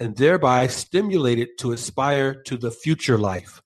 and 0.00 0.16
thereby 0.16 0.66
stimulated 0.66 1.50
to 1.58 1.72
aspire 1.72 2.34
to 2.42 2.56
the 2.56 2.70
future 2.70 3.18
life. 3.18 3.62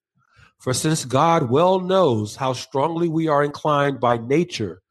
For 0.59 0.75
since 0.75 1.05
God 1.05 1.51
well 1.51 1.81
knows 1.81 2.37
how 2.37 2.53
strongly 2.53 3.09
we 3.09 3.29
are 3.29 3.45
inclined 3.45 4.01
by 4.01 4.19
nature 4.19 4.83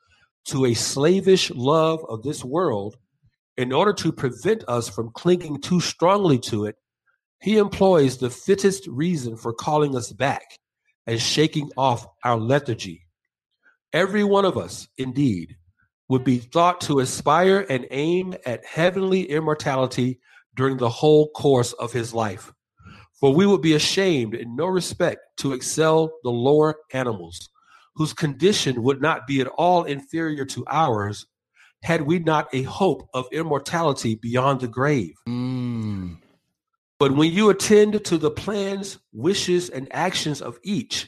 to 0.46 0.66
a 0.66 0.74
slavish 0.74 1.52
love 1.52 2.04
of 2.08 2.24
this 2.24 2.44
world, 2.44 2.96
in 3.58 3.74
order 3.74 3.94
to 3.94 4.12
prevent 4.12 4.64
us 4.68 4.88
from 4.88 5.12
clinging 5.12 5.60
too 5.62 5.82
strongly 5.82 6.40
to 6.40 6.66
it, 6.66 6.76
he 7.42 7.58
employs 7.58 8.18
the 8.18 8.30
fittest 8.30 8.88
reason 8.88 9.36
for 9.36 9.54
calling 9.54 9.96
us 9.96 10.12
back 10.12 10.60
and 11.06 11.22
shaking 11.22 11.70
off 11.78 12.08
our 12.24 12.38
lethargy. 12.38 13.08
Every 13.94 14.24
one 14.24 14.46
of 14.46 14.58
us, 14.58 14.88
indeed, 14.98 15.58
would 16.10 16.24
be 16.24 16.38
thought 16.38 16.82
to 16.82 17.00
aspire 17.00 17.66
and 17.70 17.88
aim 17.92 18.36
at 18.46 18.66
heavenly 18.66 19.24
immortality 19.24 20.20
during 20.58 20.76
the 20.76 20.90
whole 20.90 21.30
course 21.30 21.72
of 21.74 21.94
his 21.94 22.14
life. 22.14 22.52
For 23.20 23.34
we 23.34 23.46
would 23.46 23.62
be 23.62 23.74
ashamed 23.74 24.36
in 24.36 24.56
no 24.56 24.66
respect 24.66 25.22
to 25.38 25.54
excel 25.54 26.12
the 26.24 26.30
lower 26.30 26.76
animals, 26.92 27.50
whose 27.96 28.14
condition 28.14 28.84
would 28.84 29.02
not 29.02 29.26
be 29.26 29.40
at 29.40 29.48
all 29.48 29.86
inferior 29.86 30.46
to 30.46 30.66
ours, 30.68 31.26
had 31.84 32.02
we 32.02 32.20
not 32.20 32.48
a 32.54 32.64
hope 32.64 33.08
of 33.14 33.28
immortality 33.32 34.16
beyond 34.16 34.60
the 34.60 34.68
grave. 34.68 35.16
Mm. 35.28 36.18
But 37.00 37.14
when 37.14 37.32
you 37.32 37.50
attend 37.50 38.04
to 38.04 38.18
the 38.18 38.32
plans, 38.32 38.98
wishes, 39.14 39.70
and 39.70 39.88
actions 39.92 40.42
of 40.42 40.58
each, 40.64 41.08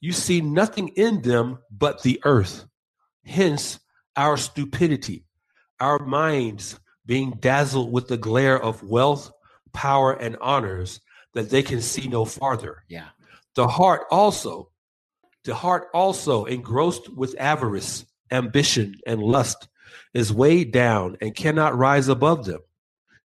you 0.00 0.12
see 0.12 0.40
nothing 0.40 0.88
in 0.88 1.22
them 1.22 1.58
but 1.70 2.02
the 2.02 2.20
earth. 2.24 2.64
Hence, 3.24 3.80
our 4.16 4.36
stupidity, 4.36 5.24
our 5.78 5.98
minds 5.98 6.78
being 7.06 7.32
dazzled 7.40 7.92
with 7.92 8.08
the 8.08 8.16
glare 8.16 8.60
of 8.60 8.82
wealth, 8.82 9.30
power, 9.72 10.12
and 10.12 10.36
honors 10.40 11.00
that 11.34 11.50
they 11.50 11.62
can 11.62 11.80
see 11.80 12.08
no 12.08 12.24
farther. 12.24 12.84
Yeah. 12.88 13.08
The 13.54 13.68
heart 13.68 14.02
also, 14.10 14.70
the 15.44 15.54
heart 15.54 15.88
also 15.94 16.44
engrossed 16.44 17.08
with 17.14 17.34
avarice, 17.38 18.04
ambition, 18.30 18.96
and 19.06 19.22
lust 19.22 19.68
is 20.14 20.32
weighed 20.32 20.72
down 20.72 21.16
and 21.20 21.34
cannot 21.34 21.76
rise 21.76 22.08
above 22.08 22.44
them. 22.44 22.60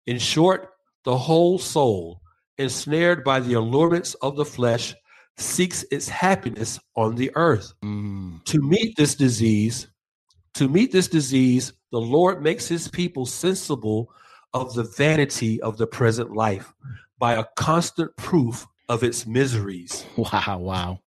In 0.05 0.19
short, 0.19 0.69
the 1.03 1.17
whole 1.17 1.57
soul, 1.57 2.21
ensnared 2.57 3.23
by 3.23 3.39
the 3.39 3.53
allurements 3.53 4.13
of 4.15 4.35
the 4.35 4.45
flesh, 4.45 4.93
seeks 5.37 5.83
its 5.91 6.07
happiness 6.07 6.79
on 6.95 7.15
the 7.15 7.31
earth. 7.35 7.73
Mm. 7.83 8.43
To 8.45 8.61
meet 8.61 8.95
this 8.95 9.15
disease, 9.15 9.87
to 10.55 10.67
meet 10.67 10.91
this 10.91 11.07
disease, 11.07 11.73
the 11.91 11.99
Lord 11.99 12.41
makes 12.41 12.67
his 12.67 12.87
people 12.87 13.25
sensible 13.25 14.11
of 14.53 14.73
the 14.73 14.83
vanity 14.83 15.61
of 15.61 15.77
the 15.77 15.87
present 15.87 16.33
life 16.33 16.73
by 17.19 17.33
a 17.33 17.45
constant 17.55 18.15
proof 18.15 18.65
of 18.89 19.03
its 19.03 19.25
miseries. 19.25 20.05
Wow, 20.17 20.59
wow. 20.59 20.99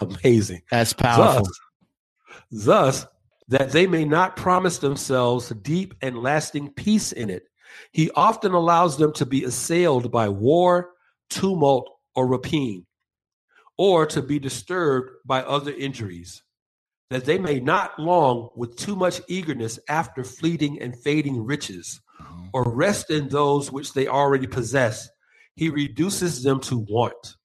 Amazing. 0.00 0.62
That's 0.70 0.92
powerful. 0.92 1.48
Thus, 2.50 3.02
thus, 3.02 3.06
that 3.48 3.72
they 3.72 3.86
may 3.86 4.04
not 4.04 4.36
promise 4.36 4.78
themselves 4.78 5.50
deep 5.50 5.94
and 6.00 6.22
lasting 6.22 6.70
peace 6.70 7.12
in 7.12 7.28
it, 7.28 7.48
he 7.90 8.10
often 8.12 8.52
allows 8.52 8.96
them 8.96 9.12
to 9.14 9.26
be 9.26 9.44
assailed 9.44 10.10
by 10.10 10.28
war, 10.28 10.90
tumult, 11.30 11.90
or 12.14 12.26
rapine, 12.26 12.86
or 13.76 14.06
to 14.06 14.22
be 14.22 14.38
disturbed 14.38 15.10
by 15.24 15.42
other 15.42 15.72
injuries, 15.72 16.42
that 17.12 17.24
they 17.24 17.38
may 17.38 17.60
not 17.60 17.98
long 17.98 18.48
with 18.56 18.76
too 18.76 18.96
much 18.96 19.20
eagerness 19.28 19.78
after 19.88 20.24
fleeting 20.24 20.80
and 20.80 20.96
fading 20.96 21.44
riches, 21.44 22.00
mm-hmm. 22.20 22.48
or 22.52 22.74
rest 22.74 23.10
in 23.10 23.28
those 23.28 23.70
which 23.70 23.92
they 23.92 24.08
already 24.08 24.46
possess 24.46 25.08
he 25.54 25.68
reduces 25.68 26.42
them 26.42 26.60
to 26.60 26.78
want, 26.78 27.36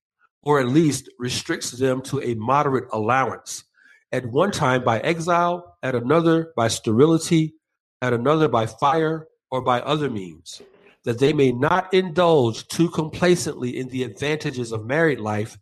or 0.44 0.60
at 0.60 0.68
least 0.68 1.10
restricts 1.20 1.72
them 1.72 2.02
to 2.04 2.22
a 2.22 2.36
moderate 2.36 2.88
allowance, 2.94 3.64
at 4.12 4.26
one 4.26 4.52
time 4.52 4.84
by 4.84 5.00
exile, 5.00 5.78
at 5.84 5.96
another 5.96 6.54
by 6.56 6.68
sterility, 6.68 7.56
at 8.02 8.14
another 8.14 8.48
by 8.48 8.66
fire, 8.66 9.28
or 9.52 9.62
by 9.62 9.82
other 9.82 10.10
means, 10.10 10.62
that 11.04 11.20
they 11.20 11.34
may 11.34 11.52
not 11.52 11.94
indulge 11.94 12.68
too 12.68 12.90
complacently 12.90 13.78
in 13.78 13.90
the 13.90 14.04
advantages 14.04 14.72
of 14.72 14.86
married 14.86 15.20
life. 15.20 15.58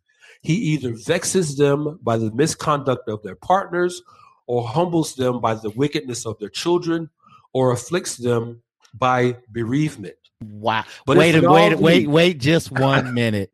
He 0.46 0.54
either 0.54 0.94
vexes 0.94 1.58
them 1.58 2.00
by 2.04 2.18
the 2.18 2.32
misconduct 2.32 3.10
of 3.10 3.24
their 3.24 3.36
partners, 3.36 4.02
or 4.48 4.68
humbles 4.68 5.16
them 5.16 5.42
by 5.42 5.56
the 5.56 5.72
wickedness 5.72 6.26
of 6.26 6.38
their 6.40 6.50
children, 6.50 7.10
or 7.54 7.72
afflicts 7.72 8.18
them 8.18 8.62
by 8.94 9.38
bereavement. 9.50 10.16
Wow. 10.44 10.84
But 11.06 11.18
wait, 11.18 11.42
wait, 11.42 11.80
wait, 11.80 12.08
wait, 12.08 12.40
just 12.40 12.72
one 12.72 13.14
minute. 13.16 13.52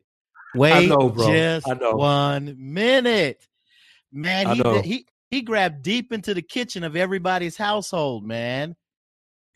Wait 0.54 0.89
know, 0.89 1.14
just 1.18 1.66
one 1.66 2.56
minute. 2.60 3.48
Man, 4.12 4.56
he, 4.56 4.82
he 4.82 5.06
he 5.30 5.42
grabbed 5.42 5.82
deep 5.82 6.12
into 6.12 6.34
the 6.34 6.42
kitchen 6.42 6.84
of 6.84 6.98
everybody's 6.98 7.56
household, 7.56 8.26
man. 8.26 8.76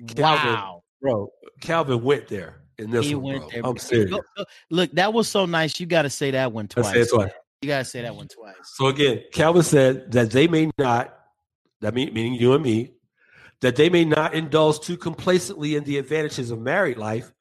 Calvin, 0.07 0.53
wow. 0.53 0.83
Bro, 1.01 1.31
Calvin 1.59 2.01
went 2.01 2.29
there 2.29 2.61
in 2.77 2.91
this 2.91 3.05
he 3.05 3.15
one, 3.15 3.23
went 3.23 3.39
bro. 3.41 3.49
there. 3.49 3.61
I'm 3.65 3.77
serious. 3.77 4.19
Look, 4.69 4.91
that 4.91 5.13
was 5.13 5.27
so 5.27 5.45
nice. 5.45 5.79
You 5.79 5.85
got 5.85 6.03
to 6.03 6.09
say 6.09 6.31
that 6.31 6.51
one 6.51 6.67
twice. 6.67 6.91
Say 6.91 7.05
twice. 7.05 7.31
You 7.61 7.69
got 7.69 7.79
to 7.79 7.85
say 7.85 8.01
that 8.01 8.15
one 8.15 8.27
twice. 8.27 8.55
So 8.63 8.87
again, 8.87 9.23
Calvin 9.31 9.63
said 9.63 10.11
that 10.11 10.31
they 10.31 10.47
may 10.47 10.69
not, 10.77 11.17
that 11.81 11.93
mean, 11.93 12.13
meaning 12.13 12.35
you 12.35 12.53
and 12.53 12.63
me, 12.63 12.93
that 13.61 13.75
they 13.75 13.89
may 13.89 14.05
not 14.05 14.33
indulge 14.33 14.81
too 14.81 14.97
complacently 14.97 15.75
in 15.75 15.83
the 15.83 15.97
advantages 15.97 16.51
of 16.51 16.59
married 16.59 16.97
life, 16.97 17.33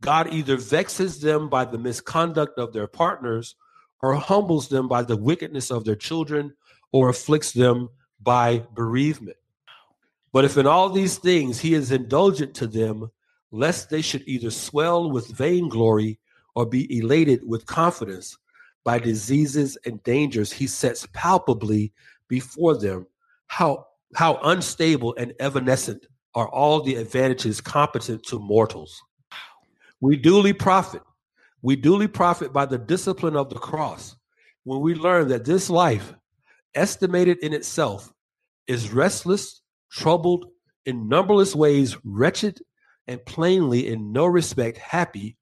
God 0.00 0.32
either 0.32 0.56
vexes 0.56 1.20
them 1.20 1.48
by 1.48 1.64
the 1.64 1.78
misconduct 1.78 2.58
of 2.58 2.72
their 2.72 2.88
partners 2.88 3.54
or 4.02 4.14
humbles 4.14 4.68
them 4.68 4.88
by 4.88 5.02
the 5.02 5.16
wickedness 5.16 5.70
of 5.70 5.84
their 5.84 5.94
children 5.96 6.52
or 6.90 7.08
afflicts 7.08 7.52
them 7.52 7.88
by 8.20 8.64
bereavement. 8.74 9.36
But 10.32 10.44
if 10.44 10.56
in 10.56 10.66
all 10.66 10.90
these 10.90 11.18
things 11.18 11.60
he 11.60 11.74
is 11.74 11.92
indulgent 11.92 12.54
to 12.56 12.66
them, 12.66 13.10
lest 13.52 13.90
they 13.90 14.02
should 14.02 14.26
either 14.26 14.50
swell 14.50 15.10
with 15.10 15.28
vainglory 15.28 16.18
or 16.54 16.66
be 16.66 16.98
elated 16.98 17.46
with 17.46 17.66
confidence 17.66 18.36
by 18.84 18.98
diseases 18.98 19.78
and 19.86 20.02
dangers 20.02 20.52
he 20.52 20.66
sets 20.66 21.06
palpably 21.12 21.92
before 22.28 22.76
them, 22.76 23.06
how 23.46 23.86
how 24.14 24.38
unstable 24.42 25.14
and 25.16 25.32
evanescent 25.38 26.06
are 26.34 26.48
all 26.48 26.82
the 26.82 26.96
advantages 26.96 27.60
competent 27.60 28.22
to 28.24 28.38
mortals. 28.38 29.00
We 30.00 30.16
duly 30.16 30.52
profit. 30.52 31.02
We 31.62 31.76
duly 31.76 32.08
profit 32.08 32.52
by 32.52 32.66
the 32.66 32.78
discipline 32.78 33.36
of 33.36 33.48
the 33.48 33.58
cross 33.58 34.16
when 34.64 34.80
we 34.80 34.94
learn 34.94 35.28
that 35.28 35.44
this 35.44 35.70
life, 35.70 36.14
estimated 36.74 37.38
in 37.38 37.52
itself, 37.52 38.12
is 38.66 38.92
restless, 38.92 39.60
troubled, 39.90 40.46
in 40.86 41.08
numberless 41.08 41.54
ways 41.54 41.96
wretched, 42.04 42.60
and 43.06 43.24
plainly 43.24 43.88
in 43.88 44.12
no 44.12 44.26
respect 44.26 44.78
happy, 44.78 45.36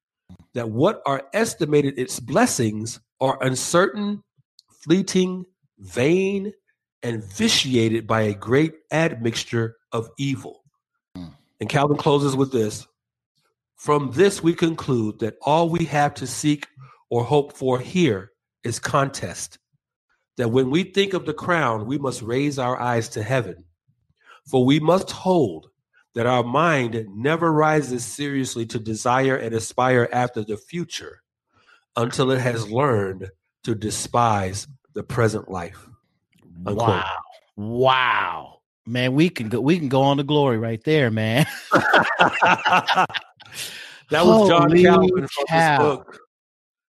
that 0.54 0.70
what 0.70 1.02
are 1.06 1.22
estimated 1.32 1.98
its 1.98 2.20
blessings 2.20 3.00
are 3.20 3.42
uncertain, 3.42 4.22
fleeting, 4.82 5.44
vain, 5.78 6.52
and 7.02 7.24
vitiated 7.24 8.06
by 8.06 8.22
a 8.22 8.34
great 8.34 8.74
admixture 8.90 9.76
of 9.92 10.10
evil. 10.18 10.62
And 11.60 11.68
Calvin 11.68 11.96
closes 11.96 12.36
with 12.36 12.52
this 12.52 12.86
From 13.76 14.10
this, 14.12 14.42
we 14.42 14.54
conclude 14.54 15.18
that 15.20 15.36
all 15.42 15.68
we 15.68 15.84
have 15.86 16.14
to 16.14 16.26
seek 16.26 16.66
or 17.10 17.24
hope 17.24 17.56
for 17.56 17.78
here 17.78 18.32
is 18.64 18.78
contest. 18.78 19.58
That 20.36 20.50
when 20.50 20.70
we 20.70 20.84
think 20.84 21.12
of 21.12 21.26
the 21.26 21.34
crown, 21.34 21.86
we 21.86 21.98
must 21.98 22.22
raise 22.22 22.58
our 22.58 22.78
eyes 22.80 23.08
to 23.10 23.22
heaven. 23.22 23.64
For 24.50 24.64
we 24.64 24.80
must 24.80 25.10
hold 25.10 25.70
that 26.14 26.26
our 26.26 26.42
mind 26.42 27.06
never 27.14 27.52
rises 27.52 28.04
seriously 28.04 28.66
to 28.66 28.78
desire 28.78 29.36
and 29.36 29.54
aspire 29.54 30.08
after 30.12 30.42
the 30.42 30.56
future 30.56 31.22
until 31.96 32.30
it 32.30 32.40
has 32.40 32.70
learned 32.70 33.30
to 33.64 33.74
despise 33.74 34.66
the 34.94 35.02
present 35.02 35.50
life. 35.50 35.86
Unquote. 36.66 36.88
Wow. 36.88 37.18
Wow. 37.56 38.60
Man, 38.86 39.14
we 39.14 39.28
can 39.28 39.48
go 39.48 39.60
we 39.60 39.78
can 39.78 39.88
go 39.88 40.02
on 40.02 40.16
to 40.16 40.24
glory 40.24 40.58
right 40.58 40.82
there, 40.84 41.10
man. 41.10 41.46
that 41.72 43.06
was 44.10 44.48
John 44.48 44.76
Calvin 44.76 45.28
from 45.28 45.46
cow. 45.46 45.78
his 45.78 45.78
book. 45.78 46.18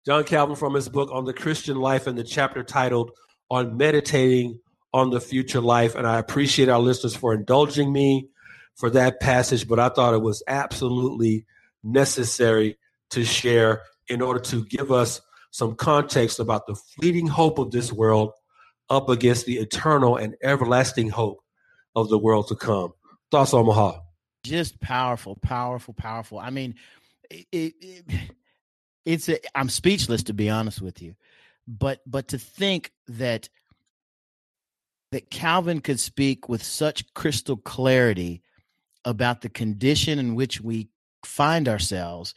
John 0.06 0.24
Calvin 0.24 0.56
from 0.56 0.74
his 0.74 0.90
book 0.90 1.10
on 1.12 1.26
the 1.26 1.34
Christian 1.34 1.78
life 1.78 2.08
and 2.08 2.18
the 2.18 2.24
chapter 2.24 2.64
titled 2.64 3.12
On 3.50 3.78
Meditating 3.78 4.60
on 4.94 5.10
the 5.10 5.22
Future 5.22 5.62
Life. 5.62 5.96
And 5.96 6.06
I 6.06 6.20
appreciate 6.20 6.70
our 6.70 6.80
listeners 6.80 7.16
for 7.16 7.34
indulging 7.34 7.94
me 7.94 8.28
for 8.76 8.90
that 8.92 9.20
passage, 9.20 9.68
but 9.68 9.80
I 9.80 9.90
thought 9.90 10.14
it 10.14 10.22
was 10.22 10.44
absolutely 10.48 11.46
necessary 11.84 12.78
to 13.12 13.24
share 13.24 13.82
in 14.08 14.22
order 14.22 14.40
to 14.40 14.66
give 14.66 14.92
us 14.92 15.22
some 15.52 15.76
context 15.76 16.40
about 16.40 16.68
the 16.68 16.76
fleeting 16.76 17.28
hope 17.28 17.60
of 17.60 17.72
this 17.72 17.92
world 17.92 18.32
up 18.90 19.10
against 19.10 19.46
the 19.46 19.58
eternal 19.58 20.18
and 20.18 20.36
everlasting 20.44 21.10
hope 21.10 21.40
of 21.96 22.10
the 22.10 22.18
world 22.18 22.48
to 22.50 22.56
come. 22.56 22.92
Thoughts, 23.32 23.54
Omaha? 23.54 24.00
Just 24.44 24.80
powerful, 24.80 25.36
powerful, 25.42 25.94
powerful. 25.94 26.38
I 26.38 26.50
mean, 26.50 26.76
it, 27.30 27.48
it, 27.82 28.04
it's 29.06 29.30
a, 29.30 29.40
I'm 29.56 29.70
speechless 29.70 30.24
to 30.24 30.34
be 30.34 30.50
honest 30.50 30.82
with 30.82 31.02
you, 31.02 31.16
but 31.68 32.02
but 32.06 32.28
to 32.30 32.38
think 32.38 32.92
that 33.08 33.50
that 35.12 35.32
Calvin 35.32 35.80
could 35.80 36.00
speak 36.00 36.50
with 36.50 36.62
such 36.62 37.14
crystal 37.14 37.58
clarity 37.58 38.44
about 39.06 39.42
the 39.42 39.50
condition 39.50 40.20
in 40.20 40.36
which 40.36 40.60
we 40.62 40.90
find 41.24 41.68
ourselves 41.68 42.34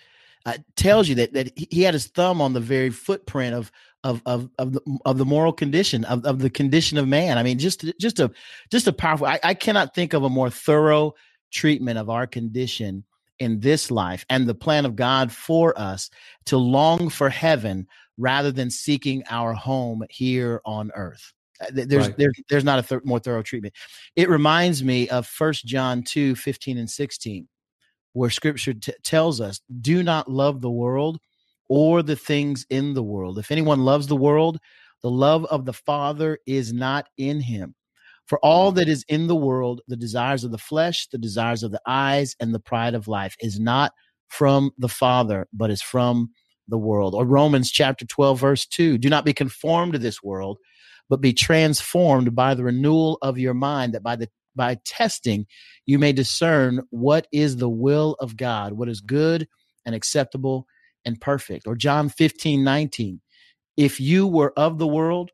uh, 0.47 0.57
tells 0.77 1.09
you 1.09 1.17
that 1.17 1.33
that 1.33 1.53
he 1.57 1.83
had 1.83 1.95
his 1.95 2.07
thumb 2.07 2.41
on 2.41 2.53
the 2.53 2.61
very 2.61 2.91
footprint 2.91 3.55
of 3.55 3.73
of 4.05 4.23
of 4.25 4.49
of 4.59 4.73
the, 4.73 4.99
of 5.05 5.19
the 5.19 5.25
moral 5.25 5.53
condition 5.53 6.05
of, 6.05 6.25
of 6.25 6.39
the 6.39 6.51
condition 6.51 6.99
of 6.99 7.09
man. 7.09 7.39
I 7.39 7.43
mean, 7.43 7.59
just 7.59 7.85
just 7.99 8.21
a 8.21 8.31
just 8.71 8.87
a 8.87 8.93
powerful. 8.93 9.27
I, 9.27 9.41
I 9.43 9.55
cannot 9.55 9.95
think 9.95 10.13
of 10.13 10.23
a 10.23 10.31
more 10.31 10.51
thorough 10.51 11.15
treatment 11.51 11.99
of 11.99 12.09
our 12.09 12.27
condition 12.27 13.05
in 13.39 13.61
this 13.61 13.91
life 13.91 14.25
and 14.29 14.47
the 14.47 14.55
plan 14.55 14.85
of 14.85 14.97
God 14.97 15.33
for 15.33 15.79
us 15.79 16.11
to 16.47 16.57
long 16.57 17.09
for 17.09 17.29
heaven 17.29 17.87
rather 18.17 18.51
than 18.51 18.71
seeking 18.71 19.23
our 19.31 19.53
home 19.53 20.05
here 20.11 20.61
on 20.65 20.91
earth. 20.95 21.33
Uh, 21.61 21.67
there's 21.73 22.09
right. 22.09 22.17
there's 22.17 22.35
there's 22.49 22.65
not 22.65 22.79
a 22.79 22.83
th- 22.83 23.03
more 23.05 23.19
thorough 23.19 23.43
treatment. 23.43 23.75
It 24.17 24.29
reminds 24.29 24.83
me 24.83 25.09
of 25.09 25.27
First 25.27 25.67
John 25.67 26.03
2, 26.03 26.35
15 26.37 26.79
and 26.79 26.91
16, 26.91 27.49
where 28.13 28.31
scripture 28.31 28.75
t- 28.75 28.93
tells 29.03 29.41
us, 29.41 29.61
do 29.81 30.03
not 30.03 30.31
love 30.31 30.61
the 30.61 30.71
world 30.71 31.19
or 31.69 32.03
the 32.03 32.17
things 32.17 32.67
in 32.71 32.95
the 32.95 33.03
world. 33.03 33.39
If 33.39 33.51
anyone 33.51 33.85
loves 33.85 34.07
the 34.07 34.17
world, 34.17 34.59
the 35.03 35.11
love 35.11 35.45
of 35.47 35.65
the 35.65 35.73
Father 35.73 36.39
is 36.47 36.73
not 36.73 37.07
in 37.17 37.41
him. 37.41 37.75
For 38.27 38.39
all 38.41 38.73
that 38.73 38.89
is 38.89 39.05
in 39.09 39.27
the 39.27 39.37
world, 39.37 39.81
the 39.89 39.97
desires 39.97 40.45
of 40.45 40.51
the 40.51 40.59
flesh, 40.59 41.07
the 41.09 41.19
desires 41.19 41.63
of 41.63 41.71
the 41.71 41.81
eyes, 41.87 42.37
and 42.41 42.55
the 42.55 42.61
pride 42.61 42.95
of 42.95 43.09
life 43.09 43.35
is 43.41 43.59
not 43.59 43.93
from 44.29 44.71
the 44.77 44.89
Father, 44.89 45.47
but 45.53 45.71
is 45.71 45.81
from 45.81 46.31
the 46.69 46.77
world. 46.77 47.15
Or 47.15 47.25
Romans 47.25 47.71
chapter 47.71 48.05
12, 48.05 48.39
verse 48.39 48.67
2 48.67 48.99
Do 48.99 49.09
not 49.09 49.25
be 49.25 49.33
conformed 49.33 49.95
to 49.95 49.99
this 49.99 50.23
world, 50.23 50.59
but 51.09 51.21
be 51.21 51.33
transformed 51.33 52.35
by 52.35 52.55
the 52.55 52.65
renewal 52.65 53.19
of 53.23 53.39
your 53.39 53.55
mind, 53.55 53.95
that 53.95 54.03
by 54.03 54.17
the 54.17 54.29
by 54.55 54.77
testing 54.85 55.47
you 55.87 55.99
may 55.99 56.13
discern 56.13 56.83
what 56.91 57.27
is 57.33 57.57
the 57.57 57.69
will 57.69 58.17
of 58.21 58.37
God, 58.37 58.73
what 58.73 58.89
is 58.89 59.01
good 59.01 59.49
and 59.87 59.95
acceptable 59.95 60.67
and 61.05 61.21
perfect. 61.21 61.67
Or 61.67 61.75
John 61.75 62.09
15, 62.09 62.63
19. 62.63 63.21
If 63.77 64.01
you 64.01 64.27
were 64.27 64.53
of 64.59 64.79
the 64.79 64.87
world, 64.87 65.31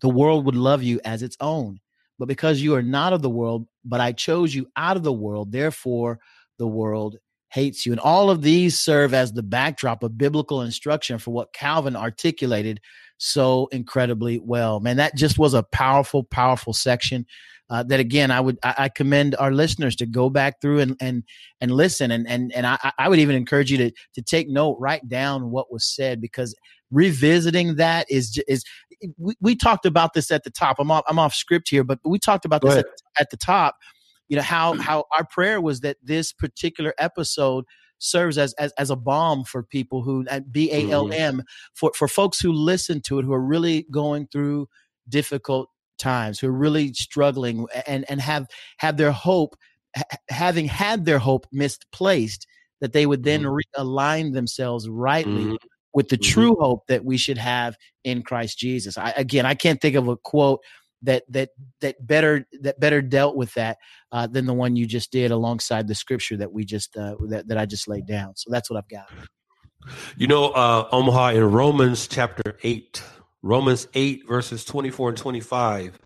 the 0.00 0.08
world 0.08 0.46
would 0.46 0.56
love 0.56 0.82
you 0.82 1.00
as 1.04 1.22
its 1.22 1.36
own. 1.40 1.80
But 2.18 2.28
because 2.28 2.62
you 2.62 2.74
are 2.74 2.82
not 2.82 3.12
of 3.12 3.20
the 3.20 3.30
world, 3.30 3.66
but 3.84 4.00
I 4.00 4.12
chose 4.12 4.54
you 4.54 4.68
out 4.76 4.96
of 4.96 5.02
the 5.02 5.12
world, 5.12 5.52
therefore 5.52 6.20
the 6.58 6.66
world 6.66 7.18
hates 7.50 7.86
you. 7.86 7.92
And 7.92 8.00
all 8.00 8.30
of 8.30 8.42
these 8.42 8.78
serve 8.78 9.14
as 9.14 9.32
the 9.32 9.42
backdrop 9.42 10.02
of 10.02 10.18
biblical 10.18 10.62
instruction 10.62 11.18
for 11.18 11.32
what 11.32 11.52
Calvin 11.52 11.96
articulated 11.96 12.80
so 13.18 13.68
incredibly 13.72 14.38
well. 14.38 14.80
Man, 14.80 14.96
that 14.96 15.16
just 15.16 15.38
was 15.38 15.54
a 15.54 15.62
powerful, 15.62 16.24
powerful 16.24 16.72
section. 16.72 17.26
Uh, 17.68 17.82
that 17.82 17.98
again, 17.98 18.30
I 18.30 18.40
would 18.40 18.58
I, 18.62 18.74
I, 18.78 18.88
commend 18.88 19.34
our 19.40 19.50
listeners 19.50 19.96
to 19.96 20.06
go 20.06 20.30
back 20.30 20.60
through 20.60 20.78
and 20.78 20.96
and 21.00 21.24
and 21.60 21.72
listen, 21.72 22.12
and 22.12 22.24
and 22.28 22.54
and 22.54 22.64
I, 22.64 22.92
I 22.96 23.08
would 23.08 23.18
even 23.18 23.34
encourage 23.34 23.72
you 23.72 23.78
to 23.78 23.90
to 24.14 24.22
take 24.22 24.48
note, 24.48 24.76
write 24.78 25.08
down 25.08 25.50
what 25.50 25.72
was 25.72 25.84
said, 25.84 26.20
because 26.20 26.54
revisiting 26.92 27.74
that 27.74 28.06
is 28.08 28.40
is 28.46 28.62
we, 29.18 29.34
we 29.40 29.56
talked 29.56 29.84
about 29.84 30.14
this 30.14 30.30
at 30.30 30.44
the 30.44 30.50
top. 30.50 30.76
I'm 30.78 30.92
off 30.92 31.02
I'm 31.08 31.18
off 31.18 31.34
script 31.34 31.68
here, 31.68 31.82
but 31.82 31.98
we 32.04 32.20
talked 32.20 32.44
about 32.44 32.62
this 32.62 32.76
at, 32.76 32.86
at 33.18 33.30
the 33.30 33.36
top. 33.36 33.74
You 34.28 34.36
know 34.36 34.42
how 34.42 34.74
how 34.74 35.04
our 35.16 35.24
prayer 35.24 35.60
was 35.60 35.80
that 35.80 35.96
this 36.02 36.32
particular 36.32 36.94
episode 36.98 37.64
serves 37.98 38.38
as 38.38 38.52
as, 38.54 38.72
as 38.78 38.90
a 38.90 38.96
balm 38.96 39.44
for 39.44 39.62
people 39.62 40.02
who 40.02 40.24
at 40.28 40.52
B 40.52 40.70
A 40.72 40.90
L 40.90 41.12
M 41.12 41.34
mm-hmm. 41.34 41.40
for 41.74 41.92
for 41.94 42.08
folks 42.08 42.40
who 42.40 42.52
listen 42.52 43.00
to 43.02 43.18
it 43.18 43.24
who 43.24 43.32
are 43.32 43.40
really 43.40 43.86
going 43.90 44.28
through 44.30 44.68
difficult 45.08 45.68
times 45.98 46.38
who 46.38 46.48
are 46.48 46.52
really 46.52 46.92
struggling 46.92 47.66
and 47.86 48.04
and 48.10 48.20
have 48.20 48.46
have 48.78 48.96
their 48.96 49.12
hope 49.12 49.56
ha- 49.96 50.02
having 50.28 50.66
had 50.66 51.04
their 51.04 51.18
hope 51.18 51.46
misplaced 51.52 52.46
that 52.80 52.92
they 52.92 53.06
would 53.06 53.22
then 53.24 53.42
mm-hmm. 53.42 53.80
realign 53.80 54.34
themselves 54.34 54.88
rightly 54.88 55.44
mm-hmm. 55.44 55.54
with 55.94 56.08
the 56.08 56.18
mm-hmm. 56.18 56.32
true 56.32 56.56
hope 56.60 56.86
that 56.88 57.04
we 57.04 57.16
should 57.16 57.38
have 57.38 57.76
in 58.04 58.22
Christ 58.22 58.58
Jesus. 58.58 58.98
I, 58.98 59.14
again, 59.16 59.46
I 59.46 59.54
can't 59.54 59.80
think 59.80 59.96
of 59.96 60.08
a 60.08 60.16
quote 60.18 60.60
that 61.02 61.24
that 61.28 61.50
that 61.80 62.04
better 62.06 62.46
that 62.60 62.80
better 62.80 63.02
dealt 63.02 63.36
with 63.36 63.52
that 63.54 63.78
uh, 64.12 64.26
than 64.26 64.46
the 64.46 64.54
one 64.54 64.76
you 64.76 64.86
just 64.86 65.12
did 65.12 65.30
alongside 65.30 65.86
the 65.88 65.94
scripture 65.94 66.36
that 66.36 66.52
we 66.52 66.64
just 66.64 66.96
uh, 66.96 67.16
that 67.28 67.48
that 67.48 67.58
I 67.58 67.66
just 67.66 67.88
laid 67.88 68.06
down. 68.06 68.34
So 68.36 68.50
that's 68.50 68.70
what 68.70 68.78
I've 68.78 68.88
got. 68.88 69.08
You 70.16 70.26
know, 70.26 70.50
uh, 70.50 70.88
Omaha 70.90 71.30
in 71.30 71.44
Romans 71.44 72.08
chapter 72.08 72.56
eight, 72.62 73.02
Romans 73.42 73.88
eight 73.94 74.26
verses 74.26 74.64
twenty 74.64 74.90
four 74.90 75.08
and 75.08 75.18
twenty 75.18 75.40
five, 75.40 75.98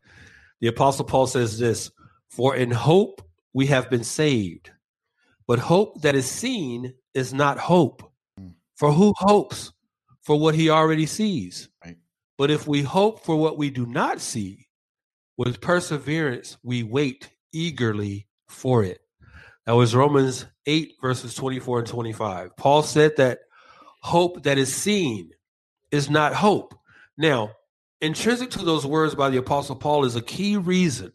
the 0.61 0.69
apostle 0.69 1.05
Paul 1.05 1.27
says 1.27 1.59
this: 1.59 1.91
"For 2.29 2.57
in 2.57 2.71
hope 2.71 3.23
we 3.53 3.67
have 3.67 3.89
been 3.91 4.05
saved, 4.05 4.71
but 5.47 5.59
hope 5.59 6.03
that 6.03 6.15
is 6.15 6.27
seen 6.27 6.95
is 7.15 7.33
not 7.33 7.59
hope. 7.59 8.03
Mm. 8.39 8.53
For 8.77 8.93
who 8.93 9.15
hopes 9.17 9.73
for 10.23 10.39
what 10.39 10.55
he 10.55 10.69
already 10.69 11.07
sees?" 11.07 11.69
Right. 11.85 11.97
But 12.37 12.51
if 12.51 12.67
we 12.67 12.83
hope 12.83 13.25
for 13.25 13.37
what 13.37 13.59
we 13.59 13.71
do 13.71 13.87
not 13.87 14.21
see, 14.21 14.67
with 15.41 15.63
perseverance, 15.63 16.59
we 16.63 16.83
wait 16.83 17.31
eagerly 17.51 18.27
for 18.47 18.85
it. 18.85 19.01
That 19.65 19.73
was 19.73 19.95
Romans 19.95 20.45
8, 20.67 20.93
verses 21.01 21.35
24 21.35 21.79
and 21.79 21.89
25. 21.89 22.57
Paul 22.59 22.83
said 22.83 23.17
that 23.17 23.39
hope 24.03 24.43
that 24.43 24.59
is 24.59 24.71
seen 24.71 25.31
is 25.91 26.11
not 26.11 26.35
hope. 26.35 26.75
Now, 27.17 27.53
intrinsic 28.03 28.51
to 28.51 28.59
those 28.59 28.85
words 28.85 29.15
by 29.15 29.31
the 29.31 29.39
Apostle 29.39 29.77
Paul 29.77 30.05
is 30.05 30.15
a 30.15 30.21
key 30.21 30.59
reason 30.59 31.11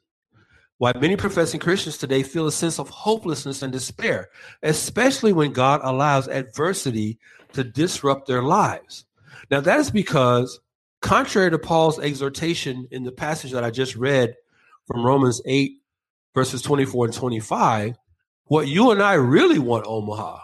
why 0.79 0.93
many 0.99 1.15
professing 1.15 1.59
Christians 1.59 1.99
today 1.99 2.23
feel 2.23 2.47
a 2.47 2.51
sense 2.51 2.79
of 2.79 2.89
hopelessness 2.89 3.61
and 3.61 3.71
despair, 3.71 4.29
especially 4.63 5.33
when 5.33 5.53
God 5.53 5.81
allows 5.83 6.27
adversity 6.27 7.19
to 7.53 7.63
disrupt 7.63 8.25
their 8.25 8.41
lives. 8.41 9.05
Now, 9.51 9.59
that 9.59 9.79
is 9.79 9.91
because 9.91 10.61
contrary 11.05 11.51
to 11.51 11.59
Paul's 11.59 11.99
exhortation 11.99 12.87
in 12.89 13.03
the 13.03 13.11
passage 13.11 13.51
that 13.51 13.63
I 13.63 13.69
just 13.69 13.95
read 13.95 14.35
from 14.87 15.05
Romans 15.05 15.39
8, 15.45 15.73
verses 16.33 16.61
24 16.63 17.05
and 17.05 17.13
25, 17.13 17.95
what 18.45 18.67
you 18.67 18.89
and 18.91 19.01
I 19.01 19.13
really 19.13 19.59
want, 19.59 19.85
Omaha, 19.87 20.39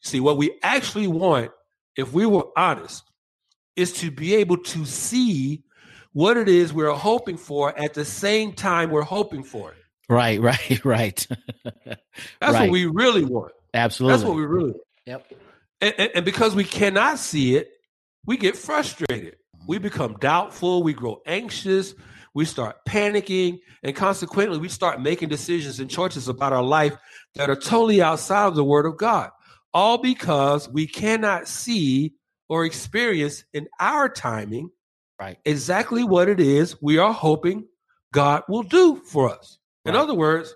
see, 0.00 0.18
what 0.18 0.36
we 0.36 0.58
actually 0.62 1.06
want, 1.06 1.52
if 1.96 2.12
we 2.12 2.26
were 2.26 2.46
honest, 2.56 3.04
is 3.76 3.92
to 3.94 4.10
be 4.10 4.34
able 4.34 4.56
to 4.56 4.84
see 4.84 5.62
what 6.12 6.36
it 6.36 6.48
is 6.48 6.72
we're 6.72 6.92
hoping 6.92 7.36
for 7.36 7.76
at 7.78 7.94
the 7.94 8.04
same 8.04 8.52
time 8.52 8.90
we're 8.90 9.02
hoping 9.02 9.44
for 9.44 9.70
it. 9.70 9.76
Right, 10.08 10.40
right, 10.40 10.84
right. 10.84 11.26
That's 11.64 12.00
Right. 12.40 12.62
what 12.62 12.70
we 12.70 12.86
really 12.86 13.24
want. 13.24 13.52
Absolutely. 13.72 14.16
That's 14.16 14.26
what 14.28 14.36
we 14.36 14.44
really 14.44 14.72
want. 14.72 14.82
Yep. 15.06 15.32
And, 15.80 15.94
and, 15.96 16.10
and 16.16 16.24
because 16.24 16.56
we 16.56 16.64
cannot 16.64 17.20
see 17.20 17.56
it, 17.56 17.70
we 18.26 18.36
get 18.36 18.56
frustrated. 18.56 19.36
We 19.66 19.78
become 19.78 20.16
doubtful. 20.20 20.82
We 20.82 20.92
grow 20.92 21.20
anxious. 21.26 21.94
We 22.34 22.44
start 22.44 22.76
panicking. 22.86 23.58
And 23.82 23.94
consequently, 23.94 24.58
we 24.58 24.68
start 24.68 25.00
making 25.00 25.28
decisions 25.28 25.80
and 25.80 25.90
choices 25.90 26.28
about 26.28 26.52
our 26.52 26.62
life 26.62 26.96
that 27.34 27.50
are 27.50 27.56
totally 27.56 28.02
outside 28.02 28.46
of 28.46 28.54
the 28.54 28.64
Word 28.64 28.86
of 28.86 28.96
God. 28.96 29.30
All 29.72 29.98
because 29.98 30.68
we 30.68 30.86
cannot 30.86 31.46
see 31.48 32.14
or 32.48 32.64
experience 32.64 33.44
in 33.52 33.68
our 33.78 34.08
timing 34.08 34.70
Right. 35.20 35.36
exactly 35.44 36.02
what 36.02 36.28
it 36.30 36.40
is 36.40 36.80
we 36.80 36.96
are 36.96 37.12
hoping 37.12 37.66
God 38.12 38.42
will 38.48 38.62
do 38.62 38.96
for 38.96 39.28
us. 39.30 39.58
In 39.84 39.94
other 39.94 40.14
words, 40.14 40.54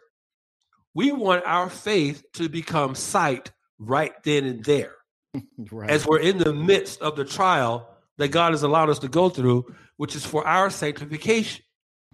we 0.95 1.13
want 1.13 1.45
our 1.45 1.69
faith 1.69 2.25
to 2.35 2.49
become 2.49 2.95
sight 2.95 3.53
right 3.79 4.13
then 4.25 4.45
and 4.45 4.65
there 4.65 4.95
Right. 5.71 5.91
as 5.91 6.07
we're 6.07 6.21
in 6.21 6.39
the 6.39 6.53
midst 6.55 7.01
of 7.03 7.15
the 7.15 7.25
trial 7.25 7.89
that 8.19 8.29
God 8.29 8.53
has 8.53 8.63
allowed 8.63 8.91
us 8.91 8.99
to 9.01 9.09
go 9.09 9.29
through, 9.29 9.67
which 9.97 10.15
is 10.15 10.25
for 10.25 10.47
our 10.47 10.71
sanctification. 10.71 11.65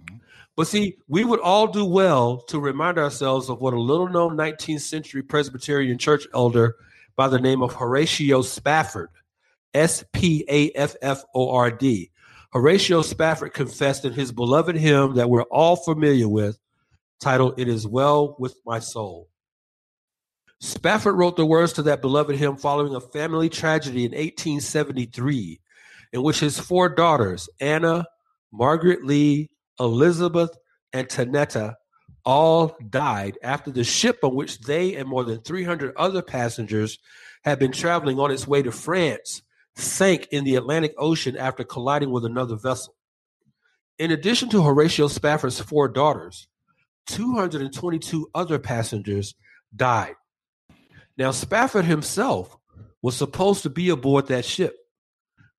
Mm-hmm. 0.01 0.17
But 0.57 0.67
see, 0.67 0.97
we 1.09 1.25
would 1.25 1.41
all 1.41 1.67
do 1.67 1.85
well 1.85 2.39
to 2.49 2.59
remind 2.59 2.99
ourselves 2.99 3.49
of 3.49 3.61
what 3.61 3.75
a 3.75 3.81
little 3.81 4.09
known 4.09 4.37
19th 4.37 4.81
century 4.81 5.23
Presbyterian 5.23 5.99
church 5.99 6.27
elder 6.35 6.77
by 7.17 7.29
the 7.29 7.39
name 7.39 7.63
of 7.63 7.75
Horatio 7.75 8.43
Spafford, 8.43 9.11
S 9.75 10.05
P 10.13 10.45
A 10.49 10.71
F 10.73 10.97
F 11.03 11.23
O 11.35 11.51
R 11.51 11.71
D. 11.71 12.11
Horatio 12.53 13.03
Spafford 13.03 13.55
confessed 13.55 14.05
in 14.05 14.13
his 14.13 14.33
beloved 14.33 14.75
hymn 14.75 15.15
that 15.15 15.31
we're 15.31 15.43
all 15.45 15.77
familiar 15.77 16.29
with, 16.29 16.59
titled 17.21 17.61
It 17.61 17.69
Is 17.69 17.87
Well 17.87 18.35
With 18.39 18.57
My 18.67 18.81
Soul. 18.81 19.29
Spafford 20.59 21.17
wrote 21.17 21.37
the 21.37 21.47
words 21.47 21.73
to 21.75 21.83
that 21.83 22.03
beloved 22.03 22.37
hymn 22.37 22.57
following 22.57 22.95
a 22.95 23.01
family 23.01 23.49
tragedy 23.49 24.05
in 24.05 24.13
1873, 24.13 25.61
in 26.13 26.23
which 26.23 26.41
his 26.41 26.59
four 26.59 26.89
daughters, 26.89 27.49
Anna, 27.61 28.07
Margaret 28.53 29.05
Lee, 29.05 29.51
Elizabeth, 29.79 30.51
and 30.93 31.09
Tanetta, 31.09 31.75
all 32.25 32.77
died 32.89 33.39
after 33.43 33.71
the 33.71 33.85
ship 33.85 34.19
on 34.23 34.35
which 34.35 34.61
they 34.61 34.95
and 34.97 35.09
more 35.09 35.25
than 35.25 35.41
300 35.41 35.95
other 35.97 36.23
passengers 36.23 36.99
had 37.45 37.59
been 37.59 37.73
traveling 37.73 38.19
on 38.19 38.31
its 38.31 38.47
way 38.47 38.63
to 38.63 38.73
France 38.73 39.43
sank 39.77 40.29
in 40.31 40.45
the 40.45 40.57
Atlantic 40.57 40.95
Ocean 40.99 41.37
after 41.37 41.65
colliding 41.65 42.11
with 42.11 42.25
another 42.25 42.57
vessel. 42.57 42.95
In 43.99 44.11
addition 44.11 44.49
to 44.51 44.63
Horatio 44.63 45.09
Spafford's 45.09 45.61
four 45.61 45.89
daughters, 45.89 46.49
222 47.07 48.31
other 48.35 48.59
passengers 48.59 49.35
died. 49.75 50.15
Now, 51.17 51.31
Spafford 51.33 51.85
himself 51.85 52.57
was 53.03 53.17
supposed 53.17 53.63
to 53.63 53.71
be 53.71 53.91
aboard 53.91 54.27
that 54.29 54.45
ship, 54.45 54.75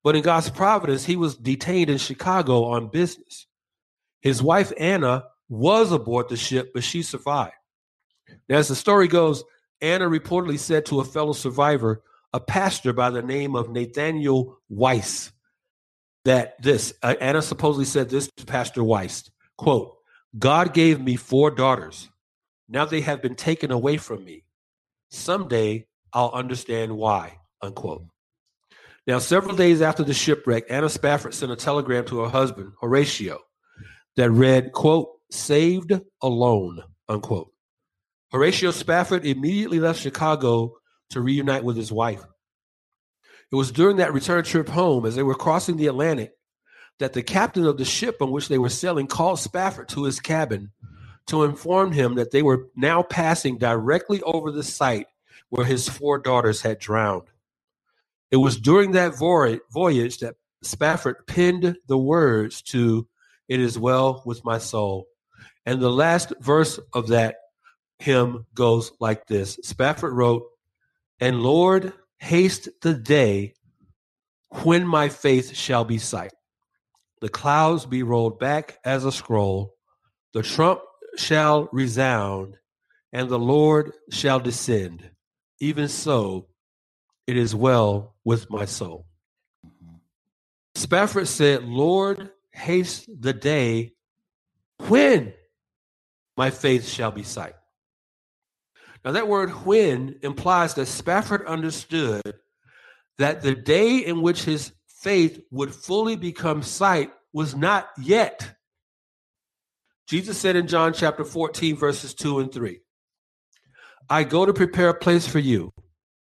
but 0.04 0.16
in 0.16 0.22
God's 0.22 0.50
providence, 0.50 1.04
he 1.04 1.16
was 1.16 1.36
detained 1.36 1.90
in 1.90 1.98
Chicago 1.98 2.64
on 2.64 2.88
business. 2.88 3.46
His 4.20 4.42
wife, 4.42 4.72
Anna, 4.78 5.24
was 5.48 5.92
aboard 5.92 6.28
the 6.28 6.36
ship, 6.36 6.72
but 6.74 6.84
she 6.84 7.02
survived. 7.02 7.54
Now, 8.48 8.58
as 8.58 8.68
the 8.68 8.74
story 8.74 9.08
goes, 9.08 9.44
Anna 9.80 10.08
reportedly 10.08 10.58
said 10.58 10.86
to 10.86 11.00
a 11.00 11.04
fellow 11.04 11.32
survivor, 11.32 12.02
a 12.32 12.40
pastor 12.40 12.92
by 12.92 13.10
the 13.10 13.22
name 13.22 13.54
of 13.54 13.68
Nathaniel 13.68 14.58
Weiss, 14.68 15.32
that 16.24 16.60
this, 16.62 16.94
uh, 17.02 17.14
Anna 17.20 17.42
supposedly 17.42 17.84
said 17.84 18.08
this 18.08 18.30
to 18.36 18.46
Pastor 18.46 18.82
Weiss, 18.82 19.30
quote, 19.58 19.96
God 20.38 20.72
gave 20.72 21.00
me 21.00 21.16
four 21.16 21.50
daughters. 21.50 22.08
Now 22.68 22.86
they 22.86 23.02
have 23.02 23.20
been 23.20 23.34
taken 23.34 23.70
away 23.70 23.98
from 23.98 24.24
me. 24.24 24.44
Someday 25.10 25.86
I'll 26.12 26.30
understand 26.30 26.96
why, 26.96 27.38
unquote. 27.60 28.06
Now, 29.06 29.18
several 29.18 29.56
days 29.56 29.82
after 29.82 30.04
the 30.04 30.14
shipwreck, 30.14 30.64
Anna 30.70 30.88
Spafford 30.88 31.34
sent 31.34 31.50
a 31.50 31.56
telegram 31.56 32.04
to 32.06 32.20
her 32.20 32.28
husband, 32.28 32.72
Horatio, 32.80 33.40
that 34.16 34.30
read, 34.30 34.72
quote, 34.72 35.08
saved 35.30 35.92
alone, 36.20 36.82
unquote. 37.08 37.50
Horatio 38.30 38.70
Spafford 38.70 39.26
immediately 39.26 39.80
left 39.80 40.00
Chicago 40.00 40.74
to 41.10 41.20
reunite 41.20 41.64
with 41.64 41.76
his 41.76 41.90
wife. 41.90 42.22
It 43.50 43.56
was 43.56 43.72
during 43.72 43.96
that 43.96 44.14
return 44.14 44.44
trip 44.44 44.68
home, 44.68 45.04
as 45.04 45.16
they 45.16 45.22
were 45.22 45.34
crossing 45.34 45.76
the 45.76 45.88
Atlantic, 45.88 46.32
that 46.98 47.12
the 47.12 47.22
captain 47.22 47.66
of 47.66 47.78
the 47.78 47.84
ship 47.84 48.22
on 48.22 48.30
which 48.30 48.48
they 48.48 48.58
were 48.58 48.68
sailing 48.68 49.08
called 49.08 49.40
Spafford 49.40 49.88
to 49.90 50.04
his 50.04 50.20
cabin 50.20 50.70
to 51.26 51.44
inform 51.44 51.92
him 51.92 52.14
that 52.14 52.30
they 52.30 52.42
were 52.42 52.68
now 52.76 53.02
passing 53.02 53.58
directly 53.58 54.22
over 54.22 54.52
the 54.52 54.62
site 54.62 55.06
where 55.48 55.66
his 55.66 55.88
four 55.88 56.18
daughters 56.18 56.62
had 56.62 56.78
drowned. 56.78 57.24
It 58.32 58.38
was 58.38 58.58
during 58.58 58.92
that 58.92 59.18
voyage 59.18 60.18
that 60.18 60.36
Spafford 60.62 61.26
penned 61.26 61.76
the 61.86 61.98
words 61.98 62.62
to 62.62 63.06
It 63.46 63.60
is 63.60 63.78
Well 63.78 64.22
with 64.24 64.42
My 64.42 64.56
Soul. 64.56 65.06
And 65.66 65.80
the 65.80 65.90
last 65.90 66.32
verse 66.40 66.80
of 66.94 67.08
that 67.08 67.36
hymn 67.98 68.46
goes 68.54 68.90
like 68.98 69.26
this 69.26 69.58
Spafford 69.62 70.14
wrote, 70.14 70.44
And 71.20 71.42
Lord, 71.42 71.92
haste 72.18 72.70
the 72.80 72.94
day 72.94 73.54
when 74.62 74.86
my 74.86 75.10
faith 75.10 75.54
shall 75.54 75.84
be 75.84 75.98
sight. 75.98 76.32
The 77.20 77.28
clouds 77.28 77.84
be 77.84 78.02
rolled 78.02 78.38
back 78.38 78.78
as 78.84 79.04
a 79.04 79.12
scroll, 79.12 79.74
the 80.32 80.42
trump 80.42 80.80
shall 81.16 81.68
resound, 81.70 82.56
and 83.12 83.28
the 83.28 83.38
Lord 83.38 83.92
shall 84.10 84.40
descend. 84.40 85.10
Even 85.60 85.86
so, 85.88 86.48
it 87.26 87.36
is 87.36 87.54
well 87.54 88.14
with 88.24 88.50
my 88.50 88.64
soul. 88.64 89.06
Spafford 90.74 91.28
said, 91.28 91.64
Lord, 91.64 92.30
haste 92.50 93.08
the 93.20 93.32
day 93.32 93.92
when 94.88 95.32
my 96.36 96.50
faith 96.50 96.86
shall 96.86 97.10
be 97.10 97.22
sight. 97.22 97.54
Now, 99.04 99.12
that 99.12 99.28
word 99.28 99.50
when 99.66 100.18
implies 100.22 100.74
that 100.74 100.86
Spafford 100.86 101.44
understood 101.46 102.22
that 103.18 103.42
the 103.42 103.54
day 103.54 103.98
in 103.98 104.22
which 104.22 104.44
his 104.44 104.72
faith 104.86 105.40
would 105.50 105.74
fully 105.74 106.16
become 106.16 106.62
sight 106.62 107.10
was 107.32 107.54
not 107.54 107.88
yet. 108.00 108.54
Jesus 110.06 110.38
said 110.38 110.56
in 110.56 110.66
John 110.66 110.92
chapter 110.92 111.24
14, 111.24 111.76
verses 111.76 112.14
2 112.14 112.40
and 112.40 112.52
3, 112.52 112.80
I 114.08 114.24
go 114.24 114.46
to 114.46 114.52
prepare 114.52 114.90
a 114.90 114.94
place 114.94 115.26
for 115.26 115.38
you. 115.38 115.72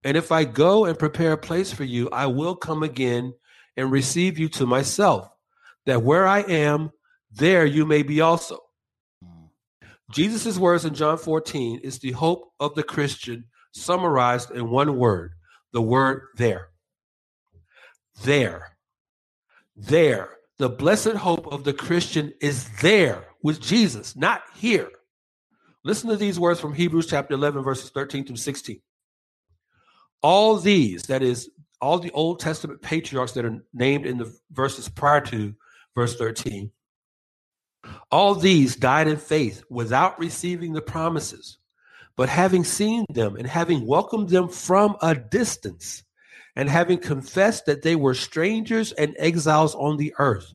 And 0.05 0.17
if 0.17 0.31
I 0.31 0.45
go 0.45 0.85
and 0.85 0.99
prepare 0.99 1.33
a 1.33 1.39
place 1.39 1.73
for 1.73 1.85
you, 1.85 2.09
I 2.11 2.27
will 2.27 2.55
come 2.55 2.83
again 2.83 3.35
and 3.77 3.91
receive 3.91 4.39
you 4.39 4.49
to 4.51 4.67
myself, 4.67 5.29
that 5.87 6.03
where 6.03 6.27
I 6.27 6.41
am, 6.41 6.91
there 7.31 7.65
you 7.65 7.85
may 7.85 8.03
be 8.03 8.21
also. 8.21 8.59
Mm. 9.25 9.49
Jesus' 10.11 10.59
words 10.59 10.85
in 10.85 10.95
John 10.95 11.19
14 11.19 11.81
is 11.83 11.99
the 11.99 12.13
hope 12.13 12.53
of 12.59 12.75
the 12.75 12.83
Christian 12.83 13.45
summarized 13.73 14.51
in 14.51 14.71
one 14.71 14.97
word 14.97 15.33
the 15.73 15.83
word 15.83 16.23
there. 16.37 16.69
There. 18.25 18.77
There. 19.77 20.31
The 20.59 20.69
blessed 20.69 21.13
hope 21.13 21.47
of 21.53 21.65
the 21.65 21.73
Christian 21.73 22.33
is 22.41 22.69
there 22.81 23.25
with 23.43 23.61
Jesus, 23.61 24.17
not 24.17 24.43
here. 24.57 24.89
Listen 25.85 26.11
to 26.11 26.17
these 26.17 26.41
words 26.41 26.59
from 26.59 26.75
Hebrews 26.75 27.07
chapter 27.07 27.35
11, 27.35 27.63
verses 27.63 27.91
13 27.91 28.27
through 28.27 28.37
16. 28.37 28.81
All 30.23 30.57
these, 30.57 31.05
that 31.05 31.23
is, 31.23 31.51
all 31.81 31.99
the 31.99 32.11
Old 32.11 32.41
Testament 32.41 32.83
patriarchs 32.83 33.33
that 33.33 33.45
are 33.45 33.65
named 33.73 34.05
in 34.05 34.19
the 34.19 34.35
verses 34.51 34.89
prior 34.89 35.21
to 35.23 35.55
verse 35.95 36.17
13, 36.17 36.73
all 38.11 38.35
these 38.35 38.77
died 38.77 39.09
in 39.09 39.17
faith 39.17 39.63
without 39.71 40.19
receiving 40.19 40.73
the 40.73 40.83
promises, 40.83 41.59
but 42.17 42.29
having 42.29 42.65
seen 42.65 43.05
them 43.11 43.37
and 43.37 43.47
having 43.47 43.87
welcomed 43.87 44.29
them 44.29 44.49
from 44.49 44.97
a 45.03 45.15
distance, 45.15 46.03
and 46.57 46.69
having 46.69 46.99
confessed 46.99 47.67
that 47.67 47.83
they 47.83 47.95
were 47.95 48.15
strangers 48.15 48.91
and 48.93 49.15
exiles 49.19 49.77
on 49.77 49.97
the 49.97 50.13
earth. 50.19 50.53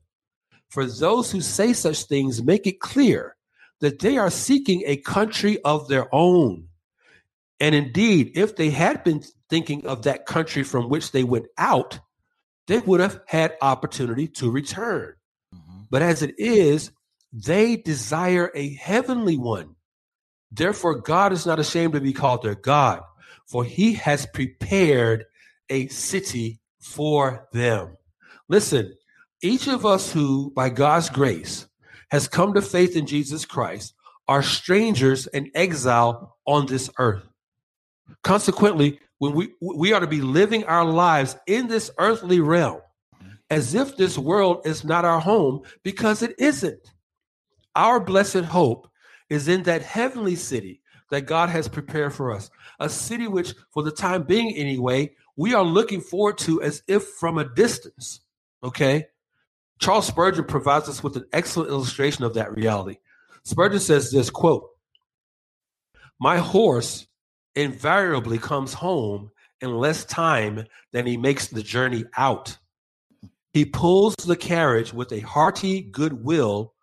For 0.69 0.85
those 0.85 1.31
who 1.31 1.39
say 1.39 1.71
such 1.71 2.03
things 2.03 2.43
make 2.43 2.67
it 2.67 2.81
clear 2.81 3.37
that 3.79 3.99
they 3.99 4.17
are 4.17 4.29
seeking 4.29 4.83
a 4.85 4.97
country 4.97 5.61
of 5.63 5.87
their 5.87 6.13
own. 6.13 6.67
And 7.59 7.73
indeed, 7.73 8.31
if 8.35 8.57
they 8.57 8.69
had 8.69 9.03
been 9.03 9.23
thinking 9.53 9.85
of 9.85 10.01
that 10.01 10.25
country 10.25 10.63
from 10.63 10.89
which 10.89 11.11
they 11.11 11.23
went 11.23 11.45
out, 11.59 11.99
they 12.65 12.79
would 12.79 12.99
have 12.99 13.19
had 13.27 13.55
opportunity 13.61 14.27
to 14.27 14.49
return. 14.49 15.13
Mm-hmm. 15.53 15.81
But 15.91 16.01
as 16.01 16.23
it 16.23 16.33
is, 16.39 16.89
they 17.31 17.75
desire 17.75 18.49
a 18.55 18.73
heavenly 18.73 19.37
one. 19.37 19.75
Therefore, 20.51 20.95
God 20.95 21.31
is 21.33 21.45
not 21.45 21.59
ashamed 21.59 21.93
to 21.93 22.01
be 22.01 22.13
called 22.13 22.41
their 22.41 22.55
God, 22.55 23.03
for 23.45 23.63
he 23.63 23.93
has 23.93 24.25
prepared 24.25 25.25
a 25.69 25.85
city 25.89 26.59
for 26.79 27.47
them. 27.53 27.95
Listen, 28.49 28.95
each 29.43 29.67
of 29.67 29.85
us 29.85 30.11
who, 30.11 30.51
by 30.55 30.69
God's 30.69 31.11
grace, 31.11 31.67
has 32.09 32.27
come 32.27 32.55
to 32.55 32.61
faith 32.63 32.95
in 32.95 33.05
Jesus 33.05 33.45
Christ 33.45 33.93
are 34.27 34.41
strangers 34.41 35.27
and 35.27 35.51
exile 35.53 36.37
on 36.47 36.65
this 36.65 36.89
earth. 36.97 37.21
Consequently, 38.23 38.99
when 39.23 39.33
we 39.33 39.53
we 39.61 39.93
are 39.93 40.01
to 40.01 40.07
be 40.07 40.19
living 40.19 40.65
our 40.65 40.83
lives 40.83 41.37
in 41.47 41.67
this 41.67 41.89
earthly 41.97 42.41
realm 42.41 42.81
as 43.49 43.73
if 43.73 43.95
this 43.95 44.17
world 44.17 44.63
is 44.65 44.83
not 44.83 45.05
our 45.05 45.21
home 45.21 45.61
because 45.81 46.21
it 46.21 46.35
isn't. 46.37 46.91
Our 47.73 48.01
blessed 48.01 48.43
hope 48.43 48.89
is 49.29 49.47
in 49.47 49.63
that 49.63 49.81
heavenly 49.81 50.35
city 50.35 50.81
that 51.09 51.21
God 51.21 51.47
has 51.47 51.69
prepared 51.69 52.13
for 52.13 52.33
us, 52.33 52.51
a 52.81 52.89
city 52.89 53.29
which, 53.29 53.53
for 53.71 53.81
the 53.81 53.91
time 53.91 54.23
being 54.23 54.57
anyway, 54.57 55.11
we 55.37 55.53
are 55.53 55.63
looking 55.63 56.01
forward 56.01 56.37
to 56.39 56.61
as 56.61 56.83
if 56.89 57.03
from 57.03 57.37
a 57.37 57.47
distance. 57.47 58.19
Okay? 58.61 59.05
Charles 59.79 60.07
Spurgeon 60.07 60.43
provides 60.43 60.89
us 60.89 61.01
with 61.01 61.15
an 61.15 61.27
excellent 61.31 61.69
illustration 61.69 62.25
of 62.25 62.33
that 62.33 62.53
reality. 62.53 62.97
Spurgeon 63.43 63.79
says 63.79 64.11
this 64.11 64.29
quote, 64.29 64.69
My 66.19 66.39
horse 66.39 67.07
invariably 67.55 68.37
comes 68.37 68.73
home 68.73 69.31
in 69.61 69.77
less 69.77 70.05
time 70.05 70.65
than 70.91 71.05
he 71.05 71.17
makes 71.17 71.47
the 71.47 71.63
journey 71.63 72.05
out. 72.17 72.57
He 73.53 73.65
pulls 73.65 74.15
the 74.15 74.35
carriage 74.35 74.93
with 74.93 75.11
a 75.11 75.19
hearty 75.19 75.81
good 75.81 76.23
will 76.23 76.73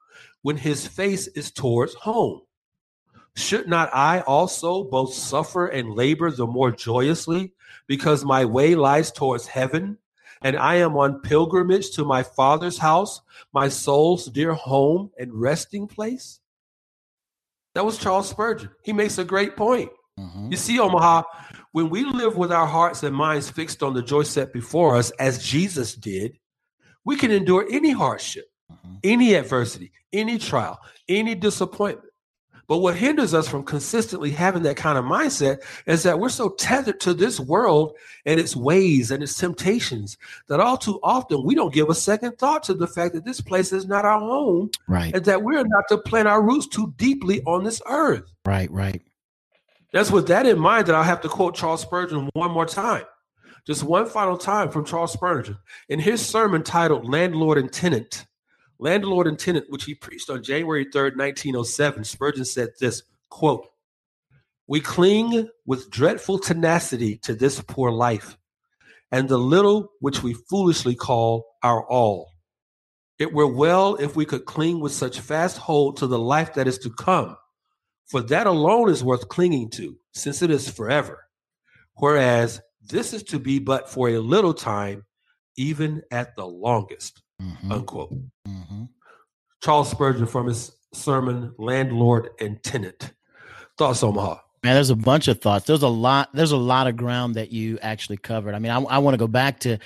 when 0.42 0.56
his 0.56 0.86
face 0.86 1.26
is 1.28 1.50
towards 1.50 1.94
home. 1.94 2.42
Should 3.36 3.68
not 3.68 3.94
I 3.94 4.20
also 4.20 4.84
both 4.84 5.14
suffer 5.14 5.66
and 5.66 5.94
labor 5.94 6.30
the 6.30 6.46
more 6.46 6.70
joyously 6.70 7.52
because 7.86 8.24
my 8.24 8.44
way 8.44 8.74
lies 8.74 9.10
towards 9.10 9.46
heaven 9.46 9.98
and 10.42 10.56
I 10.56 10.76
am 10.76 10.96
on 10.96 11.20
pilgrimage 11.20 11.90
to 11.92 12.04
my 12.04 12.22
Father's 12.22 12.78
house, 12.78 13.20
my 13.52 13.68
soul's 13.68 14.26
dear 14.26 14.54
home 14.54 15.10
and 15.18 15.34
resting 15.34 15.86
place? 15.86 16.40
That 17.74 17.84
was 17.84 17.98
Charles 17.98 18.30
Spurgeon. 18.30 18.70
He 18.82 18.92
makes 18.92 19.18
a 19.18 19.24
great 19.24 19.56
point. 19.56 19.90
Mm-hmm. 20.20 20.50
You 20.50 20.56
see, 20.56 20.78
Omaha, 20.78 21.22
when 21.72 21.88
we 21.88 22.04
live 22.04 22.36
with 22.36 22.52
our 22.52 22.66
hearts 22.66 23.02
and 23.02 23.14
minds 23.14 23.50
fixed 23.50 23.82
on 23.82 23.94
the 23.94 24.02
joy 24.02 24.22
set 24.22 24.52
before 24.52 24.96
us, 24.96 25.10
as 25.12 25.42
Jesus 25.44 25.94
did, 25.94 26.38
we 27.04 27.16
can 27.16 27.30
endure 27.30 27.66
any 27.70 27.92
hardship, 27.92 28.50
mm-hmm. 28.70 28.96
any 29.04 29.34
adversity, 29.34 29.92
any 30.12 30.38
trial, 30.38 30.78
any 31.08 31.34
disappointment. 31.34 32.10
But 32.70 32.78
what 32.78 32.94
hinders 32.94 33.34
us 33.34 33.48
from 33.48 33.64
consistently 33.64 34.30
having 34.30 34.62
that 34.62 34.76
kind 34.76 34.96
of 34.96 35.04
mindset 35.04 35.58
is 35.86 36.04
that 36.04 36.20
we're 36.20 36.28
so 36.28 36.50
tethered 36.50 37.00
to 37.00 37.14
this 37.14 37.40
world 37.40 37.96
and 38.24 38.38
its 38.38 38.54
ways 38.54 39.10
and 39.10 39.24
its 39.24 39.36
temptations 39.36 40.16
that 40.46 40.60
all 40.60 40.76
too 40.76 41.00
often 41.02 41.44
we 41.44 41.56
don't 41.56 41.74
give 41.74 41.90
a 41.90 41.96
second 41.96 42.38
thought 42.38 42.62
to 42.62 42.74
the 42.74 42.86
fact 42.86 43.14
that 43.14 43.24
this 43.24 43.40
place 43.40 43.72
is 43.72 43.88
not 43.88 44.04
our 44.04 44.20
home. 44.20 44.70
Right. 44.86 45.12
And 45.12 45.24
that 45.24 45.42
we're 45.42 45.64
not 45.64 45.88
to 45.88 45.98
plant 45.98 46.28
our 46.28 46.40
roots 46.40 46.68
too 46.68 46.94
deeply 46.96 47.42
on 47.42 47.64
this 47.64 47.82
earth. 47.88 48.30
Right, 48.46 48.70
right. 48.70 49.02
That's 49.92 50.10
with 50.10 50.28
that 50.28 50.46
in 50.46 50.58
mind 50.58 50.86
that 50.86 50.94
I'll 50.94 51.02
have 51.02 51.20
to 51.22 51.28
quote 51.28 51.56
Charles 51.56 51.82
Spurgeon 51.82 52.30
one 52.34 52.50
more 52.50 52.66
time. 52.66 53.04
Just 53.66 53.82
one 53.82 54.06
final 54.06 54.38
time 54.38 54.70
from 54.70 54.84
Charles 54.84 55.12
Spurgeon. 55.12 55.58
In 55.88 55.98
his 55.98 56.24
sermon 56.24 56.62
titled 56.62 57.08
Landlord 57.08 57.58
and 57.58 57.72
Tenant, 57.72 58.26
Landlord 58.78 59.26
and 59.26 59.38
Tenant, 59.38 59.66
which 59.68 59.84
he 59.84 59.94
preached 59.94 60.30
on 60.30 60.42
January 60.42 60.86
3rd, 60.86 61.16
1907, 61.16 62.04
Spurgeon 62.04 62.44
said 62.44 62.70
this 62.78 63.02
quote, 63.28 63.66
We 64.66 64.80
cling 64.80 65.48
with 65.66 65.90
dreadful 65.90 66.38
tenacity 66.38 67.18
to 67.18 67.34
this 67.34 67.60
poor 67.60 67.90
life, 67.90 68.38
and 69.12 69.28
the 69.28 69.38
little 69.38 69.90
which 70.00 70.22
we 70.22 70.34
foolishly 70.34 70.94
call 70.94 71.46
our 71.62 71.84
all. 71.86 72.30
It 73.18 73.34
were 73.34 73.46
well 73.46 73.96
if 73.96 74.16
we 74.16 74.24
could 74.24 74.46
cling 74.46 74.80
with 74.80 74.92
such 74.92 75.20
fast 75.20 75.58
hold 75.58 75.98
to 75.98 76.06
the 76.06 76.18
life 76.18 76.54
that 76.54 76.66
is 76.66 76.78
to 76.78 76.90
come, 76.90 77.36
for 78.10 78.20
that 78.22 78.48
alone 78.48 78.90
is 78.90 79.04
worth 79.04 79.28
clinging 79.28 79.70
to, 79.70 79.96
since 80.12 80.42
it 80.42 80.50
is 80.50 80.68
forever. 80.68 81.26
Whereas 81.94 82.60
this 82.88 83.12
is 83.12 83.22
to 83.24 83.38
be 83.38 83.60
but 83.60 83.88
for 83.88 84.08
a 84.08 84.18
little 84.18 84.52
time, 84.52 85.04
even 85.56 86.02
at 86.10 86.34
the 86.34 86.46
longest. 86.46 87.22
Mm-hmm. 87.40 87.70
Unquote. 87.70 88.12
Mm-hmm. 88.48 88.84
Charles 89.62 89.90
Spurgeon 89.90 90.26
from 90.26 90.48
his 90.48 90.72
sermon, 90.92 91.54
Landlord 91.56 92.30
and 92.40 92.60
Tenant. 92.64 93.12
Thoughts, 93.78 94.02
Omaha? 94.02 94.40
Man, 94.64 94.74
there's 94.74 94.90
a 94.90 94.96
bunch 94.96 95.28
of 95.28 95.40
thoughts. 95.40 95.66
There's 95.66 95.82
a 95.82 95.88
lot. 95.88 96.30
There's 96.34 96.52
a 96.52 96.56
lot 96.56 96.86
of 96.86 96.96
ground 96.96 97.36
that 97.36 97.52
you 97.52 97.78
actually 97.80 98.18
covered. 98.18 98.54
I 98.54 98.58
mean, 98.58 98.72
I, 98.72 98.80
I 98.80 98.98
want 98.98 99.14
to 99.14 99.18
go 99.18 99.28
back 99.28 99.60
to 99.60 99.78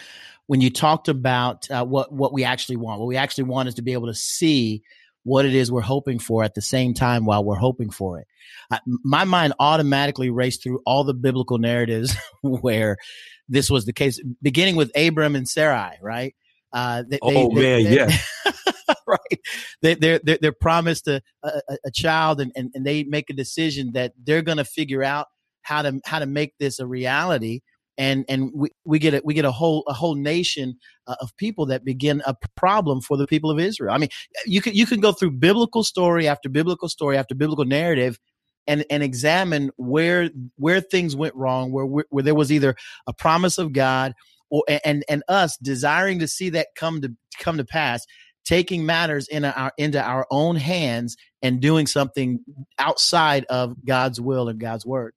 when 0.46 0.60
you 0.60 0.70
talked 0.70 1.08
about 1.08 1.70
uh, 1.70 1.84
what 1.84 2.10
what 2.10 2.32
we 2.32 2.42
actually 2.42 2.76
want. 2.76 3.00
What 3.00 3.06
we 3.06 3.16
actually 3.16 3.44
want 3.44 3.68
is 3.68 3.74
to 3.74 3.82
be 3.82 3.92
able 3.92 4.06
to 4.06 4.14
see 4.14 4.82
what 5.24 5.44
it 5.44 5.54
is 5.54 5.72
we're 5.72 5.80
hoping 5.80 6.18
for 6.18 6.44
at 6.44 6.54
the 6.54 6.62
same 6.62 6.94
time 6.94 7.24
while 7.24 7.44
we're 7.44 7.56
hoping 7.56 7.90
for 7.90 8.20
it. 8.20 8.26
Uh, 8.70 8.78
my 9.02 9.24
mind 9.24 9.54
automatically 9.58 10.30
raced 10.30 10.62
through 10.62 10.80
all 10.86 11.02
the 11.02 11.14
biblical 11.14 11.58
narratives 11.58 12.14
where 12.42 12.96
this 13.48 13.68
was 13.68 13.86
the 13.86 13.92
case, 13.92 14.22
beginning 14.42 14.76
with 14.76 14.92
Abram 14.96 15.34
and 15.34 15.48
Sarai, 15.48 15.96
right? 16.00 16.34
Uh, 16.72 17.04
they, 17.08 17.18
oh 17.22 17.48
they, 17.54 17.62
man, 17.62 17.84
they, 17.84 17.96
yeah. 17.96 18.16
right. 19.06 19.40
They, 19.80 19.94
they're, 19.94 20.20
they're, 20.22 20.38
they're 20.40 20.52
promised 20.52 21.08
a, 21.08 21.22
a, 21.42 21.60
a 21.86 21.90
child 21.90 22.40
and, 22.40 22.52
and, 22.54 22.70
and 22.74 22.86
they 22.86 23.04
make 23.04 23.30
a 23.30 23.34
decision 23.34 23.92
that 23.92 24.12
they're 24.22 24.42
going 24.42 24.58
to 24.58 24.64
figure 24.64 25.02
out 25.02 25.28
how 25.62 25.82
to, 25.82 26.00
how 26.04 26.18
to 26.18 26.26
make 26.26 26.52
this 26.58 26.78
a 26.78 26.86
reality. 26.86 27.60
And, 27.96 28.24
and 28.28 28.50
we, 28.52 28.70
we 28.84 28.98
get 28.98 29.14
a, 29.14 29.22
we 29.24 29.34
get 29.34 29.44
a 29.44 29.52
whole, 29.52 29.84
a 29.86 29.92
whole 29.92 30.14
nation 30.16 30.76
uh, 31.06 31.14
of 31.20 31.36
people 31.36 31.66
that 31.66 31.84
begin 31.84 32.22
a 32.26 32.34
problem 32.56 33.00
for 33.00 33.16
the 33.16 33.26
people 33.26 33.50
of 33.50 33.60
Israel. 33.60 33.94
I 33.94 33.98
mean, 33.98 34.10
you 34.46 34.60
can, 34.60 34.74
you 34.74 34.86
can 34.86 35.00
go 35.00 35.12
through 35.12 35.32
biblical 35.32 35.84
story 35.84 36.26
after 36.26 36.48
biblical 36.48 36.88
story 36.88 37.16
after 37.16 37.34
biblical 37.34 37.64
narrative 37.64 38.18
and 38.66 38.84
and 38.90 39.02
examine 39.02 39.70
where 39.76 40.30
where 40.56 40.80
things 40.80 41.14
went 41.14 41.34
wrong, 41.34 41.70
where 41.70 41.84
where 41.84 42.22
there 42.22 42.34
was 42.34 42.50
either 42.50 42.74
a 43.06 43.12
promise 43.12 43.58
of 43.58 43.72
God 43.72 44.14
or 44.50 44.64
and 44.84 45.04
and 45.08 45.22
us 45.28 45.56
desiring 45.58 46.18
to 46.20 46.28
see 46.28 46.50
that 46.50 46.68
come 46.74 47.02
to 47.02 47.12
come 47.38 47.58
to 47.58 47.64
pass 47.64 48.06
taking 48.44 48.84
matters 48.84 49.26
in 49.28 49.44
our 49.44 49.72
into 49.78 50.02
our 50.02 50.26
own 50.30 50.56
hands 50.56 51.16
and 51.42 51.60
doing 51.60 51.86
something 51.86 52.40
outside 52.78 53.44
of 53.46 53.74
God's 53.84 54.20
will 54.20 54.48
and 54.48 54.60
God's 54.60 54.86
word. 54.86 55.14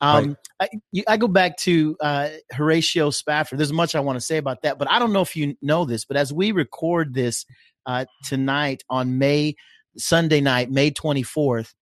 Um, 0.00 0.28
right. 0.28 0.36
I, 0.60 0.68
you, 0.92 1.04
I, 1.08 1.16
go 1.16 1.28
back 1.28 1.56
to 1.58 1.96
uh, 2.00 2.28
Horatio 2.52 3.10
Spafford. 3.10 3.58
There's 3.58 3.72
much 3.72 3.94
I 3.94 4.00
want 4.00 4.16
to 4.16 4.24
say 4.24 4.36
about 4.36 4.62
that, 4.62 4.78
but 4.78 4.90
I 4.90 4.98
don't 4.98 5.12
know 5.12 5.22
if 5.22 5.34
you 5.36 5.56
know 5.62 5.84
this. 5.86 6.04
But 6.04 6.18
as 6.18 6.32
we 6.32 6.52
record 6.52 7.14
this 7.14 7.46
uh, 7.86 8.04
tonight 8.24 8.82
on 8.90 9.18
May 9.18 9.56
Sunday 9.96 10.42
night, 10.42 10.70
May 10.70 10.90
24th, 10.90 11.72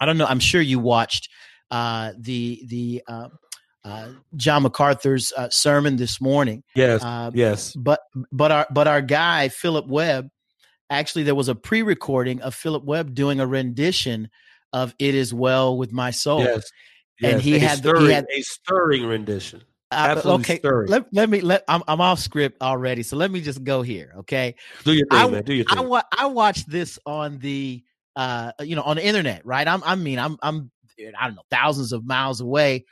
I 0.00 0.06
don't 0.06 0.18
know. 0.18 0.26
I'm 0.26 0.40
sure 0.40 0.60
you 0.60 0.78
watched 0.78 1.30
uh, 1.70 2.12
the 2.18 2.62
the 2.66 3.02
uh, 3.06 3.28
uh, 3.84 4.08
John 4.36 4.62
MacArthur's 4.62 5.32
uh, 5.36 5.48
sermon 5.50 5.96
this 5.96 6.20
morning. 6.20 6.62
Yes, 6.74 7.02
uh, 7.02 7.30
yes. 7.34 7.74
But 7.74 8.00
but 8.32 8.50
our 8.50 8.66
but 8.70 8.88
our 8.88 9.02
guy 9.02 9.48
Philip 9.48 9.86
Webb, 9.86 10.28
actually, 10.88 11.24
there 11.24 11.34
was 11.34 11.48
a 11.48 11.54
pre-recording 11.54 12.42
of 12.42 12.54
Philip 12.54 12.84
Webb 12.84 13.14
doing 13.14 13.40
a 13.40 13.46
rendition 13.46 14.30
of 14.72 14.94
"It 14.98 15.14
Is 15.14 15.32
Well 15.32 15.76
with 15.76 15.92
My 15.92 16.10
Soul." 16.10 16.40
Yes, 16.40 16.70
yes. 17.20 17.32
and 17.32 17.42
he 17.42 17.58
had 17.58 17.78
stirring, 17.78 18.06
he 18.06 18.12
had 18.12 18.26
a 18.34 18.42
stirring 18.42 19.06
rendition. 19.06 19.62
Uh, 19.92 20.06
Absolutely 20.10 20.42
okay, 20.42 20.58
stirring. 20.58 20.88
let, 20.88 21.12
let 21.12 21.28
me 21.28 21.40
let 21.40 21.64
I'm 21.68 21.82
I'm 21.88 22.00
off 22.00 22.20
script 22.20 22.62
already, 22.62 23.02
so 23.02 23.16
let 23.16 23.30
me 23.30 23.40
just 23.40 23.64
go 23.64 23.82
here. 23.82 24.12
Okay, 24.18 24.54
do 24.84 24.92
your 24.92 25.06
thing, 25.06 25.18
I, 25.18 25.28
man. 25.28 25.42
Do 25.42 25.54
your 25.54 25.64
thing. 25.64 25.78
I, 25.78 25.82
wa- 25.82 26.02
I 26.16 26.26
watched 26.26 26.70
this 26.70 26.98
on 27.06 27.38
the 27.38 27.82
uh 28.16 28.52
you 28.60 28.76
know 28.76 28.82
on 28.82 28.96
the 28.96 29.04
internet, 29.04 29.44
right? 29.44 29.66
I'm 29.66 29.82
I 29.84 29.96
mean 29.96 30.18
I'm 30.18 30.36
I'm 30.42 30.70
I 31.18 31.26
don't 31.26 31.36
know 31.36 31.42
thousands 31.50 31.92
of 31.92 32.04
miles 32.06 32.40
away 32.40 32.84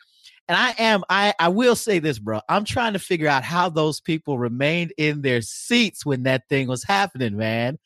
and 0.48 0.56
I 0.56 0.74
am, 0.78 1.04
I, 1.10 1.34
I 1.38 1.48
will 1.48 1.76
say 1.76 1.98
this, 1.98 2.18
bro. 2.18 2.40
I'm 2.48 2.64
trying 2.64 2.94
to 2.94 2.98
figure 2.98 3.28
out 3.28 3.44
how 3.44 3.68
those 3.68 4.00
people 4.00 4.38
remained 4.38 4.94
in 4.96 5.20
their 5.20 5.42
seats 5.42 6.06
when 6.06 6.22
that 6.22 6.48
thing 6.48 6.68
was 6.68 6.82
happening, 6.82 7.36
man. 7.36 7.78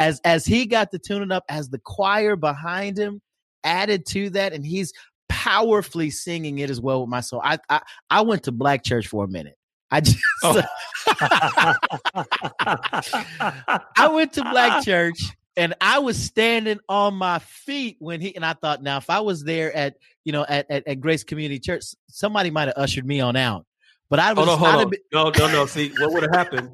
As 0.00 0.20
as 0.24 0.44
he 0.44 0.66
got 0.66 0.90
the 0.90 0.98
tuning 0.98 1.32
up, 1.32 1.44
as 1.48 1.70
the 1.70 1.78
choir 1.78 2.34
behind 2.34 2.98
him 2.98 3.20
added 3.62 4.04
to 4.06 4.30
that, 4.30 4.52
and 4.52 4.66
he's 4.66 4.92
powerfully 5.38 6.10
singing 6.10 6.58
it 6.58 6.68
as 6.68 6.80
well 6.80 7.02
with 7.02 7.10
my 7.10 7.20
soul. 7.20 7.40
I 7.44 7.60
I, 7.70 7.80
I 8.10 8.22
went 8.22 8.42
to 8.44 8.52
black 8.52 8.82
church 8.82 9.06
for 9.06 9.24
a 9.24 9.28
minute. 9.28 9.56
I 9.88 10.00
just 10.00 10.18
oh. 10.42 10.60
I 13.96 14.08
went 14.08 14.32
to 14.32 14.42
black 14.42 14.84
church 14.84 15.20
and 15.56 15.74
I 15.80 16.00
was 16.00 16.20
standing 16.20 16.80
on 16.88 17.14
my 17.14 17.38
feet 17.38 17.98
when 18.00 18.20
he 18.20 18.34
and 18.34 18.44
I 18.44 18.54
thought, 18.54 18.82
now 18.82 18.96
if 18.96 19.08
I 19.08 19.20
was 19.20 19.44
there 19.44 19.74
at 19.76 19.94
you 20.24 20.32
know 20.32 20.44
at, 20.48 20.68
at, 20.70 20.88
at 20.88 21.00
Grace 21.00 21.22
Community 21.22 21.60
Church, 21.60 21.84
somebody 22.08 22.50
might 22.50 22.66
have 22.66 22.76
ushered 22.76 23.06
me 23.06 23.20
on 23.20 23.36
out. 23.36 23.64
But 24.10 24.18
I 24.18 24.32
was 24.32 24.44
hold 24.44 24.48
on, 24.48 24.58
hold 24.58 24.84
on. 24.86 24.90
Been- 24.90 25.00
no, 25.12 25.30
no, 25.38 25.52
no. 25.52 25.66
See 25.66 25.92
what 26.00 26.12
would 26.12 26.24
have 26.24 26.34
happened? 26.34 26.70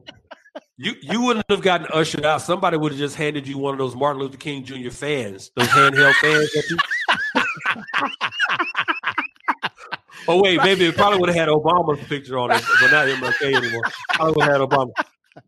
You 0.78 0.94
you 1.02 1.20
wouldn't 1.20 1.44
have 1.50 1.60
gotten 1.60 1.86
ushered 1.92 2.24
out. 2.24 2.40
Somebody 2.40 2.78
would 2.78 2.92
have 2.92 2.98
just 2.98 3.16
handed 3.16 3.46
you 3.46 3.58
one 3.58 3.74
of 3.74 3.78
those 3.78 3.94
Martin 3.94 4.22
Luther 4.22 4.38
King 4.38 4.64
Jr. 4.64 4.90
fans, 4.90 5.50
those 5.54 5.68
handheld 5.68 6.14
fans 6.14 6.50
you. 6.70 6.78
Oh 10.28 10.42
wait, 10.42 10.58
maybe 10.62 10.86
it 10.86 10.96
probably 10.96 11.18
would 11.18 11.28
have 11.28 11.36
had 11.36 11.48
Obama's 11.48 12.04
picture 12.06 12.38
on 12.38 12.50
it, 12.50 12.62
but 12.80 12.90
not 12.90 13.06
MLK 13.06 13.54
anymore. 13.54 13.82
Probably 14.10 14.34
would 14.36 14.44
have 14.44 14.60
had 14.60 14.68
Obama. 14.68 14.90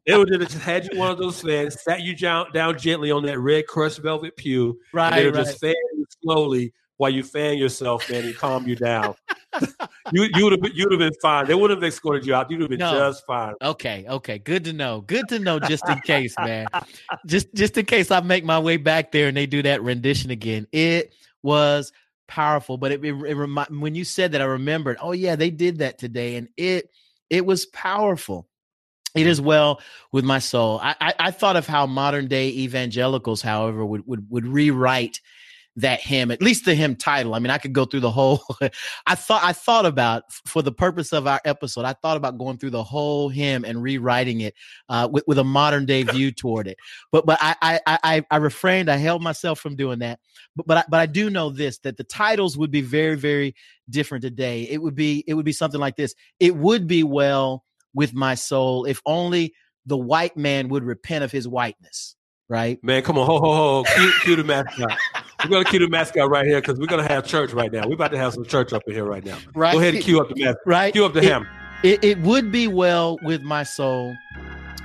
They 0.06 0.16
would 0.16 0.30
have 0.30 0.40
just 0.40 0.58
had 0.58 0.88
you 0.90 0.98
one 0.98 1.10
of 1.10 1.18
those 1.18 1.40
fans, 1.40 1.80
sat 1.80 2.00
you 2.00 2.16
down, 2.16 2.52
down 2.52 2.76
gently 2.78 3.10
on 3.10 3.24
that 3.26 3.38
red 3.38 3.66
crushed 3.66 3.98
velvet 3.98 4.36
pew, 4.36 4.80
right? 4.92 5.12
And 5.12 5.18
they 5.18 5.26
would 5.26 5.36
right. 5.36 5.46
just 5.46 5.60
fan 5.60 5.74
you 5.96 6.04
slowly 6.22 6.72
while 6.96 7.10
you 7.10 7.22
fan 7.22 7.58
yourself, 7.58 8.10
man, 8.10 8.24
and 8.24 8.36
calm 8.36 8.66
you 8.66 8.74
down. 8.74 9.14
you 10.12 10.28
you 10.34 10.44
would 10.44 10.52
have 10.52 10.60
been 10.60 10.72
you'd 10.74 10.90
have 10.90 10.98
been 10.98 11.14
fine. 11.22 11.46
They 11.46 11.54
would 11.54 11.70
have 11.70 11.82
escorted 11.82 12.26
you 12.26 12.34
out. 12.34 12.50
You'd 12.50 12.60
have 12.62 12.70
been 12.70 12.78
no. 12.78 12.92
just 12.92 13.24
fine. 13.26 13.54
Okay, 13.62 14.04
okay, 14.08 14.38
good 14.38 14.64
to 14.64 14.72
know. 14.72 15.02
Good 15.02 15.28
to 15.28 15.38
know, 15.38 15.58
just 15.58 15.88
in 15.88 16.00
case, 16.00 16.34
man. 16.38 16.66
Just 17.26 17.54
just 17.54 17.76
in 17.76 17.86
case 17.86 18.10
I 18.10 18.20
make 18.20 18.44
my 18.44 18.58
way 18.58 18.76
back 18.76 19.12
there 19.12 19.28
and 19.28 19.36
they 19.36 19.46
do 19.46 19.62
that 19.62 19.82
rendition 19.82 20.30
again. 20.30 20.66
It 20.72 21.14
was 21.42 21.92
powerful, 22.26 22.76
but 22.76 22.92
it, 22.92 23.04
it, 23.04 23.12
it 23.12 23.34
remi- 23.34 23.78
when 23.78 23.94
you 23.94 24.04
said 24.04 24.32
that, 24.32 24.40
I 24.40 24.44
remembered. 24.44 24.98
Oh 25.00 25.12
yeah, 25.12 25.36
they 25.36 25.50
did 25.50 25.78
that 25.78 25.98
today, 25.98 26.36
and 26.36 26.48
it 26.56 26.90
it 27.30 27.44
was 27.44 27.66
powerful. 27.66 28.48
It 29.14 29.26
is 29.26 29.38
mm-hmm. 29.38 29.46
well 29.46 29.80
with 30.12 30.24
my 30.24 30.38
soul. 30.38 30.78
I, 30.82 30.94
I, 31.00 31.14
I 31.18 31.30
thought 31.30 31.56
of 31.56 31.66
how 31.66 31.86
modern 31.86 32.28
day 32.28 32.48
evangelicals, 32.48 33.42
however, 33.42 33.84
would 33.84 34.06
would 34.06 34.30
would 34.30 34.46
rewrite 34.46 35.20
that 35.76 36.00
hymn, 36.00 36.30
at 36.30 36.40
least 36.40 36.64
the 36.64 36.74
hymn 36.74 36.96
title. 36.96 37.34
I 37.34 37.38
mean, 37.38 37.50
I 37.50 37.58
could 37.58 37.74
go 37.74 37.84
through 37.84 38.00
the 38.00 38.10
whole. 38.10 38.42
I 39.06 39.14
thought 39.14 39.44
I 39.44 39.52
thought 39.52 39.84
about 39.84 40.32
for 40.32 40.62
the 40.62 40.72
purpose 40.72 41.12
of 41.12 41.26
our 41.26 41.40
episode. 41.44 41.84
I 41.84 41.92
thought 41.92 42.16
about 42.16 42.38
going 42.38 42.58
through 42.58 42.70
the 42.70 42.82
whole 42.82 43.28
hymn 43.28 43.64
and 43.64 43.82
rewriting 43.82 44.40
it 44.40 44.54
uh, 44.88 45.08
with 45.10 45.24
with 45.26 45.38
a 45.38 45.44
modern 45.44 45.84
day 45.84 46.02
view 46.04 46.32
toward 46.32 46.66
it. 46.66 46.78
But 47.12 47.26
but 47.26 47.38
I 47.40 47.56
I 47.60 47.80
I, 47.86 48.24
I 48.30 48.36
refrained. 48.36 48.90
I 48.90 48.96
held 48.96 49.22
myself 49.22 49.60
from 49.60 49.76
doing 49.76 49.98
that. 49.98 50.18
But 50.56 50.66
but 50.66 50.76
I, 50.78 50.84
but 50.88 51.00
I 51.00 51.06
do 51.06 51.28
know 51.28 51.50
this 51.50 51.78
that 51.80 51.96
the 51.96 52.04
titles 52.04 52.56
would 52.56 52.70
be 52.70 52.80
very 52.80 53.16
very 53.16 53.54
different 53.90 54.22
today. 54.22 54.62
It 54.62 54.80
would 54.82 54.94
be 54.94 55.24
it 55.26 55.34
would 55.34 55.44
be 55.44 55.52
something 55.52 55.80
like 55.80 55.96
this. 55.96 56.14
It 56.40 56.56
would 56.56 56.86
be 56.86 57.02
well 57.02 57.64
with 57.94 58.14
my 58.14 58.34
soul 58.34 58.84
if 58.86 59.00
only 59.04 59.54
the 59.84 59.96
white 59.96 60.36
man 60.36 60.68
would 60.68 60.84
repent 60.84 61.22
of 61.22 61.30
his 61.30 61.46
whiteness. 61.46 62.16
Right, 62.48 62.82
man. 62.82 63.02
Come 63.02 63.18
on, 63.18 63.26
ho 63.26 63.40
ho 63.40 63.54
ho! 63.54 63.84
Cue, 63.96 64.12
cue 64.22 64.36
the 64.36 64.44
mascot. 64.44 64.96
We're 65.46 65.62
gonna 65.62 65.70
cue 65.70 65.78
the 65.78 65.88
mascot 65.88 66.28
right 66.28 66.44
here 66.44 66.60
because 66.60 66.78
we're 66.78 66.86
gonna 66.86 67.06
have 67.06 67.24
church 67.24 67.52
right 67.52 67.70
now. 67.72 67.86
We're 67.86 67.94
about 67.94 68.10
to 68.10 68.18
have 68.18 68.34
some 68.34 68.44
church 68.44 68.72
up 68.72 68.82
in 68.86 68.94
here 68.94 69.04
right 69.04 69.24
now. 69.24 69.38
Right. 69.54 69.72
Go 69.72 69.78
ahead 69.78 69.94
and 69.94 70.02
cue 70.02 70.20
up 70.20 70.28
the 70.28 70.34
mascot. 70.34 70.62
Right. 70.66 70.92
Cue 70.92 71.04
up 71.04 71.12
the 71.12 71.20
it, 71.20 71.24
ham. 71.24 71.46
It, 71.82 72.02
it 72.02 72.18
would 72.20 72.50
be 72.50 72.66
well 72.66 73.18
with 73.22 73.42
my 73.42 73.62
soul 73.62 74.16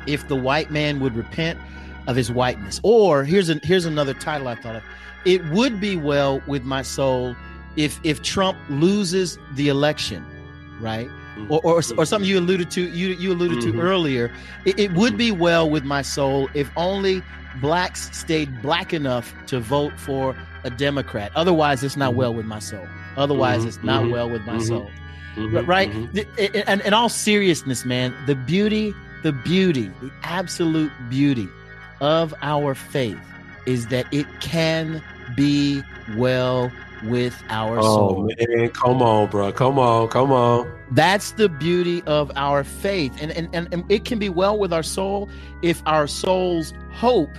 if 0.05 0.27
the 0.27 0.35
white 0.35 0.71
man 0.71 0.99
would 0.99 1.15
repent 1.15 1.59
of 2.07 2.15
his 2.15 2.31
whiteness. 2.31 2.79
Or 2.83 3.23
here's 3.23 3.49
a, 3.49 3.59
here's 3.63 3.85
another 3.85 4.13
title 4.13 4.47
I 4.47 4.55
thought 4.55 4.75
of. 4.75 4.83
It 5.25 5.43
would 5.49 5.79
be 5.79 5.97
well 5.97 6.41
with 6.47 6.63
my 6.63 6.81
soul 6.81 7.35
if 7.75 7.99
if 8.03 8.21
Trump 8.21 8.57
loses 8.69 9.39
the 9.55 9.69
election, 9.69 10.25
right? 10.79 11.07
Mm-hmm. 11.07 11.51
Or, 11.51 11.61
or, 11.63 11.75
or 11.97 12.05
something 12.05 12.29
you 12.29 12.39
alluded 12.39 12.69
to 12.71 12.81
you 12.89 13.09
you 13.09 13.31
alluded 13.31 13.59
mm-hmm. 13.59 13.79
to 13.79 13.81
earlier. 13.81 14.31
It, 14.65 14.79
it 14.79 14.93
would 14.93 15.17
be 15.17 15.31
well 15.31 15.69
with 15.69 15.83
my 15.83 16.01
soul 16.01 16.49
if 16.53 16.69
only 16.75 17.23
blacks 17.59 18.15
stayed 18.17 18.61
black 18.61 18.93
enough 18.93 19.33
to 19.47 19.59
vote 19.59 19.93
for 19.97 20.35
a 20.63 20.69
Democrat. 20.69 21.31
Otherwise, 21.35 21.83
it's 21.83 21.97
not 21.97 22.15
well 22.15 22.33
with 22.33 22.45
my 22.45 22.59
soul. 22.59 22.87
Otherwise, 23.17 23.59
mm-hmm, 23.59 23.67
it's 23.67 23.83
not 23.83 24.03
mm-hmm, 24.03 24.11
well 24.11 24.29
with 24.29 24.41
my 24.43 24.57
mm-hmm, 24.57 25.47
soul. 25.47 25.63
right? 25.63 25.89
And 26.67 26.81
in 26.81 26.93
all 26.93 27.09
seriousness, 27.09 27.85
man, 27.85 28.13
the 28.25 28.35
beauty, 28.35 28.93
the 29.23 29.31
beauty, 29.31 29.91
the 30.01 30.11
absolute 30.23 30.91
beauty 31.09 31.47
of 31.99 32.33
our 32.41 32.73
faith 32.73 33.19
is 33.65 33.87
that 33.87 34.05
it 34.11 34.25
can 34.41 35.03
be 35.35 35.83
well 36.15 36.71
with 37.03 37.41
our 37.49 37.79
oh, 37.79 37.81
soul. 37.81 38.29
man, 38.39 38.69
come 38.69 39.01
on, 39.01 39.29
bro. 39.29 39.51
Come 39.51 39.79
on, 39.79 40.07
come 40.09 40.31
on. 40.31 40.71
That's 40.91 41.31
the 41.31 41.49
beauty 41.49 42.01
of 42.03 42.31
our 42.35 42.63
faith. 42.63 43.15
And, 43.21 43.31
and, 43.31 43.49
and, 43.53 43.73
and 43.73 43.89
it 43.91 44.05
can 44.05 44.19
be 44.19 44.29
well 44.29 44.57
with 44.57 44.73
our 44.73 44.83
soul 44.83 45.29
if 45.61 45.81
our 45.85 46.07
soul's 46.07 46.73
hope 46.91 47.31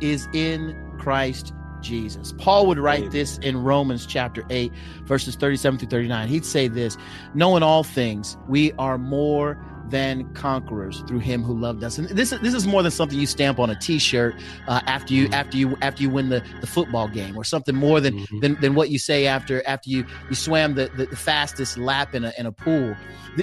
is 0.00 0.28
in 0.32 0.76
Christ 0.98 1.52
Jesus. 1.80 2.32
Paul 2.38 2.66
would 2.66 2.78
write 2.78 3.10
this 3.10 3.38
in 3.38 3.62
Romans 3.62 4.06
chapter 4.06 4.44
8, 4.50 4.72
verses 5.04 5.36
37 5.36 5.78
through 5.78 5.88
39. 5.88 6.28
He'd 6.28 6.44
say 6.44 6.66
this 6.66 6.96
Knowing 7.34 7.62
all 7.62 7.84
things, 7.84 8.36
we 8.48 8.72
are 8.72 8.98
more 8.98 9.58
than 9.94 10.28
conquerors 10.34 11.04
through 11.06 11.20
him 11.20 11.40
who 11.40 11.56
loved 11.56 11.84
us. 11.84 11.98
And 11.98 12.08
this 12.08 12.32
is 12.32 12.40
this 12.40 12.52
is 12.52 12.66
more 12.66 12.82
than 12.82 12.90
something 12.90 13.16
you 13.16 13.28
stamp 13.28 13.60
on 13.60 13.70
a 13.70 13.76
t-shirt 13.76 14.34
uh, 14.66 14.80
after 14.86 15.14
you 15.14 15.26
mm-hmm. 15.26 15.34
after 15.34 15.56
you 15.56 15.76
after 15.82 16.02
you 16.02 16.10
win 16.10 16.30
the, 16.30 16.42
the 16.60 16.66
football 16.66 17.06
game 17.06 17.36
or 17.36 17.44
something 17.44 17.76
more 17.76 18.00
than, 18.00 18.18
mm-hmm. 18.18 18.40
than 18.40 18.60
than 18.60 18.74
what 18.74 18.90
you 18.90 18.98
say 18.98 19.28
after 19.28 19.64
after 19.68 19.88
you 19.88 20.04
you 20.28 20.34
swam 20.34 20.74
the, 20.74 20.90
the, 20.96 21.06
the 21.06 21.14
fastest 21.14 21.78
lap 21.78 22.12
in 22.12 22.24
a 22.24 22.32
in 22.36 22.46
a 22.46 22.50
pool. 22.50 22.96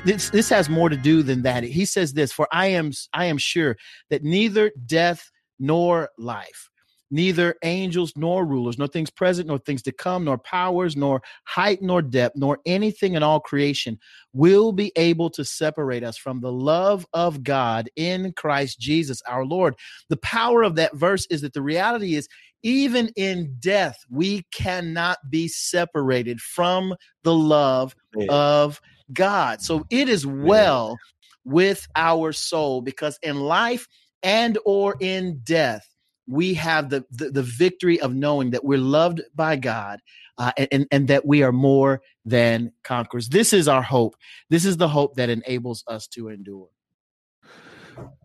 This 0.04 0.30
this 0.30 0.50
has 0.50 0.68
more 0.68 0.90
to 0.90 0.98
do 0.98 1.24
than 1.24 1.42
that. 1.44 1.64
He 1.64 1.86
says 1.86 2.12
this, 2.12 2.34
for 2.34 2.50
I 2.52 2.68
am 2.68 2.92
I 3.14 3.26
am 3.26 3.38
sure 3.38 3.78
that 4.10 4.22
neither 4.22 4.74
death 4.86 5.32
nor 5.58 6.10
life 6.18 6.70
neither 7.12 7.56
angels 7.64 8.14
nor 8.16 8.46
rulers, 8.46 8.78
nor 8.78 8.88
things 8.88 9.10
present, 9.12 9.48
nor 9.48 9.60
things 9.60 9.82
to 9.84 9.92
come, 9.92 10.24
nor 10.24 10.38
powers, 10.38 10.96
nor 10.96 11.22
height, 11.44 11.82
nor 11.82 12.02
depth, 12.02 12.38
nor 12.38 12.58
anything 12.66 13.14
in 13.16 13.22
all 13.22 13.40
creation 13.40 14.00
will 14.34 14.72
be 14.72 14.92
able 14.96 15.30
to 15.30 15.44
separate 15.44 16.04
us 16.04 16.18
from 16.18 16.40
the 16.40 16.52
love 16.52 17.06
of 17.14 17.44
God 17.44 17.90
in 17.96 18.34
Christ 18.34 18.80
Jesus 18.80 19.22
our 19.28 19.46
Lord. 19.46 19.76
The 20.10 20.18
power 20.18 20.64
of 20.64 20.76
that 20.76 20.96
verse 20.96 21.28
is 21.30 21.42
that 21.42 21.54
the 21.54 21.62
reality 21.62 22.16
is, 22.16 22.28
even 22.64 23.10
in 23.16 23.56
death, 23.60 23.98
we 24.10 24.44
cannot 24.54 25.18
be 25.30 25.48
separated 25.48 26.40
from 26.40 26.96
the 27.24 27.34
love 27.34 27.96
yeah. 28.16 28.28
of 28.30 28.80
God. 29.14 29.62
So 29.62 29.86
it 29.90 30.08
is 30.08 30.26
well 30.26 30.98
yeah. 31.46 31.52
with 31.52 31.88
our 31.96 32.32
soul 32.32 32.82
because 32.82 33.20
in 33.22 33.40
life 33.40 33.88
and 34.24 34.58
or 34.66 34.96
in 35.00 35.42
death 35.44 35.91
we 36.28 36.54
have 36.56 36.90
the, 36.90 37.06
the, 37.12 37.30
the 37.30 37.44
victory 37.44 38.00
of 38.00 38.14
knowing 38.14 38.52
that 38.52 38.64
we're 38.64 38.78
loved 38.78 39.22
by 39.36 39.56
God 39.56 40.00
uh, 40.38 40.52
and, 40.72 40.88
and 40.92 41.08
that 41.08 41.26
we 41.26 41.44
are 41.44 41.52
more 41.52 42.02
than 42.26 42.72
conquerors. 42.84 43.30
This 43.30 43.54
is 43.54 43.68
our 43.68 43.82
hope. 43.82 44.16
This 44.50 44.66
is 44.66 44.78
the 44.78 44.88
hope 44.88 45.16
that 45.16 45.30
enables 45.30 45.84
us 45.88 46.08
to 46.10 46.30
endure. 46.30 46.70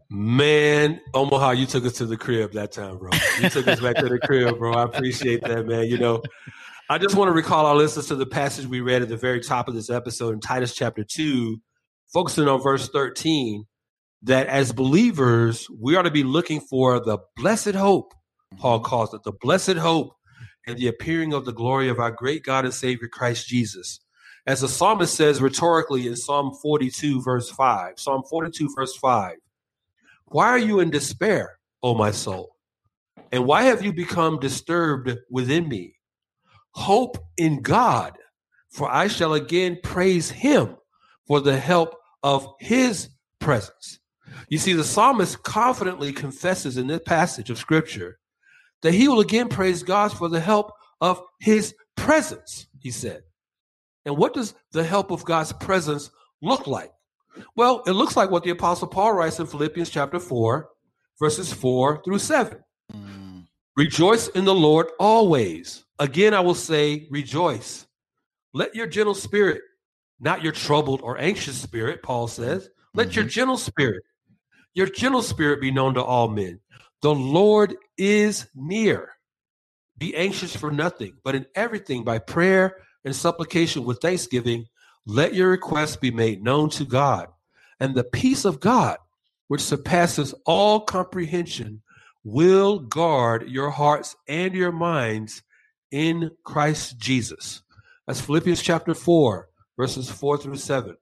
Man, 0.09 1.01
Omaha, 1.14 1.52
you 1.52 1.66
took 1.66 1.85
us 1.85 1.94
to 1.94 2.06
the 2.06 2.16
crib 2.16 2.52
that 2.52 2.70
time, 2.70 2.98
bro. 2.98 3.10
You 3.40 3.51
took 3.51 3.66
us 3.66 3.81
back 3.81 3.97
to 3.97 4.09
the 4.09 4.20
crib, 4.20 4.56
bro. 4.59 4.73
I 4.73 4.85
appreciate 4.85 5.43
that, 5.43 5.66
man. 5.66 5.86
You 5.86 5.98
know, 5.98 6.23
I 6.89 6.98
just 6.98 7.16
want 7.16 7.28
to 7.28 7.32
recall 7.32 7.66
our 7.66 7.74
listeners 7.74 8.06
to 8.06 8.14
the 8.14 8.27
passage 8.27 8.66
we 8.66 8.81
read 8.81 9.02
at 9.02 9.09
the 9.09 9.16
very 9.16 9.40
top 9.40 9.66
of 9.66 9.74
this 9.74 9.90
episode 9.90 10.32
in 10.32 10.40
Titus 10.40 10.77
chapter 10.77 11.02
2, 11.02 11.60
focusing 12.14 12.47
on 12.47 12.62
verse 12.62 12.89
13 12.89 13.64
that 14.27 14.48
as 14.48 14.73
believers, 14.73 15.69
we 15.81 15.94
are 15.94 16.03
to 16.03 16.11
be 16.11 16.24
looking 16.24 16.61
for 16.61 16.98
the 16.98 17.19
blessed 17.36 17.74
hope, 17.77 18.12
Paul 18.59 18.78
mm-hmm. 18.78 18.86
calls 18.86 19.15
it, 19.15 19.23
the 19.23 19.32
blessed 19.40 19.77
hope 19.77 20.16
and 20.66 20.77
the 20.77 20.89
appearing 20.89 21.32
of 21.32 21.44
the 21.44 21.53
glory 21.53 21.89
of 21.89 22.01
our 22.01 22.11
great 22.11 22.43
God 22.43 22.65
and 22.65 22.74
Savior 22.74 23.09
Christ 23.09 23.47
Jesus. 23.47 24.01
As 24.44 24.61
the 24.61 24.69
psalmist 24.69 25.15
says 25.15 25.40
rhetorically 25.40 26.09
in 26.09 26.16
Psalm 26.16 26.53
42, 26.61 27.23
verse 27.23 27.48
5, 27.51 27.98
Psalm 27.98 28.23
42, 28.28 28.69
verse 28.74 28.97
5, 28.97 29.36
why 30.27 30.47
are 30.48 30.59
you 30.59 30.81
in 30.81 30.90
despair, 30.90 31.59
O 31.85 31.94
my 31.94 32.11
soul? 32.11 32.57
And 33.31 33.47
why 33.47 33.62
have 33.62 33.82
you 33.82 33.93
become 33.93 34.40
disturbed 34.40 35.16
within 35.31 35.69
me? 35.69 35.94
Hope 36.73 37.16
in 37.36 37.62
God, 37.62 38.19
for 38.70 38.90
I 38.90 39.07
shall 39.07 39.35
again 39.35 39.78
praise 39.85 40.31
him 40.31 40.77
for 41.28 41.40
the 41.40 41.57
help 41.57 41.94
of 42.24 42.55
his 42.59 43.09
presence. 43.40 44.01
You 44.49 44.59
see, 44.59 44.73
the 44.73 44.85
psalmist 44.85 45.43
confidently 45.43 46.13
confesses 46.13 46.77
in 46.77 46.87
this 46.87 47.01
passage 47.05 47.51
of 47.51 47.59
scripture 47.59 48.19
that 48.83 48.95
he 48.95 49.09
will 49.09 49.21
again 49.21 49.49
praise 49.49 49.83
God 49.83 50.13
for 50.13 50.29
the 50.29 50.41
help 50.41 50.73
of 51.01 51.23
his 51.41 51.75
presence, 51.97 52.67
he 52.79 52.91
said. 52.91 53.23
And 54.05 54.17
what 54.17 54.35
does 54.35 54.55
the 54.73 54.85
help 54.85 55.11
of 55.11 55.25
God's 55.25 55.53
presence 55.53 56.11
look 56.43 56.67
like? 56.67 56.93
Well, 57.57 57.83
it 57.87 57.93
looks 57.93 58.17
like 58.17 58.31
what 58.31 58.45
the 58.45 58.51
Apostle 58.51 58.89
Paul 58.89 59.13
writes 59.13 59.41
in 59.41 59.47
Philippians 59.47 59.91
chapter 59.91 60.19
4, 60.19 60.69
verses 61.19 61.53
4 61.53 62.03
through 62.05 62.19
7. 62.19 62.59
Mm. 62.95 63.47
Rejoice 63.77 64.29
in 64.29 64.45
the 64.45 64.55
Lord 64.55 64.87
always. 64.99 65.85
Again, 65.99 66.33
I 66.35 66.41
will 66.41 66.55
say, 66.55 67.09
rejoice. 67.11 67.87
Let 68.55 68.75
your 68.75 68.87
gentle 68.87 69.15
spirit, 69.15 69.61
not 70.19 70.43
your 70.43 70.53
troubled 70.53 71.03
or 71.03 71.19
anxious 71.19 71.61
spirit, 71.61 72.03
Paul 72.03 72.29
says, 72.29 72.71
let 72.95 73.09
mm-hmm. 73.09 73.17
your 73.17 73.25
gentle 73.29 73.59
spirit 73.59 74.03
your 74.77 74.86
gentle 74.86 75.23
spirit 75.23 75.61
be 75.62 75.70
known 75.70 75.94
to 75.94 76.05
all 76.05 76.28
men. 76.28 76.61
The 77.01 77.15
Lord 77.15 77.74
is 77.97 78.47
near. 78.55 79.09
Be 79.97 80.15
anxious 80.15 80.55
for 80.55 80.70
nothing, 80.70 81.15
but 81.24 81.35
in 81.35 81.47
everything 81.55 82.05
by 82.05 82.19
prayer 82.19 82.77
and 83.03 83.16
supplication 83.16 83.85
with 83.85 84.03
thanksgiving, 84.03 84.66
let 85.07 85.35
your 85.35 85.48
requests 85.48 85.97
be 85.97 86.11
made 86.11 86.44
known 86.44 86.69
to 86.70 86.85
God. 86.85 87.28
And 87.81 87.94
the 87.94 88.05
peace 88.05 88.44
of 88.44 88.61
God, 88.61 88.98
which 89.48 89.62
surpasses 89.62 90.35
all 90.44 90.81
comprehension, 90.81 91.81
will 92.23 92.78
guard 92.78 93.48
your 93.48 93.70
hearts 93.70 94.15
and 94.28 94.53
your 94.53 94.73
minds 94.73 95.43
in 95.90 96.32
Christ 96.44 96.98
Jesus. 96.98 97.62
That's 98.07 98.20
Philippians 98.20 98.61
chapter 98.61 98.93
4, 98.93 99.48
verses 99.78 100.11
4 100.11 100.36
through 100.36 100.57
7. 100.57 100.98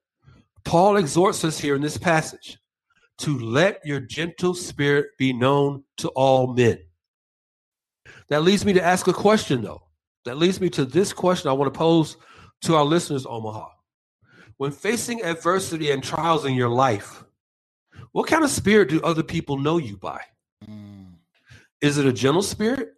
Paul 0.64 0.96
exhorts 0.96 1.44
us 1.44 1.58
here 1.58 1.74
in 1.74 1.82
this 1.82 1.98
passage 1.98 2.58
to 3.18 3.38
let 3.38 3.80
your 3.84 4.00
gentle 4.00 4.54
spirit 4.54 5.16
be 5.18 5.32
known 5.32 5.84
to 5.98 6.08
all 6.10 6.52
men. 6.54 6.78
That 8.28 8.42
leads 8.42 8.64
me 8.64 8.72
to 8.72 8.82
ask 8.82 9.06
a 9.06 9.12
question, 9.12 9.62
though. 9.62 9.82
That 10.24 10.38
leads 10.38 10.60
me 10.60 10.70
to 10.70 10.84
this 10.84 11.12
question 11.12 11.50
I 11.50 11.52
want 11.52 11.72
to 11.72 11.78
pose 11.78 12.16
to 12.62 12.74
our 12.76 12.84
listeners, 12.84 13.26
Omaha. 13.26 13.68
When 14.56 14.72
facing 14.72 15.22
adversity 15.22 15.90
and 15.90 16.02
trials 16.02 16.44
in 16.44 16.54
your 16.54 16.68
life, 16.68 17.24
what 18.12 18.28
kind 18.28 18.44
of 18.44 18.50
spirit 18.50 18.88
do 18.88 19.02
other 19.02 19.22
people 19.22 19.58
know 19.58 19.78
you 19.78 19.96
by? 19.96 20.20
Mm. 20.68 21.14
Is 21.80 21.98
it 21.98 22.06
a 22.06 22.12
gentle 22.12 22.42
spirit? 22.42 22.94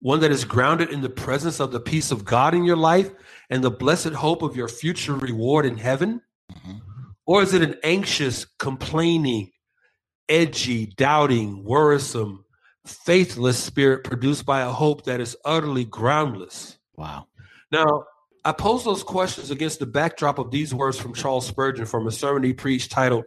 One 0.00 0.20
that 0.20 0.30
is 0.30 0.44
grounded 0.44 0.90
in 0.90 1.00
the 1.00 1.10
presence 1.10 1.60
of 1.60 1.72
the 1.72 1.80
peace 1.80 2.10
of 2.10 2.24
God 2.24 2.54
in 2.54 2.64
your 2.64 2.76
life 2.76 3.10
and 3.50 3.62
the 3.62 3.70
blessed 3.70 4.12
hope 4.12 4.42
of 4.42 4.56
your 4.56 4.68
future 4.68 5.14
reward 5.14 5.66
in 5.66 5.76
heaven? 5.76 6.22
Or 7.30 7.44
is 7.44 7.54
it 7.54 7.62
an 7.62 7.76
anxious, 7.84 8.44
complaining, 8.58 9.52
edgy, 10.28 10.86
doubting, 10.86 11.62
worrisome, 11.62 12.44
faithless 12.84 13.56
spirit 13.56 14.02
produced 14.02 14.44
by 14.44 14.62
a 14.62 14.70
hope 14.72 15.04
that 15.04 15.20
is 15.20 15.36
utterly 15.44 15.84
groundless? 15.84 16.76
Wow. 16.96 17.28
Now, 17.70 18.02
I 18.44 18.50
pose 18.50 18.82
those 18.82 19.04
questions 19.04 19.52
against 19.52 19.78
the 19.78 19.86
backdrop 19.86 20.40
of 20.40 20.50
these 20.50 20.74
words 20.74 20.98
from 20.98 21.14
Charles 21.14 21.46
Spurgeon 21.46 21.86
from 21.86 22.08
a 22.08 22.10
sermon 22.10 22.42
he 22.42 22.52
preached 22.52 22.90
titled, 22.90 23.26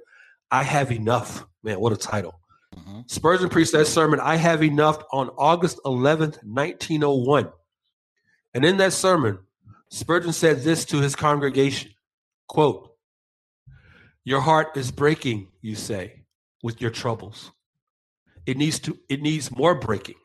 I 0.52 0.64
Have 0.64 0.92
Enough. 0.92 1.46
Man, 1.64 1.80
what 1.80 1.94
a 1.94 1.96
title. 1.96 2.42
Mm-hmm. 2.76 3.04
Spurgeon 3.08 3.48
preached 3.48 3.72
that 3.72 3.88
sermon, 3.88 4.20
I 4.20 4.36
Have 4.36 4.64
Enough, 4.64 5.02
on 5.14 5.30
August 5.38 5.80
11th, 5.86 6.44
1901. 6.44 7.50
And 8.54 8.66
in 8.66 8.76
that 8.76 8.92
sermon, 8.92 9.40
Spurgeon 9.90 10.34
said 10.34 10.60
this 10.60 10.84
to 10.88 11.00
his 11.00 11.16
congregation 11.16 11.92
quote, 12.50 12.93
Your 14.26 14.42
heart 14.42 14.78
is 14.78 14.92
breaking, 14.92 15.50
you 15.62 15.76
say, 15.76 16.24
with 16.62 16.82
your 16.82 16.92
troubles. 16.92 17.52
It 18.46 18.58
needs 18.58 18.80
to 18.80 18.98
it 19.10 19.22
needs 19.22 19.56
more 19.56 19.76
breaking. 19.76 20.16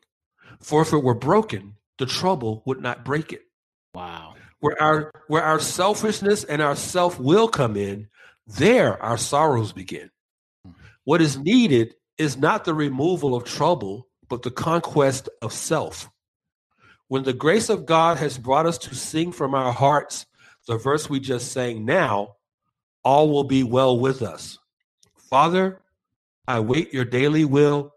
For 0.61 0.81
if 0.81 0.93
it 0.93 1.03
were 1.03 1.15
broken, 1.15 1.75
the 1.97 2.05
trouble 2.05 2.63
would 2.65 2.81
not 2.81 3.05
break 3.05 3.31
it. 3.33 3.43
Wow 3.93 4.35
where 4.59 4.81
our 4.81 5.11
where 5.27 5.43
our 5.43 5.59
selfishness 5.59 6.43
and 6.43 6.61
our 6.61 6.75
self-will 6.75 7.47
come 7.47 7.75
in, 7.75 8.07
there 8.47 9.01
our 9.01 9.17
sorrows 9.17 9.73
begin. 9.73 10.09
What 11.03 11.21
is 11.21 11.37
needed 11.37 11.95
is 12.17 12.37
not 12.37 12.65
the 12.65 12.73
removal 12.73 13.35
of 13.35 13.45
trouble, 13.45 14.07
but 14.27 14.43
the 14.43 14.51
conquest 14.51 15.29
of 15.41 15.53
self. 15.53 16.09
When 17.07 17.23
the 17.23 17.33
grace 17.33 17.69
of 17.69 17.85
God 17.85 18.17
has 18.17 18.37
brought 18.37 18.65
us 18.65 18.77
to 18.79 18.95
sing 18.95 19.31
from 19.31 19.55
our 19.55 19.71
hearts 19.71 20.25
the 20.67 20.77
verse 20.77 21.09
we 21.09 21.19
just 21.19 21.51
sang 21.51 21.85
now, 21.85 22.35
all 23.09 23.31
will 23.31 23.43
be 23.43 23.63
well 23.63 23.99
with 23.99 24.21
us. 24.21 24.59
Father, 25.17 25.81
I 26.47 26.59
wait 26.59 26.93
your 26.93 27.05
daily 27.05 27.43
will. 27.43 27.91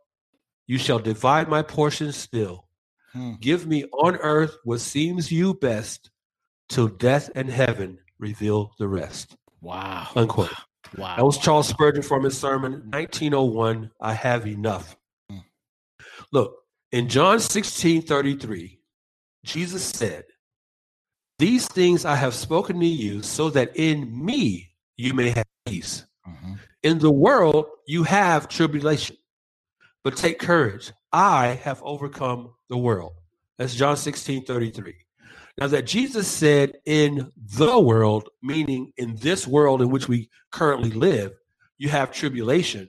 You 0.66 0.78
shall 0.78 0.98
divide 0.98 1.50
my 1.50 1.60
portion 1.60 2.12
still. 2.12 2.66
Hmm. 3.12 3.34
Give 3.38 3.66
me 3.66 3.84
on 3.92 4.16
earth 4.16 4.56
what 4.64 4.80
seems 4.80 5.30
you 5.30 5.52
best, 5.52 6.10
till 6.70 6.88
death 6.88 7.28
and 7.34 7.50
heaven 7.50 7.98
reveal 8.18 8.72
the 8.78 8.88
rest. 8.88 9.36
Wow. 9.60 10.08
Unquote. 10.16 10.54
Wow. 10.96 11.16
That 11.16 11.26
was 11.26 11.36
Charles 11.36 11.68
Spurgeon 11.68 12.02
from 12.02 12.24
his 12.24 12.38
sermon, 12.38 12.72
1901, 12.88 13.90
I 14.00 14.14
Have 14.14 14.46
Enough. 14.46 14.96
Mm. 15.30 15.44
Look, 16.32 16.56
in 16.90 17.10
John 17.10 17.38
16 17.38 18.00
33, 18.00 18.80
Jesus 19.44 19.84
said, 19.84 20.24
These 21.38 21.66
things 21.68 22.06
I 22.06 22.16
have 22.16 22.32
spoken 22.32 22.80
to 22.80 22.86
you 22.86 23.20
so 23.20 23.50
that 23.50 23.76
in 23.76 24.24
me 24.24 24.71
you 24.96 25.14
may 25.14 25.30
have 25.30 25.46
peace. 25.66 26.06
Mm-hmm. 26.28 26.54
In 26.82 26.98
the 26.98 27.10
world 27.10 27.66
you 27.86 28.02
have 28.04 28.48
tribulation, 28.48 29.16
but 30.04 30.16
take 30.16 30.38
courage. 30.38 30.92
I 31.12 31.60
have 31.62 31.82
overcome 31.82 32.54
the 32.68 32.78
world. 32.78 33.12
That's 33.58 33.74
John 33.74 33.96
16 33.96 34.44
33. 34.44 34.94
Now, 35.58 35.66
that 35.66 35.86
Jesus 35.86 36.28
said 36.28 36.78
in 36.86 37.30
the 37.36 37.78
world, 37.78 38.30
meaning 38.42 38.92
in 38.96 39.16
this 39.16 39.46
world 39.46 39.82
in 39.82 39.90
which 39.90 40.08
we 40.08 40.30
currently 40.50 40.90
live, 40.90 41.32
you 41.76 41.90
have 41.90 42.10
tribulation. 42.10 42.88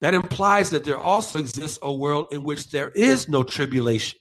That 0.00 0.14
implies 0.14 0.70
that 0.70 0.84
there 0.84 0.98
also 0.98 1.38
exists 1.38 1.78
a 1.82 1.92
world 1.92 2.28
in 2.32 2.42
which 2.42 2.70
there 2.70 2.90
is 2.90 3.28
no 3.28 3.44
tribulation. 3.44 4.18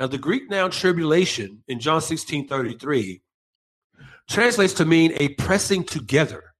Now, 0.00 0.08
the 0.08 0.18
Greek 0.18 0.50
noun 0.50 0.72
tribulation 0.72 1.62
in 1.68 1.78
John 1.78 2.00
16 2.00 2.48
33 2.48 3.22
translates 4.32 4.74
to 4.74 4.84
mean 4.84 5.12
a 5.16 5.28
pressing 5.30 5.84
together, 5.84 6.52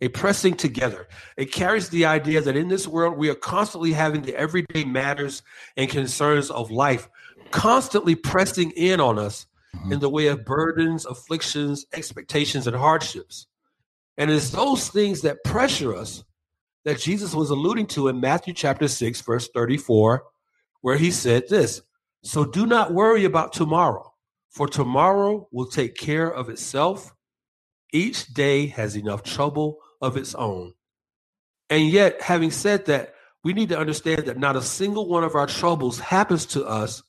a 0.00 0.08
pressing 0.08 0.54
together. 0.54 1.08
It 1.36 1.52
carries 1.52 1.88
the 1.88 2.06
idea 2.06 2.40
that 2.40 2.56
in 2.56 2.68
this 2.68 2.86
world 2.86 3.18
we 3.18 3.28
are 3.28 3.34
constantly 3.34 3.92
having 3.92 4.22
the 4.22 4.36
everyday 4.36 4.84
matters 4.84 5.42
and 5.76 5.90
concerns 5.90 6.50
of 6.50 6.70
life 6.70 7.08
constantly 7.50 8.14
pressing 8.14 8.70
in 8.72 9.00
on 9.00 9.18
us 9.18 9.46
mm-hmm. 9.74 9.92
in 9.92 10.00
the 10.00 10.10
way 10.10 10.26
of 10.28 10.44
burdens, 10.44 11.06
afflictions, 11.06 11.86
expectations, 11.92 12.66
and 12.66 12.76
hardships. 12.76 13.46
And 14.16 14.30
it's 14.30 14.50
those 14.50 14.88
things 14.88 15.22
that 15.22 15.44
pressure 15.44 15.94
us 15.94 16.24
that 16.84 16.98
Jesus 16.98 17.34
was 17.34 17.50
alluding 17.50 17.86
to 17.88 18.08
in 18.08 18.20
Matthew 18.20 18.54
chapter 18.54 18.88
6, 18.88 19.20
verse 19.22 19.48
34, 19.48 20.24
where 20.80 20.96
he 20.96 21.10
said 21.10 21.44
this 21.48 21.82
So 22.22 22.44
do 22.44 22.66
not 22.66 22.92
worry 22.92 23.24
about 23.24 23.52
tomorrow, 23.52 24.12
for 24.50 24.66
tomorrow 24.66 25.48
will 25.52 25.66
take 25.66 25.96
care 25.96 26.28
of 26.30 26.48
itself. 26.48 27.14
Each 27.92 28.26
day 28.26 28.66
has 28.66 28.96
enough 28.96 29.22
trouble 29.22 29.78
of 30.00 30.16
its 30.16 30.34
own. 30.34 30.74
And 31.70 31.88
yet, 31.88 32.22
having 32.22 32.50
said 32.50 32.86
that, 32.86 33.14
we 33.44 33.52
need 33.52 33.68
to 33.70 33.78
understand 33.78 34.26
that 34.26 34.38
not 34.38 34.56
a 34.56 34.62
single 34.62 35.08
one 35.08 35.24
of 35.24 35.34
our 35.34 35.46
troubles 35.46 36.00
happens 36.00 36.46
to 36.46 36.64
us 36.64 37.02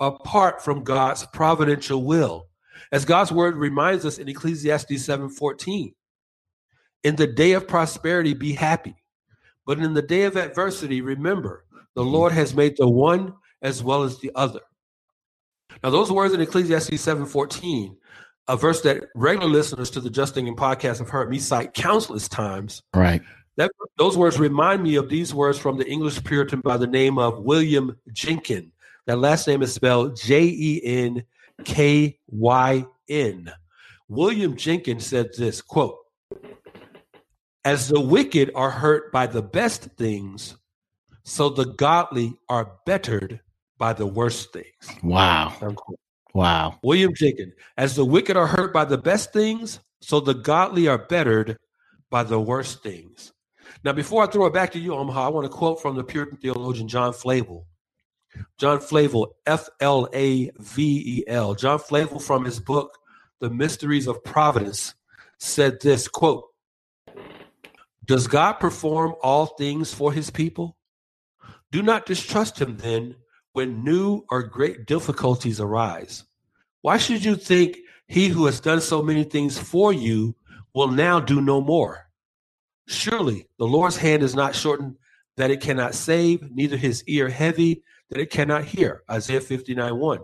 apart 0.00 0.62
from 0.62 0.84
God's 0.84 1.26
providential 1.26 2.04
will. 2.04 2.48
As 2.90 3.04
God's 3.04 3.32
word 3.32 3.56
reminds 3.56 4.04
us 4.04 4.18
in 4.18 4.28
Ecclesiastes 4.28 5.04
7:14, 5.04 5.94
in 7.02 7.16
the 7.16 7.26
day 7.26 7.52
of 7.52 7.68
prosperity 7.68 8.34
be 8.34 8.52
happy, 8.52 8.96
but 9.66 9.78
in 9.78 9.94
the 9.94 10.02
day 10.02 10.24
of 10.24 10.36
adversity 10.36 11.00
remember, 11.00 11.64
the 11.94 12.04
Lord 12.04 12.32
has 12.32 12.54
made 12.54 12.76
the 12.76 12.88
one 12.88 13.34
as 13.62 13.82
well 13.82 14.02
as 14.02 14.18
the 14.18 14.32
other. 14.34 14.60
Now 15.82 15.90
those 15.90 16.10
words 16.10 16.34
in 16.34 16.40
Ecclesiastes 16.40 17.04
7:14, 17.04 17.96
a 18.48 18.56
verse 18.56 18.82
that 18.82 19.04
regular 19.14 19.48
listeners 19.48 19.90
to 19.90 20.00
the 20.00 20.10
Just 20.10 20.34
Thinking 20.34 20.56
podcast 20.56 20.98
have 20.98 21.08
heard 21.08 21.30
me 21.30 21.38
cite 21.38 21.74
countless 21.74 22.28
times. 22.28 22.82
Right. 22.94 23.22
That, 23.56 23.70
those 23.98 24.16
words 24.16 24.38
remind 24.38 24.82
me 24.82 24.96
of 24.96 25.08
these 25.08 25.32
words 25.32 25.58
from 25.58 25.78
the 25.78 25.88
English 25.88 26.22
Puritan 26.24 26.60
by 26.60 26.76
the 26.76 26.88
name 26.88 27.18
of 27.18 27.38
William 27.38 27.96
Jenkyn. 28.10 28.70
That 29.06 29.18
last 29.18 29.46
name 29.46 29.62
is 29.62 29.72
spelled 29.72 30.16
J 30.16 30.42
E 30.42 30.80
N 30.84 31.24
K 31.64 32.18
Y 32.28 32.84
N. 33.08 33.52
William 34.08 34.56
Jenkins 34.56 35.06
said 35.06 35.30
this 35.36 35.62
quote, 35.62 35.98
As 37.64 37.88
the 37.88 38.00
wicked 38.00 38.50
are 38.54 38.70
hurt 38.70 39.12
by 39.12 39.26
the 39.26 39.42
best 39.42 39.84
things, 39.96 40.56
so 41.22 41.48
the 41.48 41.66
godly 41.66 42.38
are 42.48 42.72
bettered 42.84 43.40
by 43.78 43.92
the 43.92 44.06
worst 44.06 44.52
things. 44.52 45.02
Wow. 45.02 45.54
Unquote. 45.60 45.98
Wow. 46.32 46.78
William 46.82 47.14
Jenkins, 47.14 47.54
as 47.76 47.94
the 47.94 48.04
wicked 48.04 48.36
are 48.36 48.46
hurt 48.46 48.72
by 48.72 48.84
the 48.84 48.98
best 48.98 49.32
things, 49.32 49.80
so 50.00 50.20
the 50.20 50.34
godly 50.34 50.88
are 50.88 50.98
bettered 50.98 51.58
by 52.10 52.24
the 52.24 52.40
worst 52.40 52.82
things. 52.82 53.32
Now, 53.84 53.92
before 53.92 54.22
I 54.22 54.26
throw 54.26 54.46
it 54.46 54.52
back 54.52 54.72
to 54.72 54.78
you, 54.78 54.94
Omaha, 54.94 55.26
I 55.26 55.28
want 55.28 55.44
to 55.44 55.56
quote 55.56 55.80
from 55.80 55.96
the 55.96 56.04
Puritan 56.04 56.38
theologian 56.38 56.88
John 56.88 57.12
Flavel. 57.12 57.66
John 58.58 58.80
Flavel, 58.80 59.36
F 59.46 59.68
L 59.80 60.08
A 60.12 60.50
V 60.58 61.02
E 61.18 61.24
L. 61.28 61.54
John 61.54 61.78
Flavel, 61.78 62.18
from 62.18 62.44
his 62.44 62.58
book, 62.58 62.98
The 63.40 63.50
Mysteries 63.50 64.06
of 64.06 64.22
Providence, 64.24 64.94
said 65.38 65.80
this 65.80 66.08
quote, 66.08 66.44
Does 68.04 68.26
God 68.26 68.54
perform 68.54 69.14
all 69.22 69.46
things 69.46 69.94
for 69.94 70.12
his 70.12 70.30
people? 70.30 70.76
Do 71.70 71.82
not 71.82 72.06
distrust 72.06 72.60
him 72.60 72.76
then 72.78 73.16
when 73.54 73.82
new 73.82 74.24
or 74.30 74.42
great 74.42 74.84
difficulties 74.84 75.60
arise. 75.60 76.24
Why 76.82 76.98
should 76.98 77.24
you 77.24 77.36
think 77.36 77.78
he 78.06 78.28
who 78.28 78.46
has 78.46 78.60
done 78.60 78.80
so 78.80 79.00
many 79.00 79.24
things 79.24 79.56
for 79.56 79.92
you 79.92 80.34
will 80.74 80.88
now 80.88 81.20
do 81.20 81.40
no 81.40 81.60
more? 81.60 82.10
Surely 82.86 83.46
the 83.58 83.66
Lord's 83.66 83.96
hand 83.96 84.22
is 84.22 84.34
not 84.34 84.54
shortened 84.54 84.96
that 85.36 85.50
it 85.50 85.60
cannot 85.60 85.94
save, 85.94 86.50
neither 86.50 86.76
his 86.76 87.02
ear 87.06 87.28
heavy 87.28 87.82
that 88.10 88.20
it 88.20 88.30
cannot 88.30 88.64
hear. 88.64 89.02
Isaiah 89.10 89.40
59 89.40 89.96
1. 89.96 90.18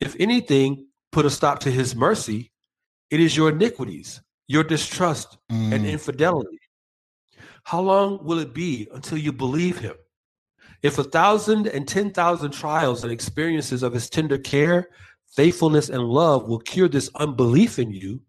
If 0.00 0.14
anything 0.20 0.86
put 1.12 1.26
a 1.26 1.30
stop 1.30 1.60
to 1.60 1.70
his 1.70 1.96
mercy, 1.96 2.52
it 3.10 3.20
is 3.20 3.36
your 3.36 3.48
iniquities, 3.48 4.20
your 4.46 4.64
distrust, 4.64 5.38
mm. 5.50 5.72
and 5.72 5.86
infidelity. 5.86 6.58
How 7.64 7.80
long 7.80 8.22
will 8.22 8.38
it 8.38 8.54
be 8.54 8.86
until 8.92 9.18
you 9.18 9.32
believe 9.32 9.78
him? 9.78 9.94
If 10.82 10.98
a 10.98 11.04
thousand 11.04 11.66
and 11.66 11.86
ten 11.86 12.10
thousand 12.10 12.52
trials 12.52 13.02
and 13.04 13.12
experiences 13.12 13.82
of 13.82 13.92
his 13.92 14.08
tender 14.08 14.38
care, 14.38 14.88
faithfulness, 15.34 15.88
and 15.88 16.02
love 16.02 16.48
will 16.48 16.60
cure 16.60 16.88
this 16.88 17.10
unbelief 17.14 17.78
in 17.78 17.90
you, 17.90 18.20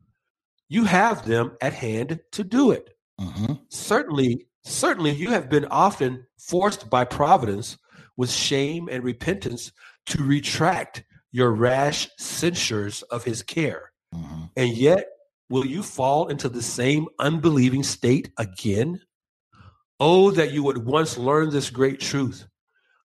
you 0.70 0.84
have 0.86 1.26
them 1.26 1.58
at 1.62 1.74
hand 1.74 2.20
to 2.32 2.44
do 2.44 2.72
it. 2.72 2.96
Mm-hmm. 3.20 3.54
Certainly, 3.70 4.48
Certainly, 4.64 5.12
you 5.12 5.30
have 5.32 5.50
been 5.50 5.66
often 5.66 6.26
forced 6.38 6.90
by 6.90 7.04
providence 7.04 7.78
with 8.16 8.30
shame 8.30 8.90
and 8.92 9.04
repentance 9.04 9.72
to 10.08 10.24
retract 10.24 11.04
your 11.32 11.52
rash 11.52 12.08
censures 12.18 13.02
of 13.04 13.24
his 13.24 13.42
care. 13.42 13.92
Mm-hmm. 14.14 14.44
And 14.58 14.78
yet, 14.78 15.06
will 15.50 15.66
you 15.66 15.82
fall 15.82 16.28
into 16.28 16.48
the 16.48 16.62
same 16.62 17.08
unbelieving 17.20 17.84
state 17.84 18.32
again? 18.38 19.02
Oh, 20.04 20.32
that 20.32 20.52
you 20.52 20.64
would 20.64 20.80
once 20.80 21.18
learn 21.18 21.52
this 21.52 21.70
great 21.70 22.00
truth 22.00 22.48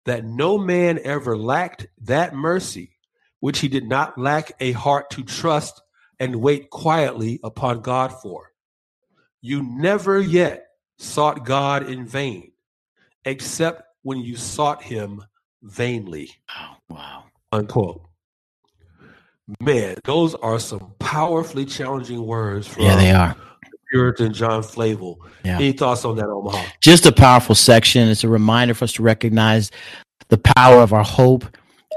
that 0.05 0.23
no 0.23 0.57
man 0.57 0.99
ever 1.03 1.35
lacked 1.35 1.87
that 2.03 2.35
mercy 2.35 2.93
which 3.43 3.59
he 3.59 3.67
did 3.67 3.85
not 3.85 4.17
lack 4.17 4.53
a 4.61 4.71
heart 4.71 5.09
to 5.09 5.21
trust 5.21 5.81
and 6.17 6.37
wait 6.37 6.69
quietly 6.69 7.41
upon 7.43 7.81
God 7.81 8.13
for. 8.21 8.53
You 9.41 9.61
never 9.63 10.17
yet 10.17 10.67
sought 10.97 11.45
God 11.45 11.89
in 11.89 12.05
vain, 12.05 12.53
except 13.25 13.83
when 14.03 14.19
you 14.19 14.37
sought 14.37 14.81
him 14.81 15.25
vainly. 15.61 16.31
Oh, 16.57 16.75
wow. 16.89 17.25
Unquote. 17.51 18.03
Man, 19.59 19.97
those 20.05 20.35
are 20.35 20.57
some 20.57 20.93
powerfully 20.99 21.65
challenging 21.65 22.25
words 22.25 22.65
from 22.65 22.83
yeah, 22.83 22.95
they 22.95 23.11
are. 23.11 23.35
Puritan 23.93 24.33
John 24.33 24.63
Flavel. 24.63 25.21
Yeah. 25.45 25.57
Any 25.57 25.71
thoughts 25.71 26.03
on 26.03 26.15
that, 26.15 26.25
Omaha? 26.25 26.65
Just 26.79 27.05
a 27.05 27.11
powerful 27.11 27.53
section. 27.53 28.09
It's 28.09 28.23
a 28.23 28.27
reminder 28.27 28.73
for 28.73 28.85
us 28.85 28.93
to 28.93 29.03
recognize 29.03 29.69
the 30.29 30.39
power 30.39 30.81
of 30.81 30.93
our 30.93 31.03
hope 31.03 31.45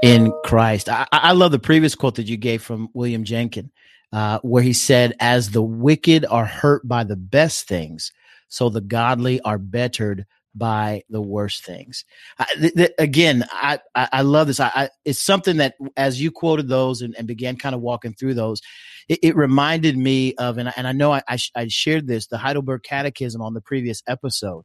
in 0.03 0.31
Christ. 0.45 0.89
I, 0.89 1.07
I 1.11 1.31
love 1.31 1.51
the 1.51 1.57
previous 1.57 1.95
quote 1.95 2.13
that 2.15 2.27
you 2.27 2.37
gave 2.37 2.61
from 2.61 2.89
William 2.93 3.23
Jenkyn, 3.23 3.71
uh, 4.13 4.37
where 4.43 4.61
he 4.61 4.73
said, 4.73 5.15
As 5.19 5.49
the 5.49 5.63
wicked 5.63 6.23
are 6.29 6.45
hurt 6.45 6.87
by 6.87 7.03
the 7.03 7.15
best 7.15 7.67
things, 7.67 8.11
so 8.47 8.69
the 8.69 8.81
godly 8.81 9.41
are 9.41 9.57
bettered 9.57 10.27
by 10.57 11.03
the 11.09 11.21
worst 11.21 11.63
things. 11.63 12.05
I, 12.39 12.45
th- 12.59 12.73
th- 12.73 12.93
again, 12.97 13.45
I, 13.51 13.79
I, 13.95 14.09
I, 14.13 14.21
love 14.21 14.47
this. 14.47 14.59
I, 14.59 14.89
it's 15.05 15.19
something 15.19 15.57
that, 15.57 15.75
as 15.95 16.21
you 16.21 16.31
quoted 16.31 16.67
those 16.67 17.01
and, 17.01 17.15
and 17.17 17.27
began 17.27 17.57
kind 17.57 17.75
of 17.75 17.81
walking 17.81 18.13
through 18.13 18.33
those, 18.33 18.61
it, 19.09 19.19
it 19.21 19.35
reminded 19.35 19.97
me 19.97 20.33
of, 20.35 20.57
and, 20.57 20.71
and 20.75 20.87
I 20.87 20.91
know 20.91 21.11
I, 21.11 21.21
I, 21.27 21.67
shared 21.67 22.07
this, 22.07 22.27
the 22.27 22.37
Heidelberg 22.37 22.83
Catechism 22.83 23.41
on 23.41 23.53
the 23.53 23.61
previous 23.61 24.01
episode. 24.07 24.63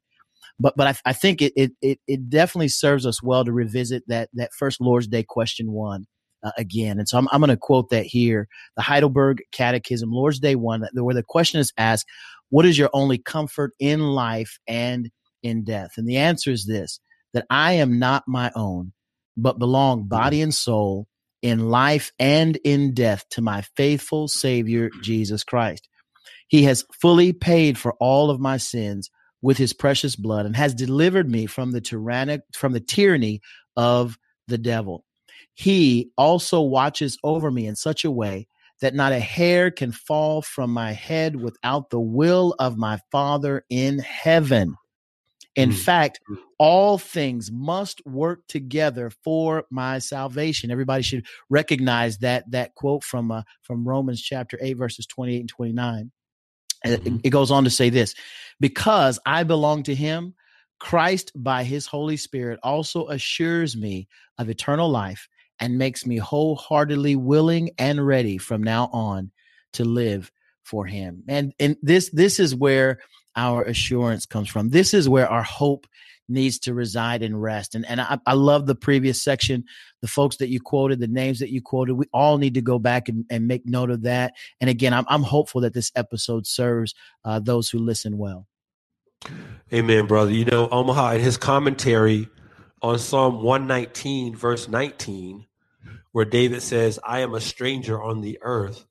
But 0.60 0.77
but 0.77 0.86
I, 0.86 1.10
I 1.10 1.12
think 1.12 1.40
it, 1.40 1.55
it 1.56 1.98
it 2.06 2.28
definitely 2.28 2.69
serves 2.69 3.06
us 3.06 3.23
well 3.23 3.43
to 3.44 3.52
revisit 3.52 4.05
that 4.09 4.28
that 4.35 4.52
first 4.52 4.82
Lord's 4.82 5.09
Day 5.09 5.23
question 5.23 5.73
one. 5.73 6.06
Uh, 6.44 6.51
again. 6.59 6.98
And 6.98 7.09
so 7.09 7.19
I'm, 7.19 7.28
I'm 7.31 7.40
going 7.40 7.51
to 7.51 7.56
quote 7.56 7.90
that 7.90 8.05
here 8.05 8.48
the 8.74 8.82
Heidelberg 8.82 9.44
Catechism, 9.52 10.10
Lord's 10.10 10.40
Day 10.40 10.56
1, 10.56 10.89
where 10.94 11.14
the 11.14 11.23
question 11.23 11.60
is 11.60 11.73
asked, 11.78 12.05
What 12.48 12.66
is 12.66 12.77
your 12.77 12.90
only 12.93 13.16
comfort 13.16 13.70
in 13.78 14.01
life 14.01 14.59
and 14.66 15.09
in 15.43 15.64
death? 15.64 15.93
And 15.97 16.09
the 16.09 16.19
answer 16.19 16.51
is 16.51 16.66
this 16.66 17.01
that 17.35 17.47
I 17.51 17.74
am 17.74 17.98
not 17.98 18.24
my 18.27 18.52
own, 18.55 18.93
but 19.36 19.59
belong 19.59 20.05
body 20.05 20.43
and 20.43 20.55
soul 20.55 21.06
in 21.40 21.69
life 21.70 22.12
and 22.19 22.56
in 22.64 22.94
death 22.94 23.24
to 23.31 23.43
my 23.43 23.62
faithful 23.77 24.28
Savior, 24.28 24.90
Jesus 25.02 25.43
Christ. 25.43 25.89
He 26.48 26.64
has 26.64 26.85
fully 27.01 27.32
paid 27.32 27.78
for 27.78 27.94
all 27.94 28.31
of 28.31 28.40
my 28.40 28.59
sins 28.59 29.10
with 29.40 29.59
his 29.59 29.73
precious 29.73 30.14
blood 30.14 30.47
and 30.47 30.55
has 30.55 30.74
delivered 30.74 31.28
me 31.28 31.47
from 31.47 31.73
the 31.73 31.81
tyrannic 31.81 32.43
from 32.55 32.73
the 32.73 32.81
tyranny 32.81 33.40
of 33.77 34.19
the 34.47 34.59
devil. 34.59 35.05
He 35.55 36.10
also 36.16 36.60
watches 36.60 37.19
over 37.24 37.51
me 37.51 37.66
in 37.66 37.77
such 37.77 38.05
a 38.05 38.10
way 38.10 38.47
that 38.81 38.94
not 38.94 39.12
a 39.12 39.20
hair 39.20 39.70
can 39.70 39.93
fall 39.93 40.43
from 40.43 40.70
my 40.70 40.93
head 40.93 41.36
without 41.36 41.90
the 41.90 42.01
will 42.01 42.55
of 42.59 42.77
my 42.77 42.98
Father 43.10 43.64
in 43.69 43.98
heaven. 43.98 44.74
In 45.55 45.70
mm. 45.70 45.74
fact, 45.74 46.20
mm. 46.31 46.39
all 46.59 46.99
things 46.99 47.51
must 47.53 48.05
work 48.07 48.47
together 48.49 49.11
for 49.23 49.65
my 49.70 49.99
salvation. 49.99 50.70
Everybody 50.70 51.03
should 51.03 51.27
recognize 51.51 52.19
that 52.19 52.51
that 52.51 52.74
quote 52.74 53.05
from 53.05 53.31
uh, 53.31 53.43
from 53.62 53.87
Romans 53.87 54.23
chapter 54.23 54.59
8 54.61 54.74
verses 54.74 55.07
28 55.07 55.41
and 55.41 55.49
29. 55.49 56.11
Mm-hmm. 56.85 57.16
It 57.23 57.31
goes 57.31 57.51
on 57.51 57.65
to 57.65 57.70
say 57.70 57.91
this 57.91 58.15
because 58.61 59.19
I 59.24 59.45
belong 59.45 59.85
to 59.85 59.95
him, 59.95 60.35
Christ, 60.81 61.33
by 61.35 61.65
his 61.65 61.87
Holy 61.87 62.16
Spirit, 62.16 62.59
also 62.62 63.09
assures 63.09 63.77
me 63.77 64.09
of 64.39 64.49
eternal 64.49 64.91
life 64.91 65.29
and 65.61 65.79
makes 65.79 66.07
me 66.07 66.16
wholeheartedly 66.16 67.15
willing 67.16 67.70
and 67.79 68.05
ready 68.05 68.39
from 68.39 68.62
now 68.62 68.91
on 68.93 69.31
to 69.74 69.85
live 69.85 70.33
for 70.65 70.87
him. 70.87 71.23
And 71.29 71.53
and 71.61 71.77
this 71.83 72.11
this 72.11 72.41
is 72.41 72.55
where 72.55 72.99
our 73.37 73.63
assurance 73.63 74.27
comes 74.27 74.49
from. 74.49 74.71
This 74.71 74.95
is 74.95 75.09
where 75.09 75.29
our 75.29 75.43
hope 75.43 75.87
needs 76.29 76.59
to 76.61 76.75
reside 76.75 77.23
and 77.23 77.41
rest. 77.41 77.75
And 77.75 77.87
and 77.87 78.01
I, 78.01 78.19
I 78.27 78.35
love 78.35 78.67
the 78.67 78.75
previous 78.75 79.23
section, 79.23 79.65
the 80.01 80.09
folks 80.09 80.37
that 80.37 80.49
you 80.49 80.61
quoted, 80.61 81.01
the 81.01 81.09
names 81.09 81.39
that 81.41 81.51
you 81.51 81.61
quoted. 81.63 81.95
We 81.95 82.07
all 82.13 82.39
need 82.39 82.55
to 82.55 82.63
go 82.63 82.79
back 82.79 83.09
and, 83.09 83.25
and 83.31 83.47
make 83.47 83.67
note 83.67 83.91
of 83.91 84.03
that. 84.03 84.35
And 84.61 84.71
again, 84.71 84.95
I'm 84.95 85.05
I'm 85.09 85.23
hopeful 85.23 85.61
that 85.63 85.75
this 85.75 85.93
episode 85.95 86.47
serves 86.47 86.95
uh, 87.25 87.41
those 87.41 87.69
who 87.69 87.79
listen 87.79 88.19
well. 88.19 88.47
Amen, 89.73 90.07
brother. 90.07 90.33
You 90.33 90.45
know, 90.45 90.69
Omaha 90.71 91.13
in 91.13 91.21
his 91.21 91.37
commentary 91.37 92.29
on 92.83 92.99
Psalm 92.99 93.43
119, 93.43 94.35
verse 94.35 94.69
19, 94.69 95.47
where 96.11 96.25
David 96.25 96.63
says, 96.63 96.99
I 97.05 97.21
am 97.21 97.35
a 97.35 97.41
stranger 97.41 98.03
on 98.03 98.21
the 98.21 98.39
earth. 98.43 98.85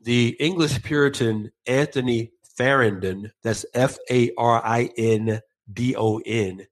The 0.00 0.36
English 0.40 0.82
Puritan 0.82 1.50
Anthony 1.66 2.30
Farindon, 2.58 3.32
that's 3.42 3.66
F 3.74 3.98
A 4.10 4.30
R 4.36 4.64
I 4.64 4.90
N 4.96 5.40
D 5.72 5.94
O 5.96 6.18
N, 6.24 6.66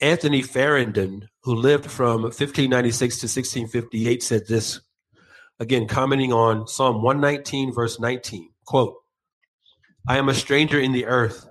Anthony 0.00 0.42
Farindon, 0.42 1.28
who 1.42 1.54
lived 1.54 1.90
from 1.90 2.22
1596 2.22 3.18
to 3.18 3.24
1658, 3.24 4.22
said 4.22 4.46
this 4.46 4.80
again, 5.58 5.86
commenting 5.86 6.32
on 6.32 6.66
Psalm 6.68 7.02
119, 7.02 7.72
verse 7.72 7.98
19 7.98 8.50
quote, 8.68 8.96
I 10.06 10.18
am 10.18 10.28
a 10.28 10.34
stranger 10.34 10.78
in 10.78 10.92
the 10.92 11.06
earth. 11.06 11.48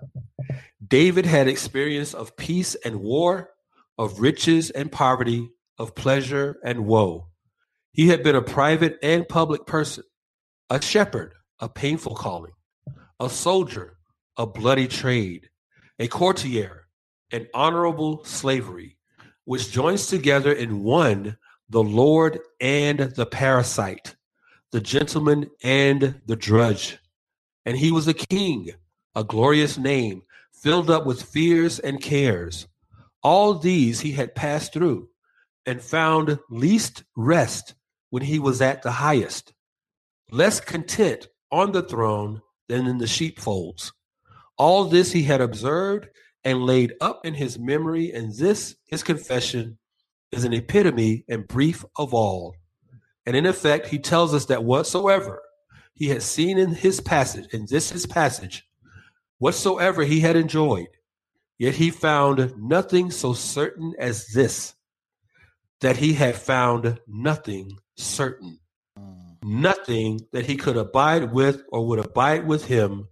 David 0.85 1.25
had 1.25 1.47
experience 1.47 2.13
of 2.13 2.37
peace 2.37 2.75
and 2.75 2.97
war, 2.97 3.49
of 3.97 4.19
riches 4.19 4.69
and 4.69 4.91
poverty, 4.91 5.49
of 5.79 5.95
pleasure 5.95 6.57
and 6.63 6.85
woe. 6.85 7.27
He 7.91 8.09
had 8.09 8.21
been 8.21 8.35
a 8.35 8.41
private 8.43 8.99
and 9.01 9.27
public 9.27 9.65
person, 9.65 10.03
a 10.69 10.79
shepherd, 10.79 11.33
a 11.59 11.67
painful 11.67 12.13
calling, 12.13 12.53
a 13.19 13.30
soldier, 13.30 13.98
a 14.38 14.45
bloody 14.45 14.88
trade, 14.88 15.49
a 15.99 16.07
courtier, 16.07 16.88
an 17.31 17.48
honorable 17.53 18.23
slavery, 18.23 18.98
which 19.45 19.72
joins 19.72 20.07
together 20.07 20.52
in 20.52 20.84
one 20.84 21.38
the 21.69 21.84
Lord 21.84 22.39
and 22.61 22.99
the 22.99 23.26
parasite, 23.26 24.15
the 24.72 24.80
gentleman 24.80 25.49
and 25.64 26.22
the 26.26 26.35
drudge. 26.35 26.99
And 27.65 27.77
he 27.77 27.91
was 27.91 28.07
a 28.07 28.14
king, 28.14 28.72
a 29.15 29.23
glorious 29.23 29.77
name, 29.77 30.22
filled 30.53 30.89
up 30.89 31.06
with 31.06 31.23
fears 31.23 31.80
and 31.80 32.02
cares. 32.02 32.68
All 33.23 33.56
these 33.56 34.02
he 34.02 34.11
had 34.11 34.35
passed 34.35 34.73
through 34.73 35.10
and 35.65 35.81
found 35.81 36.39
least 36.49 37.03
rest 37.15 37.73
when 38.10 38.23
he 38.23 38.39
was 38.39 38.61
at 38.61 38.84
the 38.84 38.91
highest, 38.91 39.53
less 40.31 40.60
content 40.61 41.27
on 41.52 41.72
the 41.72 41.84
throne 41.84 42.41
than 42.68 42.88
in 42.88 42.98
the 42.98 43.07
sheepfolds. 43.07 43.94
All 44.57 44.85
this 44.85 45.11
he 45.11 45.23
had 45.23 45.41
observed 45.41 46.07
and 46.44 46.65
laid 46.65 46.94
up 47.02 47.26
in 47.26 47.34
his 47.34 47.60
memory, 47.60 48.11
and 48.11 48.34
this, 48.34 48.76
his 48.85 49.03
confession, 49.03 49.77
is 50.31 50.44
an 50.44 50.53
epitome 50.53 51.26
and 51.27 51.48
brief 51.48 51.84
of 51.98 52.14
all. 52.14 52.56
And 53.26 53.35
in 53.35 53.45
effect, 53.45 53.88
he 53.88 53.99
tells 53.99 54.34
us 54.34 54.45
that 54.45 54.64
whatsoever 54.64 55.41
he 55.94 56.07
had 56.10 56.23
seen 56.23 56.57
in 56.57 56.73
his 56.73 57.02
passage, 57.02 57.53
in 57.53 57.65
this 57.69 57.91
his 57.91 58.06
passage, 58.06 58.68
whatsoever 59.39 60.03
he 60.03 60.19
had 60.19 60.35
enjoyed, 60.35 60.88
yet 61.57 61.76
he 61.76 61.89
found 61.89 62.53
nothing 62.57 63.11
so 63.11 63.34
certain 63.34 63.94
as 63.99 64.27
this, 64.27 64.76
that 65.81 65.98
he 65.98 66.14
had 66.14 66.35
found 66.35 66.99
nothing 67.07 67.77
certain, 67.95 68.60
nothing 69.48 70.19
that 70.34 70.45
he 70.45 70.56
could 70.56 70.78
abide 70.78 71.32
with 71.32 71.64
or 71.69 71.88
would 71.88 71.99
abide 71.99 72.45
with 72.45 72.65
him, 72.65 73.07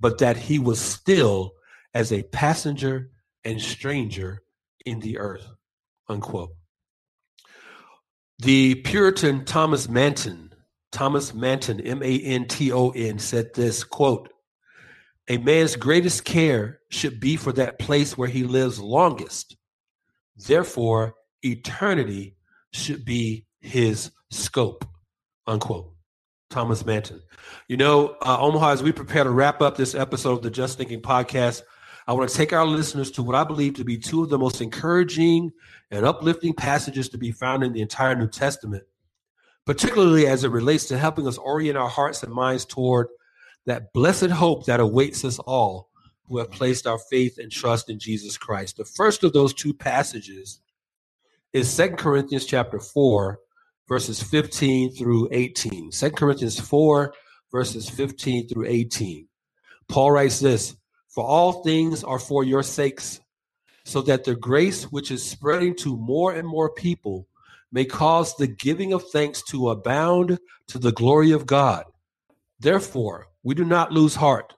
but 0.00 0.18
that 0.18 0.36
he 0.36 0.58
was 0.58 0.80
still 0.80 1.52
as 1.94 2.12
a 2.12 2.22
passenger 2.24 3.10
and 3.44 3.60
stranger 3.60 4.42
in 4.84 5.00
the 5.00 5.18
earth. 5.18 5.46
Unquote. 6.08 6.50
The 8.40 8.74
Puritan 8.76 9.44
Thomas 9.44 9.88
Manton, 9.88 10.52
Thomas 10.90 11.32
Manton, 11.32 11.80
M 11.80 12.02
A 12.02 12.20
N 12.20 12.46
T 12.48 12.72
O 12.72 12.90
N, 12.90 13.18
said 13.20 13.54
this 13.54 13.84
quote, 13.84 14.30
A 15.28 15.38
man's 15.38 15.76
greatest 15.76 16.24
care 16.24 16.80
should 16.90 17.20
be 17.20 17.36
for 17.36 17.52
that 17.52 17.78
place 17.78 18.18
where 18.18 18.28
he 18.28 18.42
lives 18.42 18.80
longest. 18.80 19.56
Therefore, 20.36 21.14
eternity 21.42 22.36
should 22.72 23.04
be 23.04 23.46
his 23.60 24.10
scope. 24.30 24.84
Unquote. 25.46 25.92
Thomas 26.52 26.84
Manton. 26.84 27.22
You 27.66 27.78
know, 27.78 28.16
uh, 28.20 28.38
Omaha, 28.38 28.72
as 28.72 28.82
we 28.82 28.92
prepare 28.92 29.24
to 29.24 29.30
wrap 29.30 29.62
up 29.62 29.76
this 29.76 29.94
episode 29.94 30.34
of 30.34 30.42
the 30.42 30.50
Just 30.50 30.76
Thinking 30.78 31.00
podcast, 31.00 31.62
I 32.06 32.12
want 32.12 32.28
to 32.28 32.36
take 32.36 32.52
our 32.52 32.66
listeners 32.66 33.10
to 33.12 33.22
what 33.22 33.34
I 33.34 33.42
believe 33.44 33.74
to 33.74 33.84
be 33.84 33.96
two 33.96 34.22
of 34.22 34.28
the 34.28 34.38
most 34.38 34.60
encouraging 34.60 35.50
and 35.90 36.04
uplifting 36.04 36.52
passages 36.52 37.08
to 37.10 37.18
be 37.18 37.32
found 37.32 37.64
in 37.64 37.72
the 37.72 37.80
entire 37.80 38.14
New 38.14 38.28
Testament, 38.28 38.84
particularly 39.64 40.26
as 40.26 40.44
it 40.44 40.50
relates 40.50 40.84
to 40.86 40.98
helping 40.98 41.26
us 41.26 41.38
orient 41.38 41.78
our 41.78 41.88
hearts 41.88 42.22
and 42.22 42.32
minds 42.32 42.64
toward 42.64 43.08
that 43.66 43.92
blessed 43.92 44.30
hope 44.30 44.66
that 44.66 44.80
awaits 44.80 45.24
us 45.24 45.38
all 45.38 45.88
who 46.28 46.38
have 46.38 46.50
placed 46.50 46.86
our 46.86 46.98
faith 46.98 47.38
and 47.38 47.50
trust 47.50 47.88
in 47.88 47.98
Jesus 47.98 48.36
Christ. 48.36 48.76
The 48.76 48.84
first 48.84 49.24
of 49.24 49.32
those 49.32 49.54
two 49.54 49.72
passages 49.72 50.60
is 51.52 51.70
Second 51.70 51.98
Corinthians 51.98 52.46
chapter 52.46 52.80
4, 52.80 53.38
verses 53.92 54.22
15 54.22 54.94
through 54.94 55.28
18. 55.32 55.90
2 55.90 56.10
Corinthians 56.12 56.58
4, 56.58 57.12
verses 57.50 57.90
15 57.90 58.48
through 58.48 58.64
18. 58.66 59.28
Paul 59.86 60.12
writes 60.12 60.40
this 60.40 60.74
For 61.08 61.22
all 61.22 61.62
things 61.62 62.02
are 62.02 62.18
for 62.18 62.42
your 62.42 62.62
sakes, 62.62 63.20
so 63.84 64.00
that 64.00 64.24
the 64.24 64.34
grace 64.34 64.84
which 64.84 65.10
is 65.10 65.22
spreading 65.22 65.76
to 65.76 65.94
more 65.98 66.32
and 66.32 66.48
more 66.48 66.70
people 66.70 67.28
may 67.70 67.84
cause 67.84 68.34
the 68.34 68.46
giving 68.46 68.94
of 68.94 69.10
thanks 69.10 69.42
to 69.50 69.68
abound 69.68 70.38
to 70.68 70.78
the 70.78 70.92
glory 70.92 71.32
of 71.32 71.44
God. 71.44 71.84
Therefore, 72.60 73.26
we 73.42 73.54
do 73.54 73.66
not 73.66 73.92
lose 73.92 74.14
heart, 74.14 74.54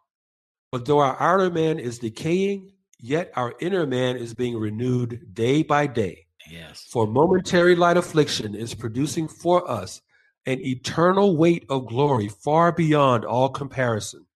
but 0.71 0.85
though 0.85 1.01
our 1.01 1.21
outer 1.21 1.51
man 1.51 1.81
is 1.81 1.99
decaying, 1.99 2.71
yet 3.01 3.33
our 3.35 3.55
inner 3.59 3.85
man 3.85 4.17
is 4.17 4.33
being 4.33 4.57
renewed 4.57 5.35
day 5.35 5.65
by 5.65 5.89
day. 5.89 6.24
Yes. 6.51 6.87
For 6.91 7.07
momentary 7.07 7.75
light 7.75 7.97
affliction 7.97 8.55
is 8.55 8.75
producing 8.75 9.29
for 9.29 9.69
us 9.71 10.03
an 10.47 10.61
eternal 10.61 11.37
weight 11.37 11.65
of 11.69 11.87
glory 11.87 12.29
far 12.29 12.73
beyond 12.73 13.25
all 13.25 13.49
comparison. 13.49 14.27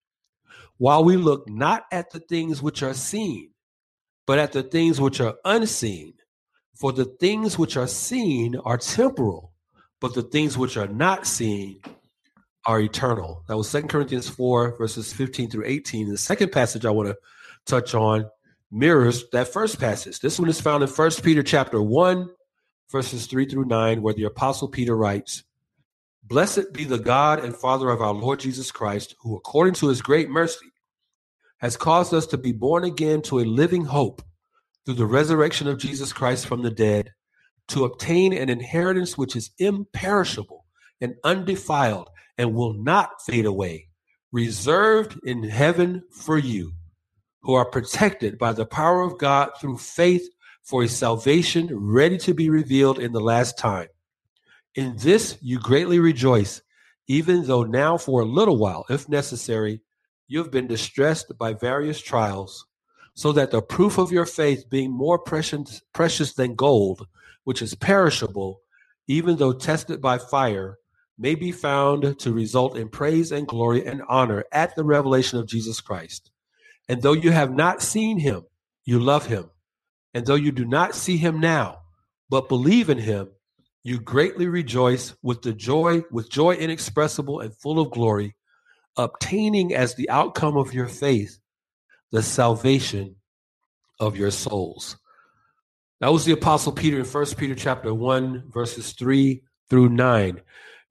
While 0.77 1.03
we 1.03 1.17
look 1.17 1.47
not 1.47 1.85
at 1.91 2.11
the 2.11 2.19
things 2.19 2.61
which 2.61 2.81
are 2.81 2.93
seen, 2.93 3.51
but 4.25 4.39
at 4.39 4.51
the 4.51 4.63
things 4.63 5.01
which 5.01 5.19
are 5.19 5.35
unseen. 5.45 6.13
For 6.75 6.93
the 6.93 7.05
things 7.05 7.59
which 7.59 7.75
are 7.75 7.87
seen 7.87 8.55
are 8.63 8.77
temporal, 8.77 9.51
but 9.99 10.13
the 10.13 10.21
things 10.21 10.57
which 10.57 10.77
are 10.77 10.87
not 10.87 11.27
seen 11.27 11.81
are 12.65 12.79
eternal. 12.79 13.43
That 13.47 13.57
was 13.57 13.71
2 13.71 13.83
Corinthians 13.83 14.29
4, 14.29 14.77
verses 14.77 15.11
15 15.11 15.49
through 15.49 15.65
18. 15.65 16.09
The 16.09 16.17
second 16.17 16.51
passage 16.51 16.85
I 16.85 16.91
want 16.91 17.09
to 17.09 17.17
touch 17.65 17.93
on 17.93 18.29
mirrors 18.71 19.25
that 19.31 19.51
first 19.51 19.79
passage. 19.79 20.19
This 20.19 20.39
one 20.39 20.49
is 20.49 20.61
found 20.61 20.83
in 20.83 20.89
1 20.89 21.11
Peter 21.23 21.43
chapter 21.43 21.81
1, 21.81 22.29
verses 22.91 23.25
3 23.25 23.45
through 23.47 23.65
9, 23.65 24.01
where 24.01 24.13
the 24.13 24.23
apostle 24.23 24.67
Peter 24.67 24.95
writes, 24.95 25.43
Blessed 26.23 26.73
be 26.73 26.83
the 26.83 26.99
God 26.99 27.43
and 27.43 27.55
Father 27.55 27.89
of 27.89 28.01
our 28.01 28.13
Lord 28.13 28.39
Jesus 28.39 28.71
Christ, 28.71 29.15
who 29.21 29.35
according 29.35 29.73
to 29.75 29.87
his 29.87 30.01
great 30.01 30.29
mercy 30.29 30.67
has 31.57 31.75
caused 31.75 32.13
us 32.13 32.27
to 32.27 32.37
be 32.37 32.51
born 32.51 32.83
again 32.83 33.21
to 33.23 33.39
a 33.39 33.45
living 33.45 33.85
hope 33.85 34.21
through 34.85 34.93
the 34.93 35.05
resurrection 35.05 35.67
of 35.67 35.77
Jesus 35.77 36.13
Christ 36.13 36.45
from 36.45 36.61
the 36.61 36.71
dead, 36.71 37.11
to 37.69 37.85
obtain 37.85 38.33
an 38.33 38.49
inheritance 38.49 39.17
which 39.17 39.35
is 39.35 39.51
imperishable 39.59 40.65
and 41.01 41.15
undefiled 41.23 42.09
and 42.37 42.53
will 42.53 42.73
not 42.73 43.21
fade 43.21 43.45
away, 43.45 43.89
reserved 44.31 45.19
in 45.23 45.43
heaven 45.43 46.03
for 46.11 46.37
you 46.37 46.73
who 47.49 47.55
are 47.55 47.65
protected 47.65 48.37
by 48.37 48.53
the 48.53 48.63
power 48.63 49.01
of 49.01 49.17
God 49.17 49.49
through 49.59 49.79
faith 49.79 50.21
for 50.61 50.83
a 50.83 50.87
salvation 50.87 51.67
ready 51.71 52.15
to 52.15 52.35
be 52.35 52.47
revealed 52.47 52.99
in 52.99 53.11
the 53.11 53.19
last 53.19 53.57
time. 53.57 53.87
In 54.75 54.95
this 54.97 55.35
you 55.41 55.57
greatly 55.57 55.97
rejoice, 55.97 56.61
even 57.07 57.47
though 57.47 57.63
now 57.63 57.97
for 57.97 58.21
a 58.21 58.25
little 58.25 58.57
while, 58.57 58.85
if 58.87 59.09
necessary, 59.09 59.81
you 60.27 60.37
have 60.37 60.51
been 60.51 60.67
distressed 60.67 61.35
by 61.39 61.53
various 61.55 61.99
trials, 61.99 62.67
so 63.15 63.31
that 63.31 63.49
the 63.49 63.63
proof 63.63 63.97
of 63.97 64.11
your 64.11 64.27
faith, 64.27 64.69
being 64.69 64.91
more 64.91 65.17
precious, 65.17 65.81
precious 65.91 66.35
than 66.35 66.53
gold, 66.53 67.07
which 67.45 67.63
is 67.63 67.73
perishable, 67.73 68.61
even 69.07 69.37
though 69.37 69.53
tested 69.53 69.99
by 69.99 70.19
fire, 70.19 70.77
may 71.17 71.33
be 71.33 71.51
found 71.51 72.19
to 72.19 72.31
result 72.31 72.77
in 72.77 72.89
praise 72.89 73.31
and 73.31 73.47
glory 73.47 73.87
and 73.87 74.03
honor 74.07 74.45
at 74.51 74.75
the 74.75 74.83
revelation 74.83 75.39
of 75.39 75.47
Jesus 75.47 75.81
Christ. 75.81 76.29
And 76.89 77.03
though 77.03 77.13
you 77.13 77.31
have 77.31 77.53
not 77.53 77.83
seen 77.83 78.17
him, 78.17 78.43
you 78.83 78.99
love 78.99 79.27
him. 79.27 79.51
And 80.15 80.25
though 80.25 80.35
you 80.35 80.51
do 80.51 80.65
not 80.65 80.95
see 80.95 81.17
him 81.17 81.39
now, 81.39 81.81
but 82.29 82.49
believe 82.49 82.89
in 82.89 82.97
him, 82.97 83.29
you 83.83 83.99
greatly 83.99 84.47
rejoice 84.47 85.15
with 85.21 85.43
the 85.43 85.53
joy, 85.53 86.01
with 86.11 86.29
joy 86.29 86.55
inexpressible 86.55 87.39
and 87.39 87.55
full 87.55 87.79
of 87.79 87.91
glory, 87.91 88.35
obtaining 88.97 89.73
as 89.73 89.95
the 89.95 90.09
outcome 90.09 90.57
of 90.57 90.73
your 90.73 90.87
faith 90.87 91.39
the 92.11 92.23
salvation 92.23 93.15
of 93.99 94.17
your 94.17 94.31
souls. 94.31 94.97
That 96.01 96.11
was 96.11 96.25
the 96.25 96.31
apostle 96.31 96.71
Peter 96.71 96.97
in 96.97 97.05
First 97.05 97.37
Peter 97.37 97.55
chapter 97.55 97.93
1 97.93 98.45
verses 98.51 98.93
3 98.93 99.43
through 99.69 99.89
9. 99.89 100.41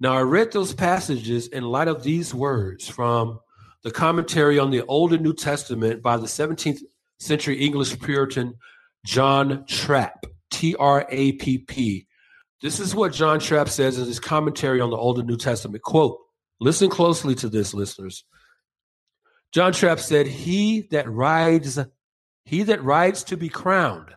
Now 0.01 0.13
I 0.13 0.21
read 0.21 0.53
those 0.53 0.75
passages 0.75 1.49
in 1.49 1.65
light 1.65 1.89
of 1.89 2.05
these 2.05 2.33
words 2.33 2.87
from 2.87 3.41
the 3.85 3.91
commentary 3.91 4.59
on 4.59 4.71
the 4.71 4.85
Old 4.87 5.13
and 5.13 5.23
New 5.23 5.35
Testament 5.35 6.03
by 6.03 6.17
the 6.17 6.27
17th 6.27 6.81
century 7.19 7.65
English 7.65 7.99
Puritan 8.01 8.55
John 9.05 9.65
Trapp, 9.67 10.27
T 10.51 10.75
R 10.77 11.07
A 11.09 11.33
P 11.33 11.59
P. 11.59 12.07
This 12.61 12.81
is 12.81 12.95
what 12.95 13.13
John 13.13 13.39
Trapp 13.39 13.69
says 13.69 13.99
in 13.99 14.07
his 14.07 14.19
commentary 14.19 14.81
on 14.81 14.91
the 14.91 14.97
Old 14.97 15.19
and 15.19 15.29
New 15.29 15.37
Testament. 15.37 15.83
Quote, 15.83 16.19
listen 16.61 16.91
closely 16.91 17.35
to 17.37 17.49
this, 17.49 17.73
listeners. 17.73 18.25
John 19.53 19.73
Trapp 19.73 20.01
said, 20.01 20.27
He 20.27 20.83
that 20.91 21.09
rides, 21.09 21.79
he 22.45 22.65
that 22.65 22.83
rides 22.83 23.25
to 23.25 23.37
be 23.37 23.49
crowned, 23.49 24.15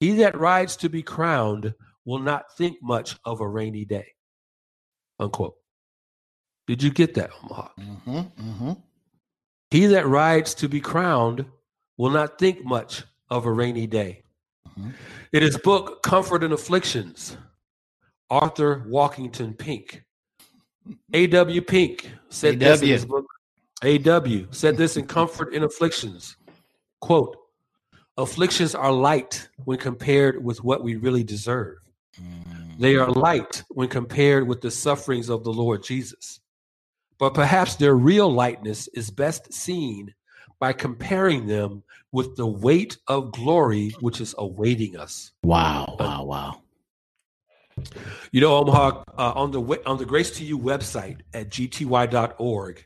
he 0.00 0.12
that 0.18 0.38
rides 0.38 0.76
to 0.76 0.88
be 0.88 1.02
crowned 1.02 1.74
will 2.04 2.20
not 2.20 2.56
think 2.56 2.78
much 2.80 3.16
of 3.24 3.40
a 3.40 3.48
rainy 3.48 3.84
day. 3.84 4.14
Unquote. 5.18 5.56
Did 6.68 6.82
you 6.82 6.90
get 6.90 7.14
that, 7.14 7.30
Omaha? 7.42 7.68
Mm-hmm, 7.80 8.18
mm-hmm. 8.18 8.72
He 9.70 9.86
that 9.86 10.06
rides 10.06 10.54
to 10.56 10.68
be 10.68 10.80
crowned 10.80 11.46
will 11.96 12.10
not 12.10 12.38
think 12.38 12.62
much 12.62 13.04
of 13.30 13.46
a 13.46 13.52
rainy 13.52 13.86
day. 13.86 14.22
Mm-hmm. 14.68 14.90
In 15.32 15.42
his 15.42 15.56
book, 15.56 16.02
Comfort 16.02 16.44
and 16.44 16.52
Afflictions, 16.52 17.38
Arthur 18.28 18.84
Walkington 18.86 19.56
Pink, 19.56 20.04
A.W. 21.14 21.62
Pink 21.62 22.12
said 22.28 22.54
A. 22.54 22.58
this 22.58 22.82
in 22.82 22.88
his 22.88 23.06
book. 23.06 23.24
A.W. 23.82 24.48
said 24.50 24.76
this 24.76 24.98
in 24.98 25.06
Comfort 25.06 25.54
and 25.54 25.64
Afflictions. 25.64 26.36
Quote, 27.00 27.36
afflictions 28.18 28.74
are 28.74 28.92
light 28.92 29.48
when 29.64 29.78
compared 29.78 30.44
with 30.44 30.62
what 30.62 30.82
we 30.82 30.96
really 30.96 31.24
deserve. 31.24 31.78
Mm. 32.20 32.78
They 32.78 32.96
are 32.96 33.10
light 33.10 33.62
when 33.68 33.88
compared 33.88 34.46
with 34.46 34.60
the 34.60 34.70
sufferings 34.70 35.30
of 35.30 35.44
the 35.44 35.52
Lord 35.52 35.82
Jesus. 35.82 36.40
But 37.18 37.34
perhaps 37.34 37.76
their 37.76 37.94
real 37.94 38.32
lightness 38.32 38.88
is 38.88 39.10
best 39.10 39.52
seen 39.52 40.14
by 40.60 40.72
comparing 40.72 41.46
them 41.46 41.82
with 42.12 42.36
the 42.36 42.46
weight 42.46 42.98
of 43.06 43.32
glory 43.32 43.90
which 44.00 44.20
is 44.20 44.34
awaiting 44.38 44.96
us. 44.96 45.32
Wow, 45.42 45.96
wow, 45.98 46.24
wow. 46.24 46.62
You 48.32 48.40
know, 48.40 48.56
Omaha, 48.56 49.04
uh, 49.16 49.32
on 49.36 49.50
the 49.52 49.60
on 49.86 49.98
the 49.98 50.04
Grace 50.04 50.32
to 50.38 50.44
You 50.44 50.58
website 50.58 51.20
at 51.32 51.48
gty.org, 51.48 52.84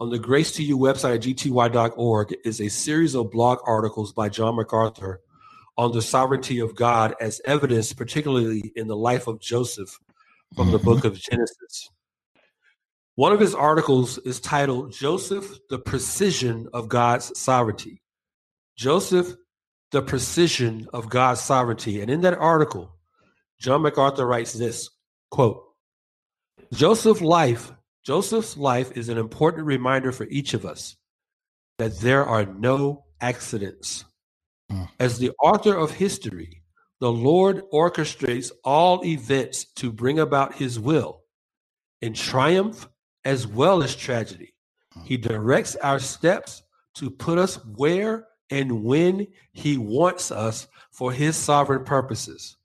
on 0.00 0.10
the 0.10 0.18
Grace 0.18 0.52
to 0.52 0.62
You 0.62 0.78
website 0.78 1.16
at 1.16 1.20
gty.org 1.20 2.34
is 2.44 2.60
a 2.60 2.68
series 2.68 3.14
of 3.14 3.30
blog 3.30 3.58
articles 3.66 4.12
by 4.12 4.30
John 4.30 4.56
MacArthur 4.56 5.20
on 5.76 5.92
the 5.92 6.02
sovereignty 6.02 6.60
of 6.60 6.74
God 6.74 7.14
as 7.20 7.40
evidence, 7.44 7.92
particularly 7.92 8.72
in 8.76 8.86
the 8.86 8.96
life 8.96 9.26
of 9.26 9.40
Joseph 9.40 9.98
from 10.54 10.70
the 10.70 10.78
mm-hmm. 10.78 10.86
book 10.86 11.04
of 11.04 11.18
Genesis. 11.18 11.90
One 13.16 13.32
of 13.32 13.40
his 13.40 13.54
articles 13.54 14.18
is 14.18 14.40
titled 14.40 14.92
Joseph, 14.92 15.58
the 15.70 15.78
Precision 15.78 16.68
of 16.74 16.90
God's 16.90 17.38
Sovereignty. 17.38 18.02
Joseph, 18.76 19.34
the 19.90 20.02
Precision 20.02 20.86
of 20.92 21.08
God's 21.08 21.40
Sovereignty. 21.40 22.02
And 22.02 22.10
in 22.10 22.20
that 22.20 22.36
article, 22.36 22.94
John 23.58 23.80
MacArthur 23.80 24.26
writes 24.26 24.52
this 24.52 24.90
quote, 25.30 25.62
Joseph's 26.74 27.22
life, 27.22 27.72
Joseph's 28.04 28.58
life 28.58 28.92
is 28.94 29.08
an 29.08 29.16
important 29.16 29.66
reminder 29.66 30.12
for 30.12 30.24
each 30.24 30.52
of 30.52 30.66
us 30.66 30.96
that 31.78 31.98
there 32.00 32.26
are 32.26 32.44
no 32.44 33.06
accidents. 33.22 34.04
Hmm. 34.70 34.82
As 35.00 35.18
the 35.18 35.30
author 35.42 35.74
of 35.74 35.92
history, 35.92 36.60
the 37.00 37.10
Lord 37.10 37.62
orchestrates 37.72 38.52
all 38.62 39.02
events 39.06 39.64
to 39.76 39.90
bring 39.90 40.18
about 40.18 40.56
his 40.56 40.78
will 40.78 41.22
in 42.02 42.12
triumph 42.12 42.86
as 43.26 43.46
well 43.46 43.82
as 43.82 43.96
tragedy. 43.96 44.54
He 45.04 45.16
directs 45.16 45.74
our 45.76 45.98
steps 45.98 46.62
to 46.94 47.10
put 47.10 47.38
us 47.38 47.56
where 47.76 48.28
and 48.50 48.84
when 48.84 49.26
He 49.52 49.76
wants 49.76 50.30
us 50.30 50.68
for 50.92 51.12
His 51.12 51.36
sovereign 51.36 51.84
purposes. 51.84 52.56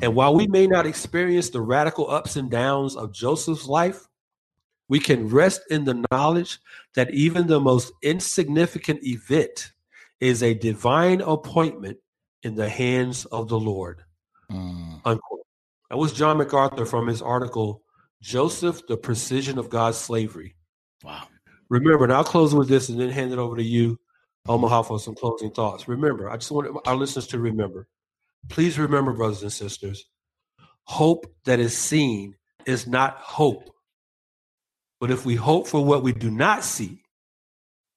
And 0.00 0.14
while 0.14 0.34
we 0.34 0.46
may 0.46 0.68
not 0.68 0.86
experience 0.86 1.50
the 1.50 1.60
radical 1.60 2.08
ups 2.08 2.36
and 2.36 2.48
downs 2.48 2.94
of 2.94 3.12
Joseph's 3.12 3.66
life, 3.66 4.06
we 4.88 5.00
can 5.00 5.28
rest 5.28 5.62
in 5.68 5.84
the 5.84 6.04
knowledge 6.12 6.60
that 6.94 7.12
even 7.12 7.48
the 7.48 7.60
most 7.60 7.92
insignificant 8.02 9.02
event 9.02 9.72
is 10.20 10.44
a 10.44 10.54
divine 10.54 11.22
appointment 11.22 11.98
in 12.44 12.54
the 12.54 12.68
hands 12.68 13.24
of 13.26 13.48
the 13.48 13.58
Lord. 13.58 14.04
Mm. 14.50 15.00
Unquote. 15.04 15.40
That 15.90 15.96
was 15.96 16.12
John 16.12 16.38
MacArthur 16.38 16.86
from 16.86 17.08
his 17.08 17.20
article, 17.20 17.83
Joseph, 18.24 18.86
the 18.86 18.96
Precision 18.96 19.58
of 19.58 19.68
God's 19.68 19.98
Slavery. 19.98 20.56
Wow. 21.02 21.28
Remember, 21.68 22.04
and 22.04 22.12
I'll 22.12 22.24
close 22.24 22.54
with 22.54 22.68
this 22.68 22.88
and 22.88 22.98
then 22.98 23.10
hand 23.10 23.32
it 23.32 23.38
over 23.38 23.54
to 23.54 23.62
you, 23.62 24.00
Omaha, 24.48 24.82
for 24.82 24.98
some 24.98 25.14
closing 25.14 25.50
thoughts. 25.50 25.88
Remember, 25.88 26.30
I 26.30 26.38
just 26.38 26.50
want 26.50 26.74
our 26.86 26.96
listeners 26.96 27.26
to 27.28 27.38
remember. 27.38 27.86
Please 28.48 28.78
remember, 28.78 29.12
brothers 29.12 29.42
and 29.42 29.52
sisters, 29.52 30.06
hope 30.84 31.26
that 31.44 31.60
is 31.60 31.76
seen 31.76 32.34
is 32.64 32.86
not 32.86 33.18
hope. 33.18 33.68
But 35.00 35.10
if 35.10 35.26
we 35.26 35.34
hope 35.34 35.68
for 35.68 35.84
what 35.84 36.02
we 36.02 36.12
do 36.12 36.30
not 36.30 36.64
see, 36.64 37.02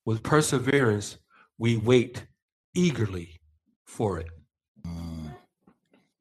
with 0.03 0.23
perseverance, 0.23 1.17
we 1.57 1.77
wait 1.77 2.25
eagerly 2.75 3.39
for 3.85 4.19
it. 4.19 4.27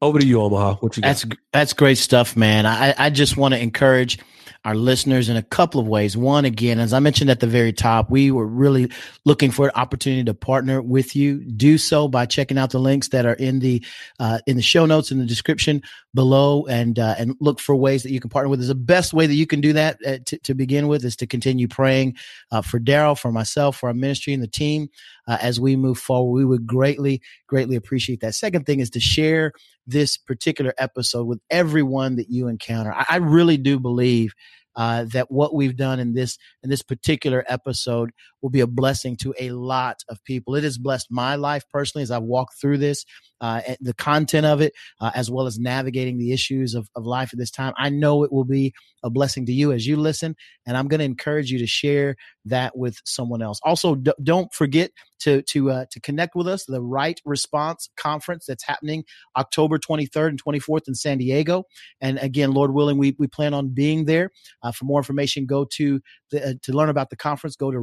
Over 0.02 0.18
to 0.18 0.26
you, 0.26 0.42
Omaha. 0.42 0.74
What 0.76 0.96
you 0.96 1.02
got? 1.02 1.08
That's 1.08 1.26
that's 1.52 1.72
great 1.72 1.98
stuff, 1.98 2.36
man. 2.36 2.66
I, 2.66 2.94
I 2.98 3.10
just 3.10 3.36
want 3.36 3.54
to 3.54 3.60
encourage 3.60 4.18
our 4.66 4.74
listeners 4.74 5.28
in 5.28 5.36
a 5.36 5.42
couple 5.42 5.80
of 5.80 5.86
ways. 5.86 6.16
One, 6.16 6.44
again, 6.44 6.80
as 6.80 6.92
I 6.92 6.98
mentioned 6.98 7.30
at 7.30 7.38
the 7.38 7.46
very 7.46 7.72
top, 7.72 8.10
we 8.10 8.32
were 8.32 8.46
really 8.46 8.90
looking 9.24 9.52
for 9.52 9.66
an 9.66 9.72
opportunity 9.76 10.24
to 10.24 10.34
partner 10.34 10.82
with 10.82 11.14
you. 11.14 11.38
Do 11.44 11.78
so 11.78 12.08
by 12.08 12.26
checking 12.26 12.58
out 12.58 12.70
the 12.70 12.80
links 12.80 13.08
that 13.08 13.24
are 13.24 13.34
in 13.34 13.60
the 13.60 13.82
uh, 14.18 14.40
in 14.46 14.56
the 14.56 14.62
show 14.62 14.84
notes 14.84 15.10
in 15.10 15.18
the 15.18 15.24
description 15.24 15.82
below, 16.14 16.66
and 16.66 16.98
uh, 16.98 17.14
and 17.16 17.34
look 17.40 17.58
for 17.58 17.74
ways 17.74 18.02
that 18.02 18.10
you 18.10 18.20
can 18.20 18.28
partner 18.28 18.50
with 18.50 18.60
us. 18.60 18.66
The 18.66 18.74
best 18.74 19.14
way 19.14 19.26
that 19.26 19.34
you 19.34 19.46
can 19.46 19.60
do 19.60 19.72
that 19.72 19.98
uh, 20.04 20.18
to, 20.26 20.38
to 20.38 20.54
begin 20.54 20.88
with 20.88 21.04
is 21.04 21.16
to 21.16 21.26
continue 21.26 21.68
praying 21.68 22.16
uh, 22.50 22.60
for 22.60 22.78
Darrell, 22.78 23.14
for 23.14 23.32
myself, 23.32 23.76
for 23.76 23.88
our 23.88 23.94
ministry 23.94 24.34
and 24.34 24.42
the 24.42 24.48
team 24.48 24.90
uh, 25.26 25.38
as 25.40 25.58
we 25.58 25.76
move 25.76 25.96
forward. 25.96 26.36
We 26.36 26.44
would 26.44 26.66
greatly, 26.66 27.22
greatly 27.46 27.76
appreciate 27.76 28.20
that. 28.20 28.34
Second 28.34 28.66
thing 28.66 28.80
is 28.80 28.90
to 28.90 29.00
share 29.00 29.52
this 29.86 30.16
particular 30.16 30.74
episode 30.78 31.26
with 31.26 31.40
everyone 31.50 32.16
that 32.16 32.30
you 32.30 32.48
encounter. 32.48 32.92
I, 32.92 33.06
I 33.08 33.16
really 33.16 33.56
do 33.56 33.78
believe 33.78 34.34
uh, 34.76 35.04
that 35.04 35.30
what 35.30 35.54
we've 35.54 35.76
done 35.76 35.98
in 35.98 36.12
this 36.12 36.38
in 36.62 36.68
this 36.68 36.82
particular 36.82 37.44
episode 37.48 38.10
will 38.42 38.50
be 38.50 38.60
a 38.60 38.66
blessing 38.66 39.16
to 39.16 39.34
a 39.40 39.50
lot 39.50 40.02
of 40.08 40.22
people. 40.24 40.54
It 40.54 40.64
has 40.64 40.76
blessed 40.76 41.08
my 41.10 41.36
life 41.36 41.64
personally 41.72 42.02
as 42.02 42.10
I've 42.10 42.22
walked 42.22 42.60
through 42.60 42.78
this, 42.78 43.04
uh, 43.40 43.60
the 43.80 43.94
content 43.94 44.46
of 44.46 44.60
it, 44.60 44.72
uh, 45.00 45.10
as 45.14 45.30
well 45.30 45.46
as 45.46 45.58
navigating 45.58 46.18
the 46.18 46.32
issues 46.32 46.74
of, 46.74 46.88
of 46.94 47.04
life 47.04 47.30
at 47.32 47.38
this 47.38 47.50
time. 47.50 47.72
I 47.76 47.90
know 47.90 48.22
it 48.24 48.32
will 48.32 48.44
be 48.44 48.72
a 49.02 49.10
blessing 49.10 49.46
to 49.46 49.52
you 49.52 49.72
as 49.72 49.86
you 49.86 49.96
listen, 49.96 50.34
and 50.66 50.76
I'm 50.76 50.88
going 50.88 50.98
to 51.00 51.04
encourage 51.04 51.50
you 51.50 51.58
to 51.58 51.66
share 51.66 52.16
that 52.46 52.76
with 52.76 52.98
someone 53.04 53.42
else. 53.42 53.60
Also, 53.64 53.94
d- 53.94 54.12
don't 54.22 54.52
forget 54.52 54.90
to 55.20 55.42
to 55.42 55.70
uh, 55.70 55.84
to 55.90 56.00
connect 56.00 56.34
with 56.34 56.48
us. 56.48 56.64
The 56.64 56.82
Right 56.82 57.20
Response 57.24 57.88
Conference 57.96 58.46
that's 58.46 58.64
happening 58.64 59.04
October 59.36 59.78
23rd 59.78 60.28
and 60.28 60.42
24th 60.42 60.88
in 60.88 60.94
San 60.94 61.18
Diego, 61.18 61.64
and 62.00 62.18
again, 62.18 62.52
Lord 62.52 62.72
willing, 62.72 62.98
we 62.98 63.14
we 63.18 63.26
plan 63.26 63.54
on 63.54 63.68
being 63.68 64.06
there. 64.06 64.30
Uh, 64.62 64.72
for 64.72 64.84
more 64.84 65.00
information, 65.00 65.46
go 65.46 65.64
to 65.76 66.00
the, 66.30 66.50
uh, 66.50 66.54
to 66.62 66.72
learn 66.72 66.88
about 66.88 67.10
the 67.10 67.16
conference. 67.16 67.56
Go 67.56 67.70
to 67.70 67.78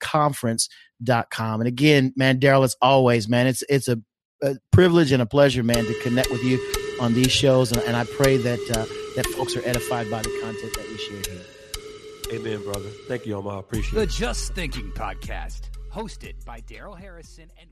rightresponseconference.com. 0.00 1.60
And 1.60 1.68
again, 1.68 2.12
man, 2.16 2.38
Darrell, 2.38 2.62
as 2.62 2.76
always, 2.80 3.28
man, 3.28 3.46
it's 3.46 3.62
it's 3.68 3.88
a, 3.88 3.98
a, 4.42 4.56
privilege 4.72 5.12
and 5.12 5.22
a 5.22 5.26
pleasure, 5.26 5.62
man, 5.62 5.84
to 5.84 6.00
connect 6.02 6.30
with 6.30 6.42
you 6.42 6.58
on 7.00 7.14
these 7.14 7.32
shows, 7.32 7.72
and, 7.72 7.82
and 7.82 7.96
I 7.96 8.04
pray 8.04 8.36
that 8.36 8.60
uh, 8.76 8.86
that 9.16 9.26
folks 9.36 9.56
are 9.56 9.66
edified 9.66 10.10
by 10.10 10.22
the 10.22 10.38
content 10.42 10.72
that 10.74 10.86
we 10.88 10.96
share 10.98 11.34
here. 11.34 11.44
Amen, 12.32 12.62
brother. 12.64 12.88
Thank 13.08 13.26
you, 13.26 13.34
Omar. 13.34 13.56
I 13.56 13.60
appreciate 13.60 13.94
the 13.94 14.02
it. 14.02 14.06
The 14.06 14.12
Just 14.12 14.54
Thinking 14.54 14.92
Podcast, 14.92 15.70
hosted 15.92 16.44
by 16.44 16.60
Darrell 16.60 16.94
Harrison 16.94 17.50
and 17.60 17.68